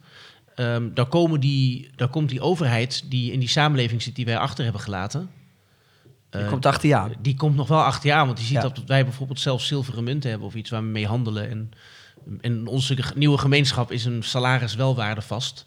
Ehm 0.56 0.94
daar, 0.94 1.06
komen 1.06 1.40
die, 1.40 1.90
daar 1.96 2.08
komt 2.08 2.30
die 2.30 2.42
overheid 2.42 3.04
die 3.10 3.32
in 3.32 3.40
die 3.40 3.50
samenleving 3.50 4.02
zit, 4.02 4.16
die 4.16 4.26
wij 4.26 4.38
achter 4.38 4.64
hebben 4.64 4.82
gelaten. 4.82 5.30
Je 6.32 6.38
eh, 6.38 6.50
komt 6.50 6.66
achter 6.66 6.90
je 6.90 6.96
aan. 6.96 7.14
die 7.22 7.36
komt 7.36 7.56
nog 7.56 7.68
wel 7.68 7.84
achter 7.84 8.10
je 8.10 8.16
aan, 8.16 8.26
want 8.26 8.38
die 8.38 8.46
ziet 8.46 8.56
Ja. 8.56 8.62
dat 8.62 8.84
wij 8.86 9.04
bijvoorbeeld 9.04 9.40
zelf 9.40 9.62
zilveren 9.62 10.04
munten 10.04 10.30
hebben 10.30 10.48
of 10.48 10.56
iets 10.56 10.70
waar 10.70 10.82
we 10.82 10.88
mee 10.88 11.08
handelen. 11.08 11.50
En, 11.50 11.72
en 12.42 12.68
onze 12.68 12.98
nieuwe 13.16 13.38
gemeenschap 13.38 13.92
is 13.92 14.06
een 14.06 14.24
salariswelwaarde 14.24 15.22
vast. 15.22 15.66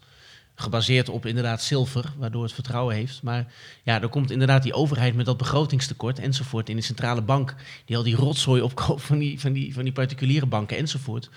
Gebaseerd 0.57 1.09
op 1.09 1.27
inderdaad 1.27 1.63
zilver, 1.63 2.13
waardoor 2.19 2.43
het 2.43 2.53
vertrouwen 2.53 2.95
heeft. 2.95 3.23
Maar 3.23 3.53
ja, 3.83 3.99
dan 3.99 4.11
komt 4.11 4.31
inderdaad 4.31 4.63
die 4.63 4.75
overheid 4.75 5.15
met 5.15 5.27
dat 5.27 5.37
begrotingstekort 5.37 6.19
enzovoort. 6.19 6.69
In 6.69 6.77
de 6.77 6.83
centrale 6.83 7.23
bank, 7.23 7.55
die 7.85 7.97
al 7.97 8.03
die 8.03 8.17
rotzooi 8.17 8.63
opkoopt 8.63 9.03
van 9.03 9.19
die, 9.19 9.41
van 9.41 9.53
die, 9.53 9.75
van 9.75 9.85
die 9.85 9.93
particuliere 9.93 10.47
banken 10.47 10.77
enzovoort. 10.77 11.31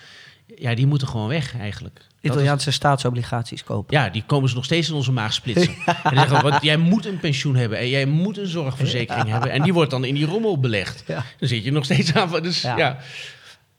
Ja, 0.55 0.75
die 0.75 0.87
moeten 0.87 1.07
gewoon 1.07 1.27
weg 1.27 1.57
eigenlijk. 1.57 1.95
Dat 1.95 2.05
is- 2.21 2.29
Italiaanse 2.29 2.71
staatsobligaties 2.71 3.63
kopen. 3.63 3.97
ja, 3.97 4.09
die 4.09 4.23
komen 4.25 4.49
ze 4.49 4.55
nog 4.55 4.65
steeds 4.65 4.89
in 4.89 4.93
onze 4.95 5.11
maag 5.11 5.33
splitsen. 5.33 5.73
En 6.03 6.15
zeggen, 6.17 6.41
wat, 6.41 6.61
jij 6.63 6.77
moet 6.77 7.05
een 7.05 7.19
pensioen 7.19 7.55
hebben 7.55 7.77
en 7.77 7.89
jij 7.89 8.05
moet 8.05 8.37
een 8.37 8.47
zorgverzekering 8.47 9.27
hebben. 9.29 9.51
En 9.51 9.61
die 9.61 9.73
wordt 9.73 9.91
dan 9.91 10.03
in 10.05 10.13
die 10.15 10.25
rommel 10.25 10.59
belegd. 10.59 11.03
Ja. 11.07 11.25
Dan 11.39 11.47
zit 11.49 11.63
je 11.63 11.71
nog 11.71 11.83
steeds 11.85 12.13
aan. 12.13 12.29
van- 12.29 12.43
Dus, 12.43 12.61
Ja. 12.61 12.97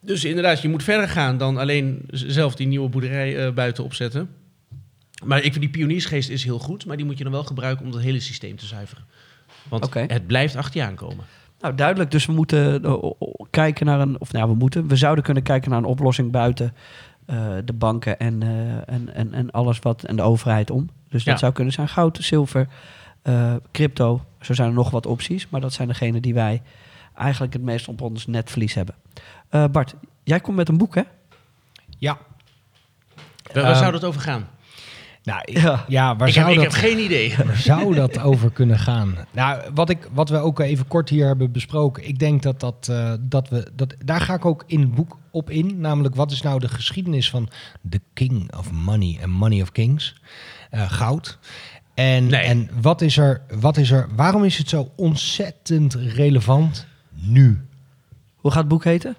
dus 0.01 0.25
inderdaad, 0.25 0.63
je 0.63 0.69
moet 0.69 0.83
verder 0.83 1.09
gaan 1.09 1.39
dan 1.39 1.57
alleen 1.57 2.03
zelf 2.11 2.55
die 2.55 2.67
nieuwe 2.67 2.89
boerderij 2.89 3.47
eh, 3.47 3.53
buiten 3.53 3.85
opzetten. 3.85 4.31
Maar 5.25 5.39
ik 5.39 5.51
vind 5.53 5.61
die 5.61 5.69
pioniersgeest 5.71 6.29
is 6.29 6.45
heel 6.45 6.59
goed, 6.59 6.87
maar 6.87 6.97
die 6.97 7.07
moet 7.07 7.19
je 7.19 7.25
dan 7.25 7.33
wel 7.33 7.45
gebruiken 7.45 7.87
om 7.87 7.93
het 7.93 8.03
hele 8.03 8.21
systeem 8.21 8.57
te 8.57 8.67
zuiveren. 8.67 9.05
Want 9.69 9.95
het 9.95 10.27
blijft 10.27 10.57
achter 10.57 10.81
je 10.81 10.87
aankomen. 10.87 11.25
Nou, 11.61 11.75
duidelijk. 11.75 12.11
Dus 12.11 12.27
we 12.27 12.33
moeten 12.33 12.85
eh, 12.85 13.11
kijken 13.51 13.87
naar 13.87 14.01
een... 14.01 14.21
Of 14.21 14.33
nou, 14.33 14.45
ja, 14.47 14.53
we 14.53 14.59
moeten... 14.59 14.89
We 14.89 14.97
zouden 14.97 15.25
kunnen 15.25 15.43
kijken 15.43 15.71
naar 15.71 15.79
een 15.79 15.85
oplossing 15.85 16.31
buiten 16.31 16.75
eh, 17.27 17.53
de 17.65 17.73
banken 17.73 18.19
en, 18.19 18.43
eh, 18.43 18.95
en, 18.95 19.15
en, 19.15 19.35
en 19.35 19.51
alles 19.51 19.79
wat... 19.79 20.03
En 20.05 20.17
de 20.17 20.23
overheid 20.23 20.71
om. 20.71 20.89
Dus 21.09 21.25
dat 21.25 21.35
Ja. 21.35 21.41
zou 21.41 21.53
kunnen 21.53 21.73
zijn 21.73 21.89
goud, 21.89 22.19
zilver, 22.21 22.69
crypto. 23.73 24.25
Zo 24.41 24.55
zijn 24.55 24.69
er 24.69 24.75
nog 24.75 24.91
wat 24.91 25.07
opties. 25.07 25.49
Maar 25.49 25.61
dat 25.61 25.73
zijn 25.73 25.89
degene 25.89 26.21
die 26.21 26.35
wij 26.35 26.63
eigenlijk 27.15 27.53
het 27.53 27.63
meest 27.63 27.89
op 27.89 28.01
ons 28.01 28.27
netvlies 28.27 28.75
hebben. 28.75 28.95
Bart, 29.73 29.95
jij 30.25 30.41
komt 30.41 30.57
met 30.57 30.69
een 30.69 30.79
boek, 30.79 30.95
hè? 30.95 31.03
Ja. 31.99 32.19
Waar, 33.53 33.63
waar 33.63 33.73
Ehm, 33.73 33.79
zou 33.81 33.93
het 33.95 34.05
over 34.05 34.21
gaan? 34.21 34.49
Nou, 35.29 35.41
ik- 35.45 35.59
Ja. 35.61 35.85
ja, 35.89 36.17
waar 36.17 36.29
Ik 36.29 36.35
heb, 36.35 36.45
zou 36.45 36.57
ik 36.57 36.63
dat... 36.63 36.73
heb 36.73 36.83
geen 36.91 36.99
idee. 36.99 37.35
Waar 37.47 37.57
zou 37.57 37.95
dat 37.95 38.19
over 38.19 38.51
kunnen 38.51 38.79
gaan? 38.79 39.17
Nou, 39.33 39.61
wat, 39.75 39.91
ik, 39.91 40.09
wat 40.13 40.29
we 40.29 40.37
ook 40.39 40.59
even 40.61 40.87
kort 40.87 41.09
hier 41.09 41.27
hebben 41.27 41.53
besproken. 41.53 42.09
Ik 42.09 42.19
denk 42.19 42.43
dat, 42.43 42.61
dat, 42.61 42.89
eh, 42.91 43.13
dat 43.21 43.49
we. 43.49 43.71
Dat, 43.75 43.95
daar 44.05 44.21
ga 44.21 44.35
ik 44.35 44.45
ook 44.45 44.65
in 44.67 44.81
het 44.81 44.95
boek 44.95 45.17
op 45.31 45.51
in. 45.51 45.81
Namelijk, 45.81 46.15
wat 46.15 46.31
is 46.31 46.43
nou 46.43 46.61
de 46.61 46.69
geschiedenis 46.69 47.31
van 47.31 47.49
The 47.89 48.01
King 48.15 48.57
of 48.57 48.71
Money 48.73 49.19
en 49.21 49.31
Money 49.31 49.63
of 49.63 49.73
Kings? 49.73 50.15
Eh, 50.71 50.91
goud. 50.91 51.39
En, 51.95 52.27
Nee. 52.27 52.41
en 52.41 52.71
wat, 52.81 53.01
is 53.01 53.17
er, 53.17 53.41
wat 53.61 53.77
is 53.77 53.91
er. 53.91 54.09
Waarom 54.17 54.45
is 54.45 54.59
het 54.59 54.69
zo 54.69 54.93
ontzettend 54.97 55.95
relevant 55.95 56.87
nu? 57.15 57.67
Hoe 58.37 58.51
gaat 58.51 58.61
het 58.61 58.69
boek 58.69 58.85
heten? 58.85 59.17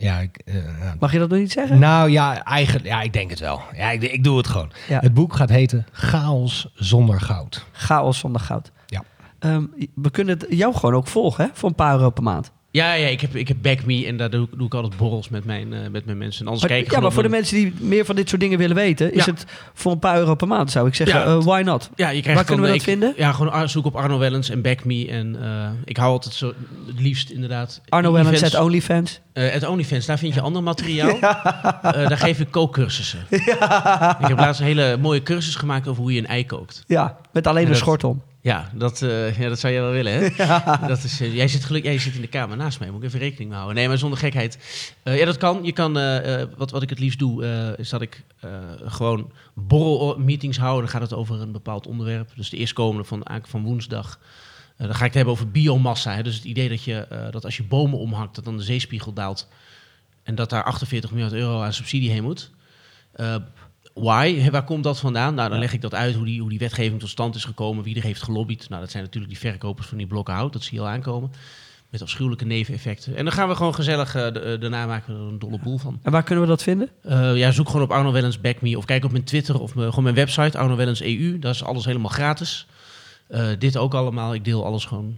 Ja, 0.00 0.18
ik, 0.18 0.36
eh, 0.44 0.54
nou, 0.54 0.96
Mag 0.98 1.12
je 1.12 1.18
dat 1.18 1.28
nog 1.28 1.38
niet 1.38 1.52
zeggen? 1.52 1.78
nou 1.78 2.10
ja, 2.10 2.44
eigenlijk, 2.44 2.86
ja, 2.86 3.02
ik 3.02 3.12
denk 3.12 3.30
het 3.30 3.38
wel. 3.40 3.60
Ja, 3.76 3.90
ik, 3.90 4.02
ik 4.02 4.24
doe 4.24 4.36
het 4.36 4.46
gewoon. 4.46 4.70
Ja. 4.88 5.00
Het 5.00 5.14
boek 5.14 5.34
gaat 5.34 5.48
heten 5.48 5.86
Chaos 5.92 6.70
zonder 6.74 7.20
goud. 7.20 7.66
Chaos 7.72 8.18
zonder 8.18 8.40
goud. 8.40 8.72
Ja. 8.86 9.02
Ehm, 9.38 9.64
we 9.94 10.10
kunnen 10.10 10.38
het 10.38 10.46
jou 10.50 10.74
gewoon 10.74 10.94
ook 10.94 11.06
volgen, 11.06 11.44
hè? 11.44 11.50
Voor 11.52 11.68
een 11.68 11.74
paar 11.74 11.94
euro 11.94 12.10
per 12.10 12.22
maand. 12.22 12.52
Ja, 12.72 12.92
ja 12.92 13.06
ik, 13.06 13.20
heb, 13.20 13.36
ik 13.36 13.48
heb 13.48 13.56
Back 13.62 13.84
Me 13.84 14.06
en 14.06 14.16
daar 14.16 14.30
doe, 14.30 14.44
ik- 14.44 14.56
doe 14.58 14.66
ik 14.66 14.74
altijd 14.74 14.96
borrels 14.96 15.28
met 15.28 15.44
mijn, 15.44 15.72
eh, 15.72 15.78
met 15.90 16.04
mijn 16.04 16.18
mensen. 16.18 16.40
En 16.40 16.46
anders 16.46 16.68
Maar, 16.68 16.78
kijk 16.78 16.90
ja, 16.92 17.00
maar 17.00 17.12
voor 17.12 17.22
de 17.22 17.28
mensen 17.28 17.56
die 17.56 17.74
meer 17.80 18.04
van 18.04 18.16
dit 18.16 18.28
soort 18.28 18.40
dingen 18.40 18.58
willen 18.58 18.76
weten, 18.76 19.12
is 19.12 19.24
Ja. 19.24 19.30
het 19.32 19.44
voor 19.74 19.92
een 19.92 19.98
paar 19.98 20.16
euro 20.18 20.34
per 20.34 20.46
maand, 20.48 20.70
zou 20.70 20.86
ik 20.88 20.94
zeggen. 20.94 21.18
Ja. 21.20 21.26
eh, 21.26 21.42
why 21.44 21.62
not? 21.64 21.90
Ja, 21.96 22.08
je 22.08 22.20
krijgt 22.20 22.34
Waar 22.38 22.44
kunnen 22.44 22.64
we 22.64 22.70
dat 22.70 22.80
ik- 22.80 22.86
vinden? 22.88 23.12
Ja, 23.16 23.32
gewoon 23.32 23.68
zoek 23.68 23.84
op 23.86 23.96
Arno 23.96 24.18
Wellens 24.18 24.50
en 24.50 24.62
Back 24.62 24.84
Me. 24.84 25.06
En 25.08 25.42
eh, 25.42 25.68
ik 25.84 25.96
hou 25.96 26.10
altijd 26.10 26.34
zo, 26.34 26.52
het 26.86 27.00
liefst 27.00 27.30
inderdaad... 27.30 27.80
Arno 27.88 28.12
Wellens 28.12 28.42
at 28.42 28.54
OnlyFans. 28.60 29.20
Het 29.32 29.66
OnlyFans, 29.66 30.06
daar 30.06 30.18
vind 30.18 30.34
je 30.34 30.40
ander 30.40 30.62
materiaal. 30.62 31.18
Daar 31.82 32.16
geef 32.18 32.40
ik 32.40 32.50
kookcursussen. 32.50 33.26
Ik 33.30 33.42
heb 34.28 34.38
laatst 34.38 34.60
een 34.60 34.66
hele 34.66 34.96
mooie 35.00 35.22
cursus 35.22 35.54
gemaakt 35.54 35.88
over 35.88 36.02
hoe 36.02 36.12
je 36.12 36.18
een 36.18 36.26
ei 36.26 36.46
kookt. 36.46 36.84
Ja, 36.86 37.16
met 37.32 37.46
alleen 37.46 37.62
een 37.64 37.68
dat- 37.68 37.78
schort 37.78 38.04
om. 38.04 38.22
Ja, 38.42 38.70
dat, 38.74 39.02
eh, 39.02 39.38
ja, 39.38 39.48
dat 39.48 39.58
zou 39.58 39.72
jij 39.72 39.82
wel 39.82 39.92
willen, 39.92 40.12
hè? 40.12 40.28
Dat 40.86 41.04
is, 41.04 41.20
eh, 41.20 41.34
jij, 41.34 41.48
zit 41.48 41.64
geluk, 41.64 41.84
jij 41.84 41.98
zit 41.98 42.14
in 42.14 42.20
de 42.20 42.26
kamer 42.26 42.56
naast 42.56 42.78
mij, 42.78 42.90
moet 42.90 43.02
ik 43.02 43.08
even 43.08 43.18
rekening 43.18 43.48
mee 43.48 43.58
houden. 43.58 43.78
Nee, 43.78 43.88
maar 43.88 43.98
zonder 43.98 44.18
gekheid. 44.18 44.58
Eh, 45.02 45.18
ja, 45.18 45.24
dat 45.24 45.36
kan. 45.36 45.64
Je 45.64 45.72
kan 45.72 45.92
wat, 46.56 46.70
wat 46.70 46.82
ik 46.82 46.90
het 46.90 46.98
liefst 46.98 47.18
doe, 47.18 47.44
is 47.76 47.88
dat 47.88 48.00
ik 48.00 48.24
gewoon 48.84 49.32
borrelmeetings 49.54 50.58
hou. 50.58 50.78
Dan 50.78 50.88
gaat 50.88 51.00
het 51.00 51.14
over 51.14 51.40
een 51.40 51.52
bepaald 51.52 51.86
onderwerp. 51.86 52.30
Dus 52.36 52.50
de 52.50 52.56
eerstkomende 52.56 53.04
van, 53.04 53.22
eigenlijk 53.22 53.48
van 53.48 53.62
woensdag. 53.62 54.18
Dan 54.76 54.94
ga 54.94 54.98
ik 54.98 55.04
het 55.04 55.14
hebben 55.14 55.32
over 55.32 55.50
biomassa. 55.50 56.14
Hè? 56.14 56.22
Dus 56.22 56.34
het 56.34 56.44
idee 56.44 56.68
dat, 56.68 56.84
je, 56.84 57.28
dat 57.30 57.44
als 57.44 57.56
je 57.56 57.62
bomen 57.62 57.98
omhakt, 57.98 58.34
dat 58.34 58.44
dan 58.44 58.56
de 58.56 58.62
zeespiegel 58.62 59.12
daalt. 59.12 59.48
En 60.22 60.34
dat 60.34 60.50
daar 60.50 60.64
48 60.64 61.10
miljard 61.10 61.32
euro 61.32 61.62
aan 61.62 61.72
subsidie 61.72 62.10
heen 62.10 62.22
moet. 62.22 62.50
Why? 64.00 64.50
Waar 64.50 64.64
komt 64.64 64.84
dat 64.84 64.98
vandaan? 64.98 65.34
Nou, 65.34 65.50
dan 65.50 65.58
leg 65.58 65.72
ik 65.72 65.80
dat 65.80 65.94
uit 65.94 66.14
hoe 66.14 66.24
die, 66.24 66.40
hoe 66.40 66.48
die 66.48 66.58
wetgeving 66.58 67.00
tot 67.00 67.08
stand 67.08 67.34
is 67.34 67.44
gekomen, 67.44 67.84
wie 67.84 67.96
er 67.96 68.02
heeft 68.02 68.22
gelobbyd. 68.22 68.68
Nou, 68.68 68.80
dat 68.80 68.90
zijn 68.90 69.02
natuurlijk 69.02 69.32
die 69.32 69.50
verkopers 69.50 69.86
van 69.86 69.98
die 69.98 70.06
blokken 70.06 70.34
hout, 70.34 70.52
dat 70.52 70.62
zie 70.62 70.74
je 70.74 70.84
al 70.84 70.90
aankomen. 70.90 71.32
Met 71.90 72.02
afschuwelijke 72.02 72.44
neveneffecten. 72.44 73.16
En 73.16 73.24
dan 73.24 73.32
gaan 73.32 73.48
we 73.48 73.54
gewoon 73.54 73.74
gezellig, 73.74 74.14
eh, 74.14 74.32
daarna 74.32 74.86
maken 74.86 75.14
we 75.14 75.20
er 75.20 75.28
een 75.28 75.38
dolle 75.38 75.58
boel 75.62 75.78
van. 75.78 75.98
En 76.02 76.12
waar 76.12 76.22
kunnen 76.22 76.44
we 76.44 76.50
dat 76.50 76.62
vinden? 76.62 76.88
Eh, 77.02 77.36
ja, 77.36 77.50
zoek 77.50 77.66
gewoon 77.66 77.82
op 77.82 77.90
Arno 77.90 78.12
Wellens 78.12 78.40
Back 78.40 78.60
Me 78.60 78.76
of 78.76 78.84
kijk 78.84 79.04
op 79.04 79.10
mijn 79.10 79.24
Twitter 79.24 79.60
of 79.60 79.74
mijn, 79.74 79.88
gewoon 79.88 80.04
mijn 80.04 80.16
website, 80.16 80.58
Arno 80.58 80.76
Wellens 80.76 81.02
EU. 81.02 81.38
Daar 81.38 81.50
is 81.50 81.64
alles 81.64 81.84
helemaal 81.84 82.10
gratis. 82.10 82.66
Dit 83.58 83.76
ook 83.76 83.94
allemaal. 83.94 84.34
Ik 84.34 84.44
deel 84.44 84.64
alles 84.64 84.84
gewoon 84.84 85.16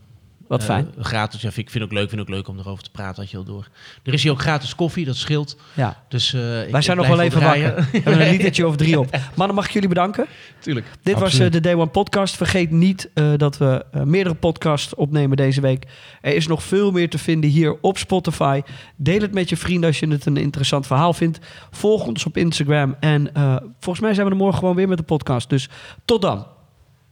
Wat 0.48 0.60
eh, 0.60 0.66
fijn. 0.66 0.88
gratis. 0.98 1.40
Ja, 1.42 1.50
vind 1.52 1.66
ik 1.66 1.72
vind 1.72 1.84
ook 1.84 1.92
leuk, 1.92 2.08
vind 2.08 2.20
ook 2.20 2.28
leuk 2.28 2.48
om 2.48 2.58
erover 2.58 2.82
te 2.84 2.90
praten, 2.90 3.22
had 3.22 3.30
je 3.30 3.36
al 3.36 3.44
door. 3.44 3.68
Er 4.02 4.12
is 4.12 4.22
hier 4.22 4.32
ook 4.32 4.40
gratis 4.40 4.74
koffie, 4.74 5.04
dat 5.04 5.16
scheelt. 5.16 5.56
Ja. 5.74 6.02
Dus, 6.08 6.32
eh, 6.34 6.64
ik- 6.64 6.70
Wij 6.72 6.82
zijn 6.82 6.96
ik 6.98 7.02
nog 7.06 7.16
wel 7.16 7.24
even 7.24 7.40
draaien. 7.40 7.74
wakker. 7.74 7.88
We 7.92 8.00
hebben 8.02 8.26
een 8.26 8.30
litertje 8.32 8.66
of 8.66 8.76
drie 8.76 8.98
op. 8.98 9.18
Mannen, 9.34 9.56
mag 9.56 9.66
ik 9.66 9.70
jullie 9.72 9.88
bedanken? 9.88 10.26
Tuurlijk. 10.60 10.86
Dit 11.02 11.18
was 11.18 11.38
eh, 11.38 11.50
de 11.50 11.60
Day 11.60 11.74
One 11.74 11.86
podcast. 11.86 12.36
Vergeet 12.36 12.70
niet 12.70 13.10
eh, 13.14 13.32
dat 13.36 13.58
we 13.58 13.84
meerdere 14.04 14.34
podcasts 14.34 14.94
opnemen 14.94 15.36
deze 15.36 15.60
week. 15.60 15.86
Er 16.20 16.34
is 16.34 16.46
nog 16.46 16.62
veel 16.62 16.90
meer 16.90 17.10
te 17.10 17.18
vinden 17.18 17.50
hier 17.50 17.76
op 17.80 17.98
Spotify. 17.98 18.60
Deel 18.96 19.20
het 19.20 19.32
met 19.34 19.48
je 19.48 19.56
vrienden 19.56 19.88
als 19.88 19.98
je 19.98 20.08
het 20.08 20.26
een 20.26 20.36
interessant 20.36 20.86
verhaal 20.86 21.12
vindt. 21.12 21.38
Volg 21.70 22.06
ons 22.06 22.26
op 22.26 22.36
Instagram. 22.36 22.96
En 23.00 23.34
eh, 23.34 23.56
volgens 23.80 24.00
mij 24.04 24.14
zijn 24.14 24.26
we 24.26 24.32
er 24.32 24.38
morgen 24.38 24.58
gewoon 24.58 24.74
weer 24.76 24.88
met 24.88 24.98
de 24.98 25.04
podcast. 25.04 25.48
Dus 25.50 25.68
tot 26.04 26.22
dan. 26.22 26.46